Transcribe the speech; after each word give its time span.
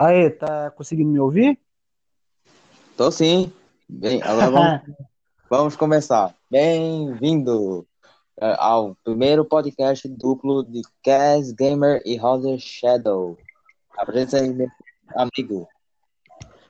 Aí, 0.00 0.30
tá 0.30 0.70
conseguindo 0.70 1.10
me 1.10 1.18
ouvir? 1.18 1.58
Tô 2.96 3.10
sim. 3.10 3.52
Bem, 3.88 4.22
agora 4.22 4.48
vamos, 4.48 4.80
vamos 5.50 5.76
começar. 5.76 6.32
Bem-vindo 6.48 7.84
eh, 8.40 8.54
ao 8.60 8.94
primeiro 9.02 9.44
podcast 9.44 10.06
duplo 10.06 10.62
de 10.62 10.82
Cass 11.02 11.50
Gamer 11.50 12.00
e 12.04 12.16
Roger 12.16 12.60
Shadow. 12.60 13.36
Apresenta 13.96 14.36
aí, 14.36 14.54
meu 14.54 14.70
amigo. 15.16 15.68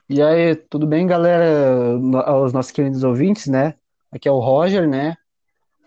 E 0.09 0.23
aí, 0.23 0.55
tudo 0.55 0.87
bem, 0.87 1.05
galera? 1.05 1.99
Aos 2.25 2.51
nossos 2.51 2.71
queridos 2.71 3.03
ouvintes, 3.03 3.45
né? 3.45 3.75
Aqui 4.11 4.27
é 4.27 4.31
o 4.31 4.39
Roger, 4.39 4.89
né? 4.89 5.15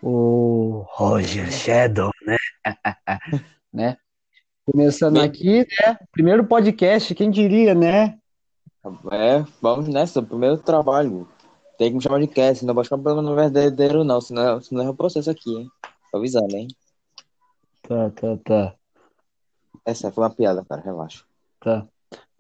O 0.01 0.87
Roger 0.89 1.51
Shadow, 1.51 2.13
né? 2.25 2.37
né? 3.75 3.99
Começando 4.65 5.15
Bem- 5.15 5.23
aqui, 5.25 5.59
né? 5.61 5.99
Primeiro 6.13 6.47
podcast, 6.47 7.15
quem 7.15 7.31
diria, 7.31 7.75
né? 7.75 8.19
É, 9.11 9.45
vamos 9.61 9.89
nessa, 9.89 10.23
primeiro 10.23 10.59
trabalho. 10.59 11.29
Tem 11.79 11.89
que 11.91 11.97
me 11.97 12.03
chamar 12.03 12.21
de 12.21 12.29
Cass, 12.29 12.63
não 12.63 12.75
pode 12.75 12.89
chamar 12.89 13.03
pelo 13.03 13.23
nome 13.23 13.37
verdadeiro, 13.37 14.05
não, 14.05 14.21
senão, 14.21 14.61
senão 14.61 14.85
é 14.85 14.91
o 14.91 14.95
processo 14.95 15.31
aqui, 15.31 15.53
hein? 15.55 15.69
Tô 16.11 16.19
avisando, 16.19 16.55
hein? 16.57 16.69
Tá, 17.83 18.11
tá, 18.11 18.37
tá, 18.45 18.75
Essa 19.85 20.13
foi 20.13 20.23
uma 20.23 20.31
piada, 20.31 20.65
cara, 20.69 20.81
relaxa. 20.81 21.25
tá. 21.61 21.87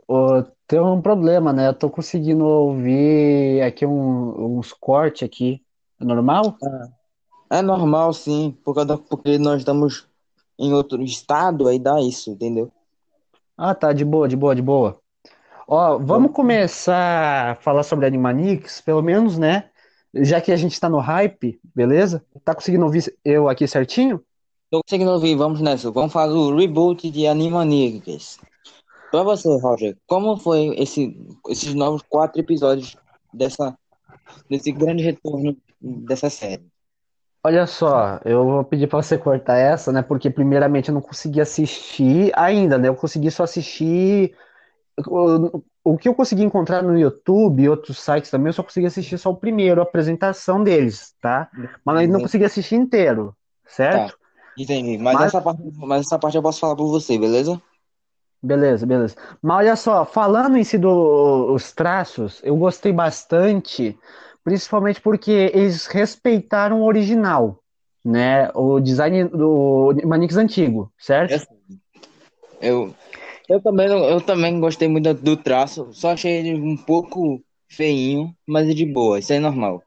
Ô, 0.07 0.43
tem 0.67 0.79
um 0.81 1.01
problema, 1.01 1.53
né? 1.53 1.69
Eu 1.69 1.75
tô 1.75 1.89
conseguindo 1.89 2.45
ouvir 2.45 3.63
aqui 3.63 3.87
um- 3.87 4.59
uns 4.59 4.73
cortes 4.73 5.23
aqui. 5.23 5.63
É 6.01 6.05
normal? 6.05 6.57
É 7.51 7.63
normal, 7.63 8.13
sim, 8.13 8.57
por 8.65 8.75
causa 8.75 8.89
da- 8.89 8.99
porque 8.99 9.39
nós 9.39 9.61
estamos 9.61 10.07
em 10.63 10.73
outro 10.73 11.03
estado, 11.03 11.67
aí 11.67 11.79
dá 11.79 12.01
isso, 12.01 12.31
entendeu? 12.31 12.71
Ah, 13.59 13.75
tá, 13.75 13.93
de 13.93 14.05
boa, 14.05 14.29
de 14.29 14.37
boa, 14.37 14.55
de 14.55 14.63
boa. 14.63 14.97
Ó, 15.67 15.99
vamos 15.99 16.33
começar 16.33 17.51
a 17.51 17.55
falar 17.57 17.83
sobre 17.83 18.07
Animaniacs, 18.07 18.81
pelo 18.81 19.03
menos, 19.03 19.37
né? 19.37 19.71
Já 20.15 20.41
que 20.41 20.53
a 20.53 20.57
gente 20.57 20.79
tá 20.79 20.89
no 20.89 20.99
hype, 20.99 21.59
beleza? 21.75 22.25
Tá 22.45 22.55
conseguindo 22.55 22.85
ouvir 22.85 23.13
eu 23.25 23.49
aqui 23.49 23.67
certinho? 23.67 24.23
Tô 24.71 24.81
conseguindo 24.83 25.11
ouvir, 25.11 25.35
vamos 25.35 25.61
nessa. 25.61 25.91
Vamos 25.91 26.13
fazer 26.13 26.35
o 26.35 26.57
reboot 26.57 27.11
de 27.11 27.27
Animaniacs. 27.27 28.39
Pra 29.11 29.23
você, 29.23 29.49
Roger, 29.61 29.97
como 30.07 30.37
foi 30.37 30.75
esse, 30.79 31.17
esses 31.49 31.75
novos 31.75 32.03
quatro 32.09 32.41
episódios 32.41 32.97
dessa, 33.33 33.77
desse 34.49 34.71
grande 34.71 35.03
retorno 35.03 35.57
dessa 35.81 36.31
série? 36.31 36.72
Olha 37.45 37.67
só, 37.67 38.21
eu 38.25 38.45
vou 38.45 38.65
pedir 38.65 38.87
pra 38.87 39.03
você 39.03 39.19
cortar 39.19 39.57
essa, 39.57 39.91
né? 39.93 40.01
Porque 40.03 40.31
primeiramente 40.31 40.89
eu 40.89 40.95
não 40.95 41.01
consegui 41.03 41.41
assistir 41.41 42.31
ainda, 42.37 42.79
né? 42.79 42.89
Eu 42.89 42.95
consegui 42.95 43.31
só 43.33 43.43
assistir 43.43 44.37
o, 45.09 45.63
o 45.85 45.99
que 45.99 46.09
eu 46.09 46.15
consegui 46.15 46.43
encontrar 46.45 46.83
no 46.83 46.99
YouTube 46.99 47.63
e 47.63 47.69
outros 47.69 47.99
sites 48.01 48.31
também, 48.31 48.49
eu 48.49 48.53
só 48.55 48.63
consegui 48.63 48.87
assistir 48.87 49.19
só 49.19 49.31
o 49.31 49.37
primeiro, 49.37 49.81
a 49.81 49.85
apresentação 49.85 50.65
deles, 50.65 51.15
tá? 51.21 51.51
Mas 51.85 52.09
não 52.09 52.21
consegui 52.21 52.45
assistir 52.45 52.77
inteiro, 52.77 53.37
certo? 53.67 54.19
Entendi, 54.57 54.99
mas, 54.99 55.15
Mas- 55.15 55.29
essa 55.29 55.41
parte, 55.43 55.63
mas 55.77 56.07
essa 56.07 56.19
parte 56.19 56.37
eu 56.37 56.43
posso 56.43 56.61
falar 56.61 56.77
por 56.77 56.89
você, 56.89 57.19
beleza? 57.19 57.61
Beleza, 58.45 58.85
beleza. 58.87 59.15
Mas 59.41 59.59
olha 59.59 59.77
só, 59.77 60.05
falando 60.05 60.57
em 60.57 60.65
si 60.65 60.77
dos 60.77 61.73
traços, 61.73 62.41
eu 62.43 62.57
gostei 62.57 62.93
bastante, 62.93 63.97
principalmente 64.45 65.01
porque 65.01 65.51
eles 65.55 65.87
respeitaram 65.87 66.81
o 66.81 66.85
original, 66.85 67.59
né? 68.05 68.51
O 68.55 68.81
design 68.81 69.25
do 69.25 69.95
Manix 70.05 70.37
antigo, 70.37 70.93
certo? 70.99 71.47
Eu, 72.61 72.95
eu 73.49 73.61
também, 73.61 73.87
eu 73.89 74.21
também 74.21 74.61
gostei 74.61 74.89
muito 74.89 75.13
do 75.15 75.37
traço, 75.37 75.89
só 75.93 76.13
achei 76.13 76.33
ele 76.39 76.55
um 76.61 76.77
pouco 76.77 77.41
feinho, 77.69 78.35
mas 78.47 78.69
é 78.69 78.73
de 78.75 78.87
boa, 78.87 79.19
isso 79.19 79.33
é 79.33 79.39
normal. 79.39 79.83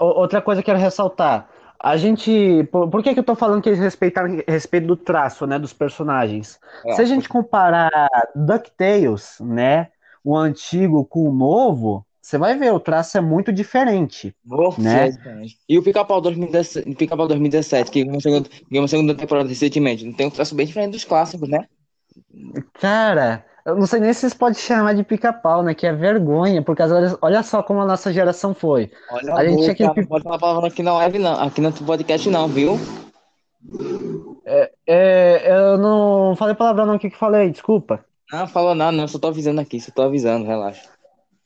O- 0.00 0.20
outra 0.20 0.40
coisa 0.40 0.62
que 0.62 0.70
eu 0.70 0.74
quero 0.74 0.84
ressaltar, 0.84 1.48
a 1.78 1.96
gente, 1.96 2.64
por, 2.70 2.88
por 2.88 3.02
que 3.02 3.12
que 3.14 3.20
eu 3.20 3.24
tô 3.24 3.34
falando 3.34 3.62
que 3.62 3.68
eles 3.68 3.80
respeitaram 3.80 4.42
respeito 4.46 4.86
do 4.86 4.96
traço, 4.96 5.46
né, 5.46 5.58
dos 5.58 5.72
personagens? 5.72 6.58
Se 6.94 7.02
a 7.02 7.04
gente 7.04 7.28
comparar 7.28 7.90
DuckTales, 8.34 9.38
né, 9.40 9.88
o 10.24 10.36
antigo 10.36 11.04
com 11.04 11.28
o 11.28 11.32
novo, 11.34 12.05
você 12.26 12.38
vai 12.38 12.58
ver, 12.58 12.72
o 12.72 12.80
traço 12.80 13.16
é 13.16 13.20
muito 13.20 13.52
diferente. 13.52 14.34
Vou 14.44 14.74
né? 14.78 15.12
E 15.68 15.78
o 15.78 15.82
Pica-Pau 15.82 16.20
2017, 16.20 16.96
Pica-Pau 16.96 17.28
2017, 17.28 17.88
que 17.88 18.02
ganhou 18.02 18.20
segunda, 18.20 18.48
ganhou 18.68 18.88
segunda 18.88 19.14
temporada 19.14 19.48
recentemente, 19.48 20.04
não 20.04 20.12
tem 20.12 20.26
um 20.26 20.30
traço 20.30 20.52
bem 20.52 20.66
diferente 20.66 20.90
dos 20.90 21.04
clássicos, 21.04 21.48
né? 21.48 21.68
Cara, 22.80 23.44
eu 23.64 23.76
não 23.76 23.86
sei 23.86 24.00
nem 24.00 24.12
se 24.12 24.22
vocês 24.22 24.34
podem 24.34 24.58
chamar 24.58 24.94
de 24.94 25.04
pica-pau, 25.04 25.62
né? 25.62 25.72
Que 25.72 25.86
é 25.86 25.92
vergonha, 25.92 26.62
porque 26.62 26.82
olha, 26.82 27.16
olha 27.22 27.42
só 27.44 27.62
como 27.62 27.80
a 27.80 27.86
nossa 27.86 28.12
geração 28.12 28.52
foi. 28.52 28.90
Olha 29.08 29.34
A 29.34 29.44
gente 29.44 29.60
tinha 29.60 29.70
aquele 29.70 30.00
não 30.00 30.08
pode 30.08 30.24
falar 30.24 30.38
palavra 30.40 30.66
aqui 30.66 30.82
na 30.82 30.94
live, 30.94 31.20
não, 31.20 31.40
aqui 31.40 31.60
no 31.60 31.72
podcast 31.72 32.28
não, 32.28 32.48
viu? 32.48 32.76
É, 34.84 35.44
eu 35.48 35.78
não 35.78 36.34
falei 36.34 36.56
palavrão, 36.56 36.86
não, 36.86 36.96
o 36.96 36.98
que 36.98 37.08
que 37.08 37.16
falei? 37.16 37.50
Desculpa. 37.50 38.04
Não, 38.32 38.48
falou 38.48 38.74
nada, 38.74 38.96
não, 38.96 39.06
só 39.06 39.16
tô 39.16 39.28
avisando 39.28 39.60
aqui, 39.60 39.80
só 39.80 39.92
tô 39.92 40.02
avisando, 40.02 40.44
relaxa. 40.44 40.95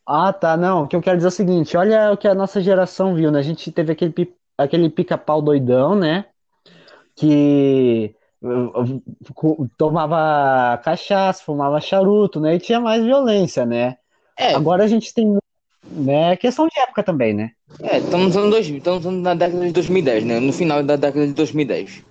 Ah, 0.05 0.33
tá, 0.33 0.57
não. 0.57 0.83
O 0.83 0.87
que 0.87 0.95
eu 0.95 1.01
quero 1.01 1.17
dizer 1.17 1.27
é 1.27 1.29
o 1.29 1.31
seguinte: 1.31 1.77
olha 1.77 2.11
o 2.11 2.17
que 2.17 2.27
a 2.27 2.35
nossa 2.35 2.61
geração 2.61 3.15
viu, 3.15 3.31
né? 3.31 3.39
A 3.39 3.43
gente 3.43 3.71
teve 3.71 3.91
aquele, 3.91 4.11
pi- 4.11 4.35
aquele 4.57 4.89
pica-pau 4.89 5.41
doidão, 5.41 5.95
né? 5.95 6.25
Que 7.15 8.15
uh, 8.41 8.81
uh, 8.83 9.03
cu- 9.35 9.69
tomava 9.77 10.77
cachaça, 10.79 11.43
fumava 11.43 11.81
charuto, 11.81 12.39
né? 12.39 12.55
E 12.55 12.59
tinha 12.59 12.79
mais 12.81 13.03
violência, 13.03 13.65
né? 13.65 13.97
É, 14.37 14.55
Agora 14.55 14.83
a 14.83 14.87
gente 14.87 15.13
tem, 15.13 15.37
né? 15.91 16.35
Questão 16.37 16.67
de 16.67 16.79
época 16.79 17.03
também, 17.03 17.33
né? 17.33 17.51
é, 17.91 17.97
estamos 17.99 18.27
nos 18.27 18.37
anos 18.37 18.51
2000, 18.51 18.77
estamos 18.79 19.05
na 19.05 19.33
década 19.35 19.65
de 19.67 19.71
2010, 19.71 20.23
né? 20.25 20.39
No 20.39 20.51
final 20.53 20.81
da 20.83 20.95
década 20.95 21.27
de 21.27 21.33
2010. 21.33 22.03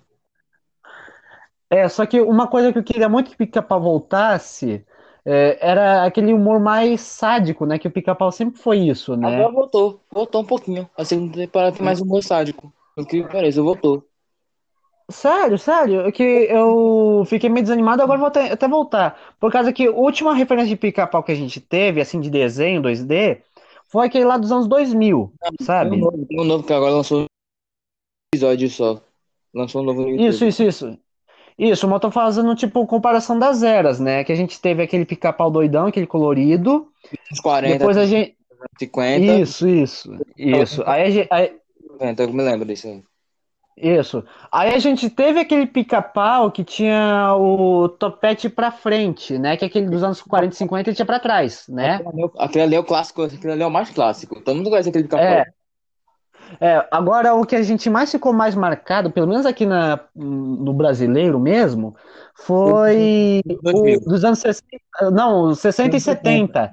É, 1.71 1.89
só 1.89 2.05
que 2.07 2.21
uma 2.21 2.49
coisa 2.49 2.73
que 2.73 2.79
eu 2.79 2.85
queria 2.85 3.09
muito 3.09 3.29
que 3.29 3.35
o 3.35 3.39
Pica-Pau 3.39 3.81
voltasse 3.81 4.85
é, 5.25 5.59
era 5.61 6.05
aquele 6.05 6.33
humor 6.33 6.59
mais 6.61 7.01
sádico, 7.01 7.67
né? 7.67 7.79
Que 7.79 7.89
o 7.89 7.91
Pica-Pau 7.91 8.33
sempre 8.33 8.61
foi 8.61 8.79
isso, 8.79 9.17
né? 9.17 9.37
Agora 9.37 9.53
voltou, 9.53 10.01
voltou 10.13 10.43
um 10.43 10.47
pouquinho. 10.47 10.89
A 10.97 11.05
segunda 11.05 11.35
temporada 11.37 11.77
tem 11.77 11.85
mais 11.85 12.01
humor 12.01 12.23
sádico. 12.23 12.73
O 12.97 13.05
que 13.05 13.23
pareça, 13.23 13.63
voltou. 13.63 14.05
Sério, 15.11 15.59
sério, 15.59 16.03
é 16.03 16.13
que 16.13 16.23
eu 16.23 17.25
fiquei 17.27 17.51
meio 17.51 17.65
desanimado, 17.65 18.01
agora 18.01 18.19
vou 18.19 18.29
até, 18.29 18.53
até 18.53 18.69
voltar. 18.69 19.19
Por 19.41 19.51
causa 19.51 19.73
que 19.73 19.89
a 19.89 19.91
última 19.91 20.35
referência 20.35 20.69
de 20.69 20.77
Pica-Pau 20.77 21.23
que 21.25 21.33
a 21.33 21.35
gente 21.35 21.61
teve, 21.61 22.01
assim, 22.01 22.21
de 22.21 22.31
desenho 22.31 22.81
2D, 22.81 23.43
foi 23.89 24.07
aquele 24.07 24.25
lá 24.25 24.39
dos 24.39 24.53
anos 24.53 24.69
2000, 24.69 25.33
Tem 25.41 25.51
um 25.61 25.65
sabe? 25.65 25.97
novo, 25.97 26.27
tem 26.27 26.41
um 26.41 26.45
novo 26.45 26.63
que 26.63 26.73
agora 26.73 26.93
lançou 26.93 27.23
um 27.23 27.27
episódio 28.33 28.71
só. 28.71 29.01
Lançou 29.53 29.83
um 29.83 29.85
novo. 29.85 30.09
Isso, 30.11 30.45
isso, 30.45 30.63
isso. 30.63 30.99
Isso, 31.63 31.87
mas 31.87 31.95
eu 31.97 32.01
tô 32.01 32.11
fazendo, 32.11 32.55
tipo, 32.55 32.87
comparação 32.87 33.39
das 33.39 33.63
eras, 33.63 34.01
né? 34.01 34.25
Que 34.25 34.33
a 34.33 34.35
gente 34.35 34.59
teve 34.59 34.83
aquele 34.83 35.05
Pica-Pau 35.05 35.51
doidão, 35.51 35.89
aquele 35.89 36.07
colorido, 36.07 36.89
Uns 37.31 37.39
40, 37.41 37.77
depois 37.79 37.99
a 37.99 38.07
gente... 38.07 38.35
50, 38.79 39.19
Isso, 39.41 39.69
isso, 39.69 40.17
isso. 40.37 40.83
Aí 40.87 41.03
a 41.03 41.11
gente... 41.11 41.29
aí- 41.31 41.53
50, 41.93 42.23
eu 42.23 42.33
me 42.33 42.43
lembro 42.43 42.67
disso 42.67 42.87
aí. 42.89 43.03
Isso. 43.77 44.25
Aí 44.53 44.75
a 44.75 44.79
gente 44.79 45.09
teve 45.09 45.41
aquele 45.41 45.67
pica-pau 45.67 46.51
que 46.51 46.63
tinha 46.65 47.35
o 47.37 47.89
topete 47.89 48.49
pra 48.49 48.71
frente, 48.71 49.39
né? 49.39 49.57
Que 49.57 49.65
é 49.65 49.69
aquele 49.69 49.87
dos 49.87 50.03
anos 50.03 50.21
40 50.23 50.55
e 50.55 50.57
50 50.59 50.91
ele 50.91 50.97
tinha 50.97 51.07
pra 51.07 51.19
trás, 51.21 51.65
né? 51.69 51.95
Aquele 51.97 52.09
ali 52.09 52.23
é 52.23 52.27
o- 52.27 52.33
Aquele 52.39 52.65
ali 52.65 52.75
é 52.75 52.81
o 52.81 52.85
clássico, 52.85 53.23
aquele 53.23 53.53
ali 53.53 53.63
é 53.63 53.67
o 53.67 53.71
mais 53.71 53.89
clássico. 53.91 54.41
Todo 54.43 54.57
mundo 54.57 54.69
conhece 54.71 54.89
aquele 54.91 55.05
pica-pau. 55.05 55.27
É. 55.27 55.45
É, 56.61 56.87
agora 56.91 57.35
o 57.35 57.45
que 57.45 57.55
a 57.55 57.63
gente 57.63 57.91
mais 57.91 58.11
ficou 58.11 58.33
mais 58.33 58.55
marcado, 58.55 59.11
pelo 59.11 59.27
menos 59.27 59.45
aqui 59.45 59.67
na, 59.67 60.01
no 60.15 60.73
brasileiro 60.73 61.39
mesmo, 61.39 61.95
foi 62.35 63.43
o 63.47 63.63
2000. 63.63 64.01
dos 64.01 64.25
anos 64.25 64.39
60, 64.39 65.11
não, 65.13 65.55
60 65.55 65.97
e 65.97 66.01
70. 66.01 66.73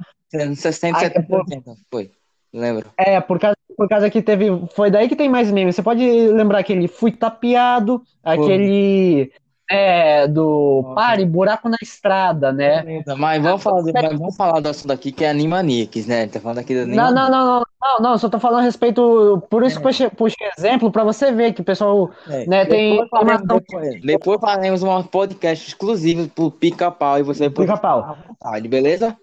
60, 0.55 0.97
Ai, 0.97 1.05
70, 1.05 1.27
pô. 1.27 1.37
80. 1.37 1.75
Foi. 1.91 2.11
Lembro. 2.53 2.89
É, 2.97 3.19
por 3.19 3.39
causa, 3.39 3.57
por 3.75 3.87
causa 3.87 4.09
que 4.09 4.21
teve, 4.21 4.47
foi 4.73 4.89
daí 4.89 5.07
que 5.07 5.15
tem 5.15 5.29
mais 5.29 5.51
meme. 5.51 5.71
Você 5.71 5.83
pode 5.83 6.03
lembrar 6.03 6.59
aquele 6.59 6.87
fui 6.87 7.11
tapeado, 7.11 8.01
aquele 8.23 9.31
é, 9.69 10.27
do 10.27 10.93
pare, 10.95 11.25
buraco 11.25 11.67
na 11.67 11.77
estrada, 11.81 12.51
né? 12.51 13.03
Mas 13.17 13.43
vamos 13.43 13.61
falar, 13.61 13.83
mas 13.83 14.17
vamos 14.17 14.35
falar 14.35 14.59
do 14.59 14.69
assunto 14.69 14.91
aqui 14.91 15.11
que 15.11 15.25
é 15.25 15.29
Animaniacs, 15.29 16.07
né? 16.07 16.27
Tá 16.27 16.39
falando 16.39 16.59
aqui 16.59 16.73
do 16.73 16.87
Não, 16.87 17.13
não, 17.13 17.29
não, 17.29 17.45
não, 17.45 17.66
não, 17.81 17.99
não, 17.99 18.17
só 18.17 18.27
tô 18.29 18.39
falando 18.39 18.59
a 18.61 18.63
respeito, 18.63 19.41
por 19.49 19.63
isso 19.63 19.77
que 19.77 19.83
puxei, 19.83 20.09
puxei 20.09 20.47
exemplo, 20.57 20.91
pra 20.91 21.03
você 21.03 21.31
ver 21.31 21.53
que 21.53 21.61
o 21.61 21.63
pessoal, 21.63 22.11
né, 22.47 22.65
tem 22.65 22.91
Depois 22.91 23.09
faremos, 23.09 23.41
informação 23.43 23.59
depois, 23.59 24.01
depois 24.01 24.39
faremos 24.41 24.83
um 24.83 25.03
podcast 25.03 25.67
exclusivo 25.67 26.27
pro 26.29 26.49
Pica-Pau 26.51 27.19
e 27.19 27.23
você 27.23 27.49
pica-pau. 27.49 28.17
vontade, 28.27 28.67
beleza? 28.67 29.15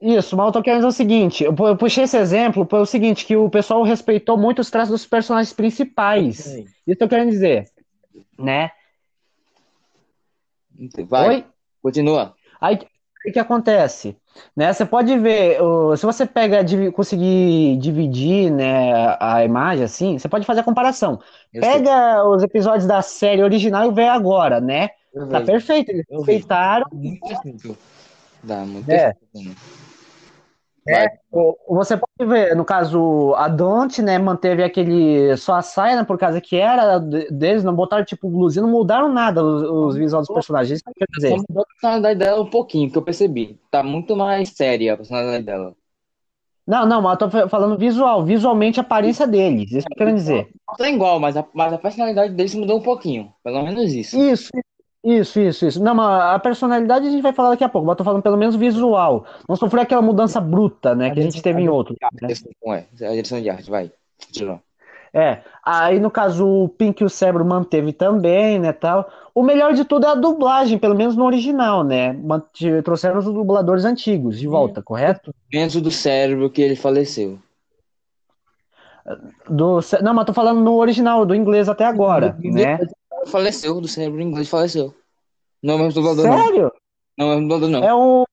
Isso, 0.00 0.36
mas 0.36 0.46
eu 0.46 0.52
tô 0.52 0.62
querendo 0.62 0.80
dizer 0.80 0.88
o 0.88 0.92
seguinte, 0.92 1.42
eu 1.42 1.52
pu- 1.52 1.66
eu 1.66 1.76
puxei 1.76 2.04
esse 2.04 2.16
exemplo 2.16 2.64
pelo 2.64 2.86
seguinte, 2.86 3.24
que 3.26 3.36
o 3.36 3.50
pessoal 3.50 3.82
respeitou 3.82 4.36
muito 4.36 4.60
os 4.60 4.70
traços 4.70 4.90
dos 4.90 5.06
personagens 5.06 5.52
principais. 5.52 6.46
Isso 6.46 6.68
eu 6.86 6.96
tô 6.96 7.08
querendo 7.08 7.30
dizer, 7.30 7.64
né? 8.38 8.70
Vai, 11.08 11.28
Oi? 11.28 11.44
continua. 11.82 12.34
Aí, 12.60 12.78
o 13.26 13.32
que 13.32 13.38
acontece? 13.38 14.16
Né? 14.56 14.72
Você 14.72 14.84
pode 14.84 15.18
ver, 15.18 15.58
se 15.96 16.06
você 16.06 16.26
pega, 16.26 16.64
conseguir 16.92 17.76
dividir, 17.78 18.50
né, 18.50 19.16
a 19.20 19.44
imagem 19.44 19.84
assim, 19.84 20.18
você 20.18 20.28
pode 20.28 20.46
fazer 20.46 20.60
a 20.60 20.64
comparação. 20.64 21.20
Eu 21.52 21.62
sei. 21.62 21.72
Pega 21.74 22.24
os 22.28 22.42
episódios 22.42 22.86
da 22.86 23.02
série 23.02 23.42
original 23.42 23.90
e 23.90 23.94
vê 23.94 24.08
agora, 24.08 24.60
né? 24.60 24.90
Eu 25.12 25.28
Tá 25.28 25.38
vejo. 25.38 25.52
perfeito, 25.52 25.90
eles 25.90 26.04
respeitaram. 26.08 26.86
Muito 26.92 27.20
perfeito. 27.20 27.76
Dá 28.42 28.58
muito 28.64 28.90
É. 28.90 29.12
perfeito. 29.12 29.79
É, 30.92 31.06
você 31.68 31.96
pode 31.96 32.28
ver, 32.28 32.56
no 32.56 32.64
caso, 32.64 33.32
a 33.36 33.46
Don't, 33.48 34.02
né, 34.02 34.18
manteve 34.18 34.62
aquele 34.64 35.36
só 35.36 35.54
a 35.54 35.62
saia, 35.62 35.96
né, 35.96 36.04
por 36.04 36.18
causa 36.18 36.40
que 36.40 36.56
era 36.56 36.98
de- 36.98 37.30
deles, 37.30 37.62
não 37.62 37.74
botaram 37.74 38.04
tipo 38.04 38.28
blusinha, 38.28 38.62
não 38.62 38.70
mudaram 38.70 39.12
nada 39.12 39.42
os, 39.44 39.62
os 39.62 39.96
visuais 39.96 40.26
dos 40.26 40.34
personagens. 40.34 40.80
Isso 40.80 40.84
quer 40.96 41.06
dizer, 41.14 41.28
Só 41.28 41.36
mudou 41.36 41.62
a 41.62 41.66
personalidade 41.66 42.18
dela 42.18 42.42
um 42.42 42.50
pouquinho, 42.50 42.90
que 42.90 42.98
eu 42.98 43.02
percebi. 43.02 43.58
Tá 43.70 43.82
muito 43.82 44.16
mais 44.16 44.50
séria 44.50 44.94
a 44.94 44.96
personalidade 44.96 45.44
dela. 45.44 45.76
não, 46.66 46.86
não, 46.86 47.02
mas 47.02 47.12
eu 47.14 47.18
tô 47.18 47.30
fa- 47.30 47.48
falando 47.48 47.76
visual, 47.78 48.24
visualmente 48.24 48.78
a 48.78 48.82
aparência 48.82 49.26
deles, 49.26 49.72
isso 49.72 49.86
que 49.86 49.92
eu 49.92 49.96
quero 49.96 50.14
dizer. 50.14 50.50
Não 50.68 50.76
tá 50.76 50.88
igual, 50.88 51.20
mas 51.20 51.36
a, 51.36 51.46
mas 51.54 51.72
a 51.72 51.78
personalidade 51.78 52.34
deles 52.34 52.54
mudou 52.54 52.78
um 52.78 52.82
pouquinho. 52.82 53.34
Pelo 53.42 53.62
menos 53.62 53.92
isso. 53.92 54.16
Isso, 54.16 54.50
isso, 55.02 55.40
isso, 55.40 55.66
isso. 55.66 55.82
Não, 55.82 55.94
mas 55.94 56.34
a 56.34 56.38
personalidade 56.38 57.06
a 57.06 57.10
gente 57.10 57.22
vai 57.22 57.32
falar 57.32 57.50
daqui 57.50 57.64
a 57.64 57.68
pouco, 57.68 57.86
mas 57.86 57.96
tô 57.96 58.04
falando 58.04 58.22
pelo 58.22 58.36
menos 58.36 58.54
visual. 58.54 59.24
Não 59.48 59.56
sofreu 59.56 59.82
aquela 59.82 60.02
mudança 60.02 60.40
bruta, 60.40 60.94
né, 60.94 61.10
que 61.10 61.20
a 61.20 61.22
gente 61.22 61.40
teve 61.40 61.62
em 61.62 61.68
outro. 61.68 61.96
né? 62.20 62.28
Como 62.60 62.74
é? 62.74 62.86
A 63.00 63.10
direção 63.10 63.40
de 63.40 63.48
arte, 63.48 63.70
vai. 63.70 63.90
Continua. 64.26 64.60
É, 65.12 65.38
aí 65.64 65.98
no 65.98 66.08
caso 66.10 66.46
o 66.46 66.68
Pink 66.68 67.02
e 67.02 67.04
o 67.04 67.10
Cérebro 67.10 67.44
manteve 67.44 67.92
também, 67.92 68.58
né, 68.58 68.72
tal. 68.72 69.10
O 69.34 69.42
melhor 69.42 69.72
de 69.72 69.84
tudo 69.84 70.06
é 70.06 70.10
a 70.10 70.14
dublagem, 70.14 70.78
pelo 70.78 70.94
menos 70.94 71.16
no 71.16 71.24
original, 71.24 71.82
né? 71.82 72.16
Trouxeram 72.84 73.18
os 73.18 73.24
dubladores 73.24 73.84
antigos 73.84 74.38
de 74.38 74.46
volta, 74.46 74.82
correto? 74.82 75.34
Menos 75.52 75.74
o 75.74 75.80
do 75.80 75.90
cérebro 75.90 76.50
que 76.50 76.60
ele 76.60 76.76
faleceu. 76.76 77.38
Do, 79.48 79.80
não, 80.02 80.14
mas 80.14 80.26
tô 80.26 80.32
falando 80.32 80.60
no 80.60 80.76
original, 80.76 81.24
do 81.24 81.34
inglês 81.34 81.68
até 81.68 81.84
agora, 81.84 82.36
né? 82.42 82.78
Faleceu, 83.26 83.80
do 83.80 83.88
cérebro 83.88 84.20
inglês 84.20 84.48
faleceu. 84.48 84.94
Não 85.62 85.74
é 85.74 85.76
o 85.76 85.80
mesmo 85.80 85.94
dublador, 86.02 86.26
não. 86.26 86.38
Sério? 86.38 86.72
Não 87.18 87.26
é 87.26 87.28
o 87.28 87.34
mesmo 87.36 87.48
dublador, 87.48 87.68
não. 87.68 87.84
É 87.84 87.94
o 87.94 88.24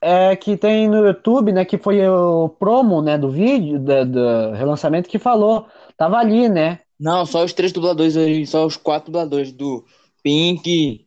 é, 0.00 0.36
que 0.36 0.56
tem 0.56 0.88
no 0.88 1.04
YouTube, 1.04 1.50
né, 1.52 1.64
que 1.64 1.76
foi 1.76 2.06
o 2.08 2.48
promo, 2.48 3.02
né, 3.02 3.18
do 3.18 3.30
vídeo, 3.30 3.80
da- 3.80 4.04
do 4.04 4.52
relançamento 4.52 5.08
que 5.08 5.18
falou. 5.18 5.66
Tava 5.96 6.18
ali, 6.18 6.48
né? 6.48 6.80
Não, 6.98 7.26
só 7.26 7.44
os 7.44 7.52
três 7.52 7.72
dubladores, 7.72 8.16
aí, 8.16 8.46
só 8.46 8.64
os 8.64 8.76
quatro 8.76 9.10
dubladores 9.10 9.52
do 9.52 9.84
Pink, 10.22 11.04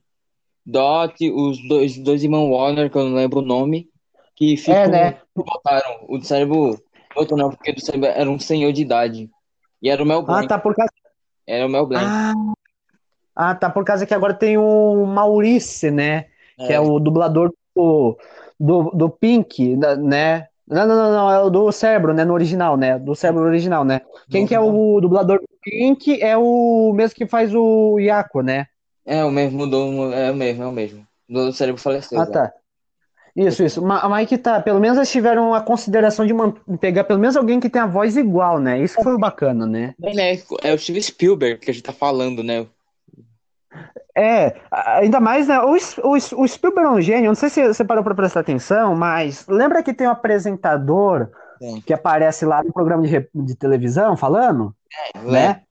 Dot, 0.65 1.15
os 1.31 1.67
dois, 1.67 1.97
dois 1.97 2.23
irmãos 2.23 2.49
Warner, 2.49 2.89
que 2.89 2.97
eu 2.97 3.05
não 3.05 3.15
lembro 3.15 3.39
o 3.39 3.45
nome, 3.45 3.89
que 4.35 4.57
ficam, 4.57 4.75
É, 4.75 4.87
né? 4.87 5.21
botaram 5.35 6.05
o 6.07 6.17
do 6.17 6.25
cérebro, 6.25 6.77
outro 7.15 7.35
não, 7.37 7.49
porque 7.49 7.71
o 7.71 7.75
do 7.75 7.81
cérebro 7.81 8.09
era 8.09 8.29
um 8.29 8.39
senhor 8.39 8.71
de 8.73 8.81
idade. 8.81 9.29
E 9.81 9.89
era 9.89 10.03
o 10.03 10.05
Mel 10.05 10.19
Ah, 10.19 10.23
Blanc, 10.23 10.47
tá 10.47 10.59
por 10.59 10.75
causa 10.75 10.91
era 11.47 11.65
o 11.65 11.69
Mel 11.69 11.85
Blanc. 11.85 12.05
Ah, 12.05 12.33
ah, 13.35 13.55
tá 13.55 13.69
por 13.69 13.83
causa 13.85 14.05
que 14.05 14.13
agora 14.13 14.33
tem 14.33 14.57
o 14.57 15.05
Maurice, 15.05 15.91
né? 15.91 16.25
Que 16.57 16.73
é, 16.73 16.79
o 16.79 16.99
dublador 16.99 17.53
do, 17.75 18.17
do, 18.59 18.91
do 18.91 19.09
Pink, 19.09 19.75
né? 19.75 20.47
Não, 20.67 20.87
não, 20.87 20.95
não, 20.95 21.11
não, 21.11 21.31
é 21.31 21.39
o 21.41 21.49
do 21.49 21.71
Cérebro, 21.71 22.13
né? 22.13 22.23
No 22.23 22.33
original, 22.33 22.77
né? 22.77 22.97
Do 22.97 23.15
Cérebro 23.15 23.43
original, 23.43 23.83
né? 23.83 24.01
Quem 24.29 24.45
que 24.45 24.55
é 24.55 24.59
o 24.59 25.01
dublador 25.01 25.39
do 25.39 25.47
Pink 25.61 26.21
é 26.21 26.37
o 26.37 26.93
mesmo 26.93 27.15
que 27.15 27.25
faz 27.27 27.53
o 27.53 27.99
Yaku, 27.99 28.41
né? 28.41 28.67
É 29.05 29.23
o 29.23 29.31
mesmo, 29.31 29.67
do, 29.67 30.13
é 30.13 30.31
o 30.31 30.35
mesmo, 30.35 30.63
é 30.63 30.67
o 30.67 30.71
mesmo. 30.71 31.07
Do 31.27 31.51
cérebro 31.51 31.81
faleceu. 31.81 32.19
Ah, 32.21 32.25
tá. 32.25 32.53
Isso, 33.35 33.63
isso. 33.63 33.81
Ma- 33.81 34.07
Mas 34.09 34.27
que 34.27 34.37
tá, 34.37 34.61
pelo 34.61 34.79
menos 34.79 34.97
eles 34.97 35.11
tiveram 35.11 35.53
a 35.53 35.61
consideração 35.61 36.25
de 36.25 36.33
pegar 36.79 37.05
pelo 37.05 37.19
menos 37.19 37.37
alguém 37.37 37.59
que 37.59 37.69
tem 37.69 37.81
a 37.81 37.85
voz 37.85 38.17
igual, 38.17 38.59
né? 38.59 38.81
Isso 38.81 39.01
foi 39.01 39.13
o 39.13 39.19
bacana, 39.19 39.65
né? 39.65 39.95
Bem, 39.97 40.15
né, 40.15 40.33
É 40.63 40.73
o 40.73 40.77
Steve 40.77 41.01
Spielberg 41.01 41.59
que 41.59 41.71
a 41.71 41.73
gente 41.73 41.83
tá 41.83 41.93
falando, 41.93 42.43
né? 42.43 42.67
É, 44.15 44.59
ainda 44.71 45.19
mais, 45.19 45.47
né? 45.47 45.59
O, 45.61 45.75
o, 45.75 46.13
o 46.13 46.47
Spielberg 46.47 46.89
é 46.89 46.91
um 46.91 47.01
gênio, 47.01 47.29
não 47.29 47.35
sei 47.35 47.49
se 47.49 47.65
você 47.65 47.83
parou 47.83 48.03
pra 48.03 48.15
prestar 48.15 48.41
atenção, 48.41 48.95
mas 48.95 49.47
lembra 49.47 49.81
que 49.81 49.93
tem 49.93 50.07
um 50.07 50.11
apresentador 50.11 51.29
Sim. 51.59 51.81
que 51.81 51.93
aparece 51.93 52.45
lá 52.45 52.63
no 52.63 52.73
programa 52.73 53.03
de, 53.03 53.29
de 53.33 53.55
televisão 53.55 54.17
falando, 54.17 54.75
né? 55.23 55.61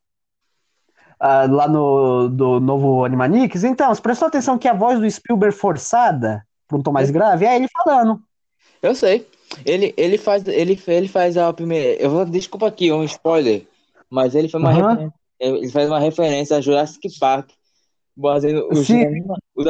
Ah, 1.18 1.46
lá 1.50 1.68
no 1.68 2.28
do 2.28 2.58
novo 2.60 3.04
Animaniacs. 3.04 3.62
Então, 3.62 3.94
você 3.94 4.00
prestou 4.00 4.28
atenção 4.28 4.56
que 4.56 4.66
a 4.66 4.72
voz 4.72 4.98
do 4.98 5.10
Spielberg 5.10 5.54
forçada, 5.54 6.42
para 6.66 6.78
um 6.78 6.82
tom 6.82 6.92
mais 6.92 7.10
grave, 7.10 7.44
é 7.44 7.56
ele 7.56 7.68
falando. 7.68 8.22
Eu 8.82 8.94
sei. 8.94 9.28
Ele, 9.66 9.92
ele 9.98 10.16
faz, 10.16 10.46
ele, 10.48 10.80
ele 10.86 11.08
faz 11.08 11.36
a 11.36 11.52
primeira. 11.52 12.00
Eu 12.00 12.08
vou 12.08 12.24
desculpa 12.24 12.66
aqui, 12.66 12.90
um 12.90 13.04
spoiler, 13.04 13.66
mas 14.08 14.34
ele 14.34 14.48
faz 14.48 14.62
uma 14.64 14.72
referência, 14.72 15.14
ele 15.40 15.70
faz 15.70 15.88
uma 15.88 15.98
referência 15.98 16.56
a 16.56 16.60
Jurassic 16.60 17.18
Park, 17.18 17.50
fazendo 18.20 18.68
os, 18.70 18.86
Sim. 18.86 19.04
anima, 19.04 19.36
os 19.54 19.66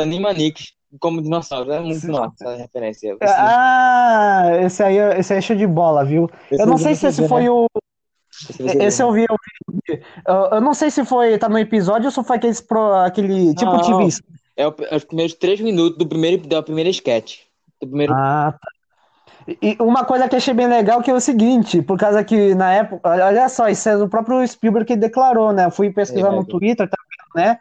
como 0.99 1.23
dinossauros. 1.23 1.73
É 1.73 1.81
muito 1.81 2.01
Sim. 2.01 2.13
massa 2.13 2.35
essa 2.41 2.57
referência. 2.57 3.17
Ah, 3.23 4.43
esse 4.63 4.83
aí, 4.83 4.97
esse 5.19 5.33
aí 5.33 5.39
é 5.39 5.43
show 5.43 5.57
de 5.57 5.67
bola, 5.67 6.05
viu? 6.05 6.29
Eu 6.51 6.67
não 6.67 6.79
sei 6.79 6.95
se 6.95 7.07
esse 7.07 7.27
foi 7.29 7.49
o. 7.49 7.67
Esse 8.81 9.03
eu 9.03 9.13
vi, 9.13 9.27
eu 9.29 9.37
vi. 9.89 10.03
Eu, 10.27 10.61
não 10.61 10.73
sei 10.73 10.91
se 10.91 11.05
foi, 11.05 11.37
tá 11.39 11.49
no 11.49 11.59
episódio 11.59 12.07
ou 12.07 12.11
se 12.11 12.23
foi 12.25 12.37
aquele, 12.37 12.55
pro- 12.63 12.95
aquele 12.95 13.55
tipo 13.55 13.71
Não. 13.73 13.99
TV. 13.99 14.17
É, 14.57 14.67
o- 14.67 14.75
é 14.91 14.97
os 14.97 15.05
primeiros 15.05 15.35
três 15.35 15.61
minutos 15.61 15.99
do 15.99 16.07
primeiro, 16.07 16.47
da 16.47 16.63
primeira 16.63 16.89
sketch. 16.91 17.41
Do 17.81 17.89
primeiro... 17.89 18.13
Ah, 18.15 18.53
tá. 18.53 18.69
E 19.63 19.77
uma 19.81 20.05
coisa 20.05 20.29
que 20.29 20.37
achei 20.37 20.53
bem 20.55 20.69
legal 20.69 21.03
que 21.03 21.11
é 21.11 21.15
o 21.15 21.21
seguinte, 21.21 21.83
por 21.83 21.99
causa 21.99 22.23
que 22.23 22.55
na 22.55 22.73
época, 22.73 23.09
olha 23.09 23.49
só, 23.49 23.69
isso 23.69 23.89
é 23.89 23.97
do 23.97 24.09
próprio 24.09 24.47
Spielberg 24.47 24.87
que 24.87 24.97
declarou, 24.97 25.53
né? 25.53 25.65
Eu 25.65 25.71
fui 25.71 25.91
pesquisar 25.91 26.29
É, 26.29 26.31
no 26.31 26.37
vai. 26.43 26.45
Twitter, 26.45 26.89
tá 26.89 26.97
vendo, 27.35 27.45
né? 27.47 27.59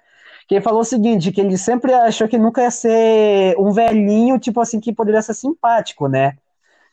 Que 0.49 0.55
ele 0.55 0.63
falou 0.63 0.81
o 0.81 0.83
seguinte, 0.83 1.31
que 1.31 1.39
ele 1.39 1.55
sempre 1.59 1.93
achou 1.93 2.27
que 2.27 2.35
nunca 2.35 2.63
ia 2.63 2.71
ser 2.71 3.55
um 3.59 3.71
velhinho, 3.71 4.39
tipo 4.39 4.59
assim, 4.59 4.79
que 4.79 4.91
poderia 4.91 5.21
ser 5.21 5.35
simpático, 5.35 6.07
né? 6.07 6.35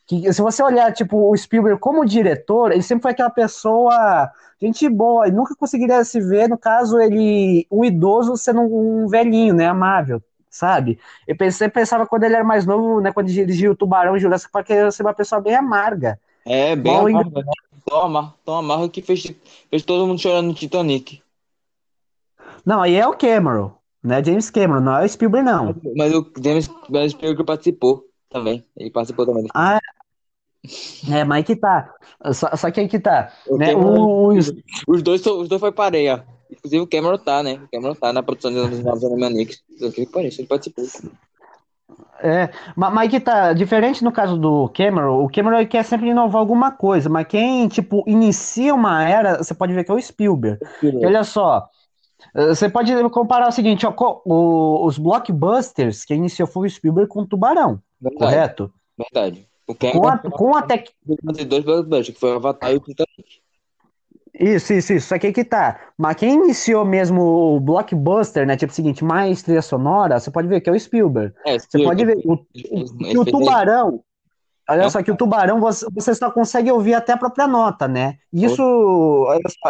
Que 0.05 0.31
se 0.31 0.43
você 0.43 0.61
olhar, 0.61 0.93
tipo, 0.93 1.31
o 1.31 1.35
Spielberg 1.35 1.79
como 1.79 2.05
diretor, 2.05 2.71
ele 2.71 2.83
sempre 2.83 3.01
foi 3.01 3.11
aquela 3.13 3.31
pessoa, 3.31 4.29
gente 4.61 4.87
boa, 4.87 5.27
e 5.27 5.31
nunca 5.31 5.55
conseguiria 5.55 6.03
se 6.03 6.21
ver, 6.21 6.47
no 6.47 6.55
caso, 6.55 6.99
ele, 6.99 7.65
um 7.71 7.83
idoso 7.83 8.37
sendo 8.37 8.61
um 8.61 9.07
velhinho, 9.07 9.55
né? 9.55 9.65
Amável, 9.65 10.21
sabe? 10.51 10.99
Eu 11.27 11.35
pensei, 11.35 11.67
pensava 11.67 12.05
quando 12.05 12.25
ele 12.25 12.35
era 12.35 12.43
mais 12.43 12.63
novo, 12.63 13.01
né? 13.01 13.11
Quando 13.11 13.25
dirigia 13.25 13.71
o 13.71 13.75
Tubarão 13.75 14.15
e 14.15 14.19
Jurassic 14.19 14.51
Park, 14.51 14.69
ele 14.69 14.81
ia 14.81 14.91
ser 14.91 15.01
uma 15.01 15.15
pessoa 15.15 15.41
bem 15.41 15.55
amarga. 15.55 16.19
É, 16.45 16.75
bem 16.75 16.93
Bom, 16.93 17.09
né? 17.09 17.43
Tão 17.83 18.01
amargo, 18.01 18.33
tão 18.45 18.55
amargo 18.55 18.87
que 18.87 19.01
fez, 19.01 19.33
fez 19.67 19.81
todo 19.81 20.05
mundo 20.05 20.21
chorando 20.21 20.47
no 20.47 20.53
Titanic. 20.53 21.23
Não, 22.65 22.81
aí 22.81 22.95
é 22.95 23.07
o 23.07 23.15
Cameron, 23.17 23.71
né? 24.03 24.23
James 24.23 24.49
Cameron, 24.49 24.81
não 24.81 24.97
é 24.97 25.05
o 25.05 25.09
Spielberg, 25.09 25.45
não. 25.45 25.75
Mas 25.95 26.13
o 26.13 26.25
James, 26.43 26.69
James 26.91 27.11
Spielberg 27.13 27.43
participou 27.45 28.03
também. 28.29 28.65
Ele 28.75 28.91
participou 28.91 29.25
também. 29.25 29.45
Ah, 29.53 29.79
é, 31.09 31.23
mas 31.23 31.37
aí 31.37 31.43
que 31.43 31.55
tá. 31.55 31.93
Só, 32.33 32.55
só 32.55 32.71
que 32.71 32.79
aí 32.79 32.87
que 32.87 32.99
tá. 32.99 33.31
O 33.47 33.57
Né? 33.57 33.67
Cameron- 33.73 34.27
Os, 34.37 34.53
Os 34.87 35.01
dois, 35.01 35.21
são- 35.21 35.39
os 35.39 35.47
dois 35.47 35.59
foi 35.61 35.71
pareia. 35.71 36.25
Inclusive 36.51 36.81
o 36.81 36.87
Cameron 36.87 37.17
tá, 37.17 37.43
né? 37.43 37.59
O 37.63 37.67
Cameron 37.69 37.93
tá 37.93 38.11
na 38.13 38.23
produção 38.23 38.51
dos 38.53 38.83
novos 38.83 39.03
Animaniacs. 39.03 39.61
Aquilo 39.75 39.91
que 39.91 40.05
parece, 40.07 40.41
ele 40.41 40.47
participou. 40.47 40.85
É, 42.19 42.49
ma- 42.75 42.89
mas 42.89 43.09
que 43.11 43.19
tá, 43.19 43.53
diferente 43.53 44.03
no 44.03 44.11
caso 44.11 44.37
do 44.37 44.67
Cameron, 44.69 45.23
o 45.23 45.29
Cameron 45.29 45.65
quer 45.67 45.83
sempre 45.83 46.07
inovar 46.09 46.39
alguma 46.39 46.71
coisa, 46.71 47.07
mas 47.09 47.27
quem, 47.27 47.67
tipo, 47.67 48.03
inicia 48.07 48.73
uma 48.73 49.07
era, 49.07 49.37
você 49.37 49.53
pode 49.53 49.73
ver 49.73 49.83
que 49.83 49.91
é 49.91 49.93
o 49.93 50.01
Spielberg. 50.01 50.57
E 50.81 51.05
olha 51.05 51.23
só, 51.23 51.69
você 52.33 52.69
pode 52.69 52.91
comparar 53.09 53.47
o 53.47 53.51
seguinte, 53.51 53.85
ó, 53.85 53.93
o- 54.25 54.85
os 54.85 54.97
blockbusters, 54.97 56.05
quem 56.05 56.17
iniciou 56.17 56.47
foi 56.47 56.67
o 56.67 56.69
Spielberg 56.71 57.09
com 57.09 57.21
o 57.21 57.27
Tubarão, 57.27 57.81
Verdade, 58.01 58.19
correto? 58.19 58.73
verdade. 58.97 59.47
O 59.67 59.75
Com 59.75 59.79
Cameron 59.79 60.07
a, 60.07 60.17
com 60.17 60.55
a 60.55 60.61
tec... 60.61 60.89
dois 61.47 61.63
blockbusters, 61.65 62.09
que 62.15 62.19
foi 62.19 62.31
o 62.31 62.35
Avatar 62.35 62.71
e 62.71 62.75
o 62.77 62.79
Titanic. 62.79 63.41
Isso, 64.39 64.71
isso, 64.71 64.93
isso, 64.93 65.07
só 65.07 65.17
que 65.17 65.31
que 65.31 65.43
tá, 65.43 65.91
mas 65.97 66.15
quem 66.15 66.35
iniciou 66.35 66.85
mesmo 66.85 67.21
o 67.21 67.59
blockbuster, 67.59 68.45
né, 68.45 68.55
tipo 68.55 68.71
o 68.71 68.75
seguinte, 68.75 69.03
mais 69.03 69.41
trilha 69.41 69.63
sonora, 69.63 70.19
você 70.19 70.29
pode 70.29 70.47
ver 70.47 70.61
que 70.61 70.69
é 70.69 70.73
o 70.73 70.79
Spielberg. 70.79 71.33
É, 71.43 71.57
Você 71.57 71.83
pode 71.83 72.05
ver, 72.05 72.17
o, 72.23 72.37
que 72.37 72.67
ele 72.67 73.17
o 73.17 73.23
fez- 73.23 73.31
tubarão, 73.31 74.03
olha 74.69 74.83
Não. 74.83 74.89
só, 74.89 75.01
que 75.03 75.11
o 75.11 75.17
tubarão 75.17 75.59
você, 75.59 75.85
você 75.93 76.13
só 76.15 76.31
consegue 76.31 76.71
ouvir 76.71 76.93
até 76.93 77.13
a 77.13 77.17
própria 77.17 77.47
nota, 77.47 77.87
né? 77.87 78.17
Isso, 78.33 78.61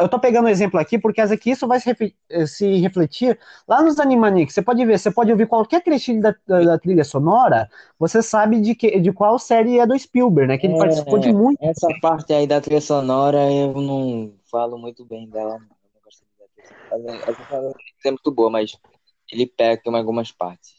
eu 0.01 0.09
tô 0.09 0.19
pegando 0.19 0.45
um 0.45 0.49
exemplo 0.49 0.79
aqui, 0.79 0.97
porque 0.99 1.21
essa 1.21 1.33
aqui 1.35 1.51
isso 1.51 1.67
vai 1.67 1.79
se, 1.79 1.85
refe- 1.87 2.15
se 2.47 2.77
refletir 2.79 3.39
lá 3.67 3.81
nos 3.81 3.99
Animaniacs. 3.99 4.53
Você 4.53 4.61
pode 4.61 4.83
ver, 4.85 4.97
você 4.99 5.11
pode 5.11 5.31
ouvir 5.31 5.47
qualquer 5.47 5.83
trechinho 5.83 6.21
da, 6.21 6.35
da- 6.47 6.79
trilha 6.79 7.03
sonora, 7.03 7.69
você 7.99 8.21
sabe 8.21 8.59
de, 8.59 8.75
que, 8.75 8.99
de 8.99 9.11
qual 9.13 9.37
série 9.39 9.79
é 9.79 9.85
do 9.85 9.97
Spielberg, 9.97 10.47
né? 10.47 10.57
Que 10.57 10.67
ele 10.67 10.73
É. 10.73 10.77
participou 10.77 11.19
de 11.19 11.31
muito. 11.31 11.59
Essa 11.59 11.87
parte 12.01 12.33
aí 12.33 12.45
da 12.47 12.61
trilha 12.61 12.81
sonora 12.81 13.51
eu 13.51 13.73
não 13.81 14.33
falo 14.51 14.77
muito 14.77 15.03
bem 15.05 15.27
dela. 15.29 15.59
não. 15.59 15.67
Gosto 16.03 16.25
da 16.39 16.45
trilha 16.47 16.67
sonora. 16.67 17.23
A 17.27 17.33
trilha 17.33 17.47
sonora 17.47 17.73
é 18.05 18.11
muito 18.11 18.31
boa, 18.31 18.49
mas 18.49 18.77
ele 19.31 19.47
peca 19.47 19.89
em 19.89 19.95
algumas 19.95 20.31
partes. 20.31 20.76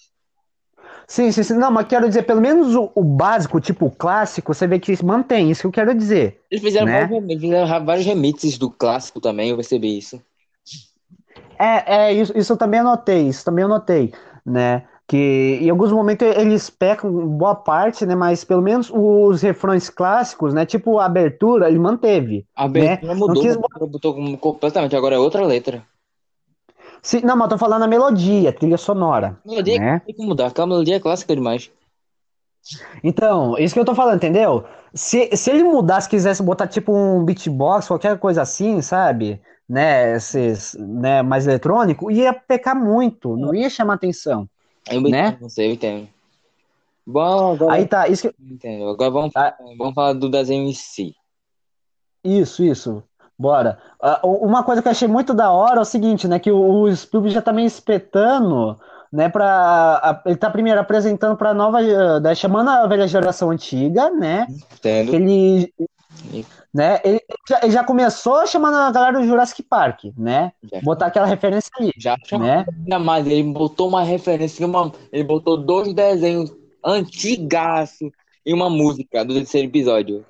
Sim, 1.09 1.33
sim, 1.33 1.43
sim. 1.43 1.55
Não, 1.55 1.71
mas 1.71 1.87
quero 1.89 2.07
dizer, 2.09 2.23
pelo 2.25 2.41
menos 2.41 2.75
o, 2.77 2.91
o 2.95 3.03
básico, 3.03 3.61
tipo 3.61 3.87
o 3.87 3.91
clássico, 3.91 4.55
você 4.55 4.67
vê 4.67 4.79
que 4.79 5.03
mantém, 5.05 5.51
isso 5.51 5.63
que 5.63 5.67
eu 5.67 5.73
quero 5.73 5.95
dizer. 5.95 6.41
Eles 6.51 6.63
fizeram, 6.63 6.91
Né? 6.91 6.93
vários, 6.93 7.25
eles 7.25 7.41
fizeram 7.41 7.85
vários 7.87 8.05
remixes 8.07 8.59
do 8.59 8.71
clássico 8.71 9.19
também, 9.21 9.49
eu 9.51 9.57
percebi 9.57 9.97
isso. 9.97 10.23
É, 11.59 12.09
é 12.09 12.13
isso, 12.13 12.37
isso 12.37 12.53
eu 12.53 12.57
também 12.57 12.81
anotei, 12.81 13.29
isso 13.29 13.45
também 13.45 13.63
eu 13.63 13.69
notei, 13.69 14.13
né? 14.45 14.87
Que 15.07 15.59
em 15.63 15.71
alguns 15.71 15.91
momentos 15.93 16.27
eles 16.37 16.69
pecam 16.71 17.11
boa 17.29 17.55
parte, 17.55 18.05
né? 18.07 18.15
Mas 18.15 18.45
pelo 18.45 18.63
menos 18.63 18.91
os 18.93 19.43
refrões 19.43 19.89
clássicos, 19.91 20.53
né? 20.55 20.67
Tipo 20.67 20.99
a 20.99 21.07
abertura, 21.07 21.69
ele 21.69 21.79
manteve. 21.79 22.47
A 22.55 22.65
abertura 22.65 23.15
Né? 23.17 23.19
mudou, 23.21 23.47
quis- 23.47 23.57
botou 23.93 24.13
como 24.17 24.37
completamente, 24.47 24.95
agora 24.97 25.17
é 25.17 25.19
outra 25.19 25.47
letra. 25.53 25.79
Sim, 27.03 27.21
não, 27.23 27.37
mas 27.37 27.47
eu 27.47 27.51
tô 27.51 27.59
falando 27.59 27.83
a 27.83 27.89
melodia, 27.89 28.51
a 28.51 28.53
trilha 28.53 28.77
sonora. 28.77 29.39
Melodia 29.45 29.79
Né? 29.79 30.03
tem 30.05 30.15
que 30.15 30.25
mudar, 30.25 30.49
aquela 30.49 30.67
melodia 30.67 30.97
é 30.97 31.01
clássica 31.01 31.35
demais. 31.35 31.71
Então, 33.03 33.57
isso 33.59 33.73
que 33.75 33.81
eu 33.81 33.85
tô 33.85 33.95
falando, 33.95 34.17
entendeu? 34.17 34.65
Se, 34.93 35.35
se 35.37 35.51
ele 35.51 35.63
mudasse, 35.65 36.09
quisesse 36.09 36.43
botar 36.43 36.67
tipo 36.67 36.93
um 36.95 37.25
beatbox, 37.25 37.87
qualquer 37.89 38.19
coisa 38.19 38.43
assim, 38.43 38.83
sabe? 38.83 39.41
Né, 39.69 40.17
esses, 40.17 40.75
né, 40.79 41.23
mais 41.23 41.47
eletrônico, 41.47 42.11
ia 42.11 42.33
pecar 42.33 42.75
muito, 42.75 43.37
não 43.37 43.55
ia 43.55 43.69
chamar 43.69 43.95
atenção. 43.95 44.49
Eu 44.91 45.01
Né? 45.03 45.29
entendo, 45.29 45.41
você, 45.41 45.67
eu 45.67 45.73
entendo. 45.73 46.09
Bom, 47.07 47.53
agora 47.55 47.75
Aí 47.75 47.87
tá, 47.87 48.09
isso 48.09 48.29
que, 48.31 48.35
entendo. 48.43 48.89
Agora 48.89 49.11
vamos, 49.11 49.37
Ah. 49.37 49.55
vamos 49.77 49.95
falar 49.95 50.15
do 50.15 50.29
desenho 50.31 50.67
em 50.67 50.73
si. 50.73 51.15
Isso, 52.25 52.63
isso. 52.65 53.03
Bora. 53.39 53.79
Ah, 54.03 54.21
u- 54.25 54.45
uma 54.45 54.63
coisa 54.65 54.83
que 54.83 54.89
eu 54.89 54.93
achei 54.93 55.07
muito 55.09 55.33
da 55.33 55.51
hora 55.53 55.79
é 55.79 55.83
o 55.83 55.85
seguinte, 55.85 56.27
né? 56.27 56.39
Que 56.39 56.51
o, 56.51 56.83
o 56.83 56.97
Spielberg 56.97 57.33
já 57.35 57.41
tá 57.43 57.53
meio 57.53 57.67
espetando, 57.67 58.77
né? 59.13 59.29
Pra, 59.29 59.47
a- 60.03 60.23
ele 60.27 60.37
tá 60.37 60.51
primeiro 60.51 60.81
apresentando 60.81 61.37
pra 61.37 61.55
nova, 61.55 61.79
daí 62.21 62.35
chamando 62.35 62.69
a 62.71 62.87
velha 62.87 63.07
geração 63.07 63.51
antiga, 63.51 64.11
né? 64.11 64.47
Entendo. 64.75 65.15
ele, 65.15 65.73
né? 66.75 66.99
Ele 67.05 67.21
já, 67.49 67.61
ele 67.63 67.71
já 67.71 67.85
começou 67.85 68.45
chamando 68.47 68.75
a 68.75 68.91
galera 68.91 69.21
do 69.21 69.25
Jurassic 69.27 69.63
Park, 69.63 70.05
né? 70.17 70.53
Já. 70.73 70.81
Botar 70.81 71.07
aquela 71.07 71.27
referência 71.27 71.71
ali, 71.79 71.93
Já 71.97 72.17
né? 72.39 72.65
ainda 72.77 72.99
mais, 72.99 73.25
ele 73.27 73.45
botou 73.53 73.89
uma 73.89 74.03
referência, 74.03 74.67
uma, 74.67 74.91
ele 75.13 75.23
botou 75.25 75.57
dois 75.57 75.93
desenhos 75.95 76.53
antigaço 76.85 78.11
e 78.45 78.53
uma 78.53 78.69
música 78.69 79.25
do 79.25 79.35
terceiro 79.35 79.69
episódio. 79.69 80.25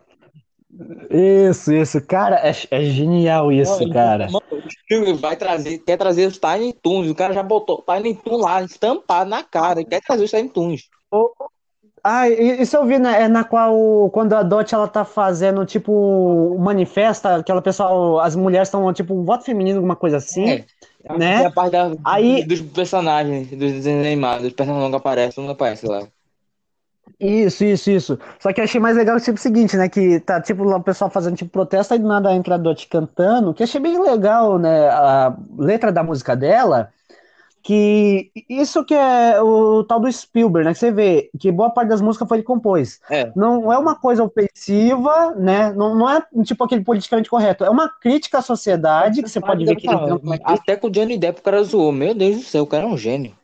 Isso, 1.11 1.73
isso. 1.73 2.01
Cara, 2.07 2.37
é, 2.37 2.53
é 2.71 2.85
genial 2.85 3.51
isso, 3.51 3.81
Mano, 3.81 3.93
cara. 3.93 4.27
mano, 4.27 4.43
o 4.53 4.63
filme 4.87 5.13
vai 5.15 5.37
trazer, 5.37 5.79
quer 5.79 5.97
trazer 5.97 6.27
os 6.27 6.39
Tiny 6.39 6.73
Toons, 6.73 7.09
o 7.11 7.15
cara 7.15 7.35
já 7.35 7.43
botou 7.43 7.85
o 7.87 7.95
Tiny 7.95 8.15
Toon 8.15 8.37
lá, 8.37 8.63
estampado 8.63 9.29
na 9.29 9.43
cara, 9.43 9.85
quer 9.85 10.01
trazer 10.01 10.25
os 10.25 10.31
Tiny 10.31 10.49
Toons. 10.49 10.89
Ah, 12.05 12.29
e- 12.29 12.63
isso 12.63 12.77
eu 12.77 12.87
vi, 12.87 12.99
né? 12.99 13.23
É 13.23 13.29
na 13.29 13.43
qual, 13.45 14.09
quando 14.11 14.33
a 14.35 14.43
Dot 14.43 14.73
ela 14.73 14.87
tá 14.87 15.05
fazendo, 15.05 15.67
tipo, 15.67 15.93
um 15.93 16.59
manifesta, 16.59 17.37
aquela 17.37 17.61
pessoal, 17.61 18.21
as 18.21 18.37
mulheres 18.37 18.69
estão, 18.69 18.91
tipo, 18.93 19.15
um 19.15 19.25
voto 19.25 19.45
feminino, 19.45 19.79
alguma 19.79 19.97
coisa 19.97 20.19
assim. 20.19 20.49
É. 20.49 20.65
Né? 21.19 21.43
É 21.43 21.47
a 21.47 21.51
parte 21.51 21.73
da, 21.73 21.93
Aí- 22.05 22.45
dos 22.45 22.61
personagens, 22.61 23.49
dos 23.51 23.59
desenhos 23.73 24.07
animados, 24.07 24.47
os 24.47 24.53
personagens 24.53 24.91
não 24.91 24.99
aparecem, 24.99 25.45
não 25.45 25.51
aparecem 25.53 25.89
lá. 25.91 26.07
Isso, 27.19 27.65
isso, 27.65 27.91
isso. 27.91 28.19
Só 28.39 28.53
que 28.53 28.61
eu 28.61 28.65
achei 28.65 28.81
mais 28.81 28.97
legal, 28.97 29.19
tipo, 29.21 29.39
o 29.39 29.41
seguinte, 29.41 29.77
né? 29.77 29.89
Que 29.89 30.21
tá, 30.21 30.41
tipo, 30.41 30.65
lá 30.65 30.77
o 30.77 30.83
pessoal 30.83 31.11
fazendo, 31.11 31.37
tipo, 31.37 31.51
protesto, 31.51 31.95
aí 31.95 32.01
do 32.01 32.07
nada 32.07 32.35
entra 32.35 32.55
a 32.55 32.59
Dot 32.59 32.87
cantando, 32.89 33.53
que 33.53 33.63
achei 33.63 33.81
bem 33.81 34.01
legal, 34.01 34.59
né? 34.59 34.89
A 34.89 35.37
letra 35.59 35.91
da 35.91 36.03
música 36.03 36.37
dela, 36.37 36.91
que 37.63 38.31
isso 38.49 38.85
que 38.85 38.95
é 38.95 39.41
o 39.43 39.85
tal 39.85 40.01
do 40.01 40.11
Spielberg, 40.11 40.67
né? 40.67 40.73
Que 40.73 40.79
você 40.79 40.91
vê 40.91 41.31
que 41.39 41.53
boa 41.53 41.71
parte 41.71 41.89
das 41.89 42.01
músicas 42.01 42.27
foi 42.29 42.39
ele 42.39 42.43
que 42.43 42.47
compôs. 42.47 43.01
É. 43.11 43.31
Não 43.37 43.73
é 43.73 43.79
uma 43.79 43.95
coisa 43.95 44.23
ofensiva, 44.25 45.35
né? 45.37 45.73
Não, 45.73 45.95
não 45.95 46.09
é, 46.09 46.25
tipo, 46.45 46.65
aquele 46.65 46.83
politicamente 46.83 47.29
correto. 47.29 47.65
É 47.65 47.71
uma 47.71 47.89
crítica 47.89 48.39
à 48.39 48.43
sociedade, 48.43 49.23
que 49.23 49.29
você 49.29 49.41
pode 49.41 49.65
ver 49.65 49.77
que 49.77 49.87
ele 49.87 50.41
Até 50.45 50.77
com 50.77 50.87
o 50.87 50.91
Johnny 50.91 51.19
Depp 51.19 51.41
o 51.41 51.43
cara 51.43 51.63
zoou. 51.63 51.93
Meu 51.93 52.15
Deus 52.15 52.37
do 52.37 52.43
céu, 52.43 52.63
o 52.63 52.67
cara 52.67 52.85
é 52.85 52.87
um 52.87 52.97
gênio. 52.97 53.35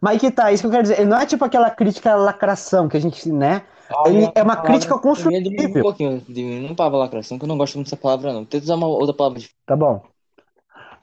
Mas 0.00 0.20
que 0.20 0.30
tá, 0.30 0.52
isso 0.52 0.62
que 0.62 0.66
eu 0.66 0.70
quero 0.70 0.82
dizer. 0.82 1.00
Ele 1.00 1.10
não 1.10 1.18
é 1.18 1.26
tipo 1.26 1.44
aquela 1.44 1.70
crítica 1.70 2.12
à 2.12 2.16
lacração 2.16 2.88
que 2.88 2.96
a 2.96 3.00
gente, 3.00 3.30
né? 3.30 3.62
Ele 4.06 4.30
é 4.34 4.42
uma 4.42 4.56
crítica 4.56 4.98
construtiva. 4.98 5.78
Um 5.78 5.82
pouquinho, 5.82 6.22
diminui 6.28 6.74
palavra 6.74 6.98
lacração, 6.98 7.38
que 7.38 7.44
eu 7.44 7.48
não 7.48 7.58
gosto 7.58 7.74
muito 7.76 7.86
dessa 7.86 7.96
palavra, 7.96 8.32
não. 8.32 8.44
Tenta 8.44 8.64
usar 8.64 8.74
uma 8.74 8.86
outra 8.86 9.14
palavra 9.14 9.38
de 9.38 9.50
Tá 9.66 9.76
bom. 9.76 10.02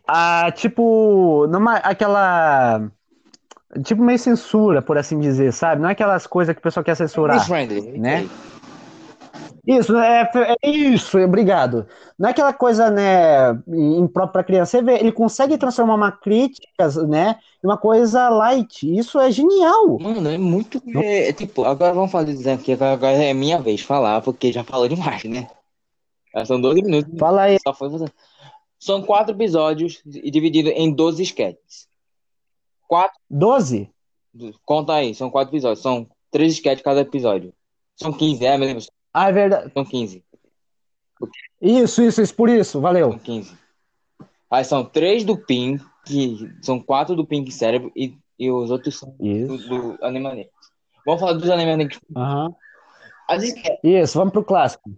Ah, 0.08 0.52
tipo, 0.52 1.48
numa, 1.48 1.76
aquela. 1.78 2.90
Tipo, 3.84 4.04
meio 4.04 4.20
censura, 4.20 4.82
por 4.82 4.98
assim 4.98 5.20
dizer, 5.20 5.54
sabe? 5.54 5.82
Não 5.82 5.88
é 5.88 5.94
aquelas 5.94 6.28
coisas 6.28 6.54
que 6.54 6.60
o 6.60 6.64
pessoal 6.64 6.84
quer 6.84 6.96
censurar. 6.96 7.46
friendly, 7.46 7.98
né? 7.98 8.28
Isso, 9.66 9.96
é, 9.96 10.30
é 10.62 10.70
isso, 10.70 11.20
obrigado. 11.20 11.86
Não 12.18 12.28
é 12.28 12.32
aquela 12.32 12.52
coisa, 12.52 12.90
né, 12.90 13.52
imprópria 13.68 14.32
para 14.32 14.44
criança. 14.44 14.72
Você 14.72 14.84
vê, 14.84 14.96
ele 14.96 15.12
consegue 15.12 15.58
transformar 15.58 15.96
uma 15.96 16.12
crítica, 16.12 16.88
né, 17.08 17.40
em 17.64 17.68
uma 17.68 17.78
coisa 17.78 18.28
light. 18.30 18.84
Isso 18.84 19.20
é 19.20 19.30
genial. 19.30 20.00
Mano, 20.00 20.30
é 20.30 20.38
muito. 20.38 20.82
É, 20.96 21.30
é 21.30 21.34
tipo, 21.34 21.64
agora 21.64 21.94
vamos 21.94 22.12
fazer 22.12 22.34
desenho 22.34 22.56
aqui, 22.56 22.74
agora, 22.74 23.12
é 23.12 23.34
minha 23.34 23.60
vez 23.60 23.82
de 23.82 23.86
falar, 23.86 24.22
porque 24.22 24.52
já 24.52 24.64
falou 24.64 24.88
demais, 24.88 25.24
né? 25.26 25.48
Já 26.34 26.46
são 26.46 26.60
12 26.60 26.82
minutos. 26.82 27.20
Fala 27.20 27.44
aí. 27.44 27.58
Só 27.62 27.74
foi 27.74 27.90
você. 27.90 28.06
São 28.80 29.04
quatro 29.04 29.36
episódios 29.36 30.02
e 30.06 30.32
dividido 30.32 30.70
em 30.70 30.92
12 30.92 31.22
sketches. 31.22 31.88
Quatro. 32.88 33.20
12? 33.30 33.90
Conta 34.66 34.94
aí, 34.94 35.14
são 35.14 35.30
quatro 35.30 35.54
episódios. 35.54 35.84
São 35.84 36.08
três 36.32 36.54
sketches 36.54 36.84
cada 36.84 37.02
episódio. 37.02 37.54
São 37.96 38.12
15, 38.12 38.44
é, 38.44 38.58
lembro. 38.58 38.84
Ah, 39.14 39.30
é 39.30 39.32
verdade. 39.32 39.72
São 39.74 39.84
15. 39.86 40.24
Isso, 41.62 42.02
isso, 42.02 42.22
isso, 42.22 42.36
por 42.36 42.50
isso, 42.50 42.80
valeu. 42.82 43.10
São 43.12 43.20
15. 43.20 43.54
Aí 44.50 44.66
são 44.66 44.84
três 44.84 45.24
do 45.24 45.38
Pink, 45.38 45.82
são 46.62 46.80
quatro 46.80 47.16
do 47.16 47.26
Pink 47.26 47.52
Cérebro 47.52 47.92
e, 47.96 48.18
e 48.38 48.52
os 48.52 48.70
outros 48.72 48.98
são 48.98 49.16
do, 49.18 49.26
Isso. 49.26 49.70
do 49.70 49.98
Animaniacs. 50.02 50.52
Vamos 51.06 51.22
falar 51.22 51.34
dos 51.34 51.50
Animaniacs. 51.50 52.00
Sketches 53.40 53.80
Isso, 53.84 54.18
vamos 54.18 54.34
pro 54.34 54.44
clássico. 54.44 54.90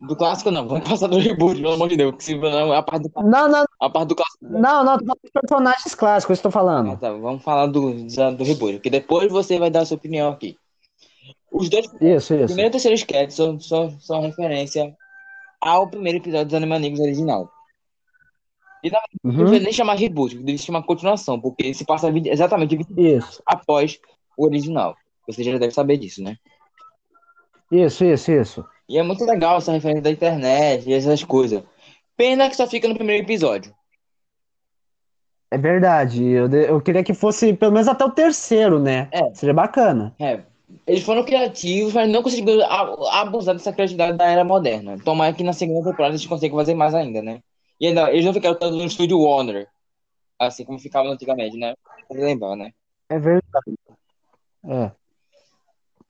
do 0.00 0.14
clássico 0.14 0.50
não, 0.50 0.68
vamos 0.68 0.88
passar 0.88 1.08
do 1.08 1.18
reboot, 1.18 1.60
pelo 1.60 1.72
amor 1.74 1.88
de 1.88 1.96
Deus, 1.96 2.12
porque 2.12 2.24
se 2.24 2.36
não, 2.38 2.72
a 2.72 2.82
parte 2.82 3.08
do, 3.08 3.22
Não, 3.22 3.48
não, 3.48 3.64
a 3.80 3.90
parte 3.90 4.08
do 4.08 4.14
clássico. 4.14 4.44
não, 4.48 4.84
não, 4.84 4.96
dos 4.96 5.14
personagens 5.32 5.94
clássicos, 5.94 6.38
estou 6.38 6.50
Ah, 6.50 6.52
falando. 6.52 6.96
tá, 6.98 7.10
vamos 7.12 7.42
falar 7.42 7.66
do, 7.66 7.92
do, 7.92 8.36
do 8.36 8.44
reboot, 8.44 8.74
porque 8.74 8.90
depois 8.90 9.30
você 9.32 9.58
vai 9.58 9.70
dar 9.70 9.80
a 9.80 9.86
sua 9.86 9.96
opinião 9.96 10.30
aqui. 10.30 10.56
Os 11.52 11.68
dois 11.68 11.86
Isso, 12.00 12.34
isso. 12.34 12.46
primeiro 12.46 12.68
e 12.68 12.70
terceiro 12.70 12.94
sketch 12.94 13.30
são, 13.32 13.58
são, 13.60 13.90
são 14.00 14.20
referência 14.22 14.94
ao 15.60 15.88
primeiro 15.88 16.18
episódio 16.18 16.46
dos 16.46 16.54
Animaniacs 16.54 17.00
original. 17.00 17.50
E 18.82 18.90
na 18.90 19.00
não 19.22 19.30
Uhum. 19.32 19.44
deveria 19.44 19.64
nem 19.64 19.72
chamar 19.72 19.94
reboot, 19.96 20.34
deveria 20.36 20.56
se 20.58 20.64
chamar 20.64 20.82
continuação, 20.84 21.38
porque 21.40 21.64
ele 21.64 21.74
se 21.74 21.84
passa 21.84 22.10
20 22.10 22.28
exatamente 22.28 22.76
20 22.76 22.88
Isso, 22.96 23.42
após 23.44 23.98
o 24.38 24.46
original. 24.46 24.96
Você 25.26 25.42
já 25.44 25.58
deve 25.58 25.72
saber 25.72 25.98
disso, 25.98 26.22
né? 26.22 26.36
isso, 27.70 28.04
isso, 28.04 28.32
isso. 28.32 28.64
E 28.88 28.98
é 28.98 29.02
muito 29.02 29.24
legal 29.24 29.58
essa 29.58 29.70
referência 29.72 30.02
da 30.02 30.10
internet 30.10 30.88
e 30.88 30.92
essas 30.94 31.22
coisas. 31.22 31.62
Pena 32.16 32.48
que 32.48 32.56
só 32.56 32.66
fica 32.66 32.88
no 32.88 32.94
primeiro 32.96 33.22
episódio. 33.24 33.72
É 35.50 35.58
verdade. 35.58 36.24
Eu, 36.24 36.50
eu 36.52 36.80
queria 36.80 37.04
que 37.04 37.14
fosse 37.14 37.52
pelo 37.52 37.72
menos 37.72 37.86
até 37.88 38.04
o 38.04 38.10
terceiro, 38.10 38.78
né? 38.80 39.08
É. 39.12 39.32
Seria 39.34 39.54
bacana. 39.54 40.14
É, 40.18 40.42
eles 40.86 41.04
foram 41.04 41.24
criativos, 41.24 41.92
mas 41.92 42.10
não 42.10 42.22
conseguiram 42.22 42.64
abusar 43.12 43.54
dessa 43.54 43.72
criatividade 43.72 44.16
da 44.16 44.26
era 44.26 44.44
moderna. 44.44 44.98
Tomara 44.98 45.32
que 45.32 45.42
na 45.42 45.52
segunda 45.52 45.90
temporada 45.90 46.14
eles 46.14 46.26
consigam 46.26 46.58
fazer 46.58 46.74
mais 46.74 46.94
ainda, 46.94 47.22
né? 47.22 47.40
E 47.80 47.86
ainda, 47.86 48.10
eles 48.10 48.24
não 48.24 48.32
ficaram 48.32 48.58
tanto 48.58 48.76
no 48.76 48.84
estúdio 48.84 49.20
Warner, 49.20 49.68
assim 50.38 50.64
como 50.64 50.78
ficavam 50.78 51.12
antigamente, 51.12 51.56
né? 51.56 51.74
Pra 52.08 52.20
lembrar, 52.20 52.56
né? 52.56 52.72
É 53.08 53.18
verdade. 53.18 53.74
É. 54.66 54.90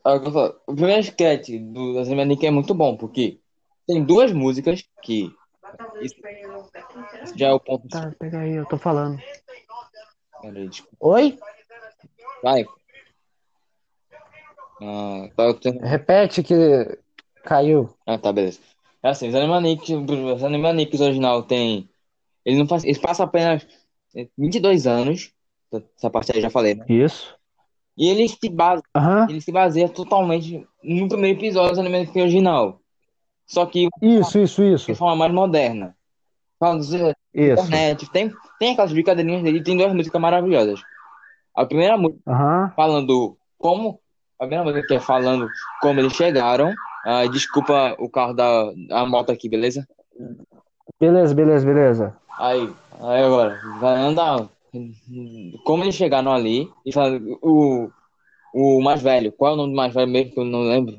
Agora, 0.02 0.56
O 0.66 0.74
primeiro 0.74 1.00
sketch 1.02 1.50
do 1.60 1.98
Animaniacs 1.98 2.44
é 2.44 2.50
muito 2.50 2.74
bom, 2.74 2.96
porque 2.96 3.38
tem 3.86 4.02
duas 4.02 4.32
músicas 4.32 4.84
que 5.02 5.30
isso 6.02 6.16
já 7.36 7.48
é 7.48 7.52
o 7.52 7.60
ponto. 7.60 7.86
Tá, 7.88 8.12
pega 8.18 8.40
aí, 8.40 8.54
eu 8.54 8.66
tô 8.66 8.76
falando. 8.76 9.20
Oi? 11.00 11.38
Vai. 12.42 12.64
Ah, 14.80 15.28
tá, 15.36 15.54
tendo- 15.54 15.80
Repete 15.80 16.42
que 16.42 16.54
caiu. 17.44 17.90
Ah, 18.06 18.18
tá, 18.18 18.32
beleza. 18.32 18.58
É 19.02 19.10
assim, 19.10 19.28
os 19.28 19.34
Animaniacs, 19.34 19.88
os 19.88 20.44
Animaniacs 20.44 21.00
original 21.00 21.42
tem. 21.42 21.88
Ele 22.44 22.58
não 22.58 22.66
faz, 22.66 22.84
eles 22.84 22.98
passam 22.98 23.26
apenas 23.26 23.66
22 24.36 24.86
anos. 24.86 25.32
Essa 25.96 26.10
parte 26.10 26.32
aí 26.32 26.38
eu 26.38 26.42
já 26.42 26.50
falei, 26.50 26.74
né? 26.74 26.84
Isso. 26.88 27.34
E 27.96 28.08
ele 28.08 28.28
se 28.28 28.48
base, 28.48 28.82
Aham. 28.94 29.26
ele 29.28 29.40
se 29.40 29.52
baseia 29.52 29.88
totalmente 29.88 30.66
no 30.82 31.08
primeiro 31.08 31.38
episódio 31.38 31.74
do 31.74 31.80
Animaniacs 31.80 32.16
original. 32.16 32.80
Só 33.46 33.66
que 33.66 33.88
Isso, 34.00 34.38
isso, 34.38 34.62
isso. 34.62 34.86
de 34.86 34.94
forma 34.94 35.16
mais 35.16 35.32
moderna. 35.32 35.96
Falando 36.58 36.82
de 36.84 36.96
Isso. 37.32 37.62
internet, 37.64 38.10
tem, 38.10 38.32
tem 38.58 38.72
aquelas 38.72 38.92
brincadeirinhas 38.92 39.42
dele, 39.42 39.62
tem 39.62 39.76
duas 39.76 39.94
músicas 39.94 40.20
maravilhosas. 40.20 40.80
A 41.54 41.64
primeira 41.64 41.96
música 41.96 42.20
Aham. 42.28 42.72
falando 42.76 43.36
como 43.58 44.00
a 44.40 44.46
primeira 44.46 44.64
música 44.64 44.86
que 44.86 44.94
é 44.94 45.00
falando 45.00 45.48
como 45.82 46.00
eles 46.00 46.14
chegaram. 46.14 46.74
Ah, 47.04 47.26
desculpa 47.26 47.94
o 47.98 48.08
carro 48.08 48.32
da 48.32 48.72
a 48.90 49.04
moto 49.04 49.30
aqui, 49.30 49.48
beleza? 49.48 49.86
Beleza, 50.98 51.34
beleza, 51.34 51.66
beleza. 51.66 52.16
Aí, 52.38 52.72
aí 53.00 53.22
agora, 53.22 53.60
vai 53.78 53.96
andar. 53.96 54.48
Como 55.64 55.84
eles 55.84 55.94
chegaram 55.94 56.32
ali 56.32 56.70
e 56.86 56.92
fala, 56.92 57.20
o, 57.42 57.90
o 58.54 58.80
mais 58.82 59.02
velho, 59.02 59.30
qual 59.32 59.52
é 59.52 59.54
o 59.54 59.56
nome 59.58 59.72
do 59.72 59.76
mais 59.76 59.92
velho 59.92 60.10
mesmo 60.10 60.32
que 60.32 60.40
eu 60.40 60.44
não 60.44 60.62
lembro? 60.62 60.98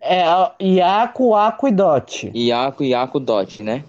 É 0.00 0.22
Iaco, 0.60 1.34
Aco 1.34 1.68
e 1.68 1.72
Dot. 1.72 2.30
Iaco, 2.34 2.84
Iaco, 2.84 3.20
Dot, 3.20 3.62
né? 3.62 3.84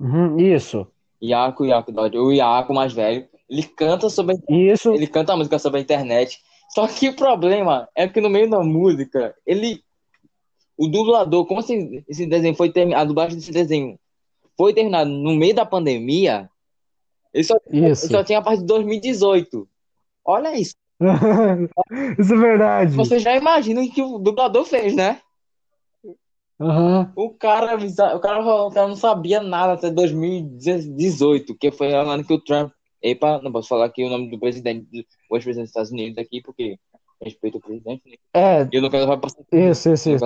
Uhum, 0.00 0.38
isso. 0.38 0.86
Iaco, 1.22 1.64
Iaco, 1.64 1.92
Dot. 1.92 2.16
O 2.18 2.32
Iaco 2.32 2.74
mais 2.74 2.92
velho, 2.92 3.26
ele 3.48 3.62
canta 3.62 4.10
sobre 4.10 4.36
Isso. 4.48 4.92
ele 4.92 5.06
canta 5.06 5.32
a 5.32 5.36
música 5.36 5.58
sobre 5.58 5.78
a 5.78 5.82
internet. 5.82 6.42
Só 6.74 6.88
que 6.88 7.08
o 7.08 7.14
problema 7.14 7.88
é 7.94 8.08
que 8.08 8.20
no 8.20 8.28
meio 8.28 8.50
da 8.50 8.60
música, 8.60 9.34
ele. 9.46 9.82
O 10.76 10.88
dublador, 10.88 11.46
como 11.46 11.60
esse, 11.60 12.04
esse 12.08 12.26
desenho 12.26 12.56
foi 12.56 12.72
terminado, 12.72 13.02
a 13.02 13.04
dublagem 13.04 13.36
desse 13.36 13.52
desenho 13.52 13.96
foi 14.56 14.74
terminada 14.74 15.08
no 15.08 15.36
meio 15.36 15.54
da 15.54 15.64
pandemia, 15.64 16.50
ele 17.32 17.44
só, 17.44 17.54
Isso. 17.70 18.06
ele 18.06 18.12
só 18.12 18.24
tinha 18.24 18.40
a 18.40 18.42
parte 18.42 18.60
de 18.60 18.66
2018. 18.66 19.68
Olha 20.24 20.58
isso. 20.58 20.74
Isso 22.18 22.34
é 22.34 22.36
verdade. 22.36 22.96
Você 22.96 23.20
já 23.20 23.36
imagina 23.36 23.80
o 23.80 23.88
que 23.88 24.02
o 24.02 24.18
dublador 24.18 24.64
fez, 24.64 24.96
né? 24.96 25.20
Aham. 26.60 27.12
O 27.14 27.30
cara, 27.30 27.76
o 27.76 28.20
cara, 28.20 28.40
o 28.40 28.70
cara 28.70 28.88
não 28.88 28.96
sabia 28.96 29.40
nada 29.40 29.74
até 29.74 29.90
2018, 29.90 31.54
que 31.56 31.70
foi 31.70 31.92
o 31.92 31.96
ano 31.98 32.24
que 32.24 32.32
o 32.32 32.40
Trump. 32.40 32.72
Epa, 33.04 33.38
não 33.42 33.52
posso 33.52 33.68
falar 33.68 33.84
aqui 33.84 34.02
o 34.02 34.08
nome 34.08 34.30
do 34.30 34.38
presidente, 34.38 34.86
do 34.90 34.98
ex-presidente 35.36 35.64
dos 35.64 35.70
Estados 35.70 35.90
Unidos 35.90 36.16
aqui, 36.16 36.40
porque 36.40 36.78
respeito 37.22 37.58
o 37.58 37.60
presidente, 37.60 38.02
né? 38.06 38.16
É, 38.32 38.62
E 38.62 38.76
eu 38.76 38.80
não 38.80 38.88
quero 38.88 39.04
levar 39.04 39.18
pra 39.18 39.30
isso, 39.52 39.92
isso, 39.92 40.10
isso. 40.10 40.24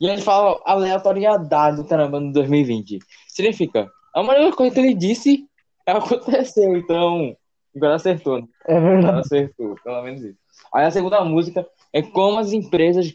E 0.00 0.08
ele 0.08 0.22
fala 0.22 0.60
aleatoriedade 0.64 1.76
do 1.76 1.84
caramba 1.86 2.18
no 2.18 2.32
2020. 2.32 2.98
Significa, 3.28 3.90
a 4.14 4.22
maioria 4.22 4.52
coisa 4.52 4.74
que 4.74 4.80
ele 4.80 4.94
disse 4.94 5.46
aconteceu, 5.86 6.74
então 6.76 7.36
cara 7.78 7.96
acertou, 7.96 8.40
né? 8.40 8.46
É 8.66 8.80
verdade. 8.80 9.20
acertou, 9.20 9.74
pelo 9.82 10.02
menos 10.02 10.22
isso. 10.22 10.38
Aí 10.72 10.86
a 10.86 10.90
segunda 10.90 11.22
música 11.22 11.66
é 11.92 12.00
como 12.00 12.38
as 12.38 12.52
empresas 12.52 13.14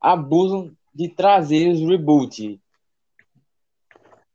abusam 0.00 0.70
de 0.94 1.08
trazer 1.08 1.68
os 1.68 1.80
reboot. 1.80 2.58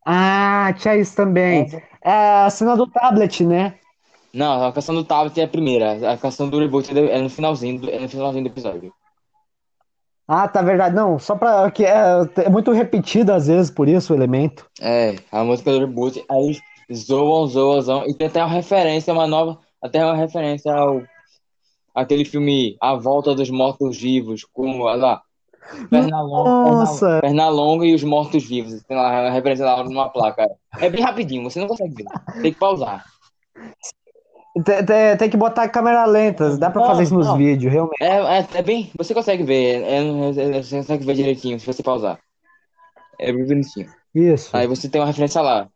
Ah, 0.05 0.72
tinha 0.77 0.98
isso 0.98 1.15
também. 1.15 1.63
É 1.63 1.95
a 2.12 2.50
cena 2.50 2.75
do 2.75 2.88
tablet, 2.88 3.43
né? 3.43 3.75
Não, 4.33 4.65
a 4.65 4.71
canção 4.71 4.93
do 4.93 5.03
tablet 5.03 5.39
é 5.39 5.43
a 5.43 5.47
primeira. 5.47 6.12
A 6.12 6.17
canção 6.17 6.50
do 6.50 6.59
reboot 6.59 6.91
é 6.97 7.21
no 7.21 7.29
finalzinho 7.29 7.79
do, 7.79 7.89
é 7.89 8.00
no 8.00 8.09
finalzinho 8.09 8.43
do 8.43 8.50
episódio. 8.50 8.93
Ah, 10.27 10.47
tá 10.47 10.62
verdade. 10.62 10.95
Não, 10.95 11.17
só 11.19 11.35
pra. 11.35 11.69
que 11.71 11.85
é, 11.85 11.93
é 12.38 12.50
muito 12.50 12.71
repetido 12.71 13.31
às 13.31 13.47
vezes, 13.47 13.71
por 13.71 13.88
isso 13.88 14.12
o 14.12 14.15
elemento. 14.15 14.69
É, 14.81 15.15
a 15.31 15.43
música 15.43 15.71
do 15.71 15.79
reboot, 15.79 16.24
aí 16.29 16.57
zoam, 16.93 17.47
zoam, 17.47 17.81
zoam, 17.81 18.05
e 18.07 18.13
tem 18.13 18.27
até 18.27 18.43
uma 18.43 18.53
referência, 18.53 19.13
uma 19.13 19.27
nova, 19.27 19.59
até 19.81 20.03
uma 20.03 20.15
referência 20.15 20.74
ao 20.74 21.01
aquele 21.93 22.25
filme 22.25 22.75
A 22.81 22.95
Volta 22.95 23.33
dos 23.33 23.50
Mortos-Vivos, 23.50 24.43
com 24.43 24.81
olha 24.81 25.01
lá, 25.01 25.21
Nossa. 25.91 27.05
Perna- 27.05 27.22
Pernalonga 27.22 27.86
e 27.86 27.93
os 27.95 28.03
Mortos-Vivos, 28.03 28.84
tem 28.84 28.95
lá 28.98 29.27
a 29.27 29.31
referência 29.31 29.65
lá 29.65 29.84
numa 29.84 30.10
placa. 30.10 30.48
É 30.79 30.89
bem 30.89 31.01
rapidinho, 31.03 31.43
você 31.43 31.60
não 31.60 31.67
consegue 31.67 31.93
ver, 31.95 32.05
tem 32.41 32.53
que 32.53 32.60
pausar. 32.60 33.03
Tem, 34.63 34.86
tem- 34.86 35.17
tem 35.17 35.29
que 35.29 35.36
botar 35.38 35.67
câmera 35.67 36.05
lenta. 36.05 36.57
Dá 36.57 36.69
pra 36.69 36.81
Não, 36.81 36.88
fazer 36.88 37.03
isso 37.03 37.13
nos 37.13 37.27
não. 37.27 37.38
vídeos, 37.38 37.72
realmente. 37.74 38.01
É, 38.01 38.39
é, 38.39 38.48
é 38.53 38.62
bem, 38.62 38.89
você 38.98 39.13
consegue 39.13 39.43
ver, 39.43 39.81
é, 39.84 39.98
é- 39.98 40.57
é- 40.57 40.63
você 40.63 40.77
consegue 40.77 41.05
ver 41.05 41.13
direitinho 41.15 41.60
se 41.60 41.65
você 41.65 41.84
pausar. 41.84 42.19
É 43.20 43.31
bem 43.33 43.46
bonitinho. 43.46 43.90
Isso. 44.13 44.55
Aí 44.55 44.66
você 44.68 44.87
tem 44.87 45.01
uma 45.01 45.07
referência 45.07 45.42
lá. 45.42 45.68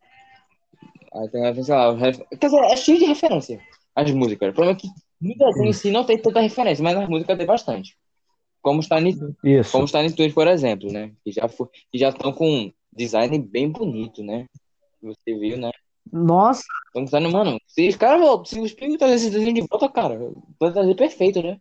Aí 1.14 1.28
tem 1.28 1.40
uma 1.40 1.48
referência 1.48 1.76
lá. 1.76 1.94
Quer 2.38 2.46
dizer, 2.46 2.60
é 2.60 2.76
cheio 2.76 2.98
de 2.98 3.04
referência 3.04 3.60
as 3.94 4.10
músicas. 4.12 4.48
O 4.50 4.52
problema 4.54 4.76
é 4.78 4.80
que 4.80 4.88
no 5.20 5.34
desenho 5.36 5.68
em 5.68 5.72
si 5.74 5.90
não 5.90 6.04
tem 6.04 6.16
tanta 6.16 6.40
referência, 6.40 6.82
mas 6.82 6.96
nas 6.96 7.08
músicas 7.08 7.36
tem 7.36 7.46
bastante. 7.46 7.96
Como 8.62 8.80
está 8.80 9.00
nisso. 9.00 9.34
Isso. 9.42 9.72
Como 9.72 9.84
está 9.84 10.02
nisso, 10.02 10.16
por 10.34 10.46
exemplo, 10.46 10.92
né? 10.92 11.12
Que 11.24 11.32
já, 11.32 11.48
que 11.48 11.98
já 11.98 12.10
estão 12.10 12.32
com 12.32 12.48
um 12.48 12.72
design 12.92 13.38
bem 13.38 13.70
bonito, 13.70 14.22
né? 14.22 14.46
Você 15.02 15.34
viu, 15.34 15.56
né? 15.56 15.70
Nossa, 16.12 16.64
Estão 16.90 17.04
design, 17.04 17.30
mano. 17.30 17.60
Se 17.66 17.88
os 17.88 17.96
caras, 17.96 18.48
se 18.48 18.58
os 18.58 18.72
Pingos 18.72 18.98
trazerem 18.98 19.22
esse 19.22 19.30
desenho 19.30 19.54
de 19.54 19.60
volta, 19.60 19.88
cara, 19.88 20.18
vai 20.58 20.72
trazer 20.72 20.94
perfeito, 20.96 21.40
né? 21.40 21.60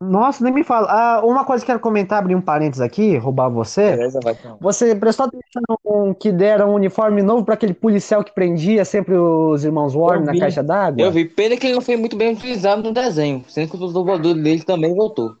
Nossa, 0.00 0.44
nem 0.44 0.52
me 0.52 0.62
fala. 0.62 0.88
Ah, 0.90 1.24
uma 1.24 1.44
coisa 1.44 1.64
que 1.64 1.70
eu 1.70 1.74
quero 1.74 1.82
comentar, 1.82 2.18
abrir 2.18 2.34
um 2.34 2.40
parênteses 2.40 2.82
aqui, 2.82 3.16
roubar 3.16 3.48
você. 3.48 3.92
Beleza, 3.92 4.20
vai 4.22 4.34
então. 4.34 4.58
Você 4.60 4.94
prestou 4.94 5.26
atenção 5.26 6.14
que 6.14 6.30
deram 6.30 6.70
um 6.70 6.74
uniforme 6.74 7.22
novo 7.22 7.44
para 7.44 7.54
aquele 7.54 7.72
policial 7.72 8.22
que 8.22 8.34
prendia 8.34 8.84
sempre 8.84 9.16
os 9.16 9.64
irmãos 9.64 9.94
Warren 9.94 10.24
na 10.24 10.38
caixa 10.38 10.62
d'água? 10.62 11.02
Eu 11.02 11.10
vi. 11.10 11.24
Pena 11.24 11.56
que 11.56 11.66
ele 11.66 11.74
não 11.74 11.80
foi 11.80 11.96
muito 11.96 12.14
bem 12.14 12.34
utilizado 12.34 12.82
no 12.82 12.92
desenho, 12.92 13.42
sendo 13.48 13.70
que 13.70 13.76
o 13.76 13.88
dublador 13.88 14.34
dele 14.34 14.62
também 14.62 14.94
voltou. 14.94 15.34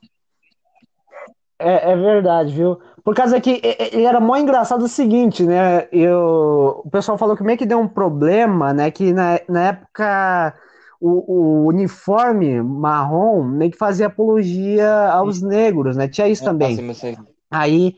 É, 1.58 1.92
é 1.92 1.96
verdade, 1.96 2.54
viu? 2.54 2.78
Por 3.04 3.14
causa 3.14 3.40
que 3.40 3.60
ele 3.92 4.04
era 4.04 4.20
mó 4.20 4.36
engraçado 4.36 4.84
o 4.84 4.88
seguinte, 4.88 5.42
né? 5.42 5.86
Eu, 5.92 6.80
o 6.84 6.90
pessoal 6.90 7.18
falou 7.18 7.36
que 7.36 7.44
meio 7.44 7.58
que 7.58 7.66
deu 7.66 7.78
um 7.78 7.86
problema, 7.86 8.72
né? 8.72 8.90
Que 8.90 9.12
na, 9.12 9.38
na 9.48 9.68
época 9.68 10.54
o, 11.00 11.64
o 11.64 11.66
uniforme 11.68 12.62
marrom 12.62 13.42
meio 13.44 13.70
que 13.70 13.78
fazia 13.78 14.06
apologia 14.06 15.10
aos 15.10 15.42
negros, 15.42 15.96
né? 15.96 16.08
Tinha 16.08 16.28
isso 16.28 16.42
também. 16.44 16.74
Assim, 16.74 16.86
você- 16.86 17.16
Aí, 17.50 17.96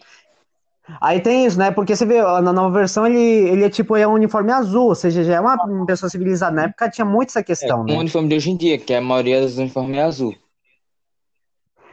aí 1.00 1.20
tem 1.20 1.44
isso, 1.44 1.58
né? 1.58 1.70
Porque 1.70 1.94
você 1.94 2.04
vê, 2.06 2.20
na 2.22 2.52
nova 2.52 2.70
versão 2.78 3.06
ele, 3.06 3.18
ele 3.18 3.64
é 3.64 3.70
tipo 3.70 3.96
é 3.96 4.06
um 4.06 4.12
uniforme 4.12 4.52
azul, 4.52 4.86
ou 4.88 4.94
seja, 4.94 5.22
já 5.24 5.34
é 5.36 5.40
uma 5.40 5.86
pessoa 5.86 6.08
civilizada. 6.10 6.54
Na 6.56 6.62
época 6.64 6.90
tinha 6.90 7.04
muito 7.04 7.30
essa 7.30 7.40
É, 7.40 7.44
questão, 7.44 7.84
o 7.86 7.86
né? 7.86 7.96
uniforme 7.98 8.28
de 8.28 8.36
hoje 8.36 8.50
em 8.50 8.56
dia, 8.56 8.78
que 8.78 8.94
a 8.94 9.00
maioria 9.00 9.40
dos 9.40 9.58
uniformes 9.58 9.96
é 9.96 10.02
azul. 10.02 10.34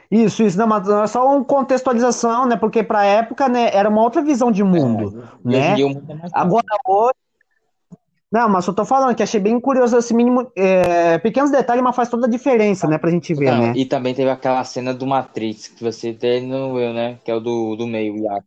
Isso, 0.09 0.43
isso, 0.43 0.57
não, 0.57 0.67
mas 0.67 0.87
é 0.87 1.07
só 1.07 1.25
uma 1.27 1.43
contextualização, 1.43 2.47
né? 2.47 2.55
Porque 2.55 2.83
pra 2.83 3.03
época, 3.03 3.49
né, 3.49 3.75
era 3.75 3.89
uma 3.89 4.01
outra 4.01 4.21
visão 4.21 4.51
de 4.51 4.63
mundo, 4.63 5.11
em 5.43 5.49
né? 5.49 5.75
mundo 5.77 6.11
é 6.11 6.13
mais 6.15 6.31
Agora 6.31 6.63
hoje. 6.87 7.13
Não, 8.35 8.49
mas 8.49 8.67
eu 8.67 8.73
tô 8.73 8.83
falando 8.83 9.15
que 9.15 9.23
achei 9.23 9.39
bem 9.39 9.57
curioso 9.61 9.95
esse 9.95 10.13
mínimo. 10.13 10.51
é, 10.57 11.17
pequenos 11.19 11.51
detalhes, 11.51 11.81
mas 11.81 11.95
faz 11.95 12.09
toda 12.09 12.27
a 12.27 12.29
diferença, 12.29 12.85
né, 12.85 12.97
pra 12.97 13.09
gente 13.09 13.33
ver, 13.33 13.49
Não, 13.49 13.61
né? 13.61 13.73
E 13.77 13.85
também 13.85 14.13
teve 14.13 14.29
aquela 14.29 14.61
cena 14.65 14.93
do 14.93 15.07
Matrix, 15.07 15.69
que 15.69 15.81
você 15.81 16.09
até 16.09 16.41
não 16.41 16.75
viu, 16.75 16.91
né? 16.93 17.17
Que 17.23 17.31
é 17.31 17.33
o 17.33 17.39
do, 17.39 17.77
do 17.77 17.87
meio, 17.87 18.13
o 18.13 18.17
Iaco. 18.17 18.45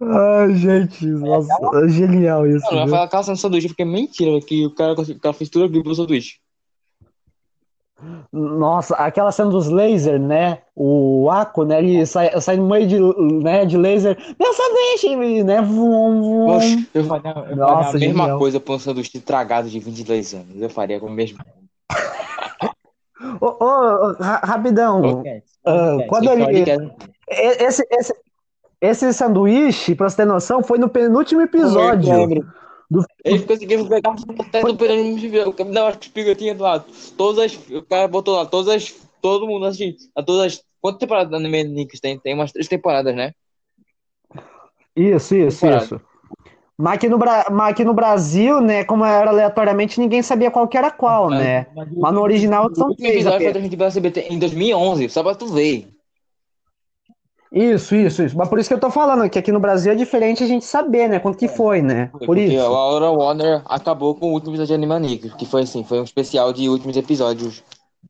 Ai, 0.00 0.56
gente, 0.56 1.06
nossa, 1.06 1.54
é 1.84 1.88
genial 1.88 2.44
isso, 2.48 2.66
Não, 2.66 2.82
viu? 2.82 2.88
falar 2.88 3.04
aquela 3.04 3.22
cena 3.22 3.36
do 3.36 3.40
sanduíche, 3.40 3.68
porque 3.68 3.82
é 3.82 3.86
mentira, 3.86 4.40
que 4.40 4.66
o 4.66 4.74
cara, 4.74 4.94
o 4.94 5.20
cara 5.20 5.32
fez 5.32 5.48
tudo 5.48 5.66
aquilo 5.66 5.84
pro 5.84 5.94
sanduíche. 5.94 6.40
Nossa, 8.32 8.94
aquela 8.96 9.32
cena 9.32 9.48
dos 9.50 9.68
lasers, 9.70 10.20
né? 10.20 10.58
O 10.74 11.30
Aqua, 11.30 11.64
né? 11.64 11.78
Ele 11.78 12.04
sai, 12.04 12.38
sai 12.40 12.56
no 12.58 12.68
meio 12.68 12.86
de, 12.86 13.00
né, 13.42 13.64
de 13.64 13.76
laser. 13.78 14.16
Meu 14.38 14.52
sanduíche, 14.52 15.42
né? 15.44 15.62
Vum, 15.62 16.20
vum. 16.20 16.46
Poxa, 16.46 16.86
eu 16.94 17.04
faria, 17.04 17.30
eu 17.30 17.34
faria 17.34 17.56
Nossa, 17.56 17.90
a 17.90 17.92
mesma 18.00 18.22
genial. 18.24 18.38
coisa 18.38 18.60
pra 18.60 18.74
um 18.74 18.78
sanduíche 18.78 19.18
tragado 19.20 19.68
de 19.70 19.78
22 19.80 20.34
anos. 20.34 20.60
Eu 20.60 20.68
faria 20.68 21.00
com 21.00 21.06
o 21.06 21.10
mesmo. 21.10 21.38
Ô, 23.40 23.46
ô, 23.64 24.12
ra- 24.20 24.40
rapidão. 24.44 25.00
Podcast, 25.00 25.58
quando 26.08 26.30
ele- 26.30 26.92
Esse, 27.28 27.82
esse, 27.90 28.14
esse 28.80 29.12
sanduíche, 29.14 29.94
pra 29.94 30.08
você 30.08 30.16
ter 30.16 30.26
noção, 30.26 30.62
foi 30.62 30.78
no 30.78 30.88
penúltimo 30.88 31.40
episódio. 31.40 32.12
Do- 32.90 33.04
Ele 33.24 33.40
conseguiu 33.44 33.88
pegar 33.88 34.12
do 34.12 34.76
período 34.76 35.64
Não, 35.72 35.86
acho 35.86 35.98
que 35.98 36.10
pigotinha 36.10 36.54
do 36.54 36.62
lado. 36.62 36.84
Todas 37.16 37.44
as. 37.44 37.70
O 37.70 37.82
cara 37.82 38.08
botou 38.08 38.36
lá, 38.36 38.46
todas 38.46 38.74
as. 38.74 38.94
Todo 39.20 39.46
mundo 39.46 39.66
assim. 39.66 39.94
A 40.14 40.22
todas 40.22 40.46
as. 40.54 40.64
Quantas 40.80 41.00
temporadas 41.00 41.30
da 41.30 41.36
Anime 41.38 41.64
Links 41.64 42.00
tem? 42.00 42.18
Tem 42.18 42.34
umas 42.34 42.52
três 42.52 42.68
temporadas, 42.68 43.14
né? 43.14 43.32
Isso, 44.94 45.34
isso, 45.34 45.60
Temporada. 45.60 45.84
isso. 45.84 46.00
Mas 46.78 46.94
aqui, 46.94 47.08
no, 47.08 47.16
Bra- 47.18 47.46
mas 47.50 47.70
aqui 47.70 47.84
no 47.84 47.94
Brasil, 47.94 48.60
né, 48.60 48.84
como 48.84 49.02
era 49.04 49.30
aleatoriamente, 49.30 49.98
ninguém 49.98 50.22
sabia 50.22 50.50
qual 50.50 50.68
que 50.68 50.76
era 50.76 50.90
qual, 50.90 51.30
né? 51.30 51.66
Mas 51.74 52.12
no 52.14 52.20
original 52.20 52.66
O 52.70 52.74
são 52.74 52.88
último 52.88 53.08
três 53.08 53.14
episódio 53.24 53.38
foi 53.44 53.52
transmitido 53.52 53.78
pela 53.78 53.90
CBT 53.90 54.26
em 54.30 54.38
2011, 54.38 55.08
só 55.08 55.22
pra 55.22 55.34
tu 55.34 55.46
ver. 55.46 55.88
Isso, 57.52 57.94
isso, 57.94 58.22
isso. 58.22 58.36
Mas 58.36 58.48
por 58.48 58.58
isso 58.58 58.68
que 58.68 58.74
eu 58.74 58.80
tô 58.80 58.90
falando, 58.90 59.28
que 59.30 59.38
aqui 59.38 59.52
no 59.52 59.60
Brasil 59.60 59.92
é 59.92 59.94
diferente 59.94 60.42
a 60.42 60.46
gente 60.46 60.64
saber, 60.64 61.08
né, 61.08 61.18
quanto 61.20 61.38
que 61.38 61.48
foi, 61.48 61.80
né? 61.80 62.06
Por 62.06 62.26
Porque 62.26 62.40
isso. 62.42 62.60
a 62.60 62.68
Laura 62.68 63.10
Warner 63.10 63.62
acabou 63.66 64.14
com 64.14 64.26
o 64.26 64.32
último 64.32 64.50
episódio 64.50 64.68
de 64.68 64.74
Animaniacs, 64.74 65.34
que 65.34 65.46
foi 65.46 65.62
assim, 65.62 65.84
foi 65.84 66.00
um 66.00 66.04
especial 66.04 66.52
de 66.52 66.68
últimos 66.68 66.96
episódios 66.96 67.62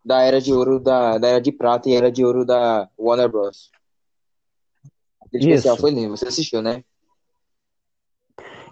da 0.04 0.22
Era 0.22 0.40
de 0.40 0.52
Ouro, 0.52 0.80
da, 0.80 1.18
da 1.18 1.28
Era 1.28 1.40
de 1.40 1.52
Prata 1.52 1.88
e 1.88 1.94
Era 1.94 2.10
de 2.10 2.24
Ouro 2.24 2.44
da 2.44 2.88
Warner 2.98 3.28
Bros. 3.28 3.70
Aquele 5.26 5.44
Isso. 5.44 5.50
especial 5.50 5.76
foi 5.76 5.90
lindo, 5.90 6.16
você 6.16 6.28
assistiu, 6.28 6.62
né? 6.62 6.82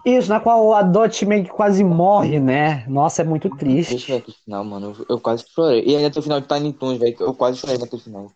Isso, 0.05 0.29
na 0.29 0.39
qual 0.39 0.71
a 0.73 0.83
Dot 0.83 1.25
meio 1.25 1.43
que 1.43 1.49
quase 1.49 1.83
morre, 1.83 2.39
né? 2.39 2.85
Nossa, 2.87 3.23
é 3.23 3.25
muito 3.25 3.49
Deixa 3.49 3.59
triste. 3.59 4.11
eu 4.11 4.17
ver 4.17 4.21
aqui 4.21 4.31
o 4.31 4.43
final, 4.43 4.63
mano. 4.63 4.95
Eu, 5.09 5.19
quase 5.19 5.43
chorei. 5.49 5.83
E 5.83 5.95
ainda 5.95 6.11
tem 6.11 6.19
o 6.19 6.23
final 6.23 6.39
de 6.39 6.47
Tiny 6.47 6.73
Toons, 6.73 6.99
velho. 6.99 7.15
Eu 7.19 7.33
quase 7.33 7.57
chorei 7.57 7.79
naquele 7.79 8.01
final. 8.03 8.31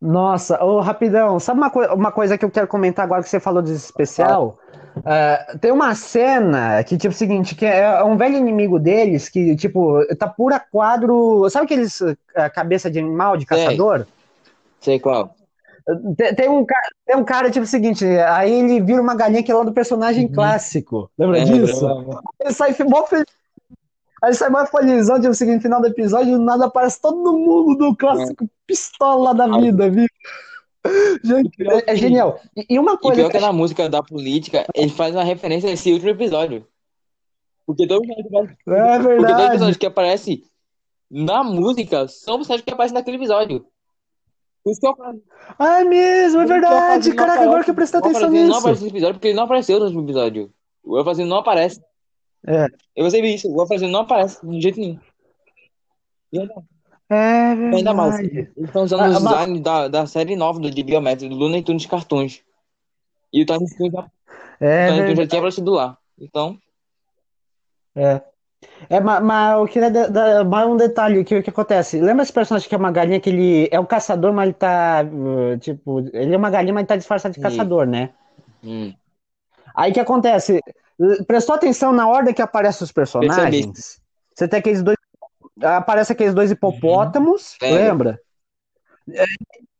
Nossa, 0.00 0.62
ô, 0.64 0.80
rapidão, 0.80 1.38
sabe 1.38 1.60
uma, 1.60 1.70
coi- 1.70 1.88
uma 1.88 2.10
coisa 2.10 2.38
que 2.38 2.44
eu 2.44 2.50
quero 2.50 2.66
comentar 2.66 3.04
agora 3.04 3.22
que 3.22 3.28
você 3.28 3.38
falou 3.38 3.60
desse 3.60 3.84
especial? 3.84 4.58
É, 5.04 5.56
tem 5.60 5.70
uma 5.70 5.94
cena 5.94 6.82
que, 6.84 6.96
tipo, 6.96 7.12
o 7.14 7.16
seguinte, 7.16 7.54
que 7.54 7.66
é 7.66 8.02
um 8.02 8.16
velho 8.16 8.36
inimigo 8.36 8.78
deles 8.78 9.28
que, 9.28 9.54
tipo, 9.56 10.02
tá 10.16 10.26
pura 10.26 10.58
quadro. 10.58 11.48
Sabe 11.50 11.66
aqueles 11.66 12.00
eh, 12.00 12.48
cabeça 12.50 12.90
de 12.90 12.98
animal, 12.98 13.36
de 13.36 13.44
Sei. 13.44 13.58
caçador? 13.58 14.06
Sei 14.80 14.98
qual. 14.98 15.34
Tem, 16.16 16.34
tem 16.34 16.48
um, 16.48 16.64
tem 17.06 17.16
um 17.16 17.24
cara, 17.24 17.50
tipo, 17.50 17.64
o 17.64 17.68
seguinte, 17.68 18.04
aí 18.06 18.52
ele 18.52 18.80
vira 18.80 19.02
uma 19.02 19.14
galinha 19.14 19.42
que 19.42 19.50
é 19.50 19.54
lá 19.54 19.64
do 19.64 19.72
personagem 19.72 20.28
clássico. 20.28 21.10
Lembra 21.18 21.40
É, 21.40 21.44
disso? 21.44 21.86
Ele 22.40 22.52
sai 22.52 22.74
mó 22.88 23.04
feliz. 23.06 23.39
Aí 24.22 24.34
sai 24.34 24.50
mais 24.50 24.70
felizão, 24.70 25.16
tipo 25.16 25.30
assim, 25.30 25.54
no 25.54 25.60
final 25.60 25.80
do 25.80 25.86
episódio, 25.86 26.36
do 26.38 26.44
nada 26.44 26.66
aparece 26.66 27.00
todo 27.00 27.32
mundo 27.32 27.76
do 27.76 27.96
clássico 27.96 28.48
pistola 28.66 29.34
da 29.34 29.46
vida, 29.58 29.88
viu? 29.90 30.06
Gente, 31.22 31.50
é, 31.62 31.92
é 31.92 31.96
genial. 31.96 32.40
E, 32.56 32.66
e 32.70 32.78
uma 32.78 32.94
E 32.94 32.98
coisa 32.98 33.20
pior 33.20 33.30
que 33.30 33.38
que 33.38 33.44
na 33.44 33.52
música 33.52 33.88
da 33.88 34.02
política, 34.02 34.66
ele 34.74 34.90
faz 34.90 35.14
uma 35.14 35.24
referência 35.24 35.68
a 35.68 35.72
esse 35.72 35.92
último 35.92 36.10
episódio. 36.10 36.66
Porque 37.66 37.86
todo 37.86 38.02
é 38.04 38.14
Porque 38.14 38.54
todo 38.66 39.02
verdade. 39.02 39.46
episódio 39.54 39.78
que 39.78 39.86
aparece 39.86 40.42
na 41.10 41.42
música 41.44 42.08
são 42.08 42.36
personagens 42.36 42.64
que 42.64 42.72
aparecem 42.72 42.94
naquele 42.94 43.16
episódio. 43.16 43.64
Por 44.64 44.70
isso 44.72 44.80
que 44.80 44.86
eu. 44.86 44.94
Ah, 45.58 45.80
é 45.80 45.84
mesmo, 45.84 46.40
é 46.40 46.46
verdade. 46.46 47.14
Caraca, 47.14 47.42
agora 47.42 47.64
que 47.64 47.70
eu 47.70 47.74
prestei 47.74 47.98
atenção 48.00 48.22
aparece- 48.24 48.38
Não 48.38 48.46
nisso. 48.46 48.58
aparece 48.58 48.82
nesse 48.82 48.94
episódio 48.94 49.14
porque 49.14 49.28
ele 49.28 49.36
não 49.36 49.44
apareceu 49.44 49.78
no 49.78 49.84
último 49.86 50.02
episódio. 50.02 50.50
O 50.82 50.98
Elfazino 50.98 51.28
não 51.28 51.38
aparece. 51.38 51.80
É. 52.46 52.64
Eu 52.96 53.04
percebi 53.04 53.34
isso. 53.34 53.52
O 53.54 53.60
Elfazino 53.60 53.90
não 53.92 54.00
aparece 54.00 54.44
de 54.46 54.60
jeito 54.60 54.80
nenhum. 54.80 54.98
E 56.32 56.38
É 57.10 57.52
ainda 57.52 57.92
mais. 57.92 58.16
verdade. 58.16 58.50
Eles 58.56 58.68
estão 58.68 58.84
usando 58.84 59.00
Ah, 59.00 59.06
o 59.08 59.12
mas- 59.12 59.22
design 59.22 59.60
da, 59.60 59.88
da 59.88 60.06
série 60.06 60.36
nova 60.36 60.58
do 60.60 60.70
de 60.70 60.82
Biometro, 60.82 61.28
do 61.28 61.34
Looney 61.34 61.62
Tunes 61.62 61.86
Cartoons. 61.86 62.40
E 63.32 63.42
o 63.42 63.46
Tiny 63.46 63.66
Toons 63.76 63.92
já, 63.92 64.10
É 64.60 64.84
o 64.84 64.88
Tiny 64.88 64.98
já 64.98 65.04
verdade. 65.06 65.28
tinha 65.28 65.40
aparecido 65.40 65.70
lá. 65.72 65.98
Então, 66.20 66.56
É. 67.94 68.22
É, 68.90 69.00
mas, 69.00 69.22
mas 69.24 69.58
eu 69.58 69.66
queria 69.66 69.90
dar- 69.90 70.08
dar 70.08 70.44
mais 70.44 70.68
um 70.68 70.76
detalhe 70.76 71.24
que 71.24 71.34
o 71.34 71.42
que 71.42 71.48
acontece. 71.50 71.98
Lembra 72.00 72.22
esse 72.22 72.32
personagem 72.32 72.68
que 72.68 72.74
é 72.74 72.78
uma 72.78 72.92
galinha 72.92 73.18
que 73.18 73.30
ele 73.30 73.68
é 73.72 73.80
um 73.80 73.86
caçador, 73.86 74.32
mas 74.34 74.44
ele 74.48 74.54
tá 74.54 75.02
uh, 75.02 75.58
tipo, 75.58 76.00
ele 76.12 76.34
é 76.34 76.36
uma 76.36 76.50
galinha, 76.50 76.74
mas 76.74 76.82
ele 76.82 76.88
tá 76.88 76.96
disfarçado 76.96 77.34
de 77.34 77.40
caçador, 77.40 77.86
né? 77.86 78.10
hum, 78.62 78.92
Aí 79.74 79.90
o 79.90 79.94
que 79.94 80.00
acontece? 80.00 80.60
Prestou 81.26 81.54
atenção 81.54 81.92
na 81.92 82.06
ordem 82.06 82.34
que 82.34 82.42
aparecem 82.42 82.84
os 82.84 82.92
personagens? 82.92 84.00
Você 84.34 84.46
tem 84.46 84.58
aqueles 84.58 84.82
dois. 84.82 84.96
Aparece 85.62 86.12
aqueles 86.12 86.34
dois 86.34 86.50
hipopótamos, 86.50 87.56
Lembro. 87.60 87.74
lembra? 87.74 88.20
É, 89.12 89.24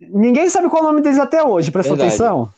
ninguém 0.01 0.49
sabe 0.49 0.69
qual 0.69 0.83
é 0.83 0.85
o 0.87 0.89
nome 0.89 1.03
deles 1.03 1.19
até 1.19 1.43
hoje, 1.43 1.71
prestou 1.71 1.97
Verdade. 1.97 2.15
atenção? 2.15 2.53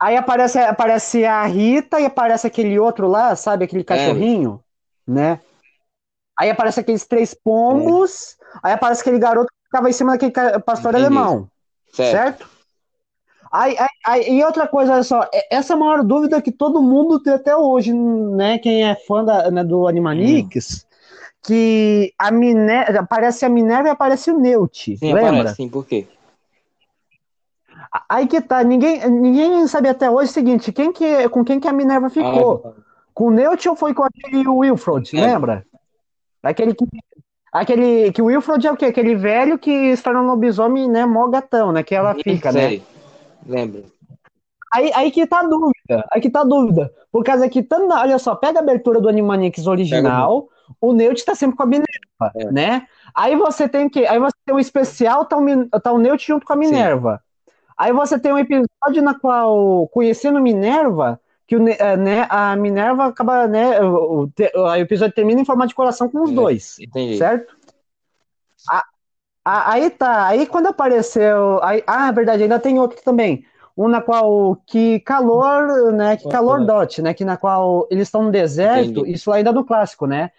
Aí 0.00 0.16
aparece, 0.16 0.58
aparece 0.58 1.24
a 1.24 1.44
Rita 1.46 2.00
e 2.00 2.04
aparece 2.04 2.46
aquele 2.46 2.78
outro 2.78 3.08
lá, 3.08 3.34
sabe? 3.34 3.64
Aquele 3.64 3.84
cachorrinho, 3.84 4.62
né? 5.06 5.40
Aí 6.38 6.50
aparece 6.50 6.80
aqueles 6.80 7.06
três 7.06 7.32
pombos, 7.32 8.36
aí 8.62 8.72
aparece 8.74 9.00
aquele 9.00 9.18
garoto 9.18 9.48
que 9.48 9.64
ficava 9.68 9.88
em 9.88 9.92
cima 9.92 10.12
daquele 10.12 10.32
pastor 10.60 10.94
Entendi. 10.94 11.06
alemão. 11.06 11.48
certo. 11.92 12.10
Certo? 12.10 12.55
Aí, 13.52 13.76
aí- 13.78 13.88
aí- 14.04 14.38
e 14.38 14.44
outra 14.44 14.66
coisa, 14.66 14.94
olha 14.94 15.02
só, 15.02 15.22
é- 15.32 15.56
essa 15.56 15.72
é 15.72 15.76
a 15.76 15.78
maior 15.78 16.02
dúvida 16.02 16.42
que 16.42 16.50
todo 16.52 16.82
mundo 16.82 17.20
tem 17.20 17.32
até 17.32 17.56
hoje, 17.56 17.92
né? 17.92 18.58
Quem 18.58 18.84
é 18.88 18.94
fã 18.94 19.24
da, 19.24 19.50
né, 19.50 19.62
do 19.64 19.86
Animaniacs, 19.86 20.86
que 21.42 22.12
a 22.18 22.30
Minerva, 22.30 23.00
aparece 23.00 23.44
a 23.44 23.48
Minerva 23.48 23.88
e 23.88 23.90
aparece 23.92 24.30
o 24.30 24.38
Neut, 24.38 24.96
Sim, 24.96 25.12
lembra? 25.14 25.30
aparece, 25.32 25.56
sim, 25.56 25.68
por 25.68 25.86
quê? 25.86 26.06
Aí 28.08 28.26
que 28.26 28.40
tá, 28.40 28.62
ninguém, 28.64 29.08
ninguém 29.08 29.66
sabe 29.66 29.88
até 29.88 30.10
hoje 30.10 30.30
o 30.30 30.34
seguinte, 30.34 30.72
quem 30.72 30.92
que, 30.92 31.28
com 31.28 31.44
quem 31.44 31.60
que 31.60 31.68
a 31.68 31.72
Minerva 31.72 32.10
ficou? 32.10 32.62
Ah, 32.64 32.80
Com 33.14 33.28
o 33.28 33.30
Neut 33.30 33.66
ou 33.68 33.76
foi 33.76 33.94
com 33.94 34.02
aquele 34.04 34.46
Wilfred, 34.46 35.16
É. 35.16 35.20
lembra? 35.20 35.64
Aquele 36.42 36.74
que, 36.74 36.84
aquele, 37.52 38.12
que 38.12 38.20
o 38.20 38.26
Wilfred 38.26 38.66
é 38.66 38.72
o 38.72 38.76
quê? 38.76 38.86
Aquele 38.86 39.14
velho 39.14 39.58
que 39.58 39.96
torna 40.02 40.20
um 40.20 40.26
lobisomem, 40.26 40.88
né, 40.88 41.06
mó 41.06 41.26
gatão, 41.28 41.72
né, 41.72 41.82
que 41.82 41.94
ela 41.94 42.14
fica, 42.14 42.52
né? 42.52 42.68
Sei. 42.68 42.82
Lembro. 43.46 43.84
Aí, 44.72 44.90
aí 44.94 45.10
que 45.10 45.26
tá 45.26 45.40
a 45.40 45.42
dúvida, 45.44 46.06
aí 46.12 46.20
que 46.20 46.28
tá 46.28 46.40
a 46.40 46.44
dúvida. 46.44 46.92
Por 47.10 47.24
causa 47.24 47.48
que, 47.48 47.62
tanto, 47.62 47.92
olha 47.94 48.18
só, 48.18 48.34
pega 48.34 48.58
a 48.58 48.62
abertura 48.62 49.00
do 49.00 49.08
Animaniacs 49.08 49.66
original, 49.66 50.48
o 50.80 50.92
Neut 50.92 51.24
tá 51.24 51.34
sempre 51.34 51.56
com 51.56 51.62
a 51.62 51.66
Minerva, 51.66 52.32
É. 52.34 52.50
né? 52.50 52.86
Aí 53.14 53.36
você 53.36 53.68
tem 53.68 53.88
que, 53.88 54.04
aí 54.06 54.18
você 54.18 54.36
tem 54.44 54.54
um 54.54 54.58
especial, 54.58 55.24
tá 55.24 55.36
o, 55.38 55.68
tá 55.80 55.92
o 55.92 55.98
Neut 55.98 56.26
junto 56.26 56.44
com 56.44 56.52
a 56.52 56.56
Minerva. 56.56 57.22
Aí 57.78 57.92
você 57.92 58.18
tem 58.18 58.32
um 58.32 58.38
episódio 58.38 59.02
na 59.02 59.14
qual, 59.18 59.86
conhecendo 59.88 60.40
Minerva, 60.40 61.20
que 61.46 61.56
o, 61.56 61.68
eh, 61.68 61.96
né, 61.96 62.26
a 62.28 62.56
Minerva 62.56 63.06
acaba, 63.06 63.46
né, 63.46 63.80
o, 63.80 64.24
o 64.24 64.30
o 64.60 64.74
episódio 64.74 65.14
termina 65.14 65.40
em 65.40 65.44
forma 65.44 65.66
de 65.66 65.74
coração 65.74 66.08
com 66.08 66.22
os 66.22 66.30
É. 66.32 66.34
dois, 66.34 66.76
Entendi. 66.80 67.16
certo? 67.18 67.54
A- 68.68 68.84
aí 69.48 69.90
tá, 69.90 70.26
aí 70.26 70.46
quando 70.46 70.66
apareceu, 70.68 71.62
aí, 71.62 71.82
ah, 71.86 72.08
é 72.08 72.12
verdade, 72.12 72.42
ainda 72.42 72.58
tem 72.58 72.78
outro 72.78 73.00
também, 73.04 73.44
um 73.76 73.88
na 73.88 74.00
qual 74.00 74.56
que 74.66 75.00
calor, 75.00 75.92
né, 75.92 76.16
que 76.16 76.26
calor 76.26 76.64
dot, 76.64 77.00
né, 77.02 77.14
que 77.14 77.24
na 77.24 77.36
qual 77.36 77.86
eles 77.90 78.08
estão 78.08 78.24
no 78.24 78.30
deserto, 78.32 79.04
Entendi. 79.04 79.06
isso 79.06 79.30
ainda 79.32 79.52
no 79.52 79.64
clássico, 79.64 80.06
né? 80.06 80.30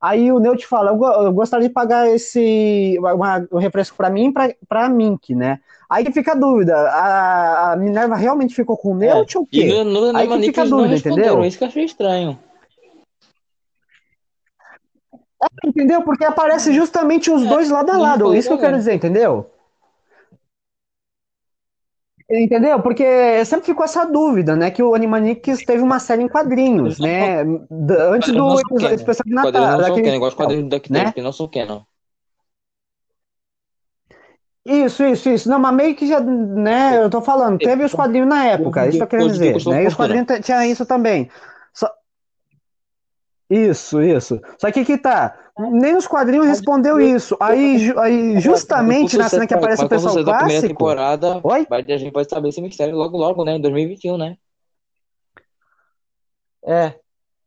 Aí 0.00 0.32
o 0.32 0.40
Neut 0.40 0.66
fala, 0.66 0.90
eu, 0.92 1.24
eu 1.26 1.32
gostaria 1.32 1.68
de 1.68 1.74
pagar 1.74 2.08
esse 2.10 2.98
uma- 3.00 3.46
um 3.52 3.58
refresco 3.58 3.96
pra 3.96 4.10
mim, 4.10 4.26
e 4.28 4.32
pra 4.32 4.50
para 4.68 4.88
Mink, 4.88 5.34
né? 5.34 5.60
Aí 5.90 6.04
fica 6.12 6.32
a 6.32 6.34
dúvida, 6.34 6.76
a, 6.76 7.72
a 7.72 7.76
Minerva 7.76 8.16
realmente 8.16 8.54
ficou 8.54 8.76
com 8.76 8.92
o 8.92 8.96
Neut 8.96 9.36
ou 9.38 9.44
o 9.44 9.46
E 9.52 9.54
quê? 9.56 9.82
no, 9.84 10.12
no 10.12 10.18
Aí 10.18 10.28
que 10.28 10.40
fica 10.42 10.62
a 10.62 10.64
dúvida, 10.64 10.96
entendeu? 10.96 11.46
isso 11.46 11.58
que 11.58 11.64
eu 11.64 11.68
achei 11.68 11.84
estranho. 11.84 12.38
Entendeu? 15.64 16.02
Porque 16.02 16.24
aparece 16.24 16.72
justamente 16.72 17.30
os 17.30 17.44
dois 17.46 17.70
lado 17.70 17.90
a 17.90 17.98
lado. 17.98 18.26
foi 18.26 18.38
Isso 18.38 18.48
que 18.48 18.54
eu 18.54 18.58
quero 18.58 18.76
dizer, 18.76 18.94
entendeu? 18.94 19.50
Entendeu? 22.30 22.80
Porque 22.80 23.44
sempre 23.44 23.66
ficou 23.66 23.84
essa 23.84 24.04
dúvida, 24.06 24.56
né? 24.56 24.70
Que 24.70 24.82
o 24.82 24.94
Animaniacs 24.94 25.64
teve 25.64 25.82
uma 25.82 25.98
série 25.98 26.22
em 26.22 26.28
quadrinhos, 26.28 26.98
né? 26.98 27.40
Antes 27.42 28.32
Quadrinhos 28.32 28.62
do 28.62 28.76
canon. 28.76 28.94
especial 28.94 29.24
de 29.26 29.34
Quadrinhos 29.34 29.70
Natal. 29.70 29.78
não 29.78 29.84
são 29.84 29.96
canon, 29.96 30.14
igual 30.14 30.28
os 30.28 30.34
quadrinhos 30.34 30.64
do 30.64 30.70
DuckTales, 30.70 31.04
né? 31.06 31.12
que 31.12 31.22
não 31.22 31.32
são 31.32 31.48
canon. 31.48 31.82
Isso, 34.64 35.02
isso, 35.04 35.28
isso. 35.28 35.48
Não, 35.50 35.58
mas 35.58 35.74
meio 35.74 35.94
que 35.94 36.06
já, 36.06 36.20
né? 36.20 37.02
Eu 37.02 37.10
tô 37.10 37.20
falando, 37.20 37.58
teve 37.58 37.84
os 37.84 37.92
quadrinhos 37.92 38.28
na 38.28 38.46
época, 38.46 38.86
isso 38.86 38.96
que 38.96 39.02
eu 39.02 39.08
quero 39.08 39.28
dizer, 39.28 39.56
né? 39.66 39.84
E 39.84 39.86
os 39.88 39.94
quadrinhos 39.94 40.26
tinha 40.42 40.66
isso 40.66 40.86
também. 40.86 41.28
Isso, 43.54 44.00
isso. 44.02 44.40
Só 44.58 44.70
que 44.70 44.84
que 44.84 44.96
tá, 44.96 45.36
nem 45.58 45.94
os 45.96 46.06
quadrinhos 46.06 46.46
respondeu 46.46 46.98
isso. 46.98 47.36
Aí, 47.38 47.78
ju- 47.78 47.98
aí 47.98 48.40
justamente 48.40 49.18
na 49.18 49.28
cena 49.28 49.46
que 49.46 49.52
aparece 49.54 49.84
o 49.84 49.88
pessoal 49.88 50.14
da 50.14 50.22
primeira 50.22 50.44
clássico. 50.46 50.68
temporada, 50.68 51.40
Oi? 51.42 51.66
vai, 51.68 51.84
a 51.86 51.96
gente 51.98 52.12
pode 52.12 52.30
saber 52.30 52.48
esse 52.48 52.62
mistério 52.62 52.96
logo, 52.96 53.16
logo, 53.18 53.44
né? 53.44 53.56
Em 53.56 53.60
2021, 53.60 54.16
né? 54.16 54.36
É, 56.64 56.94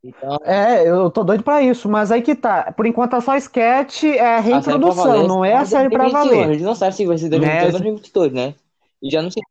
Então, 0.03 0.37
é, 0.43 0.87
eu 0.87 1.09
tô 1.09 1.23
doido 1.23 1.43
pra 1.43 1.63
isso, 1.63 1.89
mas 1.89 2.11
aí 2.11 2.21
que 2.21 2.35
tá. 2.35 2.71
Por 2.73 2.85
enquanto 2.85 3.15
é 3.15 3.21
só 3.21 3.35
sketch, 3.37 4.03
é 4.03 4.35
a 4.35 4.39
reintrodução, 4.39 5.03
valer, 5.05 5.27
não 5.27 5.43
é 5.43 5.55
a 5.55 5.65
série 5.65 5.89
pra 5.89 6.03
2021, 6.03 6.37
A 6.37 6.41
valer. 6.43 6.53
gente 6.53 6.63
não 6.63 6.75
sabe 6.75 6.93
se 6.95 7.05
vai 7.07 7.17
ser 7.17 7.29
2021 7.29 7.59
Né? 7.59 7.65
ou 7.65 7.71
2022, 7.71 8.31
né? 8.33 8.53
E 9.05 9.11
já 9.11 9.21
não 9.21 9.29
sei. 9.29 9.43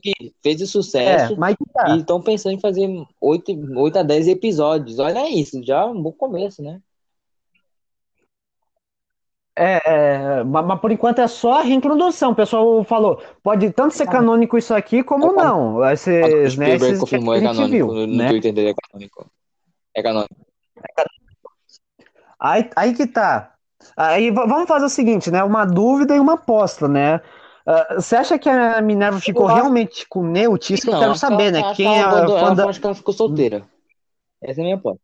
que 0.00 0.32
fez 0.40 0.60
o 0.60 0.64
É, 0.64 0.66
sucesso 0.68 1.36
mas 1.36 1.56
que 1.56 1.64
tá. 1.72 1.90
e 1.90 1.98
estão 1.98 2.22
pensando 2.22 2.52
em 2.54 2.60
fazer 2.60 2.88
8, 3.20 3.50
8 3.76 3.98
a 3.98 4.02
10 4.04 4.28
episódios. 4.28 5.00
Olha 5.00 5.28
isso, 5.28 5.60
já 5.64 5.80
é 5.80 5.84
um 5.86 6.00
bom 6.00 6.12
começo, 6.12 6.62
né? 6.62 6.80
É, 9.56 9.80
é, 9.84 10.44
mas, 10.44 10.66
mas 10.66 10.80
por 10.80 10.92
enquanto 10.92 11.20
é 11.20 11.26
só 11.26 11.58
a 11.58 11.62
reintrodução. 11.62 12.30
O 12.30 12.34
pessoal 12.36 12.84
falou, 12.84 13.20
pode 13.42 13.72
tanto 13.72 13.94
ser 13.94 14.06
canônico 14.06 14.56
isso 14.56 14.72
aqui, 14.72 15.02
como 15.02 15.32
não. 15.32 15.76
O 15.76 15.84
Esses, 15.90 16.56
né, 16.56 16.78
que 16.78 16.96
confirmou, 16.98 17.34
a 17.34 17.38
é 17.38 17.40
canônico. 17.40 17.92
viu, 17.92 18.06
No, 18.06 18.06
né? 18.06 18.28
Twitter 18.28 18.52
dele 18.52 18.70
é 18.70 18.74
canônico. 18.74 19.26
É 19.96 20.02
canônico. 20.02 20.34
Aí, 22.38 22.70
aí 22.76 22.94
que 22.94 23.06
tá. 23.06 23.54
Aí 23.96 24.30
vamos 24.30 24.68
fazer 24.68 24.86
o 24.86 24.88
seguinte, 24.88 25.28
né? 25.30 25.42
Uma 25.42 25.64
dúvida 25.64 26.14
e 26.14 26.20
uma 26.20 26.34
aposta, 26.34 26.86
né? 26.86 27.20
Ah, 27.66 27.94
você 27.94 28.16
acha 28.16 28.38
que 28.38 28.48
a 28.48 28.80
Minerva 28.82 29.18
ficou 29.20 29.46
acho- 29.46 29.54
realmente 29.56 30.06
com 30.08 30.22
Neut? 30.22 30.72
Isso 30.74 30.82
que 30.86 30.92
eu 30.92 30.98
quero 30.98 31.14
saber, 31.16 31.44
ela- 31.44 31.52
né? 31.52 31.62
que 31.70 31.76
Quem 31.76 31.94
é 31.94 31.98
ela 32.00 32.06
a 32.06 32.10
abandonou- 32.12 32.38
fã 32.38 32.46
ela- 32.46 32.54
da... 32.54 32.68
Acho 32.68 32.80
que 32.80 32.86
ela 32.86 32.94
ficou 32.94 33.14
solteira. 33.14 33.64
Essa 34.42 34.60
é 34.60 34.62
a 34.62 34.64
minha 34.64 34.76
aposta. 34.76 35.00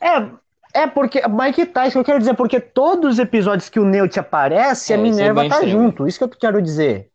É, 0.00 0.82
é 0.82 0.86
porque, 0.86 1.26
mas 1.26 1.54
que 1.54 1.66
tá, 1.66 1.86
isso 1.86 1.94
que 1.94 1.98
eu 1.98 2.04
quero 2.04 2.18
dizer, 2.18 2.34
porque 2.34 2.60
todos 2.60 3.14
os 3.14 3.18
episódios 3.18 3.68
que 3.68 3.80
o 3.80 3.84
Neut 3.84 4.18
aparece, 4.20 4.92
É, 4.92 4.96
a 4.96 4.98
é 4.98 5.02
Minerva 5.02 5.40
bem 5.40 5.48
tá 5.48 5.56
estranho. 5.56 5.82
junto, 5.82 6.06
isso 6.06 6.18
que 6.18 6.24
eu 6.24 6.28
quero 6.28 6.62
dizer. 6.62 7.10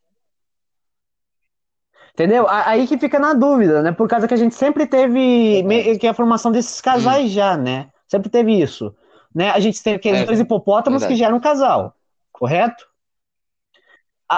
Entendeu? 2.14 2.46
Aí 2.50 2.88
que 2.88 2.98
fica 2.98 3.18
na 3.18 3.34
dúvida, 3.34 3.82
né? 3.82 3.92
Por 3.94 4.08
causa 4.08 4.28
que 4.28 4.34
a 4.34 4.38
gente 4.38 4.54
sempre 4.54 4.86
teve 4.86 5.64
meio 5.64 5.98
que 5.98 6.06
a 6.08 6.14
formação 6.14 6.52
desses 6.52 6.82
casais 6.82 7.26
hum. 7.26 7.34
já, 7.34 7.56
né? 7.56 7.90
Sempre 8.06 8.30
teve 8.30 8.52
isso. 8.62 8.94
Né? 9.34 9.50
A 9.52 9.60
gente 9.62 9.82
tem 9.82 9.94
aqueles 9.96 10.22
é, 10.22 10.26
dois 10.26 10.40
hipopótamos 10.40 11.02
verdade. 11.02 11.14
que 11.18 11.24
geram 11.24 11.38
um 11.38 11.40
casal, 11.40 11.96
correto? 12.42 12.88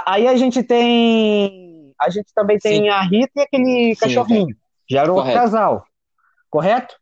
Aí 0.05 0.27
a 0.27 0.35
gente 0.35 0.61
tem. 0.61 1.93
A 1.97 2.09
gente 2.09 2.33
também 2.35 2.59
tem 2.59 2.81
Sim. 2.81 2.89
a 2.89 3.01
Rita 3.01 3.31
e 3.37 3.41
aquele 3.41 3.95
Sim, 3.95 4.01
cachorrinho. 4.01 4.49
É. 4.49 4.55
Geram 4.89 5.17
um 5.17 5.33
casal, 5.33 5.85
correto? 6.49 6.95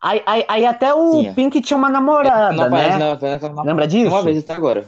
Aí, 0.00 0.22
aí, 0.24 0.44
aí 0.48 0.66
até 0.66 0.94
o 0.94 1.20
Sim, 1.20 1.26
é. 1.26 1.34
Pink 1.34 1.60
tinha 1.60 1.76
uma 1.76 1.90
namorada, 1.90 2.54
não, 2.54 2.70
né? 2.70 2.96
Não, 2.96 3.54
não, 3.54 3.64
Lembra 3.64 3.86
disso? 3.86 4.08
Uma 4.08 4.22
vez 4.22 4.38
até 4.38 4.54
agora. 4.54 4.86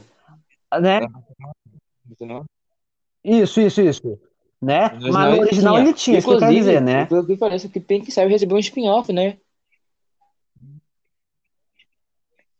Né? 0.81 1.01
Isso, 3.23 3.61
isso, 3.61 3.81
isso. 3.81 4.19
Né? 4.59 4.89
Mas, 4.93 5.13
Mas 5.13 5.35
no 5.35 5.41
original 5.41 5.77
ele 5.77 5.93
tinha, 5.93 6.17
isso 6.17 6.27
que 6.27 6.33
eu 6.33 6.39
quero 6.39 6.53
dizer, 6.53 6.81
né? 6.81 7.05
Que 7.05 7.37
parece 7.37 7.69
que 7.69 7.79
Pink 7.79 8.11
Cell 8.11 8.27
recebeu 8.27 8.57
um 8.57 8.59
spin-off, 8.59 9.13
né? 9.13 9.37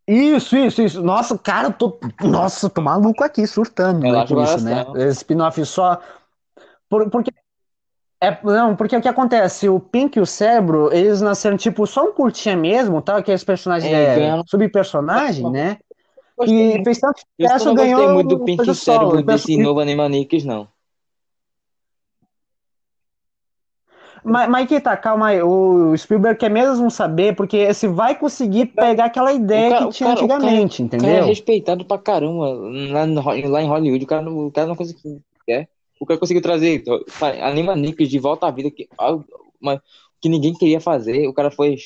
Isso, 0.07 0.55
isso, 0.55 0.81
isso. 0.81 1.01
Nossa, 1.01 1.37
cara, 1.37 1.69
eu 1.69 1.73
tô. 1.73 1.97
Nossa, 2.23 2.69
tô 2.69 2.81
maluco 2.81 3.23
aqui, 3.23 3.45
surtando, 3.47 3.99
né, 3.99 4.25
por 4.25 4.43
isso, 4.43 4.63
né? 4.63 4.85
Esse 4.95 5.17
spin-off 5.17 5.65
só. 5.65 5.99
Por, 6.89 7.09
porque. 7.09 7.31
É, 8.21 8.37
não, 8.43 8.75
porque 8.75 8.95
o 8.95 9.01
que 9.01 9.07
acontece? 9.07 9.67
O 9.67 9.79
Pink 9.79 10.17
e 10.17 10.21
o 10.21 10.25
Cérebro, 10.25 10.89
eles 10.93 11.21
nasceram, 11.21 11.57
tipo, 11.57 11.85
só 11.85 12.05
um 12.05 12.13
curtinha 12.13 12.55
mesmo, 12.55 13.01
tá? 13.01 13.17
Aqueles 13.17 13.43
personagens, 13.43 13.91
é, 13.91 14.27
é, 14.27 14.41
subpersonagem, 14.47 15.49
né? 15.49 15.77
E 16.41 16.83
fez 16.83 16.99
tanto 16.99 17.21
sucesso, 17.39 17.73
ganhou. 17.73 18.01
Eu 18.01 18.07
não 18.07 18.13
gostei 18.13 18.13
muito 18.13 18.37
do 18.37 18.45
Pink 18.45 18.69
e 18.69 18.75
Cérebro 18.75 19.23
desse 19.23 19.57
novo 19.57 19.79
Animaniacs, 19.79 20.43
não. 20.45 20.67
Mas, 24.25 24.49
mas 24.49 24.67
que 24.67 24.81
tá, 24.81 24.97
calma 24.97 25.27
aí. 25.27 25.41
O 25.43 25.95
Spielberg 25.95 26.39
quer 26.39 26.49
mesmo 26.49 26.89
saber, 26.89 27.35
porque 27.35 27.71
se 27.75 27.87
vai 27.87 28.17
conseguir 28.17 28.65
pegar 28.65 29.05
aquela 29.05 29.31
ideia 29.31 29.69
cara, 29.69 29.85
que 29.85 29.93
tinha 29.93 30.09
cara, 30.09 30.19
antigamente, 30.19 30.77
cara, 30.77 30.85
entendeu? 30.87 31.09
O 31.09 31.13
cara 31.13 31.25
é 31.25 31.29
respeitado 31.29 31.85
pra 31.85 31.99
caramba 31.99 32.49
lá, 32.49 33.05
lá 33.47 33.61
em 33.61 33.67
Hollywood. 33.67 34.03
O 34.03 34.07
cara, 34.07 34.27
o 34.27 34.51
cara 34.51 34.67
não 34.67 34.75
conseguiu. 34.75 35.21
É? 35.47 35.67
O 35.99 36.07
cara 36.07 36.19
conseguiu 36.19 36.41
trazer 36.41 36.83
Anima 37.43 37.75
Nick 37.75 38.07
de 38.07 38.17
volta 38.17 38.47
à 38.47 38.51
vida, 38.51 38.71
que, 38.71 38.89
uma, 39.61 39.79
que 40.19 40.27
ninguém 40.27 40.55
queria 40.55 40.81
fazer. 40.81 41.27
O 41.27 41.33
cara 41.33 41.51
foi 41.51 41.77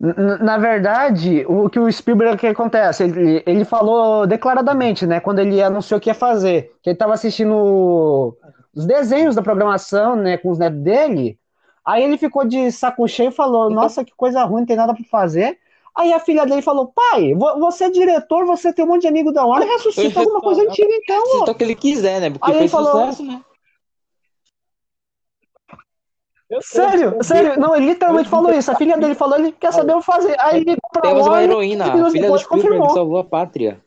Na 0.00 0.58
verdade, 0.58 1.46
o 1.46 1.70
que 1.70 1.78
o 1.78 1.90
Spielberg 1.90 2.36
que 2.36 2.48
acontece, 2.48 3.04
ele, 3.04 3.44
ele 3.46 3.64
falou 3.64 4.26
declaradamente, 4.26 5.06
né, 5.06 5.20
quando 5.20 5.38
ele 5.38 5.62
anunciou 5.62 6.00
que 6.00 6.10
ia 6.10 6.14
fazer, 6.14 6.74
que 6.82 6.90
ele 6.90 6.94
estava 6.94 7.14
assistindo 7.14 8.36
os 8.76 8.84
desenhos 8.84 9.34
da 9.34 9.42
programação, 9.42 10.14
né, 10.14 10.36
com 10.36 10.50
os 10.50 10.58
netos 10.58 10.80
dele, 10.80 11.38
aí 11.82 12.04
ele 12.04 12.18
ficou 12.18 12.44
de 12.44 12.70
saco 12.70 13.08
cheio 13.08 13.30
e 13.30 13.34
falou, 13.34 13.70
nossa, 13.70 14.04
que 14.04 14.12
coisa 14.14 14.44
ruim, 14.44 14.60
não 14.60 14.66
tem 14.66 14.76
nada 14.76 14.94
para 14.94 15.04
fazer. 15.04 15.58
Aí 15.96 16.12
a 16.12 16.20
filha 16.20 16.44
dele 16.44 16.60
falou, 16.60 16.92
pai, 16.94 17.34
você 17.34 17.84
é 17.84 17.90
diretor, 17.90 18.44
você 18.44 18.70
tem 18.70 18.84
um 18.84 18.88
monte 18.88 19.02
de 19.02 19.08
amigo 19.08 19.32
da 19.32 19.46
hora, 19.46 19.64
ressuscita 19.64 20.20
alguma 20.20 20.42
coisa 20.42 20.62
antiga 20.62 20.92
então. 20.92 21.24
Ó. 21.40 21.54
que 21.54 21.64
ele 21.64 21.74
quiser, 21.74 22.20
né, 22.20 22.30
porque 22.30 22.52
aí 22.52 22.58
ele 22.58 22.68
falou, 22.68 22.92
sucesso, 22.92 23.24
né. 23.24 23.40
Sério, 26.60 27.16
sério, 27.24 27.58
não, 27.58 27.74
ele 27.74 27.86
literalmente 27.86 28.28
falou 28.28 28.52
isso. 28.52 28.70
A 28.70 28.76
filha 28.76 28.96
dele 28.96 29.16
falou, 29.16 29.36
ele 29.36 29.50
quer 29.50 29.72
saber 29.72 29.96
o 29.96 30.00
fazer. 30.00 30.36
Aí 30.38 30.60
ele 30.60 30.76
Temos 31.02 31.26
uma 31.26 31.42
heroína, 31.42 31.86
a 31.86 32.10
filha 32.10 32.30
do 32.30 32.38
Spielberg 32.38 32.92
salvou 32.92 33.18
a 33.18 33.24
pátria. 33.24 33.84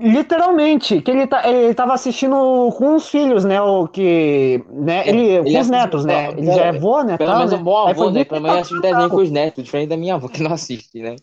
Literalmente, 0.00 1.02
que 1.02 1.10
ele, 1.10 1.26
tá, 1.26 1.48
ele 1.48 1.74
tava 1.74 1.92
assistindo 1.92 2.36
com 2.76 2.94
os 2.94 3.08
filhos, 3.08 3.44
né? 3.44 3.60
O 3.60 3.88
que. 3.88 4.64
Né, 4.70 5.08
ele, 5.08 5.22
ele 5.22 5.52
com 5.52 5.60
os 5.60 5.68
netos, 5.68 6.04
né? 6.04 6.30
Ele 6.30 6.46
já 6.46 6.66
é 6.66 6.68
avô, 6.68 7.02
né? 7.02 7.16
Pelo 7.16 7.36
menos 7.36 7.52
é 7.52 7.56
bom 7.56 7.88
avô, 7.88 8.10
né? 8.10 8.24
Pelo 8.24 8.40
menos 8.40 8.58
assiste 8.58 8.80
desenho 8.80 9.10
com 9.10 9.16
os 9.16 9.30
netos, 9.30 9.64
diferente 9.64 9.88
da 9.88 9.96
minha 9.96 10.14
avó 10.14 10.28
que 10.28 10.40
não 10.40 10.52
assiste, 10.52 11.00
né? 11.00 11.16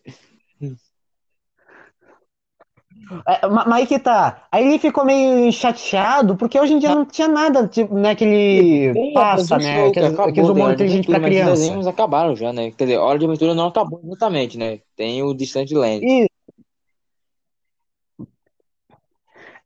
É, 3.28 3.48
mas 3.48 3.88
que 3.88 4.00
tá. 4.00 4.44
Aí 4.52 4.66
ele 4.66 4.80
ficou 4.80 5.06
meio 5.06 5.52
chateado, 5.54 6.36
porque 6.36 6.60
hoje 6.60 6.74
em 6.74 6.80
dia 6.80 6.94
não 6.94 7.06
tinha 7.06 7.28
nada, 7.28 7.68
tipo, 7.68 7.96
né, 7.96 8.16
que 8.16 8.24
ele 8.26 9.14
passa, 9.14 9.58
né? 9.58 9.88
Aqueles, 9.88 10.20
aqueles 10.20 10.50
humor 10.50 10.74
inteligente 10.74 11.08
pra 11.08 11.20
criança. 11.20 11.54
Os 11.54 11.60
desenhos 11.60 11.88
acabaram 11.88 12.36
já, 12.36 12.52
né? 12.52 12.72
Quer 12.72 12.86
dizer, 12.86 12.98
Hora 12.98 13.20
de 13.20 13.26
Aventura 13.26 13.54
não 13.54 13.68
acabou 13.68 14.02
exatamente, 14.04 14.58
né? 14.58 14.80
Tem 14.98 15.22
o 15.24 15.34
Distant 15.34 15.72
Land. 15.72 16.04
E... 16.04 16.28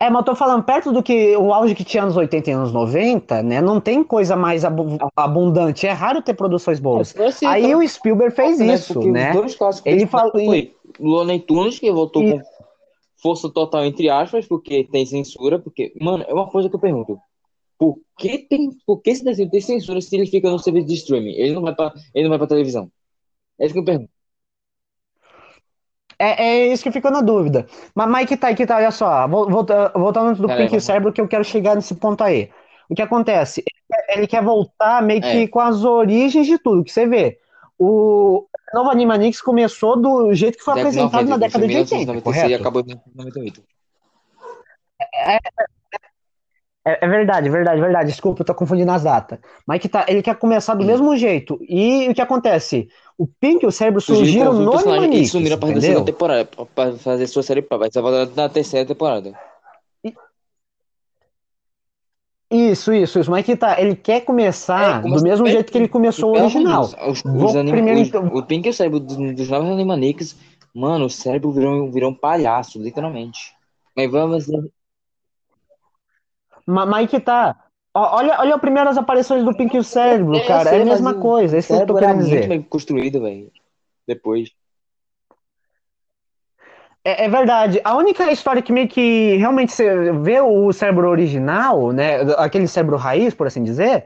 É, 0.01 0.09
mas 0.09 0.19
eu 0.19 0.25
tô 0.25 0.35
falando, 0.35 0.63
perto 0.63 0.93
do 0.93 1.03
que 1.03 1.35
o 1.35 1.53
auge 1.53 1.75
que 1.75 1.83
tinha 1.83 2.05
nos 2.05 2.15
80 2.15 2.49
e 2.49 2.53
anos 2.53 2.71
90, 2.71 3.43
né? 3.43 3.61
Não 3.61 3.81
tem 3.81 4.01
coisa 4.01 4.33
mais 4.33 4.63
abundante. 4.63 5.85
É 5.85 5.91
raro 5.91 6.21
ter 6.21 6.33
produções 6.33 6.79
boas. 6.79 7.13
É, 7.17 7.45
Aí 7.45 7.65
então, 7.65 7.79
o 7.79 7.87
Spielberg 7.87 8.33
fez 8.33 8.59
né? 8.59 8.75
isso, 8.75 8.97
né? 9.11 9.33
Ele 9.83 10.07
falou. 10.07 10.31
Foi 10.31 10.73
Looney 10.97 11.41
Tunes, 11.41 11.79
que 11.79 11.91
voltou 11.91 12.23
e... 12.23 12.31
com 12.31 12.41
força 13.21 13.49
total 13.49 13.83
entre 13.83 14.09
aspas, 14.09 14.47
porque 14.47 14.85
tem 14.85 15.05
censura, 15.05 15.59
porque, 15.59 15.93
mano, 15.99 16.23
é 16.25 16.33
uma 16.33 16.47
coisa 16.47 16.69
que 16.69 16.75
eu 16.75 16.79
pergunto. 16.79 17.19
Por 17.77 17.99
que 18.17 18.37
tem, 18.37 18.69
por 18.85 19.01
que 19.01 19.09
esse 19.09 19.23
desenho 19.23 19.49
tem 19.49 19.59
censura 19.59 19.99
se 19.99 20.15
ele 20.15 20.25
fica 20.25 20.49
no 20.49 20.59
serviço 20.59 20.87
de 20.87 20.93
streaming? 20.93 21.31
Ele 21.31 21.53
não 21.53 21.61
vai 21.61 21.75
para, 21.75 21.93
ele 22.13 22.23
não 22.23 22.29
vai 22.29 22.37
para 22.37 22.47
televisão. 22.47 22.89
É 23.59 23.65
isso 23.65 23.73
que 23.73 23.79
eu 23.81 23.85
pergunto. 23.85 24.11
É, 26.19 26.45
é 26.45 26.67
isso 26.67 26.83
que 26.83 26.91
ficou 26.91 27.09
na 27.09 27.21
dúvida. 27.21 27.65
Mas, 27.95 28.11
Mike, 28.11 28.35
tá, 28.35 28.53
que 28.53 28.65
tá, 28.65 28.75
olha 28.75 28.91
só, 28.91 29.25
voltando 29.27 30.35
do 30.35 30.47
Pink 30.49 30.75
aí, 30.75 30.81
Cérebro, 30.81 31.13
que 31.13 31.21
eu 31.21 31.27
quero 31.27 31.45
chegar 31.45 31.75
nesse 31.75 31.95
ponto 31.95 32.21
aí. 32.21 32.49
O 32.89 32.95
que 32.95 33.01
acontece? 33.01 33.63
Ele, 33.89 34.19
ele 34.19 34.27
quer 34.27 34.43
voltar 34.43 35.01
meio 35.01 35.21
que 35.21 35.43
é. 35.43 35.47
com 35.47 35.61
as 35.61 35.83
origens 35.85 36.45
de 36.45 36.57
tudo, 36.57 36.83
que 36.83 36.91
você 36.91 37.07
vê. 37.07 37.39
O 37.77 38.45
Novo 38.73 38.89
Animanix 38.89 39.41
começou 39.41 39.95
do 39.95 40.33
jeito 40.33 40.57
que 40.57 40.63
foi 40.63 40.73
apresentado 40.73 41.29
na 41.29 41.37
década 41.37 41.65
de 41.65 41.77
80, 41.77 42.21
correto? 42.21 42.49
E 42.49 42.53
acabou 42.53 42.83
em 42.85 42.99
98. 43.15 43.63
É, 45.25 45.39
é, 46.89 46.99
é, 47.01 47.07
verdade, 47.07 47.49
verdade, 47.49 47.81
verdade. 47.81 48.09
Desculpa, 48.09 48.41
eu 48.41 48.45
tô 48.45 48.55
confundindo 48.55 48.91
as 48.91 49.03
datas. 49.03 49.39
Mas 49.65 49.81
que 49.81 49.89
tá, 49.89 50.05
ele 50.07 50.21
quer 50.21 50.35
começar 50.35 50.73
do 50.73 50.83
hum. 50.83 50.87
mesmo 50.87 51.15
jeito. 51.15 51.59
E 51.61 52.07
o 52.09 52.13
que 52.13 52.21
acontece? 52.21 52.87
O 53.17 53.27
Pink 53.27 53.63
e 53.63 53.67
o 53.67 53.71
Cérebro 53.71 54.01
surgiram 54.01 54.53
no 54.53 54.77
Animanix. 54.77 55.15
Eles 55.15 55.31
sumiram 55.31 55.57
pra 55.57 55.69
fazer 55.73 55.97
a 55.97 56.03
temporada, 56.03 56.49
pra 56.73 56.93
fazer 56.93 57.27
sua 57.27 57.43
série, 57.43 57.61
vai 57.61 57.91
ser 57.91 58.01
na 58.35 58.49
terceira 58.49 58.85
temporada. 58.85 59.33
Isso, 62.51 62.91
isso, 62.91 63.19
isso. 63.19 63.29
Mas 63.29 63.45
que 63.45 63.55
tá, 63.55 63.79
ele 63.79 63.95
quer 63.95 64.21
começar 64.21 65.05
é, 65.05 65.07
do 65.07 65.21
mesmo 65.21 65.45
jeito 65.47 65.71
que 65.71 65.77
ele 65.77 65.87
começou 65.87 66.35
o 66.35 66.39
original. 66.39 66.83
Os, 66.83 67.23
os 67.23 67.55
anima, 67.55 67.75
primeiro, 67.77 68.01
os, 68.01 68.07
então... 68.07 68.25
O 68.25 68.43
Pink 68.43 68.67
e 68.67 68.71
o 68.71 68.73
cérebro 68.73 68.99
dos, 68.99 69.15
dos 69.35 69.49
novos 69.49 69.69
Animaniacs, 69.69 70.35
mano, 70.73 71.05
o 71.05 71.09
cérebro 71.09 71.51
virou, 71.51 71.91
virou 71.91 72.09
um 72.09 72.15
palhaço, 72.15 72.81
literalmente. 72.81 73.53
Mas 73.95 74.09
vamos. 74.09 74.47
Mas, 76.69 77.09
que 77.09 77.19
tá. 77.19 77.55
Olha, 77.93 78.39
olha 78.39 78.55
as 78.55 78.61
primeiras 78.61 78.97
aparições 78.97 79.43
do 79.43 79.55
Pink 79.55 79.75
e 79.75 79.79
o 79.79 79.83
cérebro, 79.83 80.35
é, 80.35 80.45
cara. 80.45 80.69
Sei, 80.69 80.79
é 80.79 80.81
a 80.83 80.85
mesma 80.85 81.15
coisa. 81.15 81.55
É 81.55 81.59
isso 81.59 81.75
que 81.75 81.81
eu 81.81 81.87
tô 81.87 81.95
querendo 81.95 82.19
dizer. 82.19 82.37
Muito 82.37 82.49
bem 82.49 82.61
construído, 82.61 83.21
velho. 83.21 83.51
Depois. 84.07 84.51
É, 87.03 87.25
é, 87.25 87.29
verdade. 87.29 87.81
A 87.83 87.95
única 87.95 88.31
história 88.31 88.61
que 88.61 88.71
meio 88.71 88.87
que 88.87 89.35
realmente 89.37 89.71
você 89.71 90.11
vê 90.11 90.39
o 90.39 90.71
cérebro 90.71 91.09
original, 91.09 91.91
né? 91.91 92.21
Aquele 92.37 92.67
cérebro 92.67 92.97
raiz, 92.97 93.33
por 93.33 93.47
assim 93.47 93.63
dizer, 93.63 94.05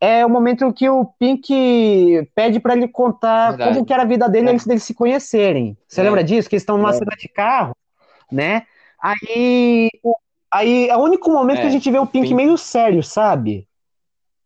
é 0.00 0.26
o 0.26 0.28
momento 0.28 0.72
que 0.72 0.88
o 0.88 1.06
Pink 1.18 2.28
pede 2.34 2.60
para 2.60 2.74
ele 2.74 2.88
contar 2.88 3.50
verdade. 3.50 3.72
como 3.72 3.86
que 3.86 3.92
era 3.92 4.02
a 4.02 4.06
vida 4.06 4.28
dele 4.28 4.48
é. 4.48 4.52
antes 4.52 4.66
deles 4.66 4.82
se 4.82 4.92
conhecerem. 4.92 5.76
Você 5.88 6.00
é. 6.00 6.04
lembra 6.04 6.22
disso? 6.22 6.48
Que 6.48 6.56
eles 6.56 6.62
estão 6.62 6.76
numa 6.76 6.90
é. 6.90 6.94
cena 6.94 7.12
de 7.18 7.28
carro, 7.28 7.74
né? 8.30 8.64
Aí, 9.00 9.90
aí 10.54 10.88
é 10.88 10.96
o 10.96 11.02
único 11.02 11.30
momento 11.30 11.60
que 11.60 11.66
a 11.66 11.68
é, 11.68 11.70
gente 11.70 11.90
vê 11.90 11.98
o 11.98 12.06
Pink, 12.06 12.28
Pink. 12.28 12.34
meio 12.34 12.56
sério, 12.56 13.02
sabe? 13.02 13.68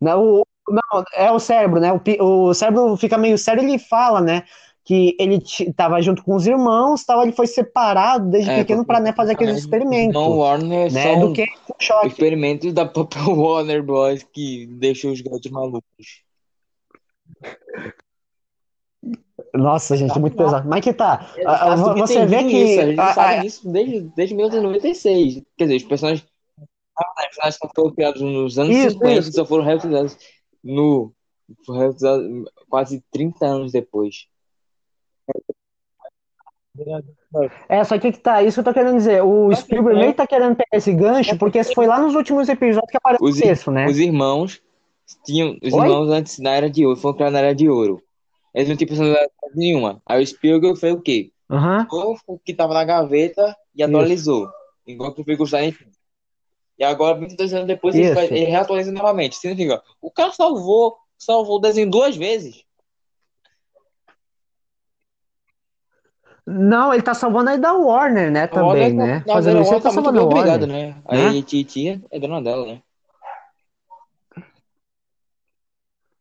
Não, 0.01 0.43
não, 0.69 1.05
é 1.15 1.31
o 1.31 1.39
cérebro, 1.39 1.81
né? 1.81 1.93
O, 1.93 2.49
o 2.49 2.55
cérebro 2.55 2.97
fica 2.97 3.19
meio 3.19 3.37
sério 3.37 3.63
e 3.63 3.67
ele 3.67 3.79
fala, 3.79 4.21
né? 4.21 4.45
que 4.89 5.15
ele 5.21 5.35
estava 5.37 6.01
junto 6.01 6.25
com 6.25 6.35
os 6.35 6.47
irmãos, 6.47 7.05
tal, 7.05 7.23
ele 7.23 7.33
foi 7.33 7.47
separado 7.47 8.31
desde 8.31 8.51
é, 8.51 8.57
pequeno 8.61 8.87
para 8.87 8.99
né, 8.99 9.13
fazer 9.13 9.33
aqueles 9.33 9.59
experimentos. 9.59 10.15
Não, 10.15 10.39
Warner 10.39 10.91
né, 10.91 11.21
do 11.21 11.35
que 11.35 11.45
choque. 11.79 12.07
experimentos 12.07 12.73
da 12.73 12.87
própria 12.87 13.21
Warner 13.29 13.83
Bros. 13.83 14.23
que 14.33 14.67
deixou 14.67 15.13
os 15.13 15.21
gatos 15.21 15.51
malucos. 15.51 16.23
Nossa, 19.59 19.97
gente, 19.97 20.17
é 20.17 20.21
muito 20.21 20.37
pesado. 20.37 20.69
Mas 20.69 20.85
que 20.85 20.93
tá. 20.93 21.27
Ah, 21.45 21.75
você 21.75 22.25
vê 22.25 22.45
que. 22.45 22.57
Isso, 22.57 22.81
a 22.81 22.87
gente 22.87 23.01
a, 23.01 23.13
sabe 23.13 23.41
disso 23.43 23.69
desde, 23.69 24.01
desde 24.15 24.35
1996. 24.35 25.43
Quer 25.57 25.65
dizer, 25.65 25.77
os 25.77 25.83
personagens, 25.83 26.23
os 26.23 27.25
personagens 27.27 27.59
que 27.59 27.69
foram 27.75 27.91
criados 27.93 28.23
nos 28.23 28.59
anos 28.59 28.77
isso, 28.77 28.91
50 28.91 29.19
isso. 29.19 29.33
só 29.33 29.45
foram 29.45 29.65
reutilizados 29.65 30.17
no. 30.63 31.13
Reutilizados 31.69 32.45
quase 32.69 33.03
30 33.11 33.47
anos 33.47 33.73
depois. 33.73 34.29
É, 37.69 37.83
só 37.83 37.99
que 37.99 38.13
que 38.13 38.21
tá, 38.21 38.41
isso 38.41 38.55
que 38.55 38.61
eu 38.61 38.73
tô 38.73 38.73
querendo 38.73 38.97
dizer. 38.97 39.25
O 39.25 39.53
Spielberg 39.57 39.99
nem 39.99 40.13
tá 40.13 40.25
querendo 40.25 40.55
pegar 40.55 40.77
esse 40.77 40.93
gancho, 40.93 41.37
porque 41.37 41.65
foi 41.65 41.89
lá 41.89 41.99
nos 41.99 42.15
últimos 42.15 42.49
episódios 42.49 42.91
que 42.93 42.97
apareceu 42.97 43.27
Os, 43.27 43.41
isso, 43.41 43.73
né? 43.73 43.87
os 43.87 43.99
irmãos 43.99 44.63
tinham. 45.27 45.59
Os 45.61 45.73
Oi? 45.73 45.81
irmãos 45.81 46.11
antes 46.11 46.39
na 46.39 46.53
era 46.53 46.71
de 46.71 46.87
ouro, 46.87 47.01
foram 47.01 47.17
criados 47.17 47.33
na 47.33 47.41
era 47.41 47.55
de 47.55 47.69
ouro. 47.69 48.01
Eles 48.55 48.69
não 48.69 48.77
tinham 48.77 48.89
personalidade 48.89 49.31
nenhuma. 49.55 50.03
Aí 50.07 50.23
o 50.23 50.27
Spielberg 50.27 50.79
fez 50.79 50.95
o 50.95 51.01
quê? 51.01 51.31
Pegou 51.49 52.17
o 52.27 52.39
que 52.39 52.53
tava 52.55 52.75
na 52.75 52.85
gaveta 52.85 53.57
e 53.75 53.83
atualizou. 53.83 54.49
Igual 54.87 55.13
que 55.15 55.25
fez 55.25 55.37
gostar 55.39 55.65
enfim. 55.65 55.87
E 56.79 56.85
agora, 56.85 57.19
22 57.19 57.53
anos 57.55 57.67
depois, 57.67 57.95
ele, 57.95 58.05
Isso. 58.07 58.15
faz- 58.15 58.31
ele 58.31 58.45
reatualiza 58.45 58.93
novamente. 58.93 59.37
Significa, 59.37 59.83
o 60.01 60.11
cara 60.11 60.33
salvou, 60.33 60.97
salvou 61.19 61.57
o 61.57 61.61
desenho 61.61 61.91
duas 61.91 62.17
vezes. 62.17 62.63
Não, 66.47 66.95
ele 66.95 67.03
tá 67.03 67.13
salvando 67.13 67.51
aí 67.51 67.59
da 67.59 67.75
Warner, 67.75 68.31
né, 68.31 68.47
também, 68.47 68.65
Warner 68.69 68.91
tá- 68.97 69.07
né? 69.07 69.23
na 69.27 69.33
Fazendo 69.35 69.57
verdade, 69.57 69.63
isso, 69.67 69.75
ele 69.75 69.83
tá 69.83 69.83
Warner 69.83 69.83
tá 69.83 69.91
salvando 69.91 70.19
a 70.19 70.23
obrigado, 70.25 70.61
Warner. 70.63 70.95
né? 70.95 71.03
A 71.05 71.15
Né? 71.15 71.39
AT&T 71.39 72.01
é 72.11 72.19
dona 72.19 72.41
dela, 72.43 72.67
né? 72.67 72.83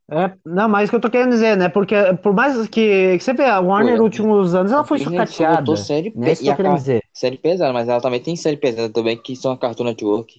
É, 0.09 0.31
não, 0.45 0.69
mas 0.69 0.87
o 0.87 0.91
que 0.91 0.95
eu 0.95 1.01
tô 1.01 1.09
querendo 1.09 1.31
dizer, 1.31 1.57
né? 1.57 1.67
Porque 1.67 1.93
por 2.23 2.33
mais 2.33 2.55
que, 2.69 3.17
que 3.17 3.19
você 3.23 3.33
vê, 3.33 3.43
a 3.45 3.59
Warner 3.59 3.95
nos 3.95 4.03
últimos 4.03 4.55
anos, 4.55 4.71
ela 4.71 4.85
foi 4.85 4.99
sucateada. 4.99 5.75
série, 5.75 6.13
Né? 6.15 6.27
pe- 6.27 6.31
Isso 6.31 6.43
que 6.43 6.49
eu 6.49 6.55
querendo 6.55 6.71
ca- 6.71 6.77
dizer. 6.77 7.03
série 7.13 7.37
pesada, 7.37 7.73
mas 7.73 7.89
ela 7.89 7.99
também 7.99 8.21
tem 8.21 8.35
série 8.37 8.55
pesada 8.55 8.89
também, 8.91 9.17
que 9.17 9.35
são 9.35 9.51
a 9.51 9.57
Cartoon 9.57 9.83
Network. 9.83 10.33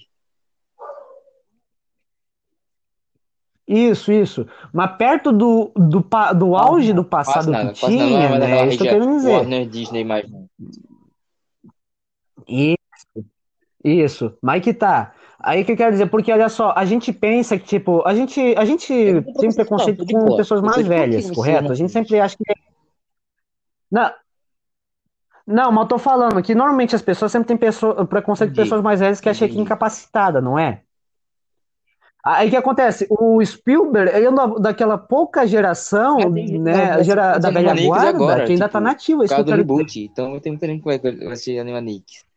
Isso, 3.67 4.11
isso. 4.11 4.47
Mas 4.73 4.97
perto 4.97 5.31
do, 5.31 5.71
do, 5.77 6.01
pa- 6.03 6.33
do 6.33 6.57
auge 6.57 6.95
do 6.95 7.05
passado 7.05 7.51
nada, 7.53 7.75
que 7.75 7.83
nada. 7.83 7.95
É 7.95 7.99
tinha, 7.99 8.29
mais 8.31 8.41
né? 8.41 8.47
aquela 8.47 8.67
Isso 8.69 8.79
que 8.79 8.85
eu 8.85 8.91
querendo 8.91 9.17
dizer. 9.17 9.31
Warner 9.33 9.67
Disney 9.69 10.05
mais. 10.05 10.27
Isso, 12.49 12.79
isso. 13.85 14.39
Mas 14.43 14.63
que 14.63 14.73
tá. 14.73 15.13
Aí 15.41 15.65
que 15.65 15.73
eu 15.73 15.77
quero 15.77 15.93
dizer, 15.93 16.07
porque 16.07 16.33
olha 16.33 16.49
só, 16.49 16.73
a 16.77 16.85
gente 16.85 17.13
pensa 17.13 17.57
que, 17.57 17.65
tipo, 17.65 18.07
a 18.07 18.13
gente, 18.15 18.41
a 18.57 18.65
gente 18.65 19.13
não 19.13 19.23
tô 19.23 19.41
tem 19.41 19.55
preconceito 19.55 19.99
não, 19.99 20.07
de 20.07 20.15
com 20.15 20.37
pessoas 20.37 20.61
mais 20.61 20.87
velhas, 20.87 21.31
correto? 21.31 21.65
não 21.65 21.71
A 21.71 21.75
gente 21.75 21.93
sempre 21.93 22.19
acha 22.19 22.37
que. 22.37 22.45
Não, 23.91 24.11
não, 25.49 25.73
mas 25.73 25.85
eu 25.85 25.89
tô 25.89 25.99
falando 25.99 26.43
que 26.43 26.55
normalmente 26.55 26.95
as 26.95 27.01
pessoas 27.01 27.33
sempre 27.33 27.49
têm 27.49 27.57
pessoa, 27.57 28.05
preconceito 28.05 28.51
com 28.51 28.57
pessoas 28.57 28.83
mais 28.83 29.01
velhas 29.01 29.19
que 29.19 29.31
acham 29.31 29.49
que 29.49 29.57
é 29.57 29.61
incapacitada, 29.61 30.43
não 30.43 30.59
é? 30.59 30.83
Aí 32.23 32.49
o 32.49 32.51
que 32.51 32.57
acontece? 32.57 33.07
O 33.09 33.43
Spielberg, 33.43 34.15
ele 34.15 34.27
é 34.27 34.61
daquela 34.61 34.99
pouca 34.99 35.47
geração, 35.47 36.21
gente 36.21 36.59
né, 36.59 36.97
vai 36.97 37.05
gera, 37.05 37.39
da 37.39 37.51
velha 37.51 37.75
guarda, 37.87 38.09
agora, 38.11 38.45
que 38.45 38.53
ainda 38.53 38.69
tá 38.69 38.79
tipo, 38.79 38.85
nativa, 38.85 39.25
isso 39.25 39.35
que 39.35 39.41
eu 39.41 39.45
quero 39.47 39.65
dizer. 39.65 40.05
Então 40.13 40.35
eu 40.35 40.41
tenho 40.43 40.59
gente 40.61 40.81
que 40.81 40.85
vai 40.85 40.99
vai 40.99 41.33
assistir 41.33 41.59
Animaniacs. 41.59 42.28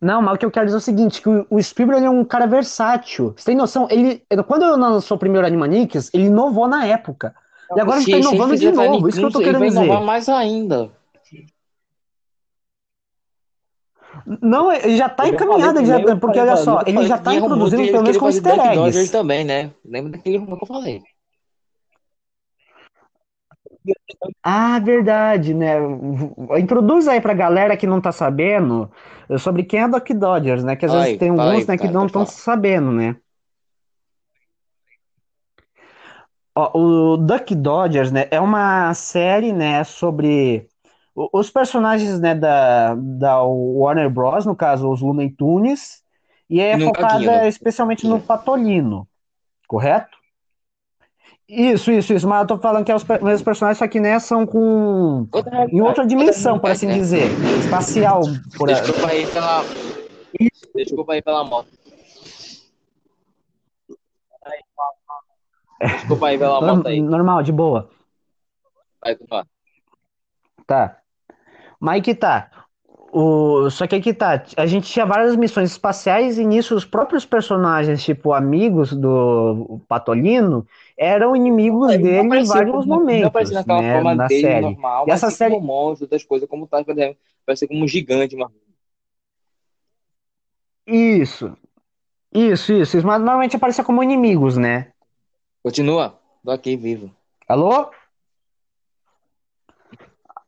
Não, 0.00 0.22
mas 0.22 0.34
o 0.34 0.38
que 0.38 0.46
eu 0.46 0.50
quero 0.50 0.66
dizer 0.66 0.76
é 0.76 0.78
o 0.78 0.82
seguinte, 0.82 1.20
que 1.20 1.28
o, 1.28 1.46
o 1.50 1.62
Spielberg 1.62 2.04
é 2.04 2.10
um 2.10 2.24
cara 2.24 2.46
versátil. 2.46 3.34
Você 3.36 3.46
tem 3.46 3.56
noção? 3.56 3.88
Ele, 3.90 4.22
quando 4.46 4.62
ele 4.62 4.72
lançou 4.76 5.16
o 5.16 5.20
primeiro 5.20 5.46
Animaniacs, 5.46 6.10
ele 6.14 6.26
inovou 6.26 6.68
na 6.68 6.86
época. 6.86 7.34
E 7.76 7.80
agora 7.80 7.96
ele 7.98 8.04
Se- 8.04 8.10
tá 8.12 8.16
ele 8.16 8.26
inovando 8.26 8.56
de 8.56 8.70
novo, 8.70 9.08
isso 9.08 9.18
que 9.18 9.26
eu 9.26 9.30
tô 9.30 9.38
Toons, 9.40 9.48
ele 9.48 9.58
querendo 9.58 9.74
vai 9.74 9.86
dizer. 9.86 10.04
mais 10.04 10.28
ainda. 10.28 10.90
Não, 14.42 14.72
ele 14.72 14.96
já 14.96 15.08
tá 15.08 15.26
Eu 15.26 15.34
encaminhado, 15.34 15.84
já- 15.84 16.16
porque 16.16 16.38
eu 16.38 16.42
olha 16.42 16.56
só, 16.56 16.80
eu 16.82 16.88
ele 16.88 17.06
já 17.06 17.18
tá 17.18 17.34
introduzindo 17.34 17.82
pelo 17.90 18.02
menos 18.02 18.16
com 18.18 18.26
easter 18.28 18.58
eggs. 18.60 19.10
Também, 19.12 19.44
né? 19.44 19.70
Lembra 19.84 20.12
daquele 20.12 20.38
rumor 20.38 20.58
que 20.58 20.64
eu 20.64 20.68
falei? 20.68 21.02
Ah, 24.42 24.78
verdade, 24.78 25.54
né? 25.54 25.74
Introduz 26.58 27.06
aí 27.08 27.20
pra 27.20 27.34
galera 27.34 27.76
que 27.76 27.86
não 27.86 28.00
tá 28.00 28.12
sabendo 28.12 28.90
sobre 29.38 29.62
quem 29.62 29.80
é 29.80 29.88
Duck 29.88 30.12
Dodgers, 30.14 30.64
né? 30.64 30.76
Que 30.76 30.86
às 30.86 30.92
vezes 30.92 31.18
tem 31.18 31.30
alguns, 31.30 31.66
né, 31.66 31.76
que 31.76 31.82
cara, 31.82 31.92
não 31.92 32.06
estão 32.06 32.26
sabendo, 32.26 32.92
né? 32.92 33.16
Ó, 36.54 36.76
o 36.76 37.16
Duck 37.16 37.54
Dodgers, 37.54 38.10
né, 38.10 38.26
é 38.32 38.40
uma 38.40 38.92
série, 38.92 39.52
né, 39.52 39.84
sobre 39.84 40.66
os 41.14 41.50
personagens, 41.50 42.18
né, 42.18 42.34
da, 42.34 42.96
da 42.96 43.42
Warner 43.42 44.10
Bros, 44.10 44.44
no 44.44 44.56
caso, 44.56 44.90
os 44.90 45.00
Looney 45.00 45.30
Tunes, 45.30 46.02
e 46.50 46.60
é 46.60 46.76
no 46.76 46.86
focada 46.86 47.46
especialmente 47.46 48.08
no 48.08 48.18
Patolino, 48.20 49.06
correto? 49.68 50.17
Isso, 51.48 51.90
isso, 51.90 52.12
isso, 52.12 52.28
mas 52.28 52.42
eu 52.42 52.46
tô 52.46 52.58
falando 52.58 52.84
que 52.84 52.92
é 52.92 52.94
os 52.94 53.04
mesmos 53.04 53.40
personagens, 53.40 53.78
só 53.78 53.88
que, 53.88 53.98
né, 53.98 54.18
são 54.18 54.46
com... 54.46 55.26
em 55.72 55.80
outra 55.80 56.06
dimensão, 56.06 56.58
por 56.58 56.70
assim 56.70 56.86
né? 56.86 56.92
dizer, 56.92 57.26
espacial, 57.60 58.20
por 58.54 58.68
Desculpa 58.68 59.08
aí 59.08 59.26
pela. 59.26 59.64
Desculpa 60.74 61.12
aí 61.14 61.22
pela 61.22 61.44
moto. 61.44 61.68
Desculpa 65.80 66.26
aí 66.26 66.38
pela 66.38 66.60
moto 66.60 66.86
aí. 66.86 67.00
normal, 67.00 67.42
de 67.42 67.52
boa. 67.52 67.88
Vai, 69.02 69.16
vai. 69.26 69.44
Tá. 70.66 70.98
Mas 71.80 72.02
que 72.02 72.14
tá. 72.14 72.50
O... 73.10 73.70
Só 73.70 73.86
que 73.86 73.94
aí 73.94 74.02
que 74.02 74.12
tá. 74.12 74.44
A 74.56 74.66
gente 74.66 74.90
tinha 74.90 75.06
várias 75.06 75.34
missões 75.34 75.70
espaciais 75.70 76.38
e 76.38 76.44
nisso 76.44 76.74
os 76.74 76.84
próprios 76.84 77.24
personagens, 77.24 78.04
tipo 78.04 78.34
amigos 78.34 78.92
do 78.92 79.80
Patolino, 79.88 80.66
eram 80.98 81.34
inimigos 81.36 81.90
Ele 81.92 82.02
não 82.02 82.28
dele 82.28 82.38
em 82.40 82.44
vários 82.44 82.72
como- 82.72 82.86
Não 82.86 82.96
momentos, 82.96 83.26
apareceu 83.28 83.54
naquela 83.54 83.82
né, 83.82 83.92
forma 83.94 84.14
na 84.14 84.26
dele 84.26 84.40
série. 84.42 84.60
normal, 84.60 85.04
E 85.06 85.08
mas 85.10 85.14
essa 85.22 85.30
série- 85.30 85.54
como 85.54 85.66
monstro, 85.66 86.04
outras 86.04 86.24
coisas, 86.24 86.48
como 86.48 86.66
tá, 86.66 86.80
exemplo, 86.80 87.16
parece 87.46 87.66
como 87.68 87.84
um 87.84 87.88
gigante, 87.88 88.34
mano. 88.36 88.52
Isso. 90.86 91.56
Isso, 92.32 92.72
isso, 92.72 92.96
isso. 92.98 93.06
Mas 93.06 93.18
normalmente 93.20 93.56
aparecia 93.56 93.84
como 93.84 94.02
inimigos, 94.02 94.56
né? 94.56 94.92
Continua. 95.62 96.18
Tô 96.44 96.50
aqui 96.50 96.76
vivo. 96.76 97.10
Alô? 97.48 97.90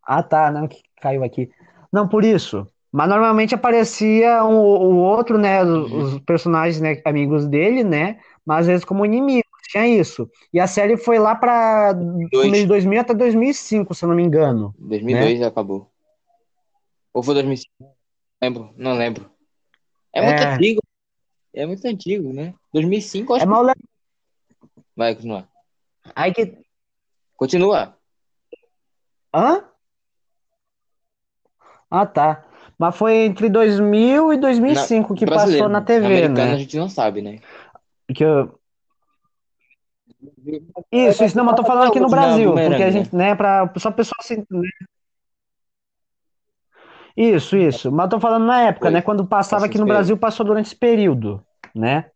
Ah, 0.02 0.22
tá, 0.22 0.50
não, 0.50 0.66
que 0.66 0.82
caiu 1.00 1.22
aqui. 1.22 1.50
Não, 1.92 2.08
por 2.08 2.24
isso. 2.24 2.66
Mas 2.92 3.08
normalmente 3.08 3.54
aparecia 3.54 4.42
o, 4.44 4.50
o 4.50 4.96
outro, 4.96 5.38
né? 5.38 5.62
Os, 5.62 5.68
Uhum. 5.92 5.98
os 6.02 6.18
personagens, 6.20 6.80
né, 6.80 7.00
amigos 7.04 7.46
dele, 7.46 7.84
né? 7.84 8.18
Mas 8.44 8.60
às 8.60 8.66
vezes 8.66 8.84
como 8.84 9.04
inimigos, 9.06 9.49
tinha 9.70 9.87
isso. 9.87 10.28
E 10.52 10.59
a 10.59 10.66
série 10.66 10.96
foi 10.96 11.18
lá 11.18 11.37
começo 11.37 12.62
de 12.62 12.66
2000 12.66 13.00
até 13.00 13.14
2005, 13.14 13.94
se 13.94 14.04
eu 14.04 14.09
não 14.09 14.16
me 14.16 14.22
engano. 14.24 14.74
2002 14.78 15.40
Né? 15.40 15.46
acabou. 15.46 15.88
Ou 17.14 17.22
foi 17.22 17.35
2005? 17.35 17.70
Não 17.80 17.88
lembro, 18.42 18.74
não 18.76 18.92
lembro. 18.94 19.30
É 20.12 20.22
muito 20.22 20.42
É. 20.42 20.54
antigo. 20.54 20.80
É 21.54 21.66
muito 21.66 21.85
antigo, 21.87 22.33
né? 22.33 22.54
2005, 22.72 23.35
acho 23.35 23.42
É 23.42 23.46
que... 23.46 23.50
mal. 23.50 23.64
Vai, 24.96 25.14
continua. 25.14 25.48
Aí 26.14 26.33
que. 26.33 26.59
Continua. 27.37 27.96
Hã? 29.35 29.64
Ah, 31.90 32.06
tá. 32.06 32.44
Mas 32.78 32.96
foi 32.96 33.14
entre 33.24 33.48
2000 33.48 34.33
e 34.33 34.37
2005 34.38 35.14
que 35.14 35.26
passou 35.26 35.68
na 35.68 35.80
TV, 35.80 36.06
Americano 36.06 36.40
a 36.40 36.46
né? 36.52 36.59
gente 36.59 36.76
não 36.76 36.88
sabe, 36.88 37.20
né? 37.22 37.40
Que 38.14 38.24
eu... 38.24 38.60
Isso, 40.90 41.25
isso, 41.25 41.37
não, 41.37 41.44
mas 41.44 41.57
tô 41.57 41.64
falando 41.64 41.88
aqui 41.88 42.01
no 42.01 42.09
Brasil, 42.09 42.53
porque 42.53 42.83
a 42.83 42.90
gente, 42.90 43.14
né, 43.14 43.35
pra 43.35 43.70
só 43.77 43.90
pessoa 43.90 44.16
assim, 44.20 44.44
né? 44.51 44.68
Isso, 47.16 47.57
isso, 47.57 47.90
mas 47.92 48.09
tô 48.09 48.20
falando 48.20 48.46
na 48.46 48.62
época, 48.62 48.87
Foi. 48.87 48.94
né, 48.94 49.03
quando 49.03 49.27
passava 49.27 49.66
aqui 49.66 49.79
no. 49.79 49.87
Brasil, 49.87 50.16
passou 50.16 50.46
durante 50.46 50.66
esse 50.66 50.77
período, 50.77 51.44
né? 51.75 52.11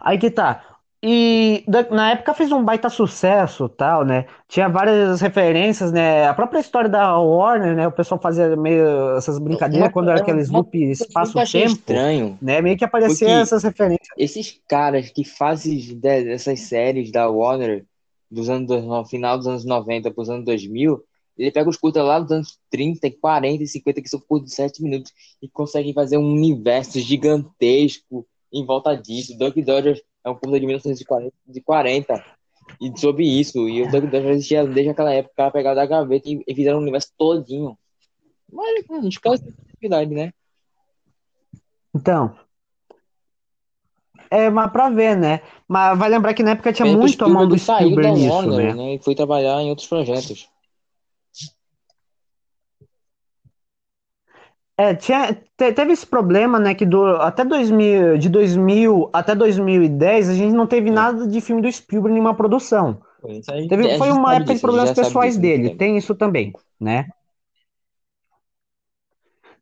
Aí 0.00 0.18
que 0.18 0.30
tá. 0.30 0.77
E 1.00 1.64
na 1.90 2.10
época 2.10 2.34
fez 2.34 2.50
um 2.50 2.64
baita 2.64 2.88
sucesso, 2.88 3.68
tal, 3.68 4.04
né? 4.04 4.26
Tinha 4.48 4.68
várias 4.68 5.20
referências, 5.20 5.92
né? 5.92 6.26
A 6.26 6.34
própria 6.34 6.58
história 6.58 6.90
da 6.90 7.16
Warner, 7.16 7.76
né? 7.76 7.86
O 7.86 7.92
pessoal 7.92 8.20
fazia 8.20 8.56
meio 8.56 9.16
essas 9.16 9.38
brincadeiras 9.38 9.86
Uma- 9.86 9.92
quando 9.92 10.10
era 10.10 10.20
aqueles 10.20 10.50
loop 10.50 10.76
espaço-tempo, 10.76 11.66
estranho. 11.68 12.36
né? 12.42 12.60
Meio 12.60 12.76
que 12.76 12.84
aparecia 12.84 13.28
essas 13.28 13.62
referências. 13.62 14.08
Esses 14.16 14.60
caras 14.68 15.08
que 15.10 15.24
fazem 15.24 15.78
dessas 15.96 16.60
séries 16.60 17.12
da 17.12 17.28
Warner 17.28 17.84
dos 18.28 18.50
anos 18.50 18.68
no 18.68 19.04
final 19.04 19.38
dos 19.38 19.46
anos 19.46 19.64
90 19.64 20.10
para 20.10 20.20
os 20.22 20.28
anos 20.28 20.44
2000, 20.44 21.00
ele 21.38 21.52
pega 21.52 21.70
os 21.70 21.76
curtas 21.76 22.04
lá 22.04 22.18
dos 22.18 22.32
anos 22.32 22.58
30, 22.70 23.08
40 23.20 23.62
e 23.62 23.66
50 23.68 24.02
que 24.02 24.08
são 24.08 24.18
curtos 24.18 24.50
de 24.50 24.56
7 24.56 24.82
minutos 24.82 25.12
e 25.40 25.48
conseguem 25.48 25.94
fazer 25.94 26.18
um 26.18 26.32
universo 26.32 26.98
gigantesco 26.98 28.26
em 28.52 28.66
volta 28.66 28.96
disso. 28.96 29.38
Duck 29.38 29.62
Dodgers 29.62 30.02
é 30.28 30.32
um 30.32 30.34
curta 30.34 30.60
de 30.60 30.66
1940 30.66 31.32
de 31.46 31.60
40 31.60 32.24
e 32.80 32.98
sobre 32.98 33.24
isso. 33.24 33.68
E 33.68 33.82
o 33.82 33.90
Duck 33.90 34.06
Dodgers 34.06 34.36
existia 34.36 34.66
desde 34.66 34.90
aquela 34.90 35.12
época, 35.12 35.32
o 35.32 35.36
cara 35.36 35.50
pegava 35.50 35.76
da 35.76 35.86
gaveta 35.86 36.28
e, 36.28 36.42
e 36.46 36.54
fizeram 36.54 36.78
o 36.78 36.82
universo 36.82 37.12
todinho. 37.16 37.76
Mas 38.52 38.84
a 38.90 39.00
gente 39.00 39.20
da 39.20 39.32
atividade, 39.32 40.14
né? 40.14 40.32
Então, 41.94 42.34
é 44.30 44.50
mas 44.50 44.70
pra 44.70 44.90
ver, 44.90 45.16
né? 45.16 45.40
Mas 45.66 45.98
vai 45.98 46.08
lembrar 46.08 46.34
que 46.34 46.42
na 46.42 46.52
época 46.52 46.72
tinha 46.72 46.86
o 46.86 46.98
muito 46.98 47.24
a 47.24 47.28
mão 47.28 47.46
do 47.46 47.56
da 47.56 47.58
Spielberg 47.58 48.12
nisso, 48.12 48.34
Warner, 48.34 48.74
né? 48.74 48.74
né? 48.74 48.94
E 48.94 48.98
foi 48.98 49.14
trabalhar 49.14 49.60
em 49.62 49.70
outros 49.70 49.86
projetos. 49.86 50.48
É, 54.78 54.94
tinha, 54.94 55.34
te- 55.34 55.72
teve 55.72 55.92
esse 55.92 56.06
problema, 56.06 56.58
né, 56.60 56.72
que 56.72 56.86
do, 56.86 57.04
até 57.16 57.44
2000, 57.44 58.16
de 58.16 58.28
2000 58.28 59.10
até 59.12 59.34
2010 59.34 60.28
a 60.28 60.34
gente 60.34 60.54
não 60.54 60.68
teve 60.68 60.88
É. 60.88 60.92
nada 60.92 61.26
de 61.26 61.40
filme 61.40 61.60
do 61.60 61.70
Spielberg 61.72 62.16
em 62.16 62.20
uma 62.20 62.34
produção. 62.34 63.00
Aí, 63.48 63.68
Teve, 63.68 63.90
foi 63.90 64.08
gente 64.08 64.12
uma 64.12 64.34
época 64.36 64.54
de 64.54 64.54
disso, 64.54 64.60
gente 64.60 64.60
problemas 64.60 64.92
pessoais 64.92 65.36
dele, 65.36 65.70
tem 65.70 65.96
isso 65.96 66.14
também, 66.14 66.52
né? 66.80 67.06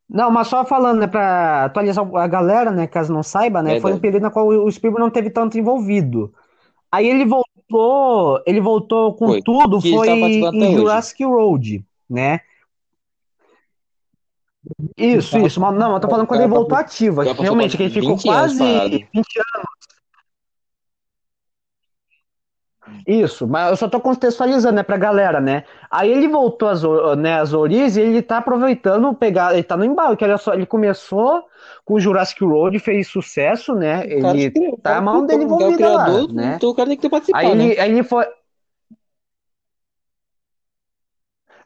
Não, 0.09 0.31
mas 0.31 0.47
só 0.49 0.65
falando, 0.65 1.01
né, 1.01 1.07
pra 1.07 1.65
atualizar 1.65 2.07
a 2.17 2.27
galera, 2.29 2.71
né, 2.71 2.87
caso 2.87 3.13
não 3.13 3.23
saiba, 3.23 3.63
né, 3.63 3.77
foi 3.77 3.93
um 3.93 3.99
período 3.99 4.23
na 4.23 4.31
qual 4.31 4.47
o 4.47 4.71
Spielberg 4.71 5.03
não 5.03 5.11
teve 5.11 5.31
tanto 5.31 5.59
envolvido. 5.59 6.33
Aí 6.93 7.09
ele 7.09 7.25
voltou, 7.27 8.43
ele 8.47 8.61
voltou 8.61 9.15
com 9.17 9.27
Foi. 9.27 9.43
tudo, 9.43 9.81
foi 9.81 10.09
em 10.53 10.69
hoje. 10.69 10.73
Jurassic 10.73 11.25
Road, 11.25 11.85
né? 12.09 12.41
Isso, 14.97 15.39
isso. 15.39 15.61
Mas 15.61 15.75
não, 15.75 15.95
eu 15.95 16.01
tô 16.01 16.09
falando 16.09 16.27
quando 16.27 16.41
ele 16.41 16.49
voltou 16.49 16.77
ativo. 16.77 17.23
Realmente, 17.23 17.77
que 17.77 17.83
ele 17.85 17.93
ficou 17.93 18.17
20 18.17 18.29
anos 18.29 18.57
quase 18.57 18.59
parado. 18.59 18.91
20 18.91 19.07
anos. 19.15 19.67
Isso, 23.07 23.47
mas 23.47 23.71
eu 23.71 23.77
só 23.77 23.89
tô 23.89 24.01
contextualizando, 24.01 24.77
né, 24.77 24.83
pra 24.83 24.97
galera, 24.97 25.41
né? 25.41 25.65
Aí 25.91 26.11
ele 26.11 26.29
voltou 26.29 26.69
às, 26.69 26.83
né, 27.19 27.41
às 27.41 27.53
origens 27.53 27.97
e 27.97 28.01
ele 28.01 28.23
tá 28.23 28.39
aproveitando 28.39 29.13
pegar, 29.15 29.55
ele 29.55 29.63
tá 29.63 29.77
no 29.77 29.85
embalo, 29.85 30.17
que 30.17 30.25
olha 30.25 30.39
só, 30.39 30.55
ele 30.55 30.67
começou 30.67 31.43
com 31.85 31.95
o 31.95 32.01
Jurassic 32.01 32.45
Road, 32.45 32.79
fez 32.79 33.09
sucesso, 33.09 33.75
né? 33.75 34.07
Cara 34.21 34.37
Ele 34.37 34.51
criou, 34.51 34.75
o 34.75 34.79
tá 34.79 34.91
a 34.91 34.93
cara 34.95 35.05
mão 35.05 35.27
dele 35.27 35.41
cara 35.41 35.43
é 35.43 35.45
envolvida 35.45 35.93
lá, 35.93 36.05
criador, 36.05 36.33
né? 36.33 36.55
então 36.57 36.71
o 36.71 36.75
cara 36.75 36.89
tem 36.89 36.97
que 36.97 37.03
ter 37.03 37.09
participado, 37.09 37.47
Aí 37.47 37.55
né? 37.57 37.65
ele, 37.65 37.81
aí 37.81 37.91
ele 37.91 38.03
foi. 38.05 38.25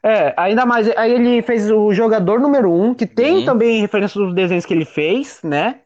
É, 0.03 0.33
ainda 0.35 0.65
mais, 0.65 0.89
aí 0.97 1.11
ele 1.11 1.41
fez 1.43 1.69
o 1.69 1.93
jogador 1.93 2.39
número 2.39 2.71
um, 2.73 2.93
que 2.93 3.05
tem 3.05 3.37
Uhum. 3.39 3.45
também 3.45 3.81
referência 3.81 4.19
dos 4.19 4.33
desenhos 4.33 4.65
que 4.65 4.73
ele 4.73 4.85
fez, 4.85 5.41
né? 5.43 5.81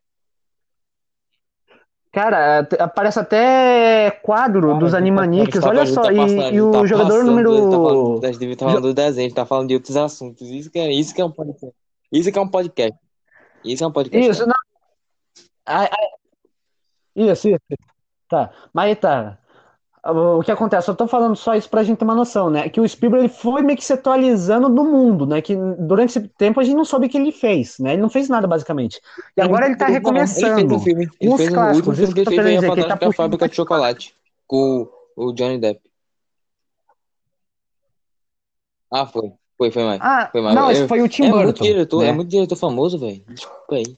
Cara, 2.13 2.65
aparece 2.79 3.19
até 3.19 4.09
quadro 4.23 4.61
Cara, 4.69 4.73
dos 4.79 4.83
ele 4.83 4.91
tá- 4.93 4.97
Animaniacs, 4.99 5.55
ele 5.55 5.61
tá- 5.63 5.69
olha 5.69 5.79
ele 5.81 5.87
só, 5.87 6.01
tá 6.03 6.13
e, 6.13 6.15
passando- 6.15 6.41
e 6.41 6.45
ele 6.45 6.61
o 6.61 6.71
tá 6.71 6.85
jogador 6.85 7.09
passando, 7.09 7.25
número. 7.25 7.51
ele 7.51 7.61
tá 7.65 7.71
falando, 7.71 8.25
estar 8.53 8.65
falando 8.65 8.81
do 8.83 8.93
desenho, 8.93 9.25
a 9.25 9.27
gente 9.27 9.35
tá 9.35 9.45
falando 9.45 9.67
de 9.67 9.73
outros 9.73 9.97
assuntos. 9.97 10.49
Isso 10.49 10.71
que 10.71 10.79
é, 10.79 10.89
isso 10.93 11.13
que 11.13 11.19
é 11.21 11.25
um 11.25 11.31
podcast. 11.31 11.75
Isso 12.09 12.31
que 12.31 12.39
é 12.39 12.41
um 12.41 12.47
podcast. 12.47 12.97
Isso 13.65 13.83
é 13.83 13.87
um 13.87 13.91
podcast. 13.91 14.29
Isso, 14.29 14.45
não. 14.47 14.53
Ai, 15.65 15.89
ai, 15.91 16.07
Isso, 17.17 17.49
isso. 17.49 17.59
Tá, 18.29 18.49
mas 18.73 18.97
tá. 18.97 19.37
O 20.07 20.43
que 20.43 20.51
acontece? 20.51 20.87
Eu 20.87 20.93
tô 20.95 21.07
falando 21.07 21.35
só 21.35 21.55
isso 21.55 21.67
pra 21.67 21.81
gente 21.81 21.97
ter 21.97 22.05
uma 22.05 22.13
noção, 22.13 22.47
né? 22.47 22.69
Que 22.69 22.79
o 22.79 22.87
Spielberg 22.87 23.25
ele 23.25 23.33
foi 23.33 23.63
meio 23.63 23.75
que 23.75 23.83
se 23.83 23.91
atualizando 23.93 24.69
do 24.69 24.83
mundo, 24.83 25.25
né? 25.25 25.41
Que 25.41 25.55
durante 25.79 26.09
esse 26.11 26.27
tempo 26.27 26.59
a 26.59 26.63
gente 26.63 26.75
não 26.75 26.85
soube 26.85 27.07
o 27.07 27.09
que 27.09 27.17
ele 27.17 27.31
fez, 27.31 27.79
né? 27.79 27.93
Ele 27.93 28.03
não 28.03 28.09
fez 28.09 28.29
nada, 28.29 28.45
basicamente. 28.45 29.01
E 29.35 29.41
agora 29.41 29.65
ele 29.65 29.75
tá 29.75 29.85
Não, 29.85 29.89
Ele 29.95 29.97
recomeçando. 29.97 30.55
fez 30.59 30.71
um 30.71 30.79
filme. 30.79 31.09
Ele 31.19 31.29
Os 31.31 31.37
fez 31.37 31.49
um, 31.49 31.51
o 31.51 31.55
clássicos, 31.55 31.77
último 31.87 31.95
filme 31.95 32.13
que 32.13 32.19
ele 32.19 32.29
fez 32.29 32.39
a 32.39 32.43
dizer, 32.43 32.71
que 32.71 32.79
ele 32.81 32.87
tá 32.87 33.11
Fábrica 33.13 33.49
de 33.49 33.55
Chocolate. 33.55 34.15
Com 34.45 34.87
o 35.15 35.31
Johnny 35.33 35.57
Depp. 35.57 35.81
Ah, 38.91 39.07
foi. 39.07 39.31
Foi, 39.57 39.71
foi 39.71 39.83
mais. 39.85 40.01
Ah, 40.03 40.29
Foi 40.31 40.41
mais. 40.41 40.55
não, 40.55 40.69
esse 40.69 40.87
foi 40.87 41.01
o 41.01 41.09
Tim 41.09 41.23
é 41.23 41.29
muito 41.31 41.45
Burton, 41.45 41.63
diretor, 41.63 42.01
né? 42.03 42.09
é 42.09 42.11
muito 42.11 42.29
diretor 42.29 42.55
famoso, 42.57 42.99
velho. 42.99 43.23
Desculpa 43.29 43.75
aí. 43.75 43.97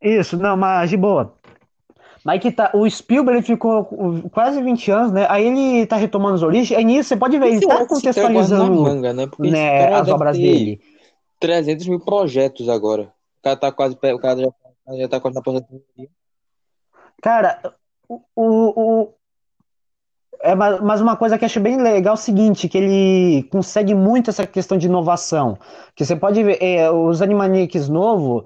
Isso, 0.00 0.36
não, 0.36 0.56
mas 0.56 0.90
de 0.90 0.96
boa. 0.96 1.37
Mas 2.24 2.40
que 2.40 2.50
tá, 2.50 2.70
o 2.74 2.88
Spielberg 2.88 3.42
ficou 3.42 3.84
quase 4.30 4.62
20 4.62 4.90
anos, 4.90 5.12
né? 5.12 5.26
Aí 5.28 5.46
ele 5.46 5.86
tá 5.86 5.96
retomando 5.96 6.34
as 6.34 6.42
origens, 6.42 6.78
aí 6.78 6.84
nisso 6.84 7.08
você 7.08 7.16
pode 7.16 7.38
ver, 7.38 7.48
ele 7.48 7.66
tá 7.66 7.86
contextualizando 7.86 8.82
manga, 8.82 9.12
né? 9.12 9.26
Porque 9.26 9.50
né, 9.50 9.92
as 9.94 10.08
obras 10.08 10.36
dele. 10.36 10.80
300 11.40 11.86
mil 11.86 12.00
projetos 12.00 12.68
agora. 12.68 13.12
O 13.38 13.42
cara 13.42 13.56
tá 13.56 13.72
quase. 13.72 13.94
O 13.94 14.18
cara 14.18 14.40
já, 14.40 14.96
já 14.96 15.08
tá 15.08 15.20
quase 15.20 15.34
na 15.34 15.40
aposentadoria. 15.40 16.08
Cara, 17.22 17.74
o, 18.08 18.20
o, 18.36 19.14
é, 20.40 20.54
mas 20.54 21.00
uma 21.00 21.16
coisa 21.16 21.36
que 21.36 21.44
eu 21.44 21.46
acho 21.46 21.58
bem 21.60 21.80
legal 21.80 22.12
é 22.12 22.14
o 22.14 22.20
seguinte, 22.20 22.68
que 22.68 22.78
ele 22.78 23.42
consegue 23.50 23.94
muito 23.94 24.30
essa 24.30 24.46
questão 24.46 24.78
de 24.78 24.86
inovação. 24.86 25.58
Que 25.94 26.04
você 26.04 26.14
pode 26.14 26.42
ver, 26.42 26.58
é, 26.62 26.90
os 26.90 27.20
Animaniacs 27.20 27.88
novo, 27.88 28.44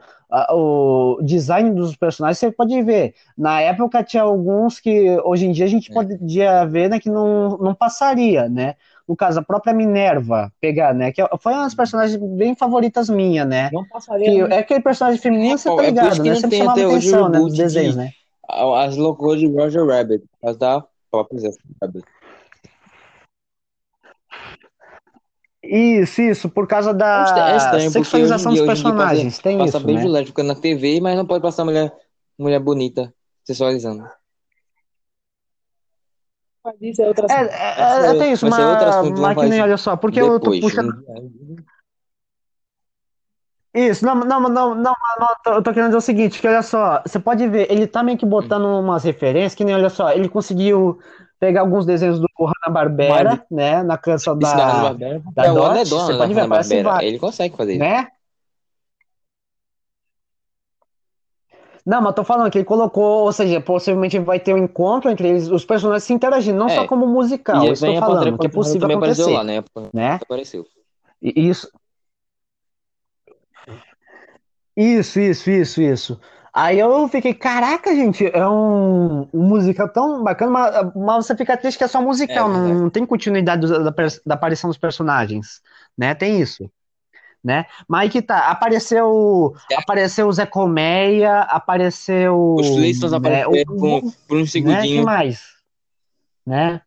o 0.50 1.18
design 1.22 1.70
dos 1.72 1.94
personagens, 1.96 2.38
você 2.38 2.50
pode 2.50 2.80
ver. 2.82 3.14
Na 3.36 3.60
época 3.60 4.02
tinha 4.02 4.22
alguns 4.22 4.80
que 4.80 5.18
hoje 5.24 5.46
em 5.46 5.52
dia 5.52 5.66
a 5.66 5.68
gente 5.68 5.90
É. 5.90 5.94
podia 5.94 6.64
ver, 6.64 6.88
né, 6.88 6.98
que 6.98 7.10
não, 7.10 7.58
não 7.58 7.74
passaria, 7.74 8.48
né? 8.48 8.74
No 9.06 9.16
caso, 9.16 9.40
a 9.40 9.42
própria 9.42 9.74
Minerva, 9.74 10.50
pegar, 10.60 10.94
né? 10.94 11.10
Que 11.12 11.22
foi 11.40 11.52
uma 11.52 11.64
das 11.64 11.74
personagens 11.74 12.16
bem 12.16 12.54
favoritas 12.54 13.10
minha, 13.10 13.44
né? 13.44 13.68
Não 13.72 13.82
Que 13.84 13.90
passaria. 13.90 14.44
é 14.46 14.58
aquele 14.58 14.80
personagem 14.80 15.20
feminino, 15.20 15.58
você 15.58 15.68
É 15.68 15.76
tá 15.76 15.82
isso 15.82 15.90
ligado, 15.90 16.22
que 16.22 16.28
né? 16.30 16.34
Sempre 16.36 16.56
chamava 16.58 16.72
até 16.78 16.86
hoje 16.86 16.94
o 16.94 16.98
atenção, 17.16 17.28
né, 17.28 17.38
dos 17.38 17.56
desenhos, 17.56 17.92
de- 17.94 17.98
né? 17.98 18.10
As 18.48 18.96
loucuras 18.96 19.38
de 19.40 19.46
Roger 19.48 19.86
Rabbit. 19.86 20.24
As 20.42 20.56
da 20.56 20.82
própria 21.10 21.50
Rabbit. 21.82 22.04
Isso, 25.62 26.20
isso, 26.20 26.50
por 26.50 26.66
causa 26.66 26.90
É 26.90 26.94
da 26.94 27.22
estranho, 27.56 27.76
hoje 27.76 27.86
em 27.86 27.90
sexualização 27.90 28.52
dos 28.52 28.62
personagens. 28.62 29.38
Tem 29.38 29.58
passa 29.58 29.78
isso, 29.78 29.86
bem 29.86 30.10
né? 30.10 30.24
Ficando 30.26 30.48
na 30.48 30.54
TV, 30.56 31.00
mas 31.00 31.16
não 31.16 31.24
pode 31.24 31.40
passar 31.40 31.64
mulher, 31.64 31.92
mulher 32.36 32.58
bonita 32.58 33.14
sexualizando. 33.44 34.04
Mas 36.64 36.74
isso 36.80 37.02
é 37.02 37.06
outra 37.08 37.26
É, 37.30 37.34
é, 37.34 37.46
é, 37.46 38.10
é- 38.10 38.18
tem 38.18 38.32
isso, 38.32 38.46
mas, 38.48 38.60
mas 38.60 39.34
que 39.34 39.34
falar 39.34 39.48
nem, 39.48 39.62
olha 39.62 39.76
só, 39.76 39.96
porque 39.96 40.20
eu 40.20 40.38
tô 40.40 40.50
depois. 40.50 40.60
puxando. 40.60 40.92
Dia- 40.92 41.64
Isso, 43.74 44.04
não, 44.04 44.14
não, 44.16 44.38
não, 44.40 44.50
não, 44.50 44.74
não, 44.74 44.94
não, 45.18 45.28
eu 45.30 45.36
tô- 45.42 45.52
eu 45.54 45.62
tô 45.62 45.72
querendo 45.72 45.86
dizer 45.88 45.96
o 45.98 46.00
seguinte, 46.02 46.40
que 46.40 46.46
olha 46.46 46.62
só, 46.62 47.00
você 47.06 47.18
pode 47.18 47.48
ver, 47.48 47.70
ele 47.72 47.86
tá 47.86 48.02
meio 48.02 48.18
que 48.18 48.26
botando 48.26 48.64
umas 48.66 49.02
referências, 49.02 49.54
que 49.54 49.64
nem, 49.64 49.74
olha 49.74 49.88
só, 49.88 50.10
ele 50.12 50.28
conseguiu 50.28 50.98
pegar 51.42 51.62
alguns 51.62 51.84
desenhos 51.84 52.20
do 52.20 52.28
Hanna-Barbera, 52.38 53.44
né, 53.50 53.82
na 53.82 53.98
canção 53.98 54.38
da 54.38 54.92
da, 54.92 54.92
da 54.92 55.44
É 55.44 55.52
Dot, 55.52 55.58
Warner 55.58 55.84
você 55.84 56.12
Dona 56.12 56.18
pode 56.18 56.34
ver, 56.34 56.40
aparece 56.42 56.82
vários, 56.84 57.08
Ele 57.10 57.18
consegue 57.18 57.56
fazer 57.56 57.72
isso. 57.72 57.80
né? 57.80 58.06
Não, 61.84 62.00
mas 62.00 62.10
eu 62.10 62.14
tô 62.14 62.22
falando 62.22 62.48
que 62.48 62.58
ele 62.58 62.64
colocou, 62.64 63.24
ou 63.24 63.32
seja, 63.32 63.60
possivelmente 63.60 64.16
vai 64.20 64.38
ter 64.38 64.54
um 64.54 64.58
encontro 64.58 65.10
entre 65.10 65.30
eles, 65.30 65.48
os 65.48 65.64
personagens 65.64 66.04
se 66.04 66.12
interagindo, 66.12 66.56
não 66.56 66.68
É. 66.68 66.76
só 66.76 66.86
como 66.86 67.08
musical, 67.08 67.64
E 67.64 67.66
a 67.66 67.70
Pantera 67.70 67.98
falando, 67.98 68.38
que 68.38 68.46
é 68.46 68.50
possível 68.50 68.88
acontecer, 68.88 69.32
lá, 69.32 69.42
né? 69.42 69.64
né? 69.92 70.20
Apareceu. 70.22 70.64
Isso, 71.20 71.68
isso, 74.76 75.18
isso, 75.18 75.50
isso, 75.50 75.82
isso. 75.82 76.20
Aí 76.54 76.78
eu 76.78 77.08
fiquei, 77.08 77.32
caraca, 77.32 77.94
gente, 77.94 78.26
é 78.26 78.46
um, 78.46 79.22
um 79.32 79.42
musical 79.48 79.88
tão 79.88 80.22
bacana, 80.22 80.50
mas, 80.50 80.94
mas 80.94 81.26
você 81.26 81.34
fica 81.34 81.56
triste 81.56 81.78
que 81.78 81.84
é 81.84 81.88
só 81.88 82.02
musical, 82.02 82.46
É 82.46 82.52
não, 82.52 82.74
não 82.82 82.90
tem 82.90 83.06
continuidade 83.06 83.66
do- 83.66 83.84
da, 83.84 83.90
da 84.26 84.34
aparição 84.34 84.68
dos 84.68 84.76
personagens, 84.76 85.62
né? 85.96 86.14
Tem 86.14 86.38
isso, 86.40 86.70
né? 87.42 87.64
Mas 87.88 88.02
aí 88.02 88.10
que 88.10 88.20
tá, 88.20 88.50
apareceu, 88.50 89.54
apareceu 89.74 90.28
o 90.28 90.32
Zé 90.32 90.44
Colmeia, 90.44 91.40
apareceu, 91.40 92.56
Os 92.56 92.68
Flintstones 92.68 93.12
né, 93.12 93.16
apareceram 93.18 93.72
o- 93.72 93.76
por, 93.78 94.12
por 94.28 94.36
um 94.36 94.40
né? 94.40 94.44
Que 94.44 94.48
segundinho. 94.50 95.04
mais? 95.04 95.40
Né? 96.44 96.82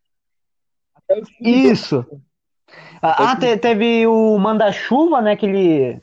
Filhos 1.38 1.62
do- 1.62 1.68
Isso. 1.72 2.06
Ah, 3.02 3.32
ah, 3.32 3.36
te- 3.36 3.56
teve 3.58 4.06
o 4.06 4.38
Manda-Chuva, 4.38 5.20
né? 5.20 5.36
Que 5.36 5.46
ele. 5.46 6.02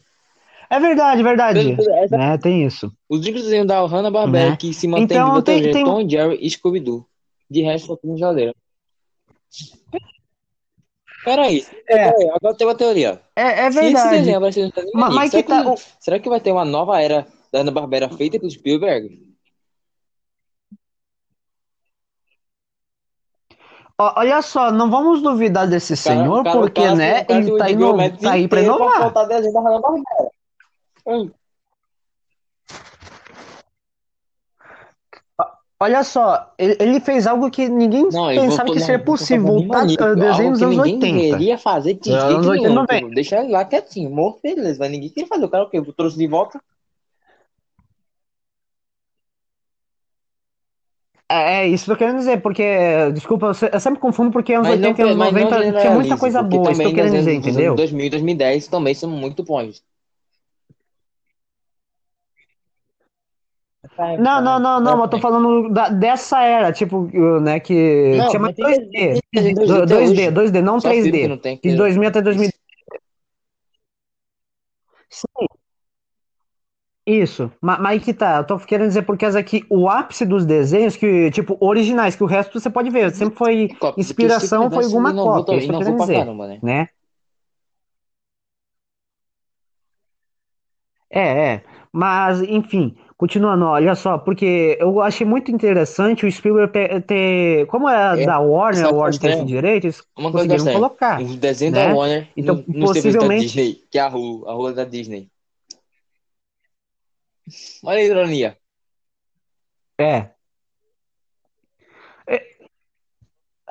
É 0.76 0.80
verdade, 0.80 1.22
verdade. 1.24 1.76
Essa- 2.04 2.18
Né? 2.18 2.38
Tem 2.38 2.66
isso. 2.66 2.92
Os 3.08 3.20
desenhos 3.22 3.68
da 3.68 3.86
Hanna-Barbera 3.86 4.52
Né? 4.52 4.58
que 4.58 4.74
se 4.74 4.88
mantém 4.88 5.06
Então, 5.18 5.42
tem- 5.42 5.68
é 5.70 5.72
tem- 5.72 5.86
Tom, 5.86 6.10
Jerry 6.10 6.38
e 6.42 6.50
Scooby-Doo. 6.50 7.06
De 7.50 7.62
resto, 7.62 7.88
só 7.88 7.96
tem 7.96 8.18
geladeira. 8.18 8.56
Peraí, 11.24 11.66
É. 11.88 12.12
peraí, 12.12 12.30
agora 12.36 12.56
tem 12.58 12.68
uma 12.68 12.76
teoria. 12.76 13.22
É, 13.36 13.44
é 13.66 13.72
Se 13.72 13.80
esse 13.80 13.80
verdade. 13.94 14.10
desenho 14.18 14.40
nos 14.40 14.58
Estados 14.58 14.92
Mas, 14.94 15.04
Unidos, 15.04 15.16
mas 15.16 15.32
será, 15.32 15.44
que 15.44 15.50
tá. 15.50 15.64
que, 15.76 15.82
será 16.00 16.20
que 16.20 16.30
vai 16.30 16.40
ter 16.42 16.52
uma 16.52 16.66
nova 16.66 17.00
era 17.02 17.26
da 17.52 17.60
Hanna-Barbera 17.60 18.10
feita 18.10 18.40
pelo 18.40 18.52
Spielberg? 18.52 19.22
Olha 23.98 24.42
só, 24.42 24.72
não 24.72 24.90
vamos 24.90 25.22
duvidar 25.22 25.68
desse 25.68 25.96
cara- 25.96 26.18
senhor, 26.24 26.44
cara- 26.44 26.60
porque, 26.60 26.82
cara- 26.82 26.96
né? 26.96 27.26
Ele 27.30 27.58
tá, 27.58 27.70
Indigo 27.70 27.84
ino... 27.90 27.98
Mads 27.98 28.22
tá 28.22 28.32
aí 28.34 28.48
pra 28.48 28.62
inovar. 28.62 29.14
Olha 35.80 36.02
só, 36.06 36.54
ele, 36.58 37.00
fez 37.02 37.28
algo 37.28 37.52
que 37.52 37.68
ninguém 37.68 38.04
não, 38.10 38.28
pensava 38.28 38.72
que 38.72 38.80
seria 38.80 39.04
possível, 39.04 39.46
voltar 39.46 39.86
tá, 39.98 40.12
a 40.12 40.16
desenhos 40.16 40.60
dos 40.60 40.64
anos 40.64 40.78
80. 40.78 41.06
Ninguém 41.06 41.32
queria 41.32 41.58
fazer 41.58 41.96
de 41.96 42.10
anos 42.10 42.48
80 42.48 42.86
nenhum, 42.90 43.10
deixa 43.10 43.42
ele 43.42 43.52
lá 43.52 43.66
quietinho, 43.66 44.10
morre 44.10 44.40
beleza, 44.42 44.80
mas 44.80 44.90
ninguém 44.90 45.10
queria 45.10 45.28
fazer, 45.28 45.44
o 45.44 45.50
cara 45.50 45.66
o 45.66 45.70
quê? 45.70 45.82
Trouxe 45.98 46.18
de 46.18 46.26
volta 46.26 46.62
É, 51.28 51.64
é 51.64 51.68
isso 51.68 51.86
que 51.86 51.92
eu 51.92 51.98
tô 51.98 52.18
dizer, 52.18 52.42
porque, 52.42 52.64
desculpa, 53.14 53.48
eu 53.48 53.80
sempre 53.80 54.00
confundo 54.00 54.32
porque 54.32 54.54
é 54.54 54.56
anos 54.56 54.70
mas 54.70 54.80
80 54.80 55.02
e 55.02 55.04
anos 55.04 55.18
90 55.18 55.60
tinha 55.60 55.92
é 55.92 55.96
muita 55.96 56.18
coisa 56.18 56.44
boa, 56.44 56.72
isso 56.72 56.80
que 56.80 56.88
eu 56.88 56.94
querendo 56.94 57.14
dizer, 57.14 57.34
entendeu? 57.34 57.76
2000 57.76 58.06
e 58.06 58.10
2010 58.10 58.68
também 58.68 58.94
são 58.94 59.10
muito 59.10 59.44
bons. 59.44 59.84
Não, 64.20 64.42
não, 64.42 64.60
não, 64.60 64.80
não, 64.80 65.02
eu 65.02 65.08
tô 65.08 65.20
falando 65.20 65.70
da- 65.70 65.90
dessa 65.90 66.42
era, 66.42 66.72
tipo, 66.72 67.08
né, 67.42 67.60
que 67.60 68.16
Não, 68.18 68.30
tinha 68.30 68.40
mais 68.40 68.56
mas 68.58 68.78
tem 68.78 68.90
2D, 68.90 69.22
desenho 69.34 69.56
do- 69.56 69.66
2D 69.66 69.78
até 69.80 69.96
2D, 69.96 70.22
hoje. 70.22 70.32
2D, 70.32 70.62
não 70.62 70.80
Só 70.80 70.90
filme 70.90 71.20
que 71.20 71.28
3D, 71.28 71.28
não 71.28 71.38
tem. 71.38 71.60
de 71.64 71.76
2000 71.76 72.10
até 72.10 72.22
2010. 72.22 72.64
Sim, 75.10 75.48
isso, 77.06 77.52
Ma- 77.62 77.78
mas 77.80 77.92
aí 77.94 78.00
que 78.00 78.14
tá, 78.14 78.38
eu 78.38 78.44
tô 78.46 78.58
querendo 78.60 78.88
dizer 78.88 79.02
porque 79.02 79.26
essa 79.26 79.38
aqui, 79.38 79.66
o 79.70 79.90
ápice 79.90 80.26
dos 80.26 80.46
desenhos, 80.46 80.96
que, 80.96 81.30
tipo, 81.32 81.58
originais, 81.60 82.16
que 82.16 82.24
o 82.24 82.28
resto 82.28 82.58
você 82.60 82.70
pode 82.70 82.90
ver, 82.90 83.12
sempre 83.14 83.36
foi 83.38 83.68
Cópia, 83.80 84.02
inspiração, 84.02 84.72
foi 84.72 84.86
alguma 84.86 85.12
inovou 85.12 85.34
cópia, 85.36 85.58
isso 85.58 85.66
que 85.68 85.72
inovou 85.72 85.98
dizer, 86.00 86.16
caramba, 86.16 86.48
né? 86.48 86.60
né? 86.64 86.90
É, 91.10 91.54
é. 91.56 91.64
Mas, 91.92 92.42
enfim, 92.42 92.96
continuando, 93.24 93.66
olha 93.66 93.96
só, 93.96 94.18
porque 94.18 94.78
eu 94.80 95.00
achei 95.02 95.26
muito 95.26 95.50
interessante 95.52 96.26
o 96.26 96.32
Spielberg 96.32 96.72
ter. 97.08 97.66
Como 97.68 97.88
é 97.90 98.22
É, 98.22 98.26
da 98.26 98.40
Warner, 98.40 98.86
a 98.86 98.90
que 98.90 98.94
é 98.94 98.98
Warner 98.98 99.20
tem 99.20 99.30
esse 99.30 99.40
estranho? 99.40 99.46
direito, 99.46 99.86
eles 99.86 100.02
Uma 100.18 100.32
coisa 100.32 100.54
é 100.54 100.58
conseguiram 100.58 100.58
estranha. 100.58 100.80
colocar, 100.80 101.22
O 101.22 101.36
desenho 101.38 101.72
da 101.74 101.88
né? 101.88 101.94
Warner 101.94 102.28
Então, 102.36 102.56
no- 102.56 102.64
serviços 102.64 102.76
da 102.76 102.88
possivelmente. 102.88 103.46
Disney, 103.48 103.74
que 103.90 103.98
é 103.98 104.02
a 104.02 104.08
rua, 104.10 104.52
a 104.52 104.54
rua 104.54 104.74
da 104.74 104.84
Disney. 104.84 105.30
Olha 107.84 108.00
a 108.00 108.04
ironia. 108.04 108.58
É. 109.98 110.06
É, 110.06 110.33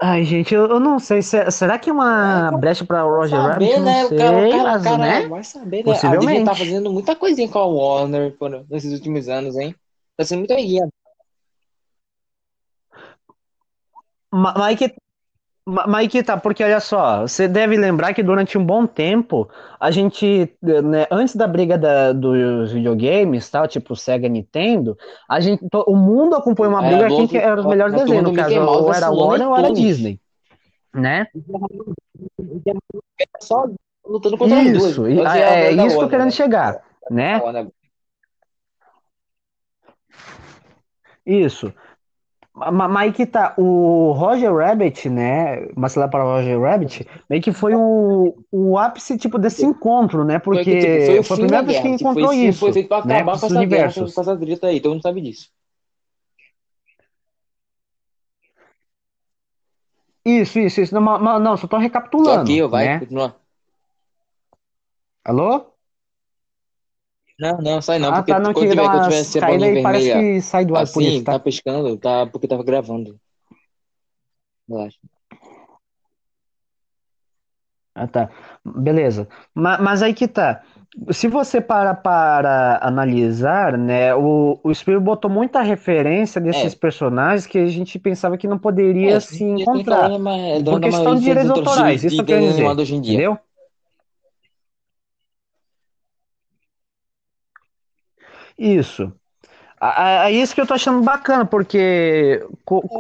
Ai, 0.05 0.25
gente, 0.25 0.53
eu, 0.53 0.67
eu 0.69 0.81
não 0.81 0.99
sei. 0.99 1.23
se- 1.23 1.51
será 1.51 1.79
que 1.79 1.89
é 1.89 1.93
uma 1.93 2.51
brecha 2.59 2.85
para 2.85 3.07
o 3.07 3.11
Vai 3.11 3.19
Roger 3.21 3.41
Rabbit? 3.41 3.75
saber, 3.75 3.81
Não 3.81 3.95
né? 3.95 4.05
O 4.05 4.15
cara, 4.15 4.37
o 4.39 4.41
sei, 4.41 4.51
cara, 4.51 4.73
mas, 4.73 4.83
cara 4.85 4.99
né? 4.99 5.29
vai 5.29 5.45
saber, 5.45 5.85
né? 5.85 5.99
A 6.03 6.17
Disney 6.17 6.45
tá 6.45 6.57
fazendo 6.57 6.93
muita 6.93 7.15
coisinha 7.17 7.49
com 7.49 7.59
a 7.59 7.67
Warner 7.67 8.37
por- 8.37 8.67
nesses 8.69 8.93
últimos 8.93 9.29
anos, 9.29 9.57
hein? 9.57 9.75
Tá 10.17 10.25
sendo 10.25 10.41
muito 10.41 10.55
guia. 10.57 10.89
Ma- 14.33 14.55
Mas 14.57 14.79
que, 14.79 14.95
mas 15.65 16.09
que 16.09 16.23
tá, 16.25 16.37
porque 16.37 16.65
olha 16.65 16.81
só, 16.81 17.21
você 17.23 17.47
deve 17.47 17.77
lembrar 17.77 18.13
que 18.13 18.23
durante 18.23 18.59
um 18.59 18.65
bom 18.65 18.85
tempo, 18.85 19.49
a 19.79 19.93
gente, 19.93 20.53
né, 20.61 21.07
antes 21.09 21.37
da 21.37 21.47
briga 21.47 21.79
da- 21.79 22.13
dos 22.13 22.73
videogames, 22.73 23.49
tal, 23.49 23.69
tipo 23.69 23.95
Sega 23.95 24.27
e 24.27 24.31
Nintendo, 24.31 24.99
a 25.29 25.39
gente, 25.39 25.65
o 25.87 25.95
mundo 25.95 26.35
acompanhou 26.35 26.75
uma 26.75 26.85
Era 26.85 26.97
briga 26.97 27.17
quem 27.17 27.29
que 27.29 27.39
era 27.39 27.61
os 27.61 27.67
melhores 27.67 27.95
desenhos, 27.95 28.25
no 28.25 28.35
caso, 28.35 28.61
Mouse 28.61 28.83
ou 28.83 28.93
era 28.93 29.07
versus 29.07 29.19
Looney 29.19 29.47
Warner 29.47 29.49
ou 29.49 29.57
era. 29.57 29.75
Disney, 29.75 30.21
né? 30.93 31.27
Era 32.67 33.29
só 33.41 33.69
lutando 34.05 34.37
contra. 34.37 34.59
Isso, 34.63 35.07
é, 35.07 35.39
é 35.39 35.65
é 35.67 35.87
isso 35.87 35.99
que 35.99 36.05
eu 36.05 36.09
querendo 36.09 36.25
né? 36.27 36.31
chegar, 36.33 36.83
né? 37.09 37.41
Isso. 41.25 41.73
Ma- 42.55 42.71
ma- 42.71 42.89
Mas 42.89 43.15
que 43.17 43.27
tá, 43.27 43.55
o 43.57 44.13
Roger 44.13 44.55
Rabbit, 44.55 45.09
né? 45.09 45.69
Mas 45.75 45.95
lá 45.95 46.07
para 46.07 46.25
o 46.25 46.29
Roger 46.37 46.61
Rabbit, 46.61 47.07
meio 47.29 47.43
que 47.43 47.53
foi 47.53 47.75
o, 47.75 48.35
o 48.51 48.79
ápice 48.79 49.17
tipo 49.17 49.39
desse 49.39 49.65
encontro, 49.65 50.25
né? 50.25 50.39
Foi 50.41 50.59
que, 50.59 50.77
tipo, 50.77 51.01
foi 51.01 51.19
Porque 51.19 51.21
o 51.21 51.25
foi 51.25 51.37
a 51.37 51.39
primeira 51.39 51.65
vez 51.65 51.81
que. 51.81 51.89
Tipo, 51.95 52.11
encontrou 52.11 52.33
filme 52.39 52.55
foi 52.55 52.73
isso, 52.73 52.73
feito 52.73 52.89
pra 52.89 52.99
né? 53.03 53.21
acabar 53.21 53.39
com 53.39 53.47
Esses 53.47 53.49
essa 53.49 53.65
guerra, 53.65 53.93
com 53.95 54.05
universos, 54.05 54.13
com 54.13 54.21
essa 54.21 54.37
aí. 54.69 54.81
Todo 54.81 54.93
mundo 54.93 55.03
sabe 55.03 55.21
disso. 55.23 55.51
Isso, 60.25 60.59
isso, 60.59 60.81
isso. 60.81 60.95
Não, 60.95 61.01
não, 61.41 61.57
só 61.57 61.67
tô 61.69 61.77
Tô 62.23 62.33
aqui, 62.33 62.61
recapitulando, 62.61 62.69
vai, 62.69 62.89
né? 62.89 62.95
continua. 62.97 63.41
Alô? 65.25 65.72
Não, 67.43 67.59
não, 67.59 67.83
sai 67.83 67.99
não, 67.99 68.13
Ah, 68.13 68.17
porque 68.17 68.33
tá, 68.33 68.39
não, 68.41 68.53
quando 68.55 68.69
tiver, 68.71 68.89
quando 68.89 69.03
tiver 69.03 69.19
essa 69.21 69.41
bolinha 69.41 69.73
e 69.73 69.83
parece 69.83 70.07
vermelha 70.07 70.13
que 70.13 70.41
sai 70.43 70.65
do 70.65 70.77
ar 70.77 70.87
por 70.87 71.03
isso, 71.03 71.19
assim, 71.19 71.25
tá 71.25 71.33
tá? 71.33 71.39
pescando, 71.41 71.97
tá, 71.99 72.27
porque 72.27 72.47
tava 72.47 72.63
gravando. 72.63 73.19
Relaxa. 74.69 74.99
Ah, 77.95 78.07
tá. 78.07 78.31
Beleza. 78.65 79.29
Ma- 79.55 79.79
Mas, 79.79 80.03
aí 80.03 80.15
que 80.15 80.27
tá. 80.27 80.63
Se 81.11 81.27
você 81.29 81.61
para 81.61 81.95
para 81.95 82.79
analisar, 82.83 83.77
né, 83.79 84.15
o, 84.15 84.61
o 84.63 84.75
Spielberg 84.75 85.05
botou 85.05 85.31
muita 85.31 85.63
referência 85.63 86.41
desses 86.41 86.75
É, 86.75 86.77
personagens 86.77 87.47
que 87.47 87.59
a 87.59 87.67
gente 87.67 87.99
pensava 87.99 88.37
que 88.37 88.47
não 88.47 88.57
é, 88.57 88.59
poderia 88.59 89.17
isso 89.17 89.29
se 89.35 89.43
encontrar, 89.45 90.19
mas 90.19 90.41
é 90.41 90.59
por 90.59 90.65
dono 90.65 90.81
da 90.81 90.89
questão 90.89 91.15
de 91.15 91.23
direitos 91.23 91.51
autorais, 91.51 92.05
isso 92.05 92.23
desenho 92.23 92.51
dizer, 92.51 92.67
hoje 92.79 92.95
em 92.95 93.01
dia. 93.01 93.15
entendeu? 93.15 93.39
Isso. 98.63 99.13
É 99.81 100.31
isso 100.31 100.55
que 100.55 100.61
eu 100.61 100.67
tô 100.67 100.75
achando 100.75 101.03
bacana, 101.03 101.45
porque 101.45 102.47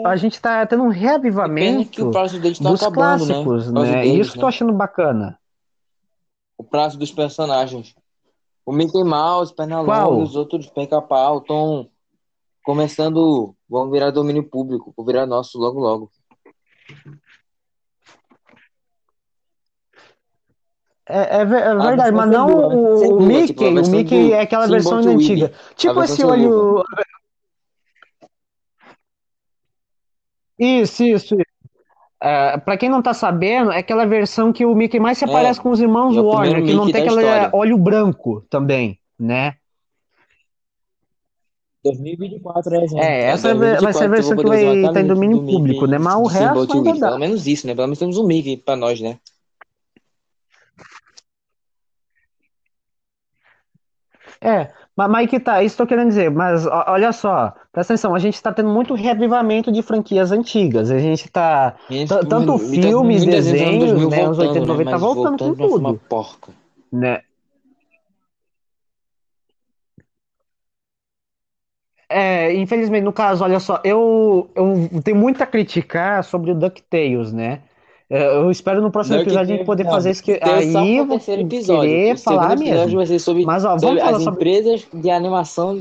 a 0.05 0.17
gente 0.17 0.41
tá 0.41 0.67
tendo 0.67 0.83
um 0.83 0.89
pena 0.89 0.99
que 0.99 0.99
o 0.99 1.01
reavivamento 1.01 2.11
prazo 2.11 2.41
deles 2.41 2.59
tá 2.59 2.69
dos 2.69 2.83
acabando, 2.83 3.25
né? 3.25 3.35
clássicos, 3.35 3.73
né? 3.73 4.05
E 4.05 4.19
isso 4.19 4.33
que 4.33 4.39
eu 4.39 4.41
tô 4.41 4.47
né? 4.47 4.53
achando 4.53 4.73
bacana. 4.73 5.39
O 6.59 6.65
prazo 6.65 6.99
dos 6.99 7.13
personagens. 7.13 7.95
O 8.67 8.73
Mickey 8.73 9.05
Mouse, 9.05 9.55
Pernalonga 9.55 10.09
os 10.09 10.35
outros 10.35 10.69
Pica-Pau 10.69 11.39
estão 11.39 11.89
começando, 12.65 13.55
vão 13.69 13.89
virar 13.89 14.11
domínio 14.11 14.43
público, 14.43 14.93
vão 14.97 15.07
virar 15.07 15.25
nosso 15.25 15.59
logo 15.59 15.79
logo. 15.79 16.11
É, 21.09 21.39
é 21.39 21.41
é 21.41 21.43
A 21.43 21.45
verdade, 21.75 22.13
mas 22.13 22.31
não 22.31 22.49
o, 22.49 22.95
o 22.95 23.47
tipo, 23.47 23.65
a 23.65 23.71
Mickey. 23.71 23.79
O 23.79 23.89
Mickey 23.89 24.29
do 24.29 24.35
é 24.35 24.41
aquela 24.41 24.67
versão 24.67 24.99
antiga. 24.99 25.53
Tipo 25.77 26.03
esse 26.03 26.25
olho. 26.25 26.85
Isso, 30.59 31.03
isso. 31.03 31.37
É, 32.23 32.57
pra 32.59 32.77
quem 32.77 32.89
não 32.89 33.03
tá 33.03 33.13
sabendo, 33.13 33.73
é 33.73 33.79
aquela 33.79 34.07
versão 34.07 34.53
que 34.53 34.65
o 34.65 34.75
Mickey 34.77 35.01
mais 35.01 35.19
se 35.19 35.25
É, 35.25 35.29
aparece 35.29 35.61
com 35.61 35.71
os 35.71 35.81
irmãos 35.81 36.17
é 36.17 36.21
o 36.21 36.27
Warner, 36.27 36.65
que 36.65 36.73
não 36.73 36.91
tem 36.91 37.03
aquele 37.03 37.51
olho 37.53 37.77
branco 37.77 38.45
também, 38.49 38.97
né? 39.19 39.57
2024, 41.85 42.71
né, 42.71 42.81
gente? 42.87 43.01
É, 43.01 43.23
É 43.23 43.25
essa 43.25 43.55
vai 43.55 43.77
vai 43.81 43.93
ser 43.93 44.05
a 44.05 44.09
2024 44.09 44.15
que 44.15 44.21
eu 44.21 44.25
vou 44.25 44.35
versão 44.35 44.37
que 44.37 44.47
vai 44.47 44.63
estar 44.63 44.89
em 44.89 44.93
camisa 44.95 45.15
domínio 45.15 45.39
do 45.39 45.47
público, 45.47 45.87
né? 45.87 45.99
Mickey 45.99 46.05
Mas 46.05 46.15
o 46.15 46.27
resto 46.27 46.73
ainda 46.75 46.95
dá. 46.95 47.07
Pelo 47.09 47.19
menos 47.19 47.47
isso, 47.49 47.67
né? 47.67 47.75
Pelo 47.75 47.87
menos 47.89 47.99
temos 47.99 48.19
um 48.19 48.27
Mickey 48.27 48.57
pra 48.57 48.77
nós, 48.77 49.01
né? 49.01 49.19
É, 54.43 54.71
mas, 54.97 55.31
que 55.31 55.39
tá, 55.39 55.63
isso 55.63 55.77
tô 55.77 55.87
querendo 55.87 56.09
dizer, 56.09 56.31
mas 56.31 56.67
olha 56.67 57.13
só, 57.13 57.53
presta 57.73 57.95
atenção, 57.95 58.15
a 58.15 58.19
gente 58.19 58.43
tá 58.43 58.53
tendo 58.53 58.69
muito 58.69 58.93
reavivamento 58.95 59.71
de 59.71 59.83
franquias 59.83 60.33
antigas, 60.33 60.91
a 60.91 60.99
gente 60.99 61.31
tá, 61.31 61.75
Gente, 61.89 62.09
t- 62.09 62.27
tanto 62.27 62.59
filmes, 62.59 63.23
anos 63.23 63.25
desenhos, 63.25 63.91
2000 63.93 64.11
né, 64.11 64.23
anos 64.25 64.39
80, 64.39 64.67
voltando, 64.67 64.85
né? 64.85 64.85
90, 64.85 64.91
tá 64.91 64.97
voltando 64.99 65.39
com 65.39 65.47
uma 65.47 65.69
tudo, 65.69 66.01
porca. 66.09 66.53
né? 66.93 67.21
É, 72.09 72.53
infelizmente, 72.55 73.05
no 73.05 73.13
caso, 73.13 73.43
olha 73.43 73.59
só, 73.59 73.81
eu, 73.85 74.51
eu 74.55 74.91
tenho 75.03 75.17
muito 75.17 75.43
a 75.43 75.47
criticar 75.47 76.23
sobre 76.23 76.51
o 76.51 76.55
DuckTales, 76.55 77.33
né? 77.33 77.61
É, 78.15 78.27
Eu 78.37 78.51
espero 78.51 78.83
no 78.83 78.91
próximo 78.91 79.17
episódio 79.17 79.55
a 79.55 79.57
gente 79.57 79.65
poder 79.65 79.85
não, 79.85 79.91
fazer 79.91 80.11
isso, 80.11 80.23
que 80.23 80.39
aí 80.43 80.99
eu 80.99 81.07
vou 81.07 81.17
episódio. 81.17 81.91
querer 81.91 82.19
falar 82.19 82.53
episódio 82.53 82.75
mesmo. 82.83 82.97
vai 82.97 83.07
ser 83.07 83.19
sobre, 83.19 83.45
Mas, 83.47 83.65
ó, 83.65 83.77
vamos 83.79 84.01
falar 84.03 84.17
as 84.19 84.23
sobre... 84.23 84.37
empresas 84.39 84.87
de 84.93 85.11
animação 85.11 85.79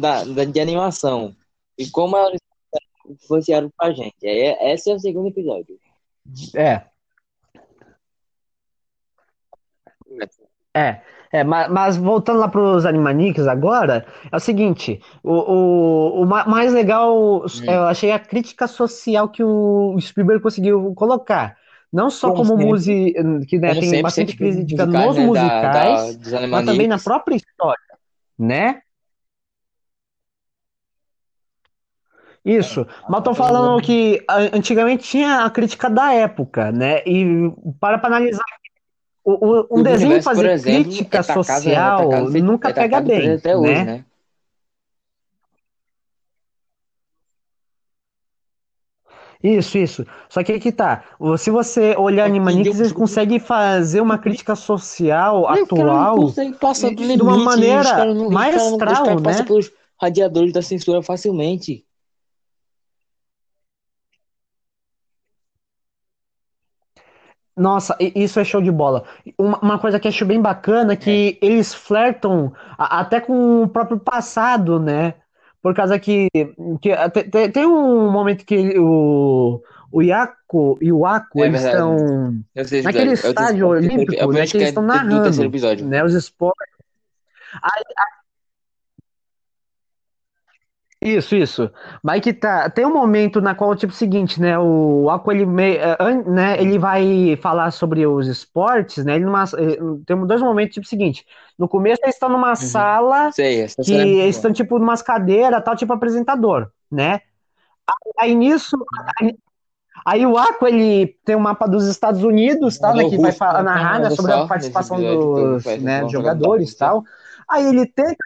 da, 0.00 0.22
da- 0.22 0.44
de 0.44 0.60
animação 0.60 1.34
e 1.76 1.90
como 1.90 2.16
elas 2.16 2.38
influenciaram 3.08 3.68
pra 3.76 3.90
gente. 3.90 4.14
É, 4.22 4.72
esse 4.72 4.90
é 4.90 4.94
o 4.94 4.98
segundo 5.00 5.26
episódio. 5.28 5.76
É, 6.54 6.82
É, 10.74 11.00
é, 11.32 11.44
ma- 11.44 11.68
mas, 11.68 11.96
voltando 11.98 12.38
lá 12.38 12.48
para 12.48 12.60
os 12.60 12.86
Animaniacs 12.86 13.46
agora, 13.46 14.06
é 14.30 14.36
o 14.36 14.40
seguinte, 14.40 15.02
o, 15.22 15.32
o, 15.32 16.22
o 16.22 16.26
ma- 16.26 16.46
mais 16.46 16.72
legal, 16.72 17.44
é, 17.66 17.70
Hum. 17.70 17.74
eu 17.74 17.82
achei 17.84 18.10
a 18.10 18.18
crítica 18.18 18.66
social 18.66 19.28
que 19.28 19.42
o 19.44 19.98
Spielberg 20.00 20.42
conseguiu 20.42 20.94
colocar. 20.94 21.56
Não 21.92 22.08
só 22.10 22.30
Como 22.30 22.44
como 22.52 22.56
música, 22.56 23.22
que 23.46 23.58
né, 23.58 23.74
tem 23.74 23.82
sempre, 23.82 24.02
bastante 24.02 24.32
sempre 24.32 24.50
crítica 24.54 24.86
musicais, 24.86 25.08
nos 25.08 25.16
né, 25.16 25.28
da, 25.28 25.68
da, 25.68 26.06
musicais, 26.06 26.16
dos 26.16 26.32
mas 26.50 26.64
também 26.64 26.88
na 26.88 26.98
própria 26.98 27.36
história, 27.36 27.98
né? 28.38 28.82
Isso, 32.44 32.84
mas 33.08 33.18
eu 33.18 33.22
tô 33.22 33.34
falando 33.34 33.80
que 33.80 34.24
antigamente 34.52 35.04
tinha 35.04 35.44
a 35.44 35.50
crítica 35.50 35.88
da 35.88 36.12
época, 36.12 36.72
né? 36.72 36.98
E 37.06 37.24
para 37.78 37.98
pra 37.98 38.08
analisar, 38.08 38.42
o, 39.24 39.32
o- 39.32 39.68
um 39.72 39.80
O 39.80 39.84
desenho 39.84 40.22
fazer 40.22 40.48
exemplo, 40.50 40.90
crítica 40.92 41.18
é 41.18 41.22
tacado, 41.22 41.70
é 41.70 41.74
social 41.74 41.96
tacado, 41.96 42.30
nunca 42.42 42.68
é 42.68 42.72
pega 42.74 43.00
bem, 43.00 43.34
até 43.34 43.56
hoje, 43.56 43.84
né? 43.84 43.84
né? 43.84 44.04
Isso, 49.42 49.76
isso. 49.76 50.06
Só 50.28 50.42
que 50.44 50.52
aí 50.52 50.60
que 50.60 50.70
tá. 50.70 51.02
Se 51.36 51.50
você 51.50 51.96
olhar 51.96 52.26
Animaniacs, 52.26 52.78
eles 52.78 52.92
conseguem 52.92 53.40
fazer 53.40 54.00
uma 54.00 54.16
crítica 54.16 54.54
social 54.54 55.42
Não, 55.42 55.56
não 55.56 55.62
atual 55.64 56.32
passar 56.60 56.90
do 56.90 56.96
de 56.96 57.02
limite. 57.02 57.22
uma 57.22 57.36
os 57.36 57.44
maneira 57.44 58.04
não, 58.06 58.14
não, 58.14 58.30
maestral, 58.30 58.78
passam 58.78 59.16
né? 59.16 59.42
pelos 59.42 59.72
radiadores 60.00 60.52
da 60.52 60.62
censura 60.62 61.02
facilmente. 61.02 61.84
Nossa, 67.54 67.96
isso 68.00 68.40
é 68.40 68.44
show 68.44 68.62
de 68.62 68.70
bola. 68.70 69.04
Uma, 69.36 69.58
uma 69.58 69.78
coisa 69.78 70.00
que 70.00 70.08
acho 70.08 70.24
bem 70.24 70.40
bacana 70.40 70.94
é 70.94 70.96
que 70.96 71.38
eles 71.42 71.74
flertam 71.74 72.52
até 72.78 73.20
com 73.20 73.62
o 73.62 73.68
próprio 73.68 74.00
passado, 74.00 74.80
né? 74.80 75.14
Por 75.62 75.74
causa 75.74 75.98
que, 75.98 76.28
que 76.80 76.90
te- 77.10 77.24
te- 77.30 77.48
tem 77.50 77.64
um 77.66 78.10
momento 78.10 78.44
que 78.44 78.54
ele- 78.54 78.78
o, 78.80 79.62
o 79.92 80.02
Yaco 80.02 80.76
e 80.80 80.92
o 80.92 81.06
Ako, 81.06 81.42
É 81.44 81.46
eles 81.46 81.62
verdade. 81.62 81.92
estão 81.94 82.44
naquele 82.82 83.10
episódio. 83.12 83.30
Estádio 83.30 83.68
olímpico, 83.68 84.12
né? 84.32 84.46
Que 84.46 84.56
eles 84.56 84.66
é 84.66 84.68
estão 84.70 84.82
narrando, 84.82 85.24
né? 85.84 86.02
Os 86.04 86.14
esportes. 86.14 86.74
Isso, 91.04 91.34
isso. 91.34 91.68
Mas 92.02 92.20
que 92.20 92.32
tá, 92.32 92.70
tem 92.70 92.86
um 92.86 92.92
momento 92.92 93.40
na 93.40 93.56
qual, 93.56 93.74
tipo, 93.74 93.92
o 93.92 93.96
seguinte, 93.96 94.40
né, 94.40 94.56
o 94.56 95.10
Aqua, 95.10 95.34
ele, 95.34 95.44
eh, 95.76 95.96
né, 96.30 96.60
ele 96.62 96.78
vai 96.78 97.36
falar 97.42 97.72
sobre 97.72 98.06
os 98.06 98.28
esportes, 98.28 99.04
né, 99.04 99.16
ele 99.16 99.24
numa, 99.24 99.42
eh, 99.42 99.78
tem 100.06 100.26
dois 100.26 100.40
momentos, 100.40 100.74
tipo, 100.74 100.86
o 100.86 100.88
seguinte, 100.88 101.26
no 101.58 101.68
começo 101.68 102.00
eles 102.04 102.14
estão 102.14 102.28
numa 102.28 102.54
sala 102.54 103.30
Sei, 103.32 103.66
que 103.82 103.96
é 103.96 104.00
eles 104.00 104.36
estão, 104.36 104.52
tipo, 104.52 104.78
numas 104.78 105.02
cadeiras, 105.02 105.62
tal, 105.64 105.74
tipo, 105.74 105.92
apresentador, 105.92 106.70
né, 106.88 107.20
aí 108.18 108.34
nisso, 108.34 108.76
aí, 109.20 109.34
aí 110.06 110.26
o 110.26 110.38
Aqua, 110.38 110.68
ele 110.70 111.08
tem 111.24 111.36
um 111.36 111.40
mapa 111.40 111.66
dos 111.68 111.86
Estados 111.86 112.24
Unidos, 112.24 112.78
tal, 112.78 112.94
né, 112.94 113.02
Não, 113.02 113.10
que 113.10 113.18
vai 113.18 113.30
Russo, 113.30 113.38
fa- 113.38 113.54
não, 113.54 113.64
narrar, 113.64 113.98
né, 114.00 114.08
não, 114.08 114.16
sobre 114.16 114.32
a 114.32 114.42
participação 114.42 115.02
dos, 115.02 115.64
né, 115.78 116.08
jogadores, 116.08 116.70
Rússia. 116.70 116.78
tal, 116.88 117.04
aí 117.48 117.66
ele 117.66 117.86
tenta 117.86 118.16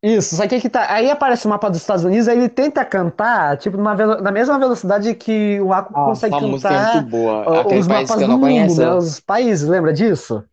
Isso, 0.00 0.36
só 0.36 0.46
que 0.46 0.54
aí 0.54 0.60
que 0.60 0.68
tá. 0.68 0.92
Aí 0.92 1.10
aparece 1.10 1.44
o 1.46 1.50
mapa 1.50 1.68
dos 1.68 1.80
Estados 1.80 2.04
Unidos, 2.04 2.28
aí 2.28 2.38
ele 2.38 2.48
tenta 2.48 2.84
cantar, 2.84 3.56
tipo, 3.56 3.76
numa 3.76 3.96
velo- 3.96 4.20
na 4.22 4.30
mesma 4.30 4.56
velocidade 4.58 5.12
que 5.14 5.60
o 5.60 5.72
Aqua 5.72 6.00
Ah, 6.00 6.04
consegue 6.04 6.36
essa 6.36 6.46
música 6.46 6.68
é 6.68 6.76
cantar 6.78 6.94
muito 6.94 7.10
boa. 7.10 7.60
Aquele 7.60 7.80
os 7.80 7.88
mapas 7.88 8.08
que 8.08 8.14
eu 8.14 8.20
do 8.20 8.28
não 8.28 8.34
mundo, 8.38 8.40
conheço. 8.42 8.80
né? 8.80 8.94
Os 8.94 9.20
países, 9.20 9.68
lembra 9.68 9.92
disso? 9.92 10.44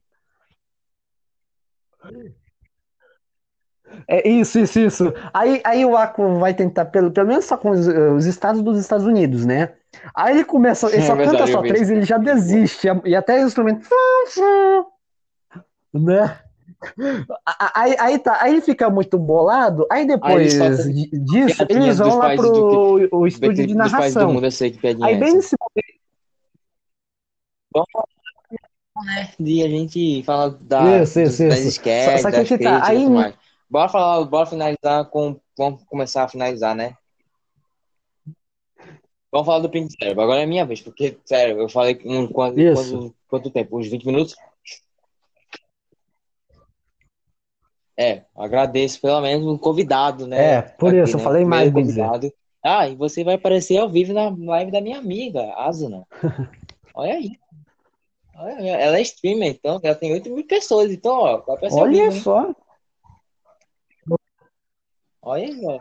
É 4.07 4.27
isso, 4.27 4.59
isso, 4.59 4.79
isso. 4.79 5.13
Aí, 5.33 5.61
aí 5.63 5.85
o 5.85 5.95
Aqua 5.95 6.27
vai 6.39 6.53
tentar, 6.53 6.85
pelo, 6.85 7.11
pelo 7.11 7.27
menos 7.27 7.45
só 7.45 7.57
com 7.57 7.69
os, 7.71 7.87
os 7.87 8.25
estados 8.25 8.61
dos 8.61 8.77
Estados 8.79 9.05
Unidos, 9.05 9.45
né? 9.45 9.73
Aí 10.13 10.35
ele 10.35 10.43
começa, 10.45 10.87
ele 10.87 10.97
É 10.97 11.01
só 11.01 11.15
verdade, 11.15 11.37
canta 11.37 11.51
só 11.51 11.61
três 11.61 11.89
e 11.89 11.93
ele 11.93 12.03
já 12.03 12.17
desiste. 12.17 12.87
E 13.05 13.15
até 13.15 13.43
o 13.43 13.47
instrumento. 13.47 13.87
Né? 15.93 16.37
Aí, 17.75 17.95
aí 17.99 18.19
tá, 18.19 18.41
aí 18.41 18.53
ele 18.53 18.61
fica 18.61 18.89
muito 18.89 19.17
bolado, 19.17 19.85
aí 19.91 20.01
Aí 20.01 20.07
depois 20.07 20.57
fazem 20.57 20.93
di- 20.93 21.09
disso, 21.19 21.65
eles 21.69 21.97
vão 21.97 22.17
lá 22.17 22.35
do 22.35 22.35
pro 22.35 23.19
o 23.19 23.27
estúdio 23.27 23.67
de 23.67 23.75
narração. 23.75 24.33
mundo, 24.33 24.45
Aí 25.03 25.15
é 25.15 25.17
bem 25.17 25.35
nesse 25.35 25.55
Vamos 27.73 27.87
falar 27.91 29.35
de 29.37 29.63
a 29.63 29.67
gente 29.67 30.23
falar 30.23 30.49
da, 30.61 31.01
Isso, 31.01 31.19
isso, 31.19 31.47
das 31.47 31.59
isso. 31.59 31.81
Só, 31.83 32.11
das 32.31 32.49
tá, 32.63 32.87
aí. 32.87 33.33
Bora 33.69 33.89
falar, 33.89 34.23
bora 34.25 34.45
finalizar 34.45 35.05
com. 35.09 35.39
Vamos 35.57 35.83
começar 35.83 36.23
a 36.23 36.27
finalizar, 36.27 36.75
né? 36.75 36.95
Vamos 39.31 39.47
falar 39.47 39.59
do 39.59 39.69
Pink 39.69 39.93
Cérebro. 39.99 40.23
Agora 40.23 40.41
é 40.41 40.45
minha 40.45 40.65
vez, 40.65 40.81
porque, 40.81 41.17
sério, 41.25 41.59
eu 41.59 41.67
falei 41.67 41.99
um, 42.05 42.25
quanto, 42.27 42.55
quanto, 42.73 43.15
quanto 43.27 43.51
tempo? 43.51 43.77
Uns 43.77 43.87
20 43.87 44.05
minutos? 44.05 44.35
É, 47.97 48.23
agradeço 48.35 48.99
pelo 48.99 49.21
menos 49.21 49.45
um 49.45 49.57
convidado, 49.57 50.27
né? 50.27 50.55
É, 50.55 50.61
por 50.61 50.89
Aqui, 50.89 51.03
isso, 51.03 51.13
eu 51.15 51.17
né? 51.19 51.23
falei 51.23 51.45
mais, 51.45 51.71
convidado. 51.71 52.31
Ah, 52.63 52.87
e 52.89 52.95
você 52.95 53.23
vai 53.23 53.35
aparecer 53.35 53.77
ao 53.77 53.89
vivo 53.89 54.11
na 54.11 54.29
live 54.29 54.71
da 54.71 54.81
minha 54.81 54.97
amiga, 54.97 55.53
Asuna. 55.55 56.05
Olha 56.93 57.13
aí. 57.13 57.39
Olha, 58.37 58.69
ela 58.77 58.97
é 58.97 59.01
streamer, 59.01 59.49
então, 59.49 59.79
ela 59.81 59.95
tem 59.95 60.11
8 60.11 60.29
mil 60.29 60.45
pessoas, 60.45 60.91
então, 60.91 61.15
ó, 61.15 61.43
Olha 61.71 61.91
vivo, 61.91 62.15
hein? 62.15 62.21
só. 62.21 62.55
Olha 65.21 65.45
aí, 65.45 65.61
ó. 65.65 65.79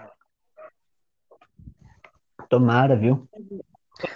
Tomara, 2.49 2.95
viu? 2.97 3.27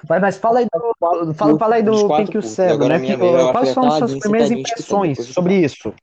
Vai, 0.04 0.20
mas 0.20 0.36
fala 0.36 0.60
aí 0.60 0.66
do, 0.66 1.34
fala, 1.34 1.58
fala 1.58 1.74
aí 1.76 1.82
do 1.82 2.08
Pink 2.16 2.34
e 2.34 2.38
o. 2.38 2.42
Cego, 2.42 2.86
né? 2.86 2.96
eu 2.96 3.52
quais 3.52 3.74
tá 3.74 3.90
suas 3.90 4.18
primeiras 4.18 4.48
sentadinho 4.48 4.66
escutando, 4.66 5.04
impressões 5.06 5.18
eu 5.18 5.24
sobre 5.24 5.54
isso? 5.56 5.94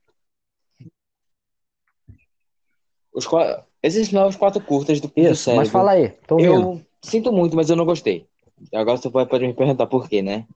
Os 3.16 3.26
qua- 3.26 3.64
Esses 3.82 4.12
novos 4.12 4.36
quatro 4.36 4.60
curtas 4.62 5.00
do 5.00 5.06
Isso, 5.16 5.24
mas 5.24 5.68
Cérebro, 5.68 5.70
fala 5.70 5.92
aí, 5.92 6.10
tô 6.26 6.34
ouvindo. 6.36 6.52
eu 6.52 6.82
sinto 7.02 7.32
muito, 7.32 7.56
mas 7.56 7.70
eu 7.70 7.76
não 7.76 7.86
gostei. 7.86 8.26
Agora 8.74 8.96
você 8.98 9.08
pode, 9.10 9.46
me 9.46 9.54
perguntar 9.54 9.86
por 9.86 10.08
quê, 10.08 10.20
né? 10.22 10.46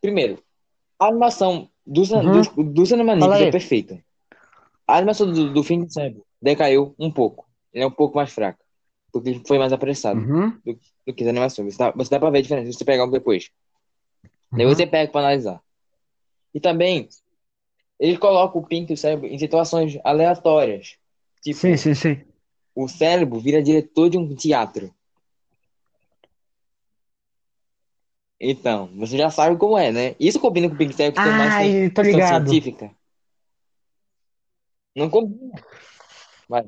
Primeiro, 0.00 0.42
a 0.98 1.06
animação 1.06 1.68
dos, 1.86 2.10
Uhum. 2.10 2.30
dos, 2.32 2.48
dos 2.54 2.92
aí. 2.92 3.44
é 3.48 3.50
perfeita. 3.50 4.04
A 4.86 4.96
animação 4.98 5.30
do, 5.32 5.52
do 5.52 5.62
fim 5.62 5.84
de 5.84 5.92
Cérebro 5.92 6.24
decaiu 6.40 6.94
um 6.98 7.10
pouco. 7.10 7.46
Ele 7.72 7.84
é 7.84 7.86
um 7.86 7.90
pouco 7.90 8.16
mais 8.16 8.32
fraca. 8.32 8.58
Porque 9.12 9.40
foi 9.46 9.58
mais 9.58 9.72
apressado 9.72 10.20
Uhum, 10.20 10.50
do, 10.64 10.78
do 11.06 11.12
que 11.14 11.22
as 11.24 11.28
animações. 11.28 11.74
Você 11.74 11.78
dá, 11.78 11.90
você 11.90 12.10
dá 12.10 12.20
pra 12.20 12.30
ver 12.30 12.38
a 12.38 12.42
diferença 12.42 12.70
se 12.70 12.78
você 12.78 12.84
pegar 12.84 13.04
um 13.06 13.10
depois. 13.10 13.50
Daí 14.52 14.66
uhum. 14.66 14.74
você 14.74 14.86
pega 14.86 15.10
pra 15.10 15.20
analisar. 15.20 15.60
E 16.54 16.60
também, 16.60 17.08
ele 18.00 18.16
coloca 18.16 18.58
o 18.58 18.66
Pink 18.66 18.90
e 18.90 18.94
o 18.94 18.96
cérebro 18.96 19.26
em 19.26 19.38
situações 19.38 19.98
aleatórias. 20.02 20.96
Tipo, 21.42 21.58
Sim, 21.60 21.76
sim, 21.76 21.94
sim. 21.94 22.20
o 22.74 22.88
cérebro 22.88 23.38
vira 23.38 23.62
diretor 23.62 24.08
de 24.08 24.16
um 24.16 24.34
teatro. 24.34 24.92
Então, 28.40 28.88
você 28.96 29.18
já 29.18 29.30
sabe 29.30 29.58
como 29.58 29.76
é, 29.76 29.92
né? 29.92 30.16
Isso 30.18 30.40
combina 30.40 30.66
com 30.66 30.74
o 30.74 30.78
Pink 30.78 30.94
Cérebro 30.94 31.20
que 31.20 31.28
tem 31.28 31.36
mais 31.36 31.54
tô 31.92 32.02
ficção 32.02 32.20
ligado. 32.20 32.48
científica. 32.48 32.90
Não 34.96 35.10
combina. 35.10 35.52
Vai. 36.48 36.64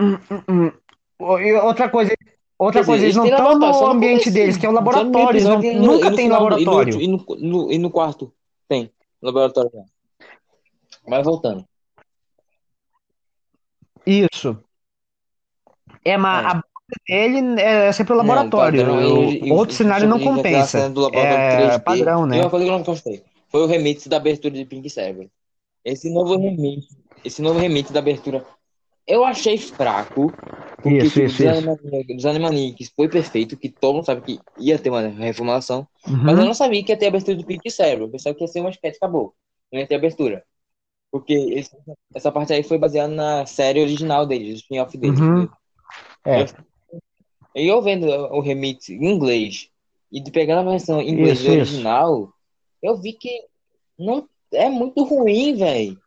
Hum, 0.00 0.18
hum, 0.30 0.42
hum. 0.48 0.72
Outra 1.18 1.90
coisa, 1.90 2.14
outra 2.58 2.80
Quer 2.80 2.86
coisa, 2.86 3.06
dizer, 3.06 3.20
eles 3.20 3.30
não 3.30 3.46
estão 3.46 3.58
no 3.58 3.86
ambiente 3.90 4.30
deles, 4.30 4.56
que 4.56 4.64
é 4.64 4.70
o 4.70 4.72
laboratório, 4.72 5.38
eles 5.38 5.44
não- 5.44 5.60
nunca 5.82 6.16
tem 6.16 6.30
laboratório. 6.30 6.98
No, 7.38 7.70
e 7.70 7.76
no 7.78 7.90
quarto 7.90 8.32
tem 8.66 8.90
laboratório. 9.22 9.70
Mas 11.06 11.24
voltando. 11.24 11.64
Isso. 14.06 14.56
É, 16.04 16.16
mas 16.16 16.44
É. 16.44 16.48
a 16.48 16.54
base 16.54 16.64
dele 17.06 17.60
é 17.60 17.92
sempre 17.92 18.12
o 18.14 18.16
laboratório. 18.16 18.84
Não, 18.86 18.94
padrão, 18.96 19.24
e- 19.24 19.48
e- 19.48 19.52
Outro 19.52 19.74
e- 19.74 19.76
cenário 19.76 20.08
não 20.08 20.18
e 20.18 20.20
aquela 20.20 20.36
compensa. 20.36 20.78
É 20.78 20.88
3D. 21.68 21.84
padrão, 21.84 22.26
né? 22.26 22.40
uma 22.40 22.50
coisa 22.50 22.64
que 22.64 22.70
eu 22.70 22.76
não 22.78 22.84
gostei 22.84 23.22
foi 23.48 23.62
o 23.62 23.66
remix 23.66 24.06
da 24.06 24.16
abertura 24.16 24.54
de 24.54 24.64
Pink 24.64 24.88
Cérebro. 24.88 25.30
Esse 25.84 26.12
novo 26.12 26.36
remix, 26.38 26.86
esse 27.24 27.42
novo 27.42 27.58
remix 27.58 27.90
da 27.90 28.00
abertura, 28.00 28.44
eu 29.06 29.24
achei 29.24 29.56
fraco. 29.58 30.32
Porque 30.82 30.98
Isso, 30.98 31.20
tipo, 31.20 31.26
isso, 31.26 31.42
dos, 31.42 31.58
isso. 31.58 32.14
Dos 32.14 32.26
Animaniacs 32.26 32.90
foi 32.96 33.06
perfeito, 33.08 33.56
que 33.56 33.68
todo 33.68 33.96
mundo 33.96 34.06
sabe 34.06 34.22
que 34.22 34.40
ia 34.58 34.78
ter 34.78 34.88
uma 34.88 35.06
reformulação. 35.08 35.86
Mas 36.06 36.34
eu 36.36 36.40
Uhum. 36.40 36.46
não 36.46 36.54
sabia 36.54 36.82
que 36.82 36.90
ia 36.90 36.96
ter 36.96 37.08
abertura 37.08 37.36
do 37.36 37.44
Pink 37.44 37.70
Cérebro. 37.70 38.06
Eu 38.06 38.10
pensava 38.10 38.34
que 38.34 38.42
ia 38.42 38.48
ser 38.48 38.60
uma 38.60 38.70
sketch, 38.70 38.96
acabou. 38.96 39.34
Não 39.70 39.78
ia 39.78 39.86
ter 39.86 39.96
abertura. 39.96 40.42
Porque 41.12 41.34
esse- 41.34 41.76
essa 42.14 42.32
parte 42.32 42.52
aí 42.54 42.62
foi 42.62 42.78
baseada 42.78 43.12
na 43.12 43.44
série 43.44 43.80
original 43.82 44.24
deles, 44.26 44.54
o 44.54 44.56
spin-off 44.62 44.96
deles. 44.96 45.20
Uhum. 45.20 45.48
É. 46.24 46.46
E 47.54 47.66
eu 47.66 47.82
vendo 47.82 48.06
o 48.06 48.40
remix 48.40 48.88
em 48.88 49.04
inglês 49.04 49.68
e 50.10 50.20
de 50.20 50.30
pegando 50.30 50.60
a 50.66 50.70
versão 50.70 51.00
em 51.00 51.10
inglês 51.10 51.40
Isso, 51.40 51.50
isso. 51.50 51.52
original, 51.74 52.32
eu 52.82 52.96
vi 52.96 53.12
que 53.12 53.30
não 53.98 54.26
é 54.52 54.68
muito 54.70 55.02
ruim, 55.04 55.54
velho. 55.56 55.98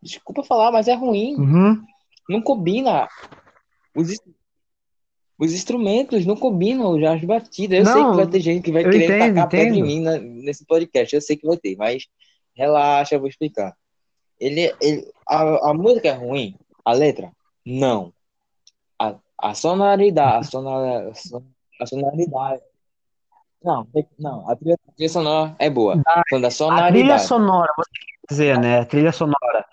Desculpa 0.00 0.42
falar, 0.44 0.70
mas 0.72 0.86
é 0.88 0.94
ruim. 0.94 1.34
Uhum. 1.36 1.82
Não 2.28 2.40
combina. 2.42 3.08
Os, 3.94 4.18
os 5.38 5.52
instrumentos 5.52 6.24
não 6.26 6.36
combinam 6.36 6.98
já 6.98 7.14
as 7.14 7.24
batidas. 7.24 7.78
Eu 7.80 7.86
sei 7.86 8.02
Não, 8.02 8.10
que 8.10 8.16
vai 8.16 8.26
ter 8.26 8.40
gente 8.40 8.62
que 8.62 8.72
vai 8.72 8.82
querer 8.84 9.04
entendo, 9.04 9.34
tacar 9.34 9.48
pedra 9.48 9.66
em 9.66 9.70
entendo. 9.80 9.86
mim 9.86 10.00
na- 10.00 10.18
nesse 10.18 10.64
podcast. 10.64 11.14
Eu 11.14 11.20
sei 11.20 11.36
que 11.36 11.46
vai 11.46 11.56
ter, 11.56 11.76
mas 11.76 12.06
relaxa, 12.54 13.14
eu 13.14 13.20
vou 13.20 13.28
explicar. 13.28 13.74
Ele, 14.38 14.74
ele, 14.80 15.12
a, 15.28 15.70
a 15.70 15.74
música 15.74 16.08
é 16.08 16.12
ruim, 16.12 16.56
a 16.84 16.92
letra? 16.92 17.30
Não. 17.64 18.12
A, 18.98 19.14
a 19.38 19.54
sonoridade, 19.54 20.46
a, 20.46 20.50
sonora, 20.50 21.12
a 21.80 21.86
sonoridade. 21.86 22.62
Não, 23.62 23.86
não, 24.18 24.50
a 24.50 24.54
trilha, 24.54 24.78
a 24.86 24.92
trilha 24.92 25.08
sonora 25.08 25.56
é 25.58 25.70
boa. 25.70 26.02
Quando 26.28 26.44
a 26.44 26.48
A 26.48 26.88
trilha 26.92 27.18
sonora, 27.18 27.72
você 27.78 27.90
quer 27.90 28.34
dizer, 28.34 28.58
né? 28.60 28.80
A 28.80 28.84
trilha 28.84 29.10
sonora. 29.12 29.64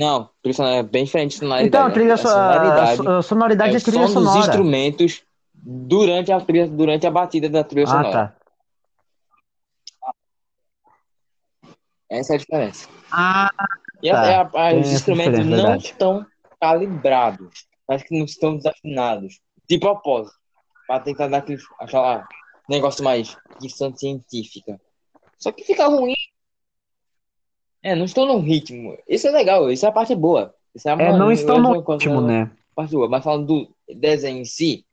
Não, 0.00 0.30
trilha 0.42 0.54
sonora 0.54 0.76
é 0.76 0.82
bem 0.82 1.04
diferente 1.04 1.32
de 1.32 1.36
sonoridade. 1.40 1.68
Então, 1.68 1.86
a 1.86 1.90
trilha 1.90 2.14
A 2.14 2.16
so- 2.16 2.28
sonoridade 2.28 3.00
a 3.18 3.22
sonoridade 3.22 3.74
é 3.74 3.76
é 3.76 3.80
trilha 3.80 4.08
sonora. 4.08 4.38
instrumentos 4.38 5.22
durante 5.52 6.32
a 6.32 6.40
trilha, 6.40 6.66
durante 6.66 7.06
a 7.06 7.10
batida 7.10 7.50
da 7.50 7.62
trilha 7.62 7.84
Ah, 7.84 7.86
sonora. 7.88 8.10
tá. 8.12 8.36
Essa 12.08 12.32
é 12.32 12.36
a 12.36 12.38
diferença. 12.38 12.88
Ah, 13.12 13.50
E 14.02 14.08
a- 14.08 14.14
Tá, 14.14 14.26
é 14.26 14.34
a- 14.36 14.40
a- 14.70 14.74
os 14.80 14.90
instrumentos 14.90 15.32
diferença, 15.40 15.50
não 15.50 15.56
verdade. 15.68 15.84
estão 15.84 16.26
calibrados. 16.58 17.66
Parece 17.86 18.06
que 18.06 18.18
não 18.18 18.24
estão 18.24 18.56
desafinados. 18.56 19.38
De 19.68 19.78
propósito. 19.78 20.34
Pra 20.86 20.98
tentar 21.00 21.28
dar 21.28 21.36
aquele 21.38 21.60
aquela 21.78 22.26
negócio 22.66 23.04
mais 23.04 23.36
ficção 23.60 23.94
científica. 23.94 24.80
Só 25.38 25.52
que 25.52 25.64
fica 25.64 25.86
ruim. 25.86 26.14
É, 27.82 27.94
não 27.94 28.04
estou 28.04 28.26
no 28.26 28.38
ritmo. 28.40 28.96
Isso 29.08 29.26
é 29.26 29.30
legal, 29.30 29.70
isso 29.70 29.86
é 29.86 29.88
a 29.88 29.92
parte 29.92 30.14
boa. 30.14 30.54
Isso 30.74 30.88
é, 30.88 30.92
a 30.92 30.96
é, 30.98 31.12
não 31.12 31.32
estão 31.32 31.56
eu 31.56 31.62
no 31.62 31.68
uma 31.68 31.82
ritmo, 31.98 32.20
né? 32.20 32.50
parte 32.74 32.92
boa. 32.92 33.08
Mas 33.08 33.24
falando 33.24 33.46
do 33.46 33.76
desenho 33.96 34.38
em 34.40 34.44
si, 34.44 34.86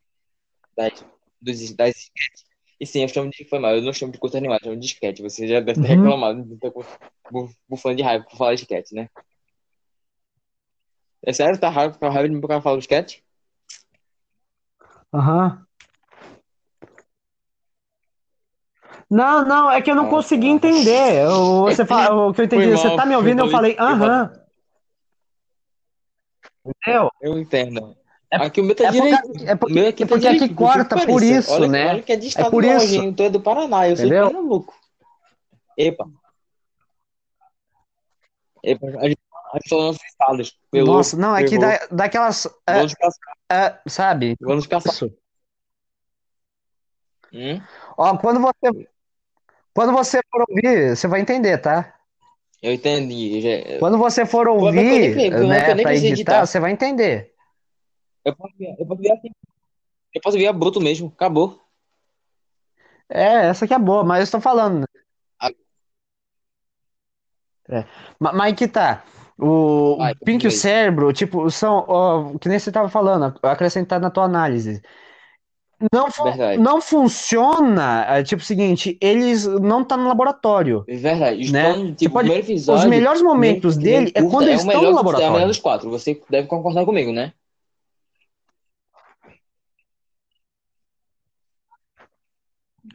das, 0.76 0.92
dos, 1.40 1.74
das 1.74 1.96
sketches, 1.96 2.46
e 2.80 2.86
sim, 2.86 3.02
eu 3.02 3.08
chamo 3.08 3.30
de. 3.30 3.44
Foi 3.46 3.58
mal, 3.58 3.76
eu 3.76 3.82
não 3.82 3.92
chamo 3.92 4.12
de 4.12 4.18
curta 4.18 4.38
animada, 4.38 4.60
eu 4.64 4.70
chamo 4.72 4.80
de 4.80 4.86
sketch. 4.86 5.20
Você 5.20 5.48
já 5.48 5.60
deve 5.60 5.80
ter 5.80 5.88
Uhum. 5.88 5.88
reclamado, 5.88 6.44
de 6.44 6.56
bu- 7.30 7.50
bufando 7.68 7.96
de 7.96 8.02
raiva 8.02 8.24
por 8.24 8.36
falar 8.36 8.54
de 8.54 8.62
sketch, 8.62 8.92
né? 8.92 9.08
É 11.22 11.32
sério? 11.32 11.58
Tá 11.60 11.68
raiva, 11.68 11.96
tá 11.98 12.08
raiva 12.10 12.28
de 12.28 12.34
mim 12.34 12.40
por 12.40 12.48
causa 12.48 12.62
falar 12.62 12.76
do 12.76 12.80
sketch? 12.82 13.20
Aham. 15.12 15.67
Não, 19.10 19.44
não, 19.44 19.70
é 19.70 19.80
que 19.80 19.90
eu 19.90 19.94
não 19.94 20.06
Ah, 20.06 20.10
consegui 20.10 20.46
tá. 20.48 20.52
entender. 20.52 21.24
Eu- 21.24 21.62
Você 21.62 21.86
fala, 21.86 22.28
o 22.28 22.34
que 22.34 22.42
eu 22.42 22.44
entendi, 22.44 22.64
Foi 22.64 22.76
você 22.76 22.88
mal, 22.88 22.96
tá 22.96 23.06
me 23.06 23.16
ouvindo? 23.16 23.42
Eu 23.42 23.48
falei, 23.50 23.76
aham. 23.78 24.32
Entendeu? 26.66 27.10
Eu 27.20 27.38
entendo. 27.38 27.96
É- 28.30 28.36
aqui 28.36 28.60
o 28.60 28.64
meu 28.64 28.74
tá 28.76 28.84
É 28.84 28.90
direito. 28.90 29.22
porque, 29.22 29.44
é 29.46 29.54
porque, 29.54 29.74
meu 29.74 29.88
aqui 29.88 30.02
é 30.02 30.06
tá 30.06 30.14
porque 30.14 30.28
aqui 30.28 30.38
direito, 30.38 30.54
corta, 30.54 30.96
por 30.96 31.06
por 31.06 31.22
isso. 31.22 31.50
Olha, 31.50 31.68
né? 31.68 31.86
olha 31.88 32.02
que 32.02 32.12
é 32.12 32.16
de 32.16 32.26
estado 32.26 32.50
por 32.50 32.62
longe, 32.62 32.84
isso. 32.84 32.94
hein? 33.02 33.14
Tu 33.14 33.22
é 33.22 33.30
do 33.30 33.40
Paraná, 33.40 33.88
eu 33.88 33.96
sou 33.96 34.04
de 34.04 34.10
Entendeu? 34.12 34.26
Pernambuco. 34.30 34.74
Epa. 35.78 36.06
Epa, 38.62 38.86
a 39.00 39.08
gente, 39.08 39.18
falou 39.70 39.86
nossos 39.86 40.04
estados. 40.04 40.58
Pelou, 40.70 40.96
Nossa, 40.96 41.16
não, 41.16 41.34
é 41.34 41.44
que 41.44 41.58
dá, 41.58 41.78
daquelas, 41.90 42.44
é, 42.66 42.74
Vamos 42.74 42.94
caçar. 42.94 43.34
é, 43.50 43.80
sabe? 43.88 44.36
Vamos 44.40 44.66
caçar. 44.66 45.08
Hum? 47.32 47.62
Ó, 47.96 48.16
quando 48.18 48.40
você, 48.40 48.88
quando 49.78 49.92
você 49.92 50.20
for 50.28 50.44
ouvir, 50.48 50.96
você 50.96 51.06
vai 51.06 51.20
entender, 51.20 51.56
tá? 51.58 51.94
Eu 52.60 52.72
entendi. 52.72 53.40
Já- 53.40 53.78
Quando 53.78 53.96
você 53.96 54.26
for 54.26 54.46
mas 54.48 54.64
eu 54.64 54.72
nem 54.72 54.92
ouvir, 54.92 55.32
eu 55.32 55.46
né, 55.46 55.74
nem 55.74 55.84
pra 55.84 55.94
editar, 55.94 56.12
editar. 56.14 56.46
você 56.46 56.58
vai 56.58 56.72
entender. 56.72 57.32
Eu 58.24 58.34
posso 58.34 58.54
ver, 58.58 58.74
eu 58.76 58.84
posso 58.84 59.00
ver 59.00 59.12
assim. 59.12 59.30
Eu 60.12 60.20
posso 60.20 60.36
ver 60.36 60.48
a 60.48 60.52
bruto 60.52 60.80
mesmo. 60.80 61.12
Acabou. 61.14 61.62
É, 63.08 63.46
essa 63.46 63.68
que 63.68 63.72
é 63.72 63.78
boa, 63.78 64.02
mas 64.02 64.18
eu 64.18 64.24
estou 64.24 64.40
falando. 64.40 64.80
né? 64.80 64.86
Ah. 65.38 65.50
É. 67.68 67.84
Ma- 68.18 68.32
Mas 68.32 68.54
que 68.56 68.66
tá. 68.66 69.04
O, 69.38 69.92
o 69.92 69.98
Vai, 69.98 70.16
Pink 70.16 70.44
e 70.44 70.48
o 70.48 70.50
cérebro, 70.50 71.12
tipo, 71.12 71.48
são, 71.52 71.84
ó, 71.86 72.36
que 72.38 72.48
nem 72.48 72.58
você 72.58 72.70
estava 72.70 72.88
falando, 72.88 73.32
acrescentar 73.44 74.00
na 74.00 74.10
tua 74.10 74.24
análise. 74.24 74.82
Não, 75.92 76.10
fu- 76.10 76.24
Verdade. 76.24 76.60
não 76.60 76.80
funciona, 76.80 78.04
é, 78.08 78.22
tipo 78.24 78.42
o 78.42 78.44
seguinte, 78.44 78.98
eles 79.00 79.46
não 79.46 79.82
estão 79.82 79.96
no 79.96 80.08
laboratório. 80.08 80.84
É 80.88 80.96
verdade. 80.96 81.40
Os 81.42 81.52
Né? 81.52 81.72
Você 81.72 81.92
tipo, 81.92 82.10
o 82.10 82.12
pode- 82.14 82.26
primeiro 82.28 82.44
Os 82.44 82.50
episódio. 82.50 82.90
melhores 82.90 83.22
momentos 83.22 83.76
nem- 83.76 83.84
dele 83.84 84.12
nem 84.16 84.26
é 84.26 84.30
quando 84.30 84.48
é 84.48 84.50
eles 84.50 84.64
o 84.64 84.66
estão 84.66 84.80
melhor, 84.80 84.80
no 84.80 84.98
É 84.98 85.02
o 85.02 85.04
melhor 85.04 85.12
laboratório. 85.20 85.46
dos 85.46 85.58
quatro. 85.58 85.90
Você 85.90 86.20
deve 86.28 86.48
concordar 86.48 86.84
comigo, 86.84 87.12
né? 87.12 87.32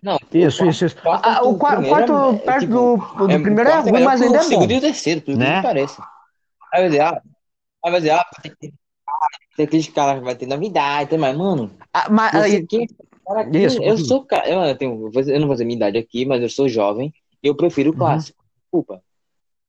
Não, 0.02 0.18
Isso, 0.34 0.64
o 0.66 0.70
isso, 0.70 0.86
isso. 0.86 0.96
quarto- 1.02 1.26
Ah, 1.28 1.42
o, 1.44 1.58
qua- 1.58 1.74
o 1.74 1.82
primeiro 1.82 2.08
quarto, 2.14 2.36
é, 2.36 2.38
perto 2.46 2.60
tipo, 2.62 2.74
do, 2.74 3.28
do 3.28 3.32
é, 3.32 3.40
primeiro 3.40 3.70
é 3.70 3.74
quarto 3.74 3.90
ruim, 3.90 4.04
mas 4.04 4.22
ainda 4.22 4.34
o 4.34 4.36
é 4.38 4.44
bom. 4.44 4.50
segundo 4.50 4.72
e 4.72 4.78
o 4.78 4.82
terceiro, 4.82 5.22
tudo 5.22 5.38
né? 5.38 5.58
que 5.58 5.62
parece. 5.62 6.02
Aí 6.74 6.82
vai 6.82 6.90
dizer, 6.90 7.02
ah, 7.02 7.22
aí 7.86 7.92
vai 7.92 8.00
dizer, 8.02 8.12
ah, 8.12 8.26
tem, 8.42 8.52
que- 8.60 8.74
tem 9.56 9.66
aqueles 9.66 9.88
caras 9.88 10.20
que 10.20 10.26
vai 10.26 10.36
ter 10.36 10.48
novidade, 10.48 11.10
tem 11.10 11.20
mais, 11.20 11.38
mano. 11.38 11.72
Ah, 11.94 12.10
mas, 12.10 12.34
aí, 12.36 12.66
quem, 12.66 12.88
cara, 13.26 13.50
Isso, 13.58 13.82
eu 13.84 13.98
sou 13.98 14.26
cara, 14.26 14.50
eu, 14.50 14.62
eu 14.62 14.76
tenho, 14.78 15.12
eu 15.14 15.22
eu 15.30 15.40
não 15.40 15.48
vou 15.48 15.56
dizer 15.56 15.66
minha 15.66 15.78
idade 15.78 15.98
aqui, 15.98 16.26
mas 16.26 16.42
eu 16.42 16.50
sou 16.50 16.68
jovem 16.68 17.14
e 17.42 17.48
eu 17.48 17.56
prefiro 17.56 17.90
o 17.92 17.94
Uhum. 17.94 18.00
clássico. 18.00 18.44
Desculpa. 18.64 19.02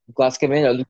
O 0.07 0.13
clássico 0.13 0.45
é 0.45 0.47
melhor 0.47 0.75
do 0.75 0.85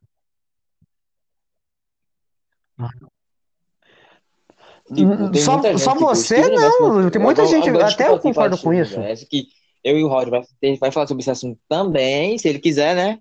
Tipo, 4.93 5.31
tem 5.31 5.41
Só- 5.41 5.61
gente, 5.61 5.79
só 5.79 5.93
tipo, 5.93 6.05
você 6.05 6.41
Universe, 6.41 6.79
não, 6.79 7.09
tem 7.09 7.21
muita 7.21 7.45
gente, 7.47 7.69
agora, 7.69 7.87
até 7.87 8.07
desculpa 8.07 8.11
eu 8.11 8.15
aqui 8.17 8.33
falar 8.33 8.49
concordo 8.49 8.57
com 8.63 8.73
isso. 8.73 8.95
Universe, 8.95 9.25
que 9.25 9.47
eu 9.83 9.97
e 9.97 10.03
o 10.03 10.07
Rod 10.07 10.29
vai, 10.29 10.41
vai 10.79 10.91
falar 10.91 11.07
sobre 11.07 11.21
esse 11.21 11.31
assunto 11.31 11.59
também, 11.67 12.37
se 12.37 12.47
ele 12.47 12.59
quiser, 12.59 12.95
né? 12.95 13.19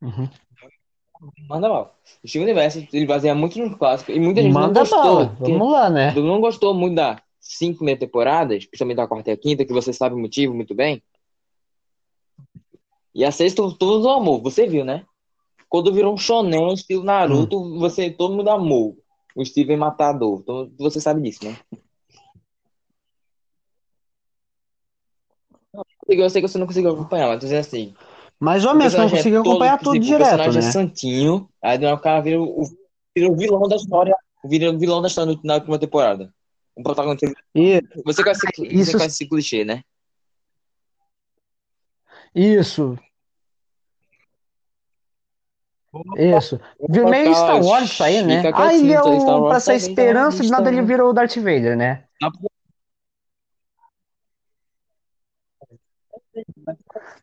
Uhum. 0.00 0.28
Manda 1.48 1.68
mal. 1.68 1.94
O 2.22 2.28
Steven 2.28 2.46
Universe, 2.46 2.88
ele 2.92 3.06
baseia 3.06 3.34
muito 3.34 3.58
no 3.58 3.76
clássico 3.76 4.10
e 4.10 4.18
muita 4.18 4.42
gente 4.42 4.52
não 4.54 4.60
Manda 4.62 4.80
gostou. 4.80 4.98
bala, 5.02 5.28
porque 5.36 5.52
vamos 5.52 5.72
lá, 5.72 5.88
né? 5.90 6.12
não 6.14 6.40
gostou 6.40 6.74
muito 6.74 6.96
das 6.96 7.20
cinco 7.40 7.78
primeiras 7.78 8.00
temporadas, 8.00 8.64
principalmente 8.66 8.96
da 8.96 9.06
quarta 9.06 9.30
e 9.30 9.32
a 9.32 9.36
quinta, 9.36 9.64
que 9.64 9.72
você 9.72 9.92
sabe 9.92 10.14
o 10.14 10.18
motivo 10.18 10.54
muito 10.54 10.74
bem. 10.74 11.02
E 13.14 13.24
a 13.24 13.30
sexta, 13.30 13.62
todo 13.78 13.96
mundo 13.98 14.08
amou, 14.08 14.42
você 14.42 14.66
viu, 14.66 14.84
né? 14.84 15.04
Quando 15.68 15.92
virou 15.92 16.14
um 16.14 16.18
shonen, 16.18 16.72
estilo 16.72 17.04
Naruto, 17.04 17.58
Hum. 17.58 17.78
você, 17.78 18.10
todo 18.10 18.34
mundo 18.34 18.48
amou. 18.50 18.96
O 19.34 19.44
Steven 19.44 19.76
Matador. 19.78 20.40
Então, 20.42 20.70
você 20.78 21.00
sabe 21.00 21.22
disso, 21.22 21.44
né? 21.44 21.56
Eu 26.06 26.28
sei 26.28 26.42
que 26.42 26.48
você 26.48 26.58
não 26.58 26.66
conseguiu 26.66 26.90
acompanhar, 26.92 27.28
mas 27.28 27.36
tô 27.40 27.46
dizendo 27.46 27.60
assim. 27.60 27.94
Mais 28.42 28.64
ou 28.64 28.72
o 28.72 28.74
menos, 28.74 28.94
não 28.94 29.04
é 29.04 29.10
consegui 29.10 29.36
todo- 29.36 29.48
acompanhar 29.50 29.78
tipo, 29.78 29.84
tudo 29.92 29.96
O 30.02 30.04
direto, 30.04 30.18
personagem 30.28 30.60
é 30.62 30.64
né? 30.64 30.72
santinho, 30.72 31.48
aí 31.62 31.86
o 31.86 31.98
cara 31.98 32.20
vira 32.20 32.40
o, 32.42 32.64
vira 33.16 33.30
o 33.30 33.36
vilão 33.36 33.68
da 33.68 33.76
história. 33.76 34.16
Vira 34.44 34.70
o 34.72 34.78
vilão 34.78 35.00
da 35.00 35.06
história 35.06 35.38
na 35.44 35.54
última 35.54 35.78
temporada. 35.78 36.34
Um 36.76 36.82
protagonista. 36.82 37.30
E, 37.54 37.80
Você 38.04 38.22
conhece, 38.24 38.40
você 38.56 38.66
Isso- 38.66 38.92
conhece 38.98 39.14
esse 39.22 39.28
clichê, 39.28 39.64
né? 39.64 39.82
isso, 42.34 42.98
isso. 46.16 46.58
Vira 46.88 47.08
meio 47.10 47.34
Star 47.34 47.62
Wars 47.62 47.90
isso 47.92 48.02
aí, 48.02 48.22
né? 48.22 48.42
Aí 48.54 48.80
quietinho, 48.80 48.94
é 48.94 49.02
o, 49.02 49.46
pra 49.48 49.56
essa 49.58 49.74
esperança, 49.74 50.38
tá? 50.38 50.42
de 50.44 50.50
nada 50.50 50.68
ele 50.68 50.78
Star- 50.78 50.86
virou 50.86 51.10
o 51.10 51.12
Darth 51.12 51.36
Vader, 51.36 51.76
né? 51.76 52.04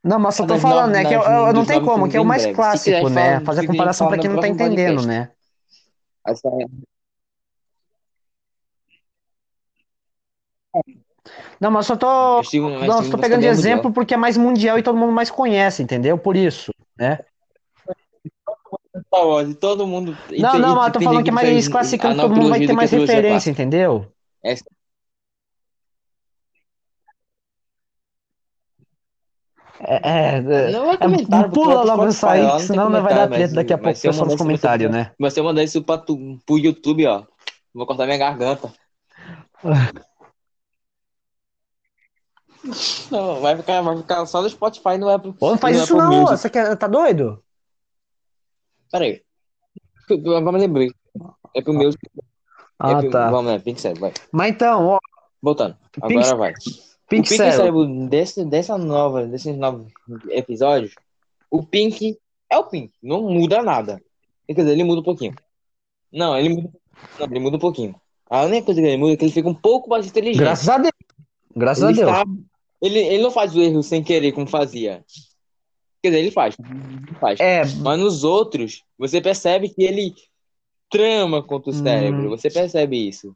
Não, 0.03 0.19
mas 0.19 0.35
só 0.35 0.45
tô 0.45 0.57
falando, 0.57 0.91
né? 0.91 1.05
Que 1.05 1.13
eu, 1.13 1.19
nas- 1.19 1.27
eu- 1.47 1.53
não 1.53 1.65
tem 1.65 1.83
como, 1.83 2.09
que 2.09 2.17
é 2.17 2.21
o 2.21 2.25
mais 2.25 2.43
breve. 2.43 2.55
Clássico, 2.55 3.09
né? 3.09 3.39
se 3.39 3.45
Fazer 3.45 3.61
quiser, 3.61 3.71
comparação 3.71 4.07
pra 4.07 4.17
quem 4.17 4.29
no 4.29 4.35
não 4.35 4.41
tá 4.41 4.47
entendendo, 4.47 4.95
podcast. 4.95 5.07
né? 5.07 5.31
Essa- 6.27 6.49
Não, 11.59 11.71
mas 11.71 11.85
só 11.85 11.95
tô. 11.95 12.37
Mas 12.37 12.87
Não, 12.87 13.03
só 13.03 13.11
tô 13.11 13.17
pegando 13.17 13.41
de 13.41 13.47
é 13.47 13.49
exemplo 13.49 13.77
mundial. 13.85 13.93
porque 13.93 14.13
é 14.13 14.17
mais 14.17 14.37
mundial 14.37 14.79
e 14.79 14.83
todo 14.83 14.97
mundo 14.97 15.11
mais 15.11 15.29
conhece, 15.29 15.83
entendeu? 15.83 16.17
Por 16.17 16.35
isso, 16.35 16.71
né? 16.97 17.19
Star 19.07 19.27
Wars, 19.27 19.55
todo 19.55 19.85
mundo. 19.87 20.15
Não, 20.37 20.57
não, 20.59 20.75
mas 20.75 20.87
eu 20.87 20.93
tô 20.93 21.01
falando 21.01 21.23
que 21.23 21.29
é 21.29 21.33
mais 21.33 21.67
a 21.67 22.15
todo 22.15 22.35
mundo 22.35 22.49
vai 22.49 22.59
ter 22.65 22.73
mais 22.73 22.93
a 22.93 22.97
referência, 22.97 23.49
entendeu? 23.51 24.05
Essa- 24.43 24.65
É, 29.81 30.35
é, 30.37 30.71
Não 30.71 30.85
vai 30.87 30.95
é, 30.95 30.97
comentar, 30.97 31.43
porque 31.43 31.59
pula 31.59 31.75
vai 31.75 31.77
pro 31.77 31.87
logo 31.87 32.07
isso 32.09 32.17
Spotify, 32.17 32.39
aí, 32.39 32.45
não 32.45 32.59
senão 32.59 32.89
não 32.89 33.01
vai 33.01 33.15
dar 33.15 33.29
treta 33.29 33.53
daqui 33.55 33.73
a 33.73 33.77
pouco 33.77 33.95
se 33.95 34.07
eu 34.07 34.11
pessoal 34.11 34.27
nos 34.29 34.35
comentários, 34.35 34.91
né? 34.91 35.11
Mas 35.17 35.33
se 35.33 35.39
eu 35.39 35.43
mandar 35.43 35.63
isso 35.63 35.81
pra 35.81 35.97
tu, 35.97 36.37
pro 36.45 36.57
YouTube, 36.57 37.05
ó, 37.07 37.23
vou 37.73 37.85
cortar 37.85 38.05
minha 38.05 38.17
garganta. 38.17 38.71
Não, 43.09 43.39
vai 43.39 43.55
ficar, 43.55 43.81
vai 43.81 43.97
ficar 43.97 44.25
só 44.25 44.41
no 44.41 44.49
Spotify, 44.49 44.97
não 44.97 45.09
é 45.09 45.17
pro. 45.17 45.33
Pô, 45.33 45.49
não 45.51 45.57
faz 45.57 45.77
é 45.77 45.83
isso 45.83 45.95
pro 45.95 45.97
não, 45.97 46.25
você 46.27 46.49
quer, 46.49 46.75
tá 46.75 46.87
doido? 46.87 47.41
Peraí. 48.91 49.23
Me 50.09 50.51
lembrei. 50.59 50.91
É 51.55 51.61
pro 51.61 51.73
meu. 51.73 51.89
Ah, 52.77 52.91
é 52.91 52.95
pro, 53.01 53.11
tá. 53.11 53.31
Vamos 53.31 53.51
lá, 53.51 53.59
Pink 53.59 53.81
vai. 53.99 54.13
Mas 54.31 54.49
então, 54.51 54.87
ó, 54.87 54.99
Voltando. 55.41 55.77
Pink- 55.91 56.17
Agora 56.17 56.35
vai. 56.35 56.53
Pink 57.09 57.27
o 57.27 57.29
Pink 57.29 57.37
Cérebro. 57.37 58.07
Desse, 58.07 58.45
dessa 58.45 58.77
nova, 58.77 59.25
desses 59.25 59.55
novos 59.57 59.91
episódios, 60.29 60.93
o 61.49 61.63
Pink 61.63 62.17
é 62.49 62.57
o 62.57 62.65
Pink, 62.65 62.93
não 63.01 63.23
muda 63.23 63.61
nada. 63.63 64.01
Quer 64.47 64.53
dizer, 64.53 64.71
ele 64.71 64.83
muda 64.83 65.01
um 65.01 65.03
pouquinho. 65.03 65.33
Não, 66.11 66.37
ele 66.37 66.49
muda, 66.49 66.69
não, 67.19 67.25
ele 67.27 67.39
muda 67.39 67.57
um 67.57 67.59
pouquinho. 67.59 67.95
A 68.29 68.43
única 68.43 68.65
coisa 68.65 68.81
que 68.81 68.87
ele 68.87 68.97
muda 68.97 69.13
é 69.13 69.17
que 69.17 69.25
ele 69.25 69.31
fica 69.31 69.49
um 69.49 69.53
pouco 69.55 69.89
mais 69.89 70.05
inteligente. 70.07 70.39
Graças 70.41 70.69
a 70.69 70.77
Deus. 70.77 70.93
Graças 71.55 71.83
ele 71.83 71.93
a 72.01 72.05
Deus. 72.05 72.17
sabe- 72.17 72.43
ele, 72.81 72.99
ele 72.99 73.23
não 73.23 73.31
faz 73.31 73.55
o 73.55 73.61
erro 73.61 73.83
sem 73.83 74.03
querer, 74.03 74.31
como 74.31 74.47
fazia. 74.47 75.03
Quer 76.01 76.09
dizer, 76.09 76.21
ele 76.21 76.31
faz. 76.31 76.55
Ele 76.59 77.15
faz. 77.19 77.39
É, 77.39 77.65
Mas 77.65 77.99
nos 77.99 78.23
outros, 78.23 78.83
você 78.97 79.19
percebe 79.19 79.67
que 79.69 79.83
ele 79.83 80.15
trama 80.89 81.43
contra 81.43 81.71
o 81.71 81.73
Hum. 81.73 81.83
cérebro. 81.83 82.29
Você 82.29 82.49
percebe 82.49 83.07
isso. 83.07 83.35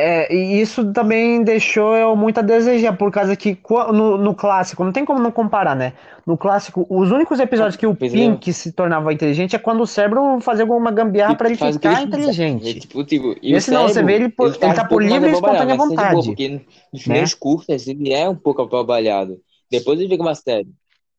É, 0.00 0.32
e 0.32 0.60
isso 0.60 0.92
também 0.92 1.42
deixou 1.42 1.96
eu 1.96 2.14
muito 2.14 2.38
a 2.38 2.42
desejar, 2.42 2.96
por 2.96 3.10
causa 3.10 3.34
que 3.34 3.58
no, 3.92 4.16
no 4.16 4.32
clássico, 4.32 4.84
não 4.84 4.92
tem 4.92 5.04
como 5.04 5.18
não 5.18 5.32
comparar, 5.32 5.74
né? 5.74 5.92
No 6.24 6.38
clássico, 6.38 6.86
os 6.88 7.10
únicos 7.10 7.40
episódios 7.40 7.74
que 7.74 7.84
o 7.84 7.90
é. 7.90 7.94
Pink 7.94 8.52
se 8.52 8.70
tornava 8.70 9.12
inteligente 9.12 9.56
é 9.56 9.58
quando 9.58 9.80
o 9.80 9.86
cérebro 9.88 10.40
fazia 10.40 10.62
alguma 10.62 10.92
gambiarra 10.92 11.34
pra 11.34 11.48
ele 11.48 11.56
ficar 11.56 11.70
ele 11.70 11.78
quiser. 11.80 12.02
inteligente. 12.02 12.68
É, 12.70 12.74
tipo, 12.74 13.02
tipo, 13.02 13.34
e 13.42 13.54
Esse 13.54 13.72
não, 13.72 13.88
você 13.88 13.94
cérebro, 13.94 14.06
vê 14.06 14.22
ele 14.22 14.28
por- 14.28 14.46
ele 14.46 14.56
tá 14.56 14.68
um 14.68 14.74
por 14.74 14.88
pouco 14.88 15.02
mais 15.02 15.12
livre 15.14 15.30
e 15.30 15.32
espontânea 15.32 15.76
mas 15.76 15.84
isso 15.84 15.92
é 15.92 15.96
de 15.96 15.96
boa, 15.96 16.10
vontade, 16.12 16.26
porque 16.28 16.66
nos 16.92 17.02
primeiros 17.02 17.34
curtas 17.34 17.88
ele 17.88 18.12
é 18.12 18.28
um 18.28 18.36
pouco 18.36 18.62
abobalhado. 18.62 19.40
Depois 19.68 19.98
ele 19.98 20.08
fica 20.08 20.22
mais 20.22 20.38
sério. 20.38 20.68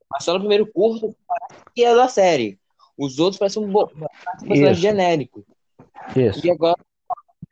Mas 0.10 0.24
só 0.24 0.32
no 0.32 0.40
primeiro 0.40 0.66
curto 0.72 1.14
que 1.76 1.84
é 1.84 1.94
da 1.94 2.08
série. 2.08 2.58
Os 2.98 3.20
outros 3.20 3.38
parecem 3.38 3.62
um, 3.62 3.68
bo... 3.68 3.92
um 3.94 4.48
personagem 4.48 4.74
genérico. 4.76 5.44
Isso. 6.16 6.48
E 6.48 6.50
agora, 6.50 6.78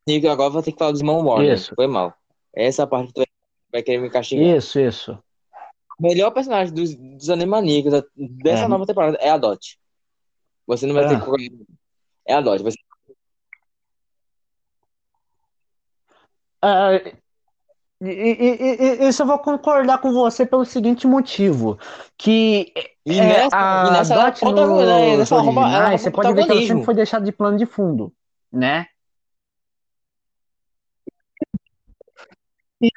e 0.08 0.28
agora 0.28 0.50
vou 0.50 0.64
ter 0.64 0.72
que 0.72 0.78
falar 0.80 0.92
dos 0.92 1.02
irmãos 1.02 1.24
Warner. 1.24 1.54
Isso. 1.54 1.76
Foi 1.76 1.88
mal. 1.88 2.14
Essa 2.56 2.88
parte 2.88 3.14
tu 3.14 3.24
vai- 3.72 3.84
querer 3.84 4.00
me 4.00 4.10
castigar. 4.10 4.44
Isso, 4.58 4.80
isso. 4.80 5.12
O 6.00 6.04
melhor 6.04 6.32
personagem 6.32 6.74
dos, 6.74 6.96
dos 6.96 7.30
Animaniacos 7.30 7.92
dessa 8.16 8.64
É. 8.66 8.68
nova 8.68 8.86
temporada 8.86 9.18
é 9.20 9.30
a 9.30 9.38
Dot. 9.38 9.78
Você 10.66 10.86
não 10.86 10.94
vai 10.96 11.08
ter 11.08 11.16
Ah. 11.16 11.22
que. 11.22 11.66
É 12.26 12.34
a 12.34 12.42
Dot. 12.42 12.64
Você... 12.64 12.78
Ah, 16.62 16.90
e, 18.02 18.06
e- 18.10 19.04
e- 19.04 19.08
isso 19.08 19.22
eu 19.24 19.28
vou 19.28 19.40
concordar 19.40 20.00
com 20.00 20.12
você 20.12 20.46
pelo 20.46 20.66
seguinte 20.66 21.06
motivo, 21.08 21.78
que 22.18 22.72
E 23.06 23.20
é, 23.20 23.24
nessa, 23.24 23.56
a 23.56 23.88
e 23.88 23.92
nessa 23.92 24.14
ela 24.14 24.30
Dot 24.30 24.40
conta- 24.40 24.68
nos 24.68 24.78
né, 24.78 24.84
ela 25.14 25.24
ela 25.24 25.42
rouba 25.42 25.62
originais, 25.62 26.02
você 26.02 26.12
pode 26.12 26.34
ver 26.34 26.46
que 26.46 26.52
ela 26.52 26.62
sempre 26.62 26.84
foi 26.86 26.94
deixada 26.96 27.26
de 27.26 27.32
plano 27.32 27.58
de 27.58 27.66
fundo, 27.66 28.12
né? 28.52 28.88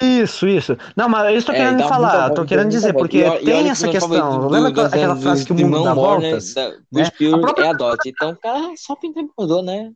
Isso, 0.03 0.47
isso. 0.47 0.77
Não, 0.95 1.09
mas 1.09 1.31
eu 1.33 1.37
estou 1.39 1.55
É, 1.55 1.59
querendo 1.59 1.83
falar, 1.89 2.27
muita 2.29 2.35
tô 2.35 2.45
querendo 2.45 2.69
dizer, 2.69 2.93
porque 2.93 3.17
E 3.19 3.21
e 3.23 3.45
tem 3.45 3.63
que 3.63 3.69
essa 3.71 3.85
meu 3.87 3.93
questão. 3.93 4.09
favorito 4.11 4.49
Lembra 4.49 4.71
do- 4.73 4.81
aquela 4.83 5.15
do- 5.15 5.21
frase 5.23 5.45
que 5.47 5.53
o 5.53 5.55
do 5.55 5.63
mundo 5.63 5.85
dá 5.85 5.95
voltas? 5.95 6.55
da- 6.55 6.69
do 6.71 6.77
né? 6.93 7.05
A 7.33 7.39
própria- 7.39 7.65
é 7.65 7.69
a 7.69 7.73
Dot. 7.73 8.09
Então, 8.09 8.31
o 8.33 8.37
cara 8.37 8.77
só 8.77 8.95
pinta 8.95 9.21
e 9.21 9.29
mudou, 9.39 9.63
né? 9.63 9.91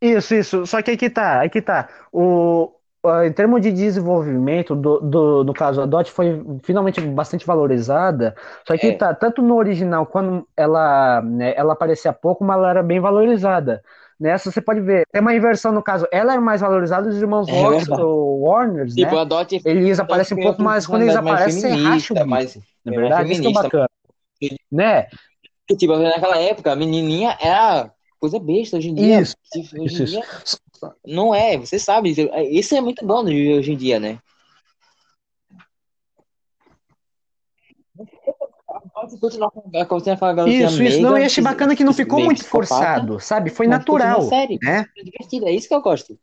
Isso, 0.00 0.34
isso. 0.34 0.66
Só 0.66 0.80
que 0.80 0.92
aí 0.92 0.96
que 0.96 1.10
tá, 1.10 1.40
aí 1.40 1.50
que 1.50 1.60
tá. 1.60 1.88
O, 2.12 2.72
em 3.26 3.32
termos 3.32 3.60
de 3.62 3.70
desenvolvimento, 3.72 4.74
do, 4.76 5.00
do- 5.00 5.44
no 5.44 5.52
caso, 5.54 5.80
a 5.82 5.86
DOT 5.86 6.10
foi 6.10 6.42
finalmente 6.64 7.00
bastante 7.00 7.46
valorizada. 7.46 8.34
Só 8.66 8.76
que 8.76 8.88
É. 8.88 8.92
tá, 8.92 9.14
tanto 9.14 9.42
no 9.42 9.56
original, 9.56 10.06
quando 10.06 10.46
ela, 10.56 11.20
né, 11.22 11.52
ela 11.56 11.72
aparecia 11.74 12.12
pouco, 12.12 12.44
mas 12.44 12.56
ela 12.58 12.70
era 12.70 12.82
bem 12.82 13.00
valorizada. 13.00 13.82
Nessa 14.18 14.50
você 14.50 14.60
pode 14.60 14.80
ver, 14.80 15.04
tem 15.12 15.20
uma 15.22 15.34
inversão 15.34 15.70
no 15.72 15.82
caso, 15.82 16.06
ela 16.12 16.34
é 16.34 16.38
mais 16.38 16.60
valorizada, 16.60 17.08
os 17.08 17.16
irmãos 17.20 17.48
É 17.48 17.52
Watts, 17.52 17.88
Warners, 17.88 18.96
Tipo, 18.96 19.16
né? 19.16 19.18
a 19.18 19.24
Dot 19.24 19.58
Eles 19.64 20.00
aparecem 20.00 20.36
um 20.36 20.40
pouco 20.40 20.62
mais, 20.62 20.86
quando 20.86 21.02
eles 21.02 21.14
aparecem, 21.16 21.72
racha 21.74 22.14
o 22.14 22.16
bico, 22.16 22.28
mais, 22.30 22.58
na 22.84 22.92
é 22.92 22.98
mais 22.98 23.18
verdade, 23.18 23.32
isso 23.32 23.46
é 23.46 23.50
bacana. 23.50 23.88
Né? 24.70 25.08
Tipo, 25.78 25.96
naquela 25.98 26.38
época, 26.38 26.72
a 26.72 26.76
menininha 26.76 27.36
era 27.40 27.92
coisa 28.18 28.38
besta. 28.38 28.76
Hoje 28.76 28.90
em 28.90 28.94
dia, 28.94 29.20
Isso, 29.20 29.36
hoje 29.52 29.60
isso, 29.60 29.76
em 29.76 29.84
isso. 29.84 30.04
dia 30.06 30.24
não 31.04 31.34
é, 31.34 31.56
você 31.56 31.78
sabe. 31.78 32.14
Isso 32.50 32.74
é 32.74 32.80
muito 32.80 33.04
bom 33.04 33.24
hoje 33.24 33.72
em 33.72 33.76
dia, 33.76 33.98
né? 33.98 34.18
Isso, 40.46 40.82
isso. 40.82 40.82
meiga, 40.82 41.02
Não, 41.02 41.16
eu 41.16 41.26
achei 41.26 41.42
bacana 41.42 41.74
que 41.74 41.84
não 41.84 41.92
ficou 41.92 42.20
muito 42.20 42.44
forçado, 42.44 43.18
sabe? 43.20 43.50
Foi 43.50 43.66
natural, 43.66 44.22
sério. 44.22 44.58
né? 44.62 44.84
É 44.96 45.02
divertido, 45.02 45.46
é 45.46 45.52
isso 45.52 45.68
que 45.68 45.74
eu 45.74 45.80
gosto. 45.82 46.18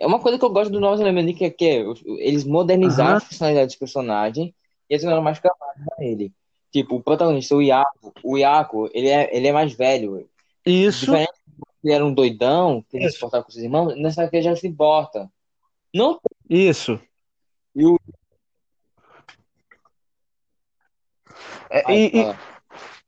É 0.00 0.06
uma 0.06 0.20
coisa 0.20 0.38
que 0.38 0.44
eu 0.44 0.50
gosto 0.50 0.70
do 0.70 0.80
Novos 0.80 1.00
Elementos, 1.00 1.36
que 1.36 1.44
é, 1.44 1.50
que 1.50 1.64
é 1.64 1.84
eles 2.18 2.44
modernizaram 2.44 3.10
Aham. 3.10 3.18
a 3.18 3.20
personalidade 3.20 3.66
dos 3.66 3.76
personagens 3.76 4.48
e 4.48 4.54
eles 4.94 5.02
tornaram 5.02 5.22
mais 5.22 5.40
camadas 5.40 5.84
pra 5.84 6.04
ele. 6.04 6.32
Tipo, 6.70 6.96
o 6.96 7.02
protagonista, 7.02 7.56
o 7.56 7.62
Iaco, 7.62 8.12
o 8.22 8.38
Iaco, 8.38 8.88
ele 8.92 9.08
é, 9.08 9.36
ele 9.36 9.48
é 9.48 9.52
mais 9.52 9.72
velho. 9.72 10.28
Isso. 10.64 11.14
Ele 11.14 11.92
era 11.92 12.04
um 12.04 12.12
doidão, 12.12 12.84
que 12.88 12.96
ele 12.96 13.08
se 13.10 13.16
importava 13.16 13.44
com 13.44 13.50
seus 13.50 13.64
irmãos, 13.64 13.94
nessa 13.96 14.24
aqui 14.24 14.36
ele 14.36 14.42
já 14.44 14.56
se 14.56 14.66
importa. 14.66 15.30
Não 15.94 16.20
Isso. 16.48 17.00
E 17.74 17.86
o- 17.86 17.98
É, 21.70 21.84
e, 21.92 22.20
e- 22.20 22.36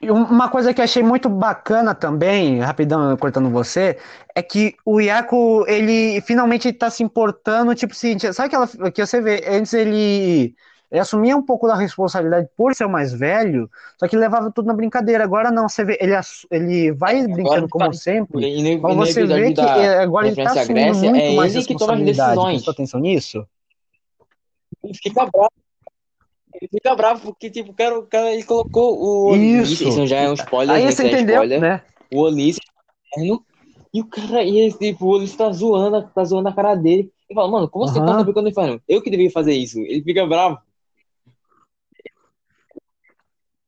e 0.03 0.11
uma 0.11 0.49
coisa 0.49 0.73
que 0.73 0.81
eu 0.81 0.85
achei 0.85 1.03
muito 1.03 1.29
bacana 1.29 1.95
também, 1.95 2.61
rapidão, 2.61 3.17
cortando 3.17 3.51
você, 3.51 3.99
é 4.35 4.43
que 4.43 4.75
o 4.85 5.01
Iaco, 5.01 5.65
ele 5.69 6.21
finalmente 6.23 6.73
tá 6.73 6.89
se 6.91 7.03
importando, 7.03 7.75
tipo 7.75 7.95
seguinte, 7.95 8.33
sabe 8.33 8.47
aquela 8.55 8.91
que 8.91 9.05
você 9.05 9.21
vê, 9.21 9.45
antes 9.49 9.73
ele, 9.75 10.55
ele 10.91 11.01
assumia 11.01 11.36
um 11.36 11.43
pouco 11.43 11.66
da 11.68 11.76
responsabilidade 11.76 12.49
por 12.57 12.74
ser 12.74 12.84
o 12.84 12.91
mais 12.91 13.12
velho, 13.12 13.70
só 13.99 14.09
que 14.09 14.16
levava 14.16 14.51
tudo 14.51 14.66
na 14.66 14.74
brincadeira, 14.74 15.22
agora 15.22 15.51
não, 15.51 15.68
você 15.68 15.84
vê, 15.84 15.97
ele, 16.01 16.12
ele 16.51 16.93
vai 16.93 17.26
brincando 17.28 17.68
como 17.68 17.86
tá- 17.86 17.93
sempre, 17.93 18.47
E 18.47 18.76
mas 18.80 19.11
e 19.11 19.12
você 19.12 19.26
vê 19.26 19.53
que 19.53 19.61
é, 19.61 19.99
agora 19.99 20.26
ele 20.26 20.36
tá 20.36 20.43
à 20.43 20.47
assumindo 20.61 20.72
Grécia, 20.74 21.11
muito 21.11 21.22
é 21.22 21.34
mais 21.36 21.55
ele 21.55 21.64
que 21.64 21.76
toma 21.76 21.95
as 21.95 22.03
decisões. 22.03 22.53
prestou 22.55 22.72
atenção 22.72 23.01
nisso? 23.01 23.47
Ele 24.82 24.95
fica 24.95 25.26
bravo. 25.26 25.51
Ele 26.55 26.68
fica 26.68 26.95
bravo 26.97 27.20
porque, 27.22 27.49
tipo, 27.51 27.70
o 27.70 27.74
cara, 27.74 27.99
o 27.99 28.03
cara 28.07 28.32
ele 28.32 28.43
colocou 28.43 29.30
o 29.30 29.36
Isso. 29.36 29.88
Isso 29.88 30.07
já 30.07 30.16
é 30.18 30.28
um 30.28 30.34
spoiler, 30.34 30.74
Aí 30.76 30.82
gente, 30.82 30.95
você 30.97 31.03
é 31.05 31.07
entendeu, 31.07 31.34
spoiler. 31.34 31.61
né? 31.61 31.82
O 32.12 32.22
Ulisses 32.22 32.61
inferno, 33.14 33.45
e 33.95 34.01
o 34.01 34.07
cara, 34.07 34.43
e 34.43 34.59
esse, 34.66 34.78
tipo, 34.78 35.07
o 35.07 35.11
Ulisses 35.16 35.36
tá 35.36 35.51
zoando, 35.53 36.03
tá 36.12 36.24
zoando 36.24 36.49
a 36.49 36.53
cara 36.53 36.74
dele. 36.74 37.12
E 37.30 37.34
fala, 37.34 37.49
mano, 37.49 37.68
como 37.68 37.86
você 37.86 38.01
pode 38.01 38.24
brincando 38.24 38.43
no 38.43 38.49
inferno? 38.49 38.82
Eu 38.88 39.01
que 39.01 39.11
devia 39.11 39.30
fazer 39.30 39.53
isso. 39.53 39.78
Ele 39.78 40.03
fica 40.03 40.26
bravo. 40.26 40.59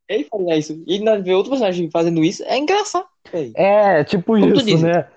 Ele 0.09 0.25
faria 0.25 0.57
isso. 0.59 0.83
E 0.87 0.95
ainda 0.95 1.21
ver 1.21 1.35
outro 1.35 1.51
personagem 1.51 1.91
fazendo 1.91 2.23
isso 2.25 2.43
é 2.45 2.59
engraçado. 2.59 3.07
véi. 3.33 3.53
É, 3.55 4.05
tipo 4.05 4.39
Como 4.39 4.55
isso, 4.55 4.79
né? 4.79 5.09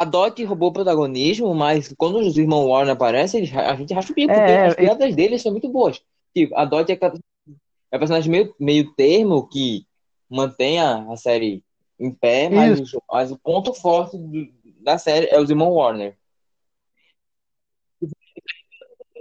A 0.00 0.04
Dot 0.04 0.42
roubou 0.44 0.68
o 0.68 0.72
protagonismo, 0.72 1.54
mas 1.54 1.92
quando 1.96 2.18
os 2.18 2.36
irmãos 2.36 2.66
Warner 2.66 2.92
aparecem, 2.94 3.42
a 3.56 3.74
gente 3.76 3.94
racha 3.94 4.12
o 4.12 4.14
bico, 4.14 4.30
É, 4.30 4.36
porque 4.36 4.52
é, 4.52 4.66
as 4.66 4.74
piadas 4.74 5.14
deles 5.14 5.42
são 5.42 5.52
muito 5.52 5.68
boas. 5.70 6.02
Tipo, 6.34 6.56
a 6.56 6.64
Dot 6.64 6.90
é 6.90 6.98
é 7.92 7.98
personagem 7.98 8.30
meio, 8.30 8.54
meio 8.60 8.92
termo 8.94 9.48
que 9.48 9.84
mantém 10.28 10.78
a, 10.78 11.10
a 11.10 11.16
série 11.16 11.62
em 11.98 12.10
pé, 12.12 12.48
mas, 12.48 12.94
o- 12.94 13.02
mas 13.10 13.32
o 13.32 13.38
ponto 13.38 13.74
forte 13.74 14.16
do- 14.16 14.48
da 14.80 14.96
série 14.96 15.26
é 15.26 15.40
os 15.40 15.50
irmãos 15.50 15.74
Warner. 15.74 16.16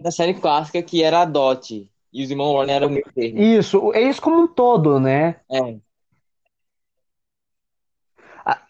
Da 0.02 0.12
série 0.12 0.34
clássica, 0.34 0.82
que 0.82 1.04
era 1.04 1.22
a 1.22 1.26
Dot, 1.26 1.89
e 2.12 2.24
os 2.24 2.32
irmãos 2.32 2.54
Warner 2.54 2.76
eram 2.76 2.90
meio 2.90 3.06
termo. 3.14 3.40
Isso, 3.40 3.94
é 3.94 4.02
isso 4.02 4.22
como 4.22 4.42
um 4.42 4.48
todo, 4.48 5.00
né? 5.00 5.36
É. 5.52 5.78
Ah, 8.46 8.62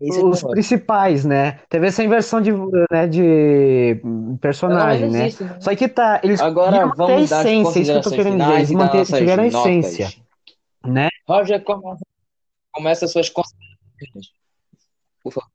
é 0.00 0.24
Os 0.24 0.42
principais, 0.42 1.24
né? 1.24 1.60
Teve 1.68 1.88
essa 1.88 2.04
inversão 2.04 2.40
de, 2.40 2.52
né, 2.52 3.06
de 3.08 4.00
personagem, 4.40 5.10
né? 5.10 5.26
existe, 5.26 5.44
né? 5.44 5.60
Só 5.60 5.74
que 5.74 5.88
tá, 5.88 6.20
eles 6.22 6.40
Agora 6.40 6.86
vamos 6.96 7.28
dar 7.28 7.44
essência, 7.44 7.80
isso 7.80 7.92
que 7.92 7.98
eu 7.98 8.02
tô 8.02 8.10
querendo 8.10 8.38
dizer. 8.38 8.54
Eles 8.54 8.70
manter, 8.70 9.04
tiveram 9.04 9.42
a 9.44 9.46
notas. 9.48 9.66
essência, 9.66 10.22
né? 10.86 11.08
Roger, 11.26 11.62
começa, 11.64 12.06
começa 12.72 13.08
suas 13.08 13.28
considerações. 13.28 14.32
Por 15.22 15.32
favor. 15.32 15.50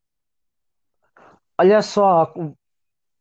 Olha 1.58 1.82
só, 1.82 2.34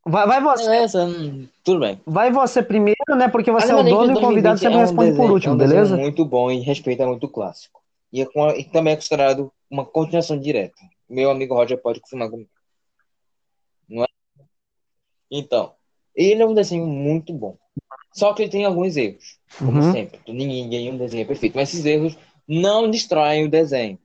vai, 0.04 0.26
vai 0.26 0.40
você, 0.42 0.64
Beleza, 0.68 1.04
hum, 1.04 1.48
tudo 1.64 1.80
bem. 1.80 2.00
vai 2.06 2.30
você 2.32 2.62
primeiro, 2.62 2.98
né? 3.16 3.28
Porque 3.28 3.50
você 3.50 3.70
é 3.72 3.74
o 3.74 3.82
dono 3.82 4.12
e 4.12 4.16
o 4.16 4.20
convidado 4.20 4.58
2020 4.58 4.58
sempre 4.58 4.74
é 4.74 4.76
um 4.76 4.80
responde 4.80 5.10
por 5.10 5.16
desenho- 5.16 5.32
último, 5.32 5.52
é 5.52 5.54
um 5.54 5.58
desenho 5.58 5.80
beleza? 5.82 5.96
muito 5.96 6.24
bom 6.24 6.50
e 6.50 6.60
respeita 6.60 7.06
muito 7.06 7.24
o 7.26 7.28
clássico. 7.28 7.80
E, 8.12 8.20
é 8.20 8.26
com- 8.26 8.50
e 8.50 8.64
também 8.64 8.92
é 8.92 8.96
considerado 8.96 9.52
uma 9.70 9.84
continuação 9.84 10.38
direta. 10.38 10.76
Meu 11.08 11.30
amigo 11.30 11.54
Roger 11.54 11.80
pode 11.80 12.00
confirmar 12.00 12.30
comigo. 12.30 12.50
Não 13.88 14.02
é? 14.04 14.06
Então, 15.30 15.72
ele 16.14 16.42
é 16.42 16.46
um 16.46 16.54
desenho 16.54 16.86
muito 16.86 17.32
bom. 17.32 17.56
Só 18.14 18.32
que 18.34 18.42
ele 18.42 18.50
tem 18.50 18.64
alguns 18.64 18.96
erros, 18.96 19.38
como 19.58 19.80
Uhum. 19.80 19.92
sempre. 19.92 20.20
Ninguém, 20.28 20.68
nenhum 20.68 20.98
desenho 20.98 21.22
é 21.22 21.26
perfeito. 21.26 21.54
Mas 21.56 21.70
esses 21.72 21.84
erros 21.86 22.16
não 22.46 22.90
destroem 22.90 23.44
o 23.46 23.50
desenho. 23.50 23.98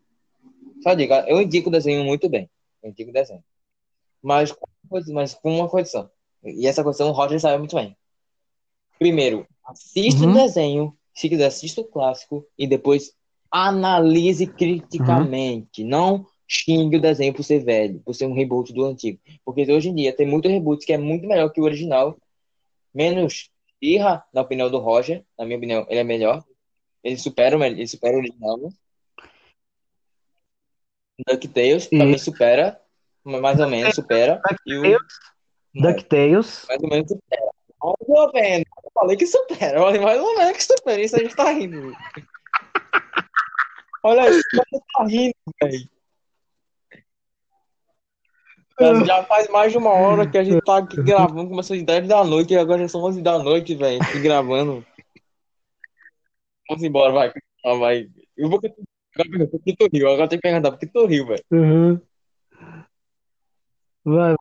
Só 0.81 0.93
diga, 0.93 1.25
eu 1.27 1.41
indico 1.41 1.67
o 1.67 1.71
desenho 1.71 2.03
muito 2.05 2.29
bem. 2.29 2.49
Eu 2.81 2.91
indico 2.91 3.09
o 3.09 3.13
desenho. 3.13 3.43
Mas, 4.23 4.55
mas 5.13 5.33
com 5.33 5.57
uma 5.59 5.69
condição. 5.69 6.09
E 6.43 6.67
essa 6.67 6.83
condição 6.83 7.09
o 7.09 7.11
Roger 7.11 7.39
sabe 7.39 7.57
muito 7.57 7.75
bem. 7.75 7.95
Primeiro, 8.99 9.47
assista 9.65 10.23
Uhum. 10.25 10.31
o 10.31 10.33
desenho, 10.33 10.97
se 11.13 11.29
quiser, 11.29 11.45
assista 11.47 11.81
o 11.81 11.85
clássico 11.85 12.45
e 12.57 12.65
depois 12.67 13.13
analise 13.51 14.47
criticamente. 14.47 15.83
Não 15.83 16.25
xingue 16.47 16.97
o 16.97 17.01
desenho 17.01 17.33
por 17.33 17.43
ser 17.43 17.59
velho, 17.63 17.99
por 17.99 18.13
ser 18.15 18.25
um 18.25 18.33
reboot 18.33 18.71
do 18.73 18.85
antigo. 18.85 19.19
Porque 19.43 19.69
hoje 19.71 19.89
em 19.89 19.95
dia 19.95 20.13
tem 20.15 20.25
muito 20.25 20.47
reboot 20.47 20.85
que 20.85 20.93
é 20.93 20.97
muito 20.97 21.27
melhor 21.27 21.49
que 21.51 21.59
o 21.59 21.63
original, 21.63 22.17
menos 22.93 23.49
Irra, 23.81 24.23
na 24.33 24.41
opinião 24.41 24.71
do 24.71 24.79
Roger, 24.79 25.23
na 25.38 25.45
minha 25.45 25.57
opinião, 25.57 25.85
ele 25.89 25.99
é 25.99 26.03
melhor. 26.03 26.43
Ele 27.03 27.15
supera, 27.17 27.55
o- 27.57 27.63
ele 27.63 27.88
supera 27.88 28.15
o 28.15 28.19
original. 28.19 28.57
DuckTales 31.27 31.88
também 31.88 32.17
supera, 32.17 32.79
mais 33.28 33.59
ou 33.59 33.67
menos 33.69 33.93
supera. 33.95 34.41
E 34.65 34.75
o 34.95 34.99
DuckTales. 35.75 36.65
mais 36.67 36.82
ou 36.84 36.89
menos 36.89 37.07
supera. 37.09 37.51
Mais 37.84 37.95
ou 38.07 38.32
menos. 38.34 38.65
Eu 38.84 38.91
falei 38.93 39.17
que 39.17 39.28
supera. 39.28 39.78
Eu 39.78 39.84
falei 39.84 40.01
mais 40.01 40.19
ou 40.19 40.38
menos 40.38 40.57
que 40.57 40.63
supera. 40.63 41.01
Isso 41.01 41.15
a 41.15 41.19
gente 41.19 41.36
tá 41.36 41.49
rindo. 41.51 41.93
Olha 44.03 44.30
isso, 44.30 44.41
você 44.53 44.80
tá 44.95 45.03
rindo, 45.05 45.34
velho. 45.61 45.89
Já- 49.05 49.23
faz 49.23 49.47
mais 49.49 49.71
de 49.71 49.78
uma 49.80 49.89
hora 49.91 50.30
que 50.30 50.38
a 50.38 50.43
gente 50.43 50.61
tá 50.61 50.78
aqui 50.78 51.01
gravando, 51.01 51.49
começou 51.49 51.75
às 51.75 51.82
10 51.84 52.07
da 52.07 52.23
noite 52.23 52.53
e 52.53 52.57
agora 52.57 52.82
já 52.82 52.88
são 52.88 53.01
11 53.03 53.21
da 53.23 53.39
noite, 53.39 53.73
velho. 53.75 54.01
Aqui 54.01 54.19
gravando. 54.19 54.86
Vamos 56.69 56.84
embora, 56.84 57.11
vai. 57.11 57.34
Ah, 57.65 57.73
vai. 57.73 58.07
Eu 58.38 58.49
vou. 58.49 58.59
Agora 59.17 59.47
por 59.47 59.59
que 59.63 59.75
tu 59.75 59.88
riu? 59.91 60.07
Agora 60.11 60.28
tem 60.30 60.38
que 60.38 60.43
perguntar 60.43 60.71
por 60.71 60.80
que 60.80 60.86
tu 60.86 61.05
riu, 61.07 61.25
velho. 61.25 61.43
Uhum. 61.51 61.99
Vai, 64.07 64.35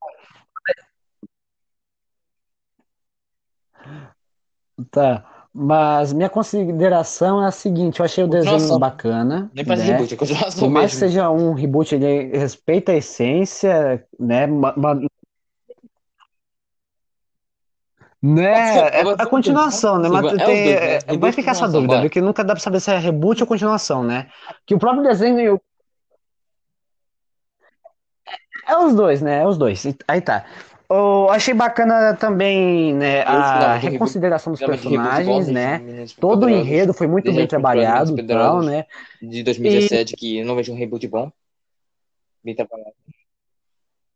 tá. 4.93 5.25
Mas 5.53 6.13
minha 6.13 6.29
consideração 6.29 7.43
é 7.43 7.47
a 7.47 7.51
seguinte, 7.51 7.99
eu 8.01 8.05
achei 8.05 8.23
o 8.23 8.29
desenho 8.29 8.53
Continuação. 8.53 8.79
bacana, 8.79 9.51
Nem 9.55 9.65
parece 9.65 9.87
né? 9.87 9.93
reboot, 9.93 10.13
é 10.15 10.17
continuação 10.17 10.61
Por 10.61 10.71
mais 10.71 10.91
que 10.93 10.97
mesmo. 10.99 11.09
seja 11.09 11.31
um 11.31 11.55
reboot, 11.55 11.95
ele 11.95 12.39
respeita 12.39 12.93
a 12.93 12.97
essência, 12.97 14.07
né? 14.21 14.47
Ma- 14.47 14.75
ma- 14.77 15.01
Né? 18.23 18.79
É 18.89 19.01
Agora, 19.01 19.17
a 19.23 19.27
continuação, 19.27 19.99
né? 19.99 20.09
Mas 20.09 20.25
é 20.33 20.37
os 20.37 20.43
tem- 20.43 20.63
dois, 20.65 20.65
né? 20.65 20.73
é- 20.75 20.99
Reboot 20.99 21.19
vai 21.21 21.33
ficar 21.33 21.51
essa 21.53 21.61
continuação, 21.61 21.73
dúvida, 21.73 21.95
bora. 21.95 22.03
porque 22.03 22.21
nunca 22.21 22.45
dá 22.45 22.55
pra 22.55 22.63
saber 22.63 22.81
se 22.81 22.91
é 22.91 22.99
reboot 22.99 23.43
ou 23.43 23.47
continuação, 23.47 24.05
né? 24.05 24.29
Que 24.67 24.75
o 24.75 24.79
próprio 24.79 25.03
desenho 25.03 25.61
é 28.67 28.77
os 28.79 28.95
dois, 28.95 29.23
né? 29.23 29.43
É 29.43 29.47
os 29.47 29.57
dois. 29.57 29.87
Aí 30.09 30.21
tá. 30.21 30.45
Eu 30.89 31.29
achei 31.31 31.53
bacana 31.53 32.15
também, 32.15 32.95
né, 32.95 33.19
esperava 33.19 33.73
a 33.73 33.77
reconsideração 33.77 34.53
dos 34.53 34.61
personagens, 34.61 35.49
né? 35.49 35.79
Meninos 35.79 36.13
Todo 36.13 36.47
o 36.47 36.49
enredo 36.49 36.95
foi 36.95 37.09
muito 37.09 37.25
bem 37.25 37.47
primeiras 37.47 37.51
trabalhado 37.51 38.19
e 38.19 38.23
tal, 38.23 38.63
né? 38.63 38.87
de 39.21 39.43
2017, 39.43 40.15
que 40.15 40.39
eu 40.39 40.47
não 40.47 40.55
vejo 40.55 40.73
um 40.73 40.77
reboot 40.77 41.07
bom. 41.09 41.31
Bem 42.45 42.55
trabalhado. 42.55 42.95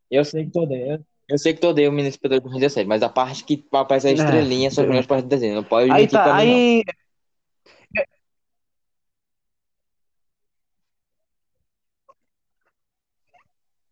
Eu 0.08 0.24
sei 0.24 0.44
que 0.44 0.52
tu 0.52 0.60
odeia. 0.60 1.00
Eu 1.28 1.38
sei 1.38 1.54
que 1.54 1.60
tu 1.60 1.68
odeia 1.68 1.88
o 1.88 1.92
Menino 1.92 2.12
Superpoderoso 2.12 2.54
de 2.54 2.60
2017, 2.60 2.88
mas 2.88 3.02
a 3.02 3.08
parte 3.08 3.44
que 3.44 3.64
aparece 3.72 4.08
a 4.08 4.10
É, 4.10 4.14
estrelinha 4.14 4.70
são 4.70 4.82
as 4.82 4.88
melhores 4.88 5.06
partes 5.06 5.24
do 5.24 5.28
desenho. 5.28 5.54
Não 5.56 5.64
pode 5.64 5.90
Aí 5.90 6.06
tá, 6.06 6.34
mim, 6.34 6.84
não. 6.84 6.94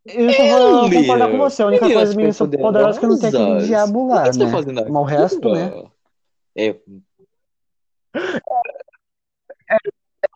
Eu 0.09 0.33
vou 0.33 0.89
Meu, 0.89 1.01
concordar 1.01 1.31
com 1.31 1.39
você. 1.39 1.63
A 1.63 1.67
única 1.67 1.91
coisa 1.91 2.15
poderosas 2.15 2.97
é 2.97 3.01
que 3.01 3.07
não 3.07 3.19
tem 3.19 3.29
aquele 3.29 3.67
diabo 3.67 4.05
O 4.05 4.09
lá, 4.09 4.23
que 4.23 4.33
você 4.33 4.39
tá 4.39 4.47
né? 4.47 4.53
fazendo 4.53 4.81
aqui? 4.81 4.91
Mas 4.91 5.03
o 5.03 5.05
resto, 5.05 5.49
né? 5.53 5.73
É, 6.57 6.75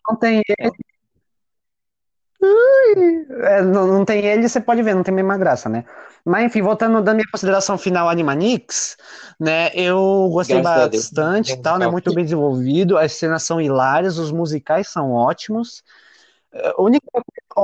Não 0.07 0.17
tem 0.17 0.41
ele. 0.47 0.71
É, 3.43 3.61
não, 3.61 3.87
não 3.87 4.05
tem 4.05 4.25
ele, 4.25 4.47
você 4.47 4.59
pode 4.59 4.83
ver, 4.83 4.93
não 4.93 5.03
tem 5.03 5.13
a 5.13 5.15
mesma 5.15 5.37
graça, 5.37 5.69
né? 5.69 5.85
Mas 6.25 6.45
enfim, 6.45 6.61
voltando 6.61 7.01
da 7.01 7.13
minha 7.13 7.25
consideração 7.31 7.77
final 7.77 8.09
Animanix, 8.09 8.97
né? 9.39 9.69
Eu 9.73 10.29
gostei 10.31 10.61
Graças 10.61 10.89
bastante, 10.89 11.61
tal, 11.61 11.77
né? 11.77 11.87
Muito 11.87 12.13
bem 12.13 12.23
desenvolvido, 12.23 12.97
as 12.97 13.13
cenas 13.13 13.43
são 13.43 13.61
hilárias, 13.61 14.17
os 14.17 14.31
musicais 14.31 14.89
são 14.89 15.11
ótimos. 15.11 15.83
A 16.53 16.81
única, 16.81 17.07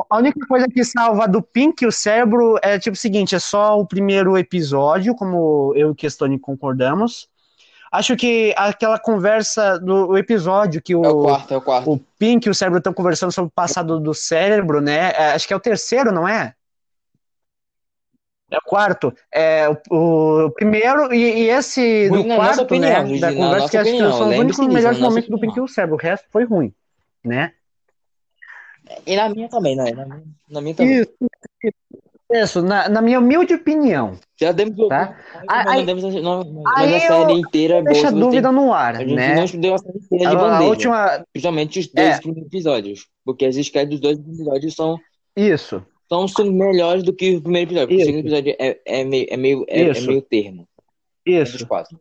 a 0.10 0.18
única 0.18 0.48
coisa 0.48 0.68
que 0.68 0.84
salva 0.84 1.28
do 1.28 1.42
Pink 1.42 1.86
o 1.86 1.92
cérebro 1.92 2.58
é 2.62 2.80
tipo 2.80 2.96
o 2.96 3.00
seguinte: 3.00 3.36
é 3.36 3.40
só 3.40 3.80
o 3.80 3.86
primeiro 3.86 4.38
episódio, 4.38 5.16
como 5.16 5.74
eu 5.76 5.90
e 5.90 5.92
o 5.92 5.96
Kestone 5.96 6.40
concordamos. 6.40 7.30
Acho 7.92 8.16
que 8.16 8.54
aquela 8.56 9.00
conversa 9.00 9.80
do 9.80 10.16
episódio 10.18 10.82
que 10.82 10.96
o, 10.96 11.04
É 11.04 11.10
o 11.10 11.22
quarto, 11.24 11.54
é 11.54 11.58
o 11.58 11.62
quarto. 11.62 11.92
o 11.92 12.00
Pink 12.20 12.48
e 12.48 12.52
o 12.52 12.54
cérebro 12.54 12.78
estão 12.78 12.94
conversando 12.94 13.32
sobre 13.32 13.50
o 13.50 13.54
passado 13.54 14.00
do 14.00 14.14
cérebro, 14.14 14.80
né? 14.80 15.12
É, 15.12 15.32
acho 15.34 15.48
que 15.48 15.54
é 15.54 15.58
o 15.58 15.60
terceiro, 15.60 16.12
não 16.12 16.28
é? 16.28 16.54
É 18.52 18.58
o 18.58 18.62
quarto. 18.66 19.14
É 19.34 19.70
o, 19.90 20.46
o 20.46 20.52
primeiro 20.52 21.14
e, 21.14 21.44
e 21.44 21.50
esse 21.50 22.08
Ruim 22.08 22.28
do 22.28 22.36
quarto, 22.36 22.62
opinião, 22.64 23.08
né? 23.08 23.20
Da 23.20 23.34
conversa 23.34 23.70
que 23.70 23.78
acho 23.78 23.92
que 23.92 23.98
são 23.98 24.30
os 24.30 24.38
únicos 24.38 24.68
melhores 24.68 25.00
momentos 25.00 25.30
do. 25.30 25.40
Pink 25.40 25.58
e 25.58 25.62
o 25.62 25.68
cérebro. 25.68 25.96
O 25.96 26.00
resto 26.00 26.28
foi 26.32 26.46
ruim, 26.46 26.74
né? 27.24 27.54
E 29.06 29.16
na 29.16 29.30
minha 29.30 29.50
também, 29.50 29.76
né? 29.76 29.92
Na 29.92 30.06
minha, 30.06 30.24
na 30.50 30.62
minha 30.62 30.76
também. 30.76 31.02
Isso, 31.02 31.14
isso 32.32 32.62
na, 32.62 32.88
na 32.90 33.02
minha 33.02 33.20
humilde 33.20 33.54
opinião. 33.54 34.18
Já 34.40 34.52
demos 34.52 34.76
Tá. 34.88 35.18
Aí- 35.48 35.86
não 35.86 35.94
a, 36.10 36.44
não, 36.44 36.62
mas 36.64 36.78
aí 36.78 36.96
a 36.96 37.00
série 37.08 37.34
inteira 37.34 37.76
é. 37.78 37.82
Deixa 37.84 38.08
a 38.08 38.12
dúvida 38.12 38.52
no 38.52 38.74
ar, 38.74 38.96
A 38.96 39.00
gente 39.00 39.16
né? 39.16 39.36
não 39.36 39.46
deu 39.60 39.74
a 39.74 39.78
série 39.78 39.98
inteira 39.98 40.30
de 40.30 40.36
A, 40.36 40.58
a 40.58 40.62
última. 40.62 41.26
Principalmente 41.34 41.80
os 41.80 41.88
dois 41.88 42.08
É. 42.16 42.18
primeiros 42.20 42.48
episódios. 42.48 43.08
Porque 43.26 43.46
as 43.46 43.56
sketches 43.56 43.90
dos 43.90 44.00
dois 44.00 44.18
episódios 44.20 44.76
são, 44.76 44.98
Isso. 45.36 45.86
são, 46.08 46.28
são 46.28 46.46
melhores 46.52 47.04
do 47.04 47.14
que 47.14 47.36
o 47.38 47.42
primeiro 47.42 47.70
episódio. 47.72 47.88
Porque 47.88 47.96
o 47.96 47.98
Isso. 48.02 48.06
segundo 48.12 48.28
episódio 48.28 48.56
é, 48.60 48.80
é 48.86 49.04
meio, 49.04 49.28
é, 49.30 49.38
meio, 49.38 49.66
é, 49.68 49.82
é 49.82 49.90
Isso. 49.92 50.08
meio 50.08 50.22
termo. 50.22 50.68
Isso. 51.26 51.68
quatro. 51.68 52.00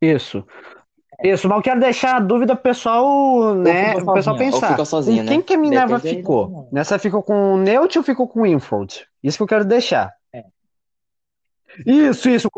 Isso. 0.00 0.44
Isso, 1.22 1.48
mas 1.48 1.56
eu 1.58 1.62
quero 1.62 1.80
deixar 1.80 2.16
a 2.16 2.20
dúvida 2.20 2.54
pro 2.54 2.64
pessoal, 2.64 3.54
né? 3.54 3.94
O 3.96 4.12
pessoal 4.12 4.36
pensar. 4.36 4.84
sozinha, 4.84 5.22
com 5.22 5.28
quem 5.28 5.38
né? 5.38 5.44
que 5.44 5.54
a 5.54 5.58
Minerva 5.58 5.96
Depende 5.96 6.16
ficou? 6.16 6.68
Nessa 6.72 6.98
ficou 6.98 7.22
com 7.22 7.54
o 7.54 7.56
Neut 7.56 7.96
ou 7.96 8.04
ficou 8.04 8.26
com 8.26 8.40
o 8.40 8.42
Winford? 8.42 9.06
Isso 9.22 9.36
que 9.36 9.42
eu 9.42 9.46
quero 9.46 9.64
deixar. 9.64 10.12
É. 10.32 10.44
Isso, 11.86 12.28
isso, 12.28 12.48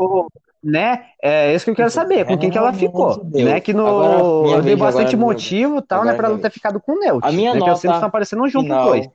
né? 0.62 1.04
É 1.22 1.54
isso 1.54 1.66
que 1.66 1.70
eu 1.70 1.76
quero 1.76 1.90
saber, 1.90 2.24
com 2.24 2.38
quem 2.38 2.50
que 2.50 2.56
ela 2.56 2.72
ficou, 2.72 3.22
né? 3.24 3.60
Que 3.60 3.74
no 3.74 3.86
Agora, 3.86 4.56
eu 4.56 4.62
dei 4.62 4.76
bastante 4.76 5.08
agora 5.08 5.16
minha 5.18 5.26
motivo, 5.26 5.82
tal, 5.82 6.04
né, 6.04 6.12
Agora 6.12 6.16
para 6.16 6.28
ela 6.28 6.38
ter 6.38 6.50
ficado 6.50 6.80
com 6.80 6.92
o 6.92 6.98
Neut, 6.98 7.26
A 7.26 7.30
minha 7.30 7.52
né? 7.52 7.60
Que 7.60 7.66
nota 7.66 7.80
cenas 7.80 7.96
estão 7.96 8.08
aparecendo 8.08 8.48
junto 8.48 8.64
Final, 8.64 8.88
dois. 8.88 9.08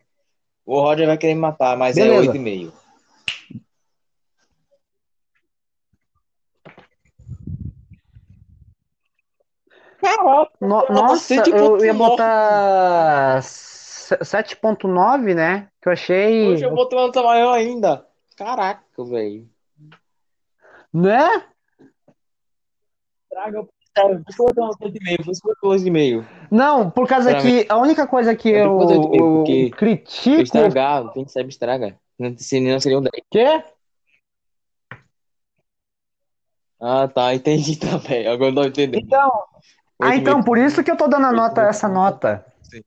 o 0.66 0.80
Roger 0.80 1.08
vai 1.08 1.18
querer 1.18 1.34
me 1.34 1.41
matar, 1.41 1.76
mas 1.76 1.97
é 1.97 2.04
Beleza. 2.04 2.34
8,5. 2.34 2.78
Caraca, 10.02 10.52
No- 10.62 10.86
nossa, 10.89 11.34
eu 11.36 11.78
ia 11.84 11.93
7.9. 11.93 11.97
botar 11.97 13.41
se- 13.43 14.18
7.9, 14.24 15.34
né? 15.36 15.68
Que 15.82 15.89
eu 15.89 15.93
achei, 15.93 16.47
Hoje 16.47 16.64
eu 16.66 16.74
botei 16.74 16.97
uma 16.97 17.08
nota 17.08 17.22
maior 17.22 17.54
ainda. 17.54 18.06
Caraca, 18.36 18.82
velho. 19.04 19.47
né? 20.93 21.28
Traga, 23.30 23.68
sério, 23.97 24.24
por 24.24 24.30
isso 24.30 24.38
que 24.38 24.41
eu 24.41 24.45
botei 24.47 24.64
uma 24.64 24.68
nota 24.70 24.86
8,5, 24.86 25.24
por 25.24 25.32
isso 25.32 25.41
que 25.41 25.50
eu 25.50 25.56
botei 25.56 25.91
2,5. 25.91 26.26
Não, 26.52 26.89
por 26.89 27.08
causa 27.08 27.32
Pra 27.32 27.41
que 27.41 27.66
a 27.70 27.78
única 27.78 28.08
coisa 28.08 28.36
que 28.36 28.50
Eu 28.50 28.80
eu, 29.14 29.72
critico. 29.76 30.41
estragar, 30.41 31.12
quem 31.14 31.28
sabe 31.28 31.50
estraga. 31.50 32.00
Não, 32.18 32.36
se 32.38 32.60
não 32.60 32.80
seria 32.80 32.97
um 32.97 33.02
10. 33.02 33.24
Quê? 33.30 33.64
Ah, 36.82 37.08
tá, 37.08 37.36
entendi 37.36 37.76
também. 37.80 38.26
Agora 38.28 38.56
tô 38.56 38.64
entendendo. 38.64 39.04
Então, 39.04 39.32
ah, 40.02 40.08
8,5. 40.08 40.18
então, 40.18 40.43
por 40.43 40.58
isso 40.58 40.84
que 40.84 40.91
eu 40.91 40.97
tô 40.97 41.08
dando 41.08 41.28
a 41.28 41.32
nota, 41.32 41.62
essa 41.62 41.88
nota. 41.88 42.45
Sim. 42.64 42.82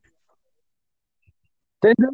Entendeu? 1.85 2.11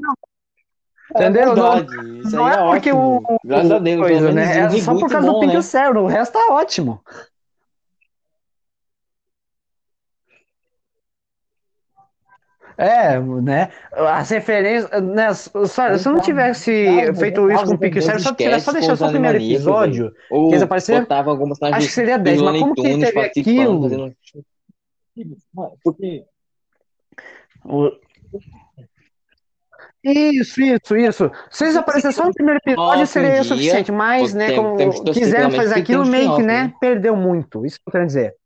É 1.15 1.23
Entendeu? 1.23 1.57
Não, 1.57 1.77
verdade, 1.77 2.19
isso 2.21 2.37
não 2.37 2.47
aí 2.47 2.57
é 2.57 2.61
é 2.61 2.65
porque 2.65 2.93
o. 2.93 3.23
Graças 3.45 3.71
a 3.71 3.79
Deus, 3.79 4.01
coisa, 4.01 4.21
pelo 4.21 4.35
menos 4.35 4.57
né? 4.57 4.79
É 4.79 4.81
só 4.81 4.95
por 4.95 5.09
causa 5.09 5.27
bom, 5.27 5.35
do 5.35 5.41
Pink 5.41 5.53
né? 5.55 5.59
o 5.59 5.63
Cérebro, 5.63 6.03
o 6.03 6.07
resto 6.07 6.33
tá 6.33 6.53
ótimo. 6.53 7.03
É, 12.77 13.19
né? 13.19 13.71
As 13.93 14.31
referências, 14.31 15.03
né? 15.03 15.35
Sério, 15.35 15.99
se 15.99 16.09
eu 16.09 16.13
não 16.13 16.21
tivesse 16.21 16.85
Cara, 16.85 17.15
feito 17.15 17.51
isso 17.51 17.65
com 17.65 17.75
o 17.75 17.87
e 17.87 17.89
o 17.89 18.03
Cérebro, 18.03 18.23
se 18.23 18.29
eu 18.29 18.35
tivesse 18.37 18.65
só 18.67 18.73
deixado 18.73 18.97
só 18.99 19.07
o 19.07 19.11
primeiro 19.11 19.39
episódio, 19.39 20.13
Ou 20.31 20.49
que 20.49 20.55
eles 20.55 20.63
apareceram, 20.63 21.07
acho 21.73 21.87
que 21.87 21.93
seria 21.93 22.19
dos 22.19 22.25
10, 22.25 22.43
mas 22.43 22.61
como 22.61 22.75
que 22.75 22.83
Tunes 22.83 23.11
teve 23.11 23.21
aquilo? 23.21 23.83
fazendo... 23.83 24.15
Porque 25.83 26.25
o- 27.65 27.91
Isso, 30.03 30.61
isso, 30.63 30.97
isso. 30.97 31.31
Se 31.51 31.65
eles 31.65 31.77
aparecessem 31.77 32.13
só 32.23 32.27
no 32.27 32.33
primeiro 32.33 32.61
episódio, 32.65 33.07
seria 33.07 33.31
o 33.31 33.33
dia, 33.35 33.45
suficiente, 33.45 33.93
mas, 33.93 34.33
né, 34.33 34.53
como 34.53 35.05
quiseram 35.13 35.51
fazer 35.51 35.75
aquilo, 35.75 36.07
meio 36.07 36.37
que, 36.37 36.43
né, 36.43 36.73
perdeu 36.81 37.17
muito. 37.17 37.67
Isso 37.67 37.79
que 37.79 37.89
eu 37.89 37.93
quero 37.93 38.07
dizer. 38.07 38.37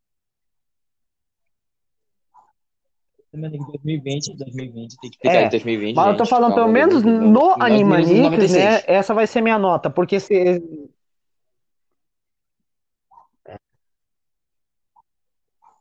Animaniacs 3.35 3.67
2020, 3.67 4.37
2020, 4.37 4.97
tem 5.01 5.11
que 5.11 5.19
pegar 5.19 5.35
É, 5.35 5.45
em 5.47 5.49
2020, 5.49 5.97
mas 5.97 6.07
eu 6.07 6.17
tô 6.17 6.25
gente, 6.25 6.31
falando, 6.31 6.55
pelo 6.55 6.69
menos 6.69 7.03
2020, 7.03 7.33
no 7.33 7.57
1996. 7.57 7.65
Animaniacs, 7.65 8.87
né? 8.87 8.95
Essa 8.95 9.15
vai 9.15 9.27
ser 9.27 9.41
minha 9.41 9.59
nota, 9.59 9.89
porque 9.89 10.21
se. 10.21 10.63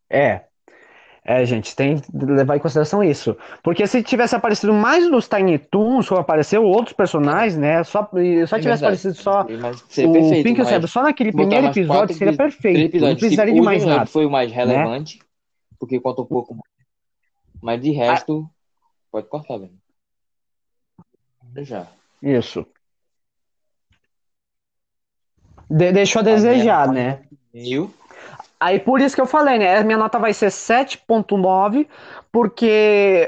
É, 0.09 0.45
é, 1.23 1.45
gente, 1.45 1.75
tem 1.75 1.99
que 1.99 2.09
levar 2.13 2.55
em 2.55 2.59
consideração 2.59 3.03
isso. 3.03 3.37
Porque 3.63 3.85
se 3.85 4.01
tivesse 4.01 4.35
aparecido 4.35 4.73
mais 4.73 5.09
nos 5.09 5.27
Tiny 5.27 5.59
Toons, 5.59 6.09
como 6.09 6.19
apareceu 6.19 6.63
outros 6.63 6.93
personagens, 6.95 7.55
né? 7.57 7.83
Só, 7.83 8.03
só 8.03 8.09
É 8.09 8.15
tivesse 8.19 8.61
verdade. 8.61 8.83
aparecido 8.85 9.13
só 9.15 9.45
seria 9.87 10.09
o 10.09 10.13
perfeito, 10.13 10.43
Pink 10.43 10.65
Cérebro, 10.65 10.87
só 10.87 11.03
naquele 11.03 11.31
primeiro 11.31 11.67
episódio 11.67 12.15
seria 12.15 12.35
perfeito. 12.35 12.97
Não 12.99 13.15
precisaria 13.15 13.53
de 13.53 13.61
mais 13.61 13.85
nada. 13.85 14.05
foi 14.07 14.25
o 14.25 14.31
mais 14.31 14.51
relevante, 14.51 15.19
porque 15.79 15.99
conta 15.99 16.21
um 16.23 16.25
pouco 16.25 16.53
mais. 16.55 16.63
Mas 17.61 17.79
de 17.81 17.91
resto, 17.91 18.49
pode 19.11 19.27
cortar, 19.27 19.57
velho. 19.59 19.71
Já. 21.57 21.85
Isso. 22.23 22.65
De- 25.69 25.91
deixou 25.91 26.19
a 26.19 26.23
A 26.23 26.25
minha 26.25 26.35
desejar, 26.35 26.87
né? 26.91 27.21
Mil. 27.53 27.93
Aí 28.61 28.79
por 28.79 29.01
isso 29.01 29.15
que 29.15 29.21
eu 29.21 29.25
falei, 29.25 29.57
né? 29.57 29.77
A 29.79 29.83
minha 29.83 29.97
nota 29.97 30.19
vai 30.19 30.35
ser 30.35 30.51
7.9, 30.51 31.87
porque 32.31 33.27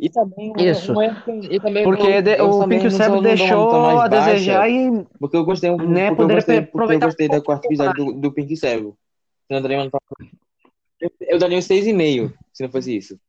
E 0.00 0.08
também, 0.08 0.52
Isso. 0.58 0.98
erro 1.00 1.20
que- 1.22 1.30
e 1.56 1.60
também 1.60 1.84
porque 1.84 2.06
eu, 2.06 2.34
eu 2.36 2.50
o 2.50 2.58
também 2.58 2.78
Pink 2.78 2.90
não 2.90 2.96
Cérebro 2.98 3.16
não 3.16 3.22
deixou 3.22 3.70
a 4.00 4.08
desejar 4.08 4.68
e 4.70 5.04
Porque 5.18 5.36
eu 5.36 5.44
gostei, 5.44 5.70
um- 5.70 5.76
Né, 5.76 6.08
porque 6.08 6.22
eu 6.22 6.28
gostei, 6.28 6.62
porque 6.62 6.92
eu 6.94 7.00
gostei 7.00 7.28
da 7.28 7.34
pouco 7.36 7.46
quarta 7.46 7.66
episódio 7.66 8.04
do, 8.06 8.12
do 8.14 8.32
Pink 8.32 8.56
Cérebro. 8.56 8.96
Eu 9.50 9.60
daria 9.60 9.76
uma 9.78 9.84
nota- 9.84 9.98
eu, 11.00 11.10
eu 11.20 11.38
daria 11.38 11.58
um 11.58 11.62
6,5, 11.62 12.32
se 12.52 12.62
não 12.62 12.70
fosse 12.70 12.96
isso. 12.96 13.20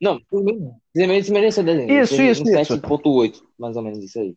Não, 0.00 0.20
por 0.30 0.42
mim, 0.44 0.72
se 0.94 1.32
mereceu 1.32 1.62
o 1.62 1.66
desenho. 1.66 2.02
Isso, 2.02 2.20
isso, 2.20 2.42
um 2.42 2.44
isso. 2.60 2.76
7,8, 2.76 3.42
mais 3.58 3.76
ou 3.76 3.82
menos 3.82 3.98
isso 4.04 4.18
aí. 4.20 4.34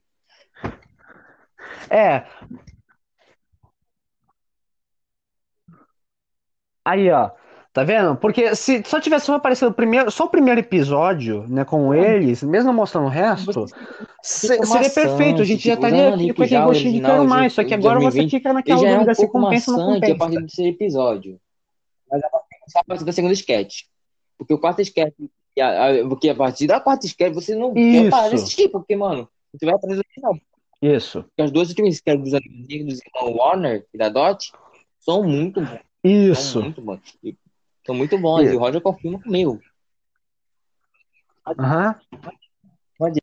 é. 1.89 2.23
Aí, 6.89 7.09
ó. 7.11 7.29
Tá 7.73 7.83
vendo? 7.83 8.15
Porque 8.15 8.55
se 8.55 8.81
só 8.85 8.99
tivesse 8.99 9.29
aparecido 9.29 9.69
o 9.69 9.73
primeiro, 9.73 10.09
só 10.09 10.23
o 10.23 10.29
primeiro 10.29 10.59
episódio, 10.59 11.45
né, 11.47 11.63
com 11.63 11.93
eles, 11.93 12.41
mesmo 12.41 12.73
mostrando 12.73 13.05
o 13.05 13.09
resto, 13.09 13.67
se- 14.23 14.47
fica 14.53 14.65
seria 14.65 14.89
perfeito. 14.89 15.41
A 15.43 15.45
gente 15.45 15.67
já 15.67 15.75
estaria 15.75 16.09
aqui 16.11 16.33
com 16.33 16.41
aquele 16.43 16.61
gostinho 16.63 16.93
de 16.93 17.01
quero 17.01 17.25
mais. 17.27 17.53
Só 17.53 17.63
que 17.63 17.75
agora 17.75 17.99
você 17.99 18.17
2020, 18.17 18.31
fica 18.31 18.49
Ele 18.49 18.53
naquela 18.55 18.79
já 18.81 18.88
é 18.88 18.93
dúvida 18.93 19.11
um 19.11 19.15
se 19.15 19.21
pouco 19.21 19.39
compensa 19.39 19.71
ou 19.71 19.77
não 19.77 19.85
maçante 19.89 20.05
a 20.05 20.07
compensa. 20.07 20.17
partir 20.17 20.35
do 20.38 20.47
terceiro 20.47 20.75
episódio. 20.75 21.39
Mas 22.09 22.23
a 22.23 22.29
partir, 22.29 22.77
a 22.77 22.83
partir 22.83 23.03
da 23.05 23.11
segunda 23.11 23.33
sketch. 23.33 23.75
Porque 24.39 24.53
o 24.55 24.57
quarto 24.57 24.81
sketch, 24.81 25.13
porque 26.09 26.29
a 26.29 26.35
partir 26.35 26.65
da 26.67 26.79
quarta 26.79 27.05
sketch 27.05 27.33
você 27.33 27.53
não 27.53 27.73
Isso. 27.77 28.01
quer 28.03 28.09
parar 28.09 28.29
de 28.29 28.35
assistir, 28.35 28.69
porque, 28.69 28.95
mano, 28.95 29.29
você 29.53 29.65
vai 29.67 29.75
aprender 29.75 29.99
o 29.99 30.13
final. 30.15 30.35
Isso, 30.81 31.21
Porque 31.23 31.41
as 31.43 31.51
duas 31.51 31.69
últimas 31.69 31.93
sketches 31.95 32.23
dos 32.23 32.33
amigos 32.33 32.85
dos 32.88 32.99
irmãos 33.05 33.35
Warner 33.38 33.85
e 33.93 33.97
da 33.99 34.09
Dot 34.09 34.51
são 34.99 35.21
muito 35.23 35.59
bons. 36.08 36.38
São 36.38 36.43
isso. 36.43 36.62
muito 36.62 36.82
bons. 36.82 37.18
E- 37.24 37.38
São 37.86 37.95
muito 37.95 38.18
bons. 38.18 38.41
Isso. 38.43 38.53
E 38.53 38.55
o 38.55 38.60
Roger 38.60 38.82
confirma 38.82 39.20
comigo. 39.22 39.60
Aham. 41.47 41.95
Pode 42.97 43.22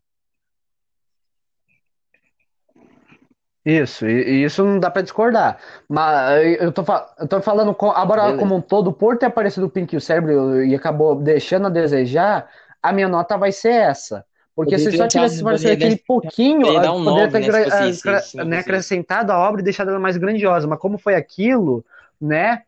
Isso, 3.65 4.05
e, 4.05 4.11
e 4.11 4.43
isso 4.43 4.63
não 4.63 4.79
dá 4.79 4.91
pra 4.91 5.01
discordar. 5.01 5.57
Mas 5.89 6.59
eu 6.59 6.71
tô, 6.71 6.83
eu 7.19 7.27
tô 7.27 7.41
falando 7.41 7.73
co- 7.73 7.89
agora 7.89 8.21
Beleza. 8.21 8.39
como 8.39 8.55
um 8.55 8.61
todo, 8.61 8.93
por 8.93 9.17
ter 9.17 9.25
aparecido 9.25 9.65
o 9.65 9.69
Pink 9.69 9.93
e 9.95 9.97
o 9.97 10.01
Cérebro 10.01 10.63
e 10.63 10.75
acabou 10.75 11.15
deixando 11.15 11.65
a 11.65 11.69
desejar, 11.69 12.47
a 12.81 12.93
minha 12.93 13.07
nota 13.07 13.35
vai 13.37 13.51
ser 13.51 13.71
essa. 13.71 14.23
Porque 14.55 14.77
se 14.77 14.95
só 14.95 15.07
tivesse 15.07 15.41
aparecido 15.41 15.73
aquele 15.73 15.97
pouquinho, 15.97 16.67
um 16.93 17.03
poderia 17.03 17.27
ter 17.29 17.51
né, 17.51 17.89
isso, 17.89 18.07
acra- 18.07 18.21
se 18.21 18.37
não 18.37 18.45
né, 18.45 18.59
acrescentado 18.59 19.31
a 19.31 19.39
obra 19.39 19.61
e 19.61 19.63
deixado 19.63 19.89
ela 19.89 19.99
mais 19.99 20.15
grandiosa. 20.15 20.67
Mas 20.67 20.79
como 20.79 20.99
foi 20.99 21.15
aquilo, 21.15 21.83
né? 22.21 22.61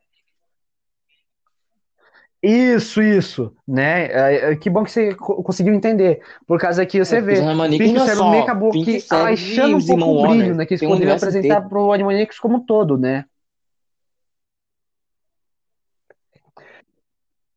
Isso, 2.47 3.01
isso, 3.01 3.53
né? 3.67 4.05
É, 4.05 4.51
é, 4.51 4.55
que 4.55 4.69
bom 4.69 4.83
que 4.83 4.91
você 4.91 5.13
co- 5.15 5.43
conseguiu 5.43 5.73
entender. 5.73 6.21
Por 6.47 6.57
causa 6.59 6.85
que 6.85 6.97
você 7.03 7.17
É, 7.17 7.21
vê, 7.21 7.41
Pink 7.69 7.97
o 7.97 8.09
é 8.09 8.29
meio 8.29 8.43
acabou 8.43 8.71
Pink 8.71 8.85
que 8.85 8.91
e 9.13 9.75
um 9.75 9.85
pouco 9.85 10.11
o 10.11 10.21
brilho, 10.21 10.55
né? 10.55 10.65
Que 10.65 10.75
eles 10.75 10.83
um 10.85 10.87
poderiam 10.87 11.15
apresentar 11.15 11.45
inteiro. 11.45 11.69
pro 11.69 11.91
Animaniacs 11.91 12.39
como 12.39 12.57
um 12.57 12.65
todo, 12.65 12.97
né? 12.97 13.25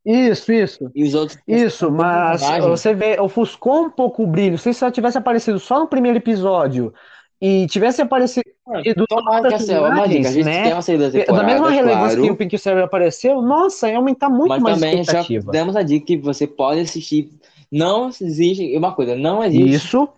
Isso, 0.04 0.52
isso. 0.52 0.90
E 0.94 1.04
os 1.04 1.14
outros 1.14 1.38
Isso, 1.46 1.90
mas 1.90 2.42
você 2.58 2.94
vê, 2.94 3.20
ofuscou 3.20 3.84
um 3.84 3.90
pouco 3.90 4.24
o 4.24 4.26
brilho. 4.26 4.58
Se 4.58 4.72
só 4.72 4.90
tivesse 4.90 5.18
aparecido 5.18 5.58
só 5.60 5.78
no 5.78 5.86
primeiro 5.86 6.18
episódio 6.18 6.92
e 7.40 7.66
tivesse 7.66 8.02
aparecido 8.02 8.44
do 8.96 9.06
Tomara 9.06 9.48
que 9.48 9.54
essa 9.54 9.72
é 9.72 9.80
uma 9.80 10.06
dica. 10.06 10.28
A 10.28 10.32
gente 10.32 10.44
né? 10.44 10.62
tem 10.64 10.72
uma 10.72 10.82
saída 10.82 11.10
da 11.10 11.42
mesma 11.42 11.70
relevância 11.70 12.16
claro, 12.16 12.22
que 12.22 12.30
o 12.30 12.36
Pink 12.36 12.58
Cérebro 12.58 12.84
apareceu, 12.84 13.40
nossa, 13.40 13.88
ia 13.88 13.96
aumentar 13.96 14.28
muito 14.28 14.48
mas 14.48 14.62
mais 14.62 14.76
a 14.76 14.80
também 14.80 14.96
já 14.96 15.00
expectativa. 15.02 15.50
demos 15.50 15.76
a 15.76 15.82
dica 15.82 16.06
que 16.06 16.16
você 16.18 16.46
pode 16.46 16.80
assistir. 16.80 17.30
Não 17.72 18.08
existe 18.08 18.76
uma 18.76 18.94
coisa, 18.94 19.14
não 19.14 19.42
existe 19.42 19.70
Isso, 19.70 20.08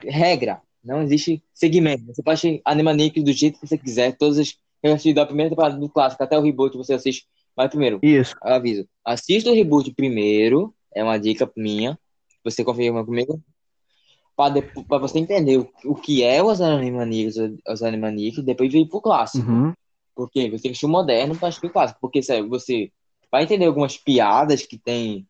regra, 0.00 0.60
não 0.84 1.02
existe 1.02 1.42
segmento. 1.54 2.04
Você 2.06 2.22
pode 2.22 2.34
assistir 2.34 2.60
Animaniacs 2.64 3.22
do 3.22 3.32
jeito 3.32 3.58
que 3.58 3.66
você 3.66 3.78
quiser, 3.78 4.16
todas 4.16 4.38
as 4.38 4.54
eu 4.82 4.92
assisti 4.94 5.14
da 5.14 5.24
primeira 5.24 5.48
temporada 5.48 5.76
do 5.76 5.88
clássico 5.88 6.22
até 6.22 6.36
o 6.36 6.42
reboot 6.42 6.76
você 6.76 6.94
assiste. 6.94 7.26
Mas 7.56 7.68
primeiro, 7.68 8.00
isso. 8.02 8.34
aviso, 8.42 8.88
assista 9.04 9.50
o 9.50 9.54
reboot 9.54 9.92
primeiro, 9.94 10.74
é 10.94 11.04
uma 11.04 11.18
dica 11.18 11.50
minha, 11.56 11.98
você 12.42 12.64
confirma 12.64 13.04
comigo, 13.04 13.40
para 14.88 14.98
você 14.98 15.18
entender 15.18 15.58
o, 15.58 15.68
o 15.84 15.94
que 15.94 16.22
é 16.22 16.42
os 16.42 16.60
Animaniacs, 16.60 17.36
os 17.68 17.82
Animaniacs, 17.82 18.44
depois 18.44 18.72
vir 18.72 18.88
pro 18.88 19.00
clássico. 19.00 19.50
Uhum. 19.50 19.72
Porque 20.14 20.50
você 20.50 20.50
tem 20.50 20.60
que 20.60 20.68
assistir 20.68 20.86
o 20.86 20.90
moderno 20.90 21.36
para 21.36 21.48
assistir 21.48 21.66
o 21.66 21.70
clássico. 21.70 22.00
Porque 22.00 22.22
sério, 22.22 22.48
você 22.48 22.90
vai 23.30 23.44
entender 23.44 23.66
algumas 23.66 23.96
piadas 23.96 24.66
que 24.66 24.78
tem 24.78 25.26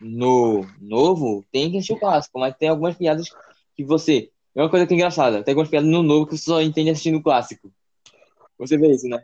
no 0.00 0.66
novo, 0.80 1.44
tem 1.52 1.70
que 1.70 1.78
assistir 1.78 1.94
o 1.94 2.00
clássico, 2.00 2.38
mas 2.38 2.56
tem 2.56 2.68
algumas 2.68 2.96
piadas 2.96 3.28
que 3.76 3.84
você. 3.84 4.30
É 4.54 4.62
uma 4.62 4.70
coisa 4.70 4.86
que 4.86 4.94
é 4.94 4.96
engraçada, 4.96 5.42
tem 5.42 5.52
algumas 5.52 5.68
piadas 5.68 5.88
no 5.88 6.02
novo 6.02 6.26
que 6.26 6.36
você 6.36 6.44
só 6.44 6.60
entende 6.60 6.90
assistindo 6.90 7.18
o 7.18 7.22
clássico. 7.22 7.72
Você 8.58 8.76
vê 8.76 8.92
isso, 8.92 9.08
né? 9.08 9.20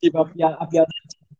Tipo, 0.00 0.18
a 0.18 0.28
piada, 0.28 0.56
a 0.56 0.66
piada, 0.66 0.88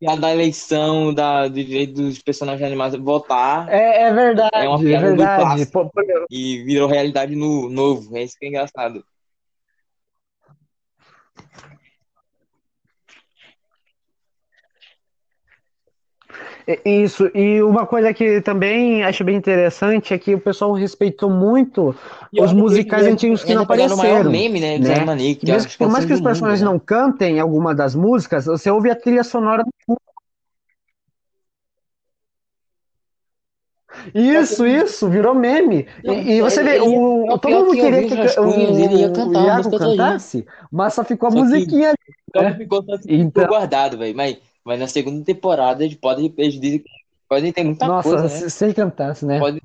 a 0.07 0.17
da 0.17 0.33
eleição, 0.33 1.13
da, 1.13 1.47
do 1.49 1.55
direito 1.63 1.95
dos 1.95 2.19
personagens 2.23 2.67
animados 2.67 2.99
votar 2.99 3.69
É, 3.69 4.05
é 4.05 4.13
verdade, 4.13 4.51
É 4.55 4.69
uma 4.69 4.79
é 4.79 4.83
piada 4.83 5.07
do 5.15 5.17
verdade. 5.17 5.67
pô, 5.67 5.91
e 6.31 6.63
virou 6.65 6.89
realidade 6.89 7.35
no 7.37 7.69
novo. 7.69 8.17
É 8.17 8.23
isso 8.23 8.37
que 8.39 8.47
é 8.47 8.49
engraçado. 8.49 9.05
Isso, 16.85 17.31
e 17.35 17.63
uma 17.63 17.87
coisa 17.87 18.13
que 18.13 18.41
também 18.43 19.03
acho 19.03 19.25
bem 19.25 19.37
interessante 19.37 20.13
é 20.13 20.19
que 20.19 20.35
o 20.35 20.41
pessoal 20.41 20.73
respeitou 20.75 21.31
muito 21.31 21.95
E 22.33 22.43
os 22.43 22.53
musicais 22.53 23.03
eles 23.03 23.15
antigos 23.15 23.43
que 23.43 23.55
não 23.55 23.65
pegaram 23.67 23.95
o 23.95 23.99
maior 23.99 24.21
apareceram. 24.21 24.31
meme, 24.31 24.61
né? 24.61 24.79
Né? 24.79 24.95
Animaniacs, 24.95 25.41
que 25.41 25.51
Mesmo- 25.51 25.71
por 25.79 25.89
mais 25.91 26.05
que 26.05 26.13
os 26.13 26.21
do 26.21 26.25
personagens 26.25 26.61
mundo, 26.61 26.69
né? 26.69 26.73
não 26.75 26.79
cantem 26.79 27.41
alguma 27.41 27.75
das 27.75 27.95
músicas, 27.95 28.45
você 28.47 28.71
ouve 28.71 28.91
a 28.91 28.95
trilha 28.97 29.25
sonora 29.25 29.63
no 29.65 29.73
fundo. 29.87 30.01
Isso, 34.15 34.67
isso, 34.67 35.09
virou 35.09 35.35
meme. 35.35 35.87
Não, 36.05 36.15
E, 36.15 36.35
e 36.39 36.41
você 36.41 36.61
ele- 36.61 36.71
vê, 36.71 36.81
o, 36.81 37.27
é 37.29 37.35
o 37.35 37.39
todo 37.39 37.53
mundo 37.53 37.73
que 37.73 37.81
queria 37.81 38.07
que 38.07 38.15
ele 38.15 38.97
ia 39.01 39.11
cantar 39.13 39.43
o 39.43 39.47
Iago 39.47 39.79
cantasse, 39.79 40.47
mas 40.71 40.95
só 40.95 41.05
ficou 41.05 41.29
a 41.29 41.33
Só 41.33 41.39
musiquinha 41.39 41.89
ali. 41.89 41.97
É. 42.47 42.53
que 42.53 42.59
ficou, 42.59 42.85
só 42.85 42.97
ficou 42.99 43.15
Então- 43.17 43.47
guardado, 43.49 43.99
velho. 43.99 44.17
Mas, 44.17 44.39
mas 44.65 44.79
na 44.79 44.87
segunda 44.87 45.25
temporada 45.25 45.85
eles 45.85 45.97
podem, 45.97 46.33
eles 46.37 46.61
dizem 46.61 46.81
que 46.81 46.91
podem 47.29 47.53
ter 47.53 47.65
muita 47.65 47.87
Nossa, 47.87 48.09
coisa, 48.09 48.25
né? 48.25 48.49
se, 48.49 48.65
ele 48.65 48.75
cantasse, 48.75 49.25
né? 49.25 49.39
Pode... 49.39 49.63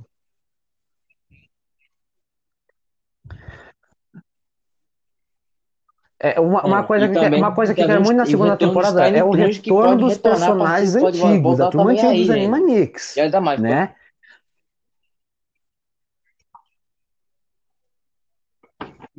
É, 6.18 6.40
uma, 6.40 6.66
uma 6.66 6.84
coisa 6.84 7.08
que, 7.08 7.14
também 7.14 7.40
uma 7.40 7.54
coisa 7.54 7.74
que 7.74 7.86
quero 7.86 8.02
muito 8.02 8.18
na 8.18 8.26
segunda 8.26 8.56
temporada 8.56 9.08
é 9.08 9.24
o 9.24 9.32
retorno 9.32 9.98
dos 9.98 10.18
personagens 10.18 10.96
antigos, 10.96 11.58
da 11.58 11.70
turma 11.70 11.92
antiga 11.92 12.08
dos 12.10 12.18
gente. 12.26 12.32
Animaniacs, 12.32 13.16
E 13.18 13.22
ainda 13.22 13.42
mais, 13.42 13.60
né? 13.60 13.94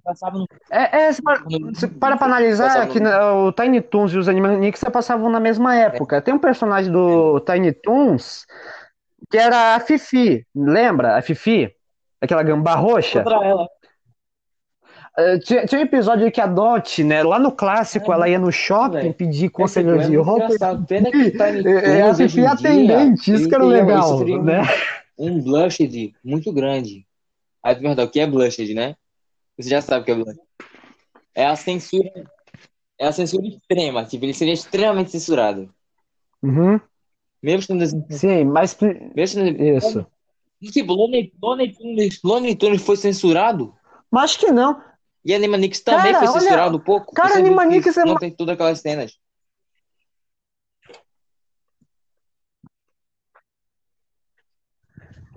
Passava 0.06 0.38
no... 0.38 0.46
É, 0.70 1.02
é, 1.06 1.12
se 1.12 1.20
para, 1.22 1.42
se 1.74 1.88
para 1.88 2.16
pra 2.16 2.26
analisar 2.26 2.86
que 2.88 3.00
no- 3.00 3.10
né, 3.10 3.20
o 3.32 3.52
Tiny 3.52 3.80
Toons 3.80 4.12
e 4.12 4.18
os 4.18 4.28
Animaniacs 4.28 4.80
se 4.80 4.90
passavam 4.90 5.28
na 5.28 5.40
mesma 5.40 5.74
época. 5.76 6.22
Tem 6.22 6.32
um 6.32 6.38
personagem 6.38 6.90
do 6.92 7.40
Tiny 7.40 7.72
Toons 7.72 8.46
que 9.30 9.36
era 9.36 9.74
a 9.74 9.80
Fifi, 9.80 10.46
lembra? 10.54 11.16
A 11.16 11.22
Fifi? 11.22 11.72
Aquela 12.20 12.42
gambá 12.42 12.74
roxa? 12.76 13.22
Contra 13.24 13.44
ela. 13.44 13.66
eh, 15.18 15.38
tinha, 15.40 15.66
tinha 15.66 15.80
um 15.80 15.84
episódio 15.84 16.30
que 16.30 16.40
a 16.40 16.46
Dot, 16.46 17.02
né? 17.02 17.22
Lá 17.22 17.38
no 17.38 17.50
clássico, 17.50 18.12
ela 18.12 18.28
ia 18.28 18.38
no 18.38 18.52
shopping 18.52 19.12
pedir 19.12 19.46
É, 19.46 19.50
conselho 19.50 19.98
é 20.00 20.04
de 20.06 20.16
muito 20.16 20.22
roupa. 20.22 20.84
Pena 20.86 21.10
que 21.10 21.16
o 21.18 21.30
Tiny 21.30 21.66
É, 21.66 21.98
é 21.98 22.02
assistir 22.02 22.40
em 22.40 22.46
atendente, 22.46 23.32
isso 23.32 23.48
que 23.48 23.54
era 23.54 23.64
legal, 23.64 24.18
seria 24.18 24.38
um- 24.38 24.42
né? 24.44 24.60
um 25.18 25.42
blushed 25.42 26.14
muito 26.22 26.52
grande. 26.52 27.06
Pergunta, 27.62 28.04
o 28.04 28.08
que 28.08 28.20
é 28.20 28.26
blushed, 28.26 28.74
né? 28.74 28.94
Você 29.58 29.68
já 29.70 29.80
sabe 29.80 30.02
o 30.02 30.04
que 30.04 30.10
é 30.10 30.14
blushed. 30.14 30.40
É 31.34 31.46
a 31.46 31.56
censura, 31.56 32.10
é 32.98 33.06
a 33.06 33.12
censura 33.12 33.46
extrema, 33.46 34.04
tipo, 34.04 34.24
ele 34.24 34.34
seria 34.34 34.54
extremamente 34.54 35.10
censurado. 35.10 35.72
Uhum, 36.42 36.80
Mesmo 37.42 37.62
sendo, 37.62 38.06
sim, 38.12 38.44
mas 38.44 38.76
mesmo 39.14 39.44
sendo, 39.44 39.62
isso. 39.62 40.06
tipo, 40.72 40.92
Looney, 40.94 41.32
Looney 41.42 41.72
Tunes, 41.74 42.20
Tunes 42.58 42.82
foi 42.82 42.96
censurado 42.96 43.74
Mas 44.10 44.24
acho 44.32 44.40
que 44.40 44.50
não. 44.52 44.82
e 45.24 45.34
Animaniacs 45.34 45.80
também 45.80 46.12
Cara, 46.12 46.18
foi 46.26 46.28
olha- 46.28 46.40
censurado 46.40 46.76
um 46.78 46.80
pouco. 46.80 47.14
cara, 47.14 47.32
que 47.32 47.38
Animaniacs 47.38 47.96
é 47.96 48.04
não 48.04 48.16
tem 48.16 48.30
todas 48.34 48.54
aquelas 48.54 48.80
cenas. 48.80 49.18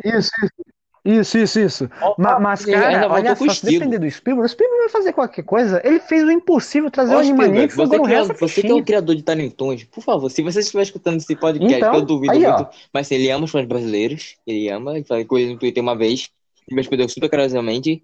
Isso, 0.03 0.31
isso. 0.43 0.68
Isso, 1.05 1.38
isso, 1.38 1.59
isso. 1.59 1.89
Ma- 2.17 2.39
Mas, 2.39 2.67
ele 2.67 2.76
ainda 2.76 3.01
cara, 3.01 3.13
olha 3.13 3.35
com 3.35 3.45
só, 3.45 3.53
se 3.53 3.65
depender 3.65 3.99
do 3.99 4.09
Spielberg, 4.11 4.45
o 4.45 4.49
Spielberg 4.49 4.81
vai 4.81 4.89
fazer 4.89 5.13
qualquer 5.13 5.43
coisa. 5.43 5.81
Ele 5.84 5.99
fez 5.99 6.23
o 6.23 6.31
impossível 6.31 6.91
trazer 6.91 7.13
Ó, 7.13 7.17
o 7.17 7.19
Animaniacs, 7.19 7.76
você, 7.76 7.95
agora 7.95 8.01
o 8.01 8.05
resto 8.05 8.34
você 8.39 8.61
que 8.61 8.67
é 8.67 8.73
o 8.73 8.84
criador 8.84 9.15
de 9.15 9.21
Tiny 9.21 9.49
Toons, 9.49 9.84
por 9.85 10.03
favor, 10.03 10.30
se 10.30 10.41
você 10.41 10.59
estiver 10.59 10.84
escutando 10.84 11.17
esse 11.17 11.35
podcast, 11.35 11.76
Então, 11.76 11.95
eu 11.95 12.01
duvido 12.05 12.34
aí, 12.34 12.45
ó. 12.45 12.57
muito, 12.57 12.69
mas 12.93 13.07
assim, 13.07 13.15
ele 13.15 13.30
ama 13.31 13.45
os 13.45 13.51
fãs 13.51 13.65
brasileiros, 13.65 14.35
ele 14.45 14.69
ama, 14.69 14.95
ele 14.95 15.05
falou 15.05 15.26
coisa 15.26 15.51
no 15.51 15.57
Twitter 15.57 15.81
uma 15.81 15.95
vez, 15.95 16.30
ele 16.67 16.76
me 16.76 16.81
respondeu 16.81 17.07
super 17.07 17.30
carinhosamente. 17.30 18.03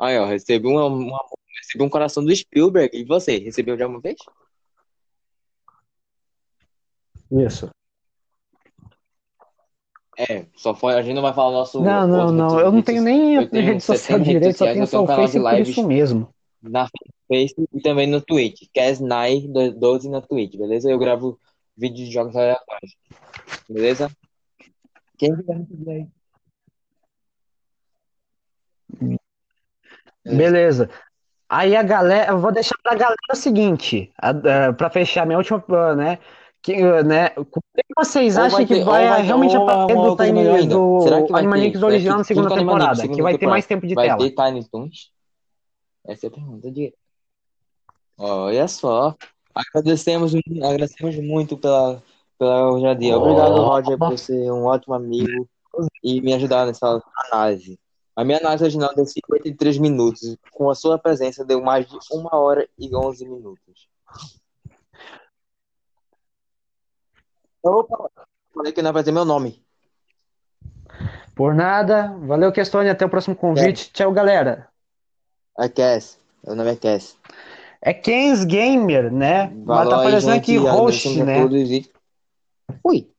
Aí, 0.00 0.18
ó, 0.18 0.26
recebi 0.26 0.66
uma, 0.66 0.86
uma- 0.86 1.24
recebi 1.60 1.84
um 1.84 1.88
coração 1.90 2.24
do 2.24 2.34
Spielberg, 2.34 2.96
e 2.96 3.04
você, 3.04 3.38
recebeu 3.38 3.76
já 3.76 3.86
uma 3.86 4.00
vez? 4.00 4.16
Isso. 7.30 7.70
É, 10.18 10.44
só 10.54 10.74
foi, 10.74 10.94
a 10.94 11.02
gente 11.02 11.14
não 11.14 11.22
vai 11.22 11.32
falar 11.32 11.52
nosso 11.52 11.80
Não, 11.82 12.06
não, 12.06 12.30
não. 12.30 12.60
Eu 12.60 12.70
não 12.70 12.82
tenho 12.82 13.02
nem 13.02 13.34
Eu 13.36 13.48
tenho 13.48 13.64
rede 13.64 13.80
social 13.80 14.18
70 14.18 14.24
redes 14.24 14.40
direito, 14.40 14.56
só 14.58 14.64
tenho 14.64 14.72
eu 14.72 14.74
tenho 14.74 14.86
só 14.86 15.02
o 15.02 15.06
canal 15.06 15.26
de 15.26 15.38
lives 15.38 15.68
isso 15.70 15.86
mesmo. 15.86 16.28
na 16.62 16.86
Facebook 17.28 17.68
e 17.74 17.80
também 17.80 18.06
no 18.06 18.20
Twitch, 18.20 18.68
Cas912 18.76 20.10
na 20.10 20.20
Twitch, 20.20 20.56
beleza? 20.56 20.90
Eu 20.90 20.98
gravo 20.98 21.38
vídeos 21.76 22.08
de 22.08 22.12
jogos 22.14 22.36
aleatórios, 22.36 22.94
beleza? 23.68 24.10
Quem 25.16 25.34
quiser 25.34 25.58
me 25.58 25.66
seguir 25.66 25.90
aí. 25.90 26.06
É. 30.24 30.34
Beleza. 30.34 30.90
Aí 31.48 31.76
a 31.76 31.82
galera, 31.82 32.32
eu 32.32 32.38
vou 32.38 32.52
deixar 32.52 32.76
pra 32.82 32.94
galera 32.94 33.16
o 33.30 33.36
seguinte, 33.36 34.10
a- 34.16 34.30
a- 34.68 34.72
pra 34.72 34.88
fechar 34.88 35.26
minha 35.26 35.38
última, 35.38 35.94
né? 35.94 36.18
Que, 36.62 37.02
né, 37.02 37.30
como 37.30 37.64
é 37.76 37.82
que 37.82 37.92
vocês 37.96 38.36
acham 38.38 38.58
vai 38.58 38.66
que 38.66 38.74
ter- 38.74 38.84
vai 38.84 39.02
ou 39.02 39.08
vai 39.08 39.16
ter- 39.20 39.26
realmente 39.26 39.56
aparecer 39.56 39.96
do 39.96 40.16
Tiny 40.16 40.66
do 40.68 41.00
Será 41.02 41.22
que 41.22 41.32
vai 41.32 41.40
Animaniacs 41.40 41.80
ter, 41.80 41.84
original 41.86 42.18
na 42.18 42.24
segunda 42.24 42.54
temporada, 42.54 42.94
segunda 42.94 43.16
que 43.16 43.22
vai 43.22 43.32
ter 43.32 43.38
temporada, 43.38 43.50
mais 43.54 43.66
tempo 43.66 43.86
de 43.86 43.94
vai 43.94 44.06
tela? 44.06 44.18
ter 44.18 44.30
Tiny 44.30 44.64
Toons? 44.70 45.10
Essa 46.06 46.26
é 46.26 46.28
a 46.28 46.30
pergunta 46.30 46.70
de. 46.70 46.94
Olha 48.16 48.68
só. 48.68 49.14
Agradecemos, 49.54 50.32
agradecemos 50.62 51.16
muito 51.16 51.58
pela, 51.58 52.02
pela 52.38 52.68
ousadia. 52.70 53.18
Obrigado, 53.18 53.54
Oh. 53.54 53.64
Roger, 53.68 53.98
por 53.98 54.16
ser 54.18 54.50
um 54.52 54.64
ótimo 54.64 54.94
amigo 54.94 55.48
e 56.02 56.20
me 56.20 56.32
ajudar 56.34 56.66
nessa 56.66 57.02
análise. 57.32 57.78
A 58.14 58.24
minha 58.24 58.38
análise 58.38 58.62
original 58.64 58.94
deu 58.94 59.04
53 59.04 59.78
minutos. 59.78 60.36
Com 60.52 60.70
a 60.70 60.74
sua 60.74 60.96
presença, 60.98 61.44
deu 61.44 61.60
mais 61.60 61.86
de 61.88 61.96
1 62.12 62.36
hora 62.36 62.68
e 62.78 62.94
11 62.94 63.26
minutos. 63.28 63.88
Opa! 67.62 68.10
Falei 68.54 68.72
que 68.72 68.82
não 68.82 68.92
vai 68.92 69.04
ter 69.04 69.12
meu 69.12 69.24
nome. 69.24 69.62
Por 71.34 71.54
nada, 71.54 72.14
valeu, 72.20 72.52
Questone, 72.52 72.90
até 72.90 73.06
o 73.06 73.08
próximo 73.08 73.34
convite. 73.34 73.90
Tchau, 73.92 74.12
galera. 74.12 74.68
É 75.58 75.68
Cass. 75.68 76.18
Meu 76.44 76.54
nome 76.54 76.72
é 76.72 76.76
Cass. 76.76 77.16
É 77.80 77.92
Kens 77.94 78.44
Gamer, 78.44 79.10
né? 79.12 79.46
Mas 79.46 79.64
Valeu 79.64 79.90
tá 79.90 79.98
aparecendo 80.00 80.34
aqui 80.34 80.56
host, 80.56 81.22
né? 81.22 81.36
Fui. 82.82 83.11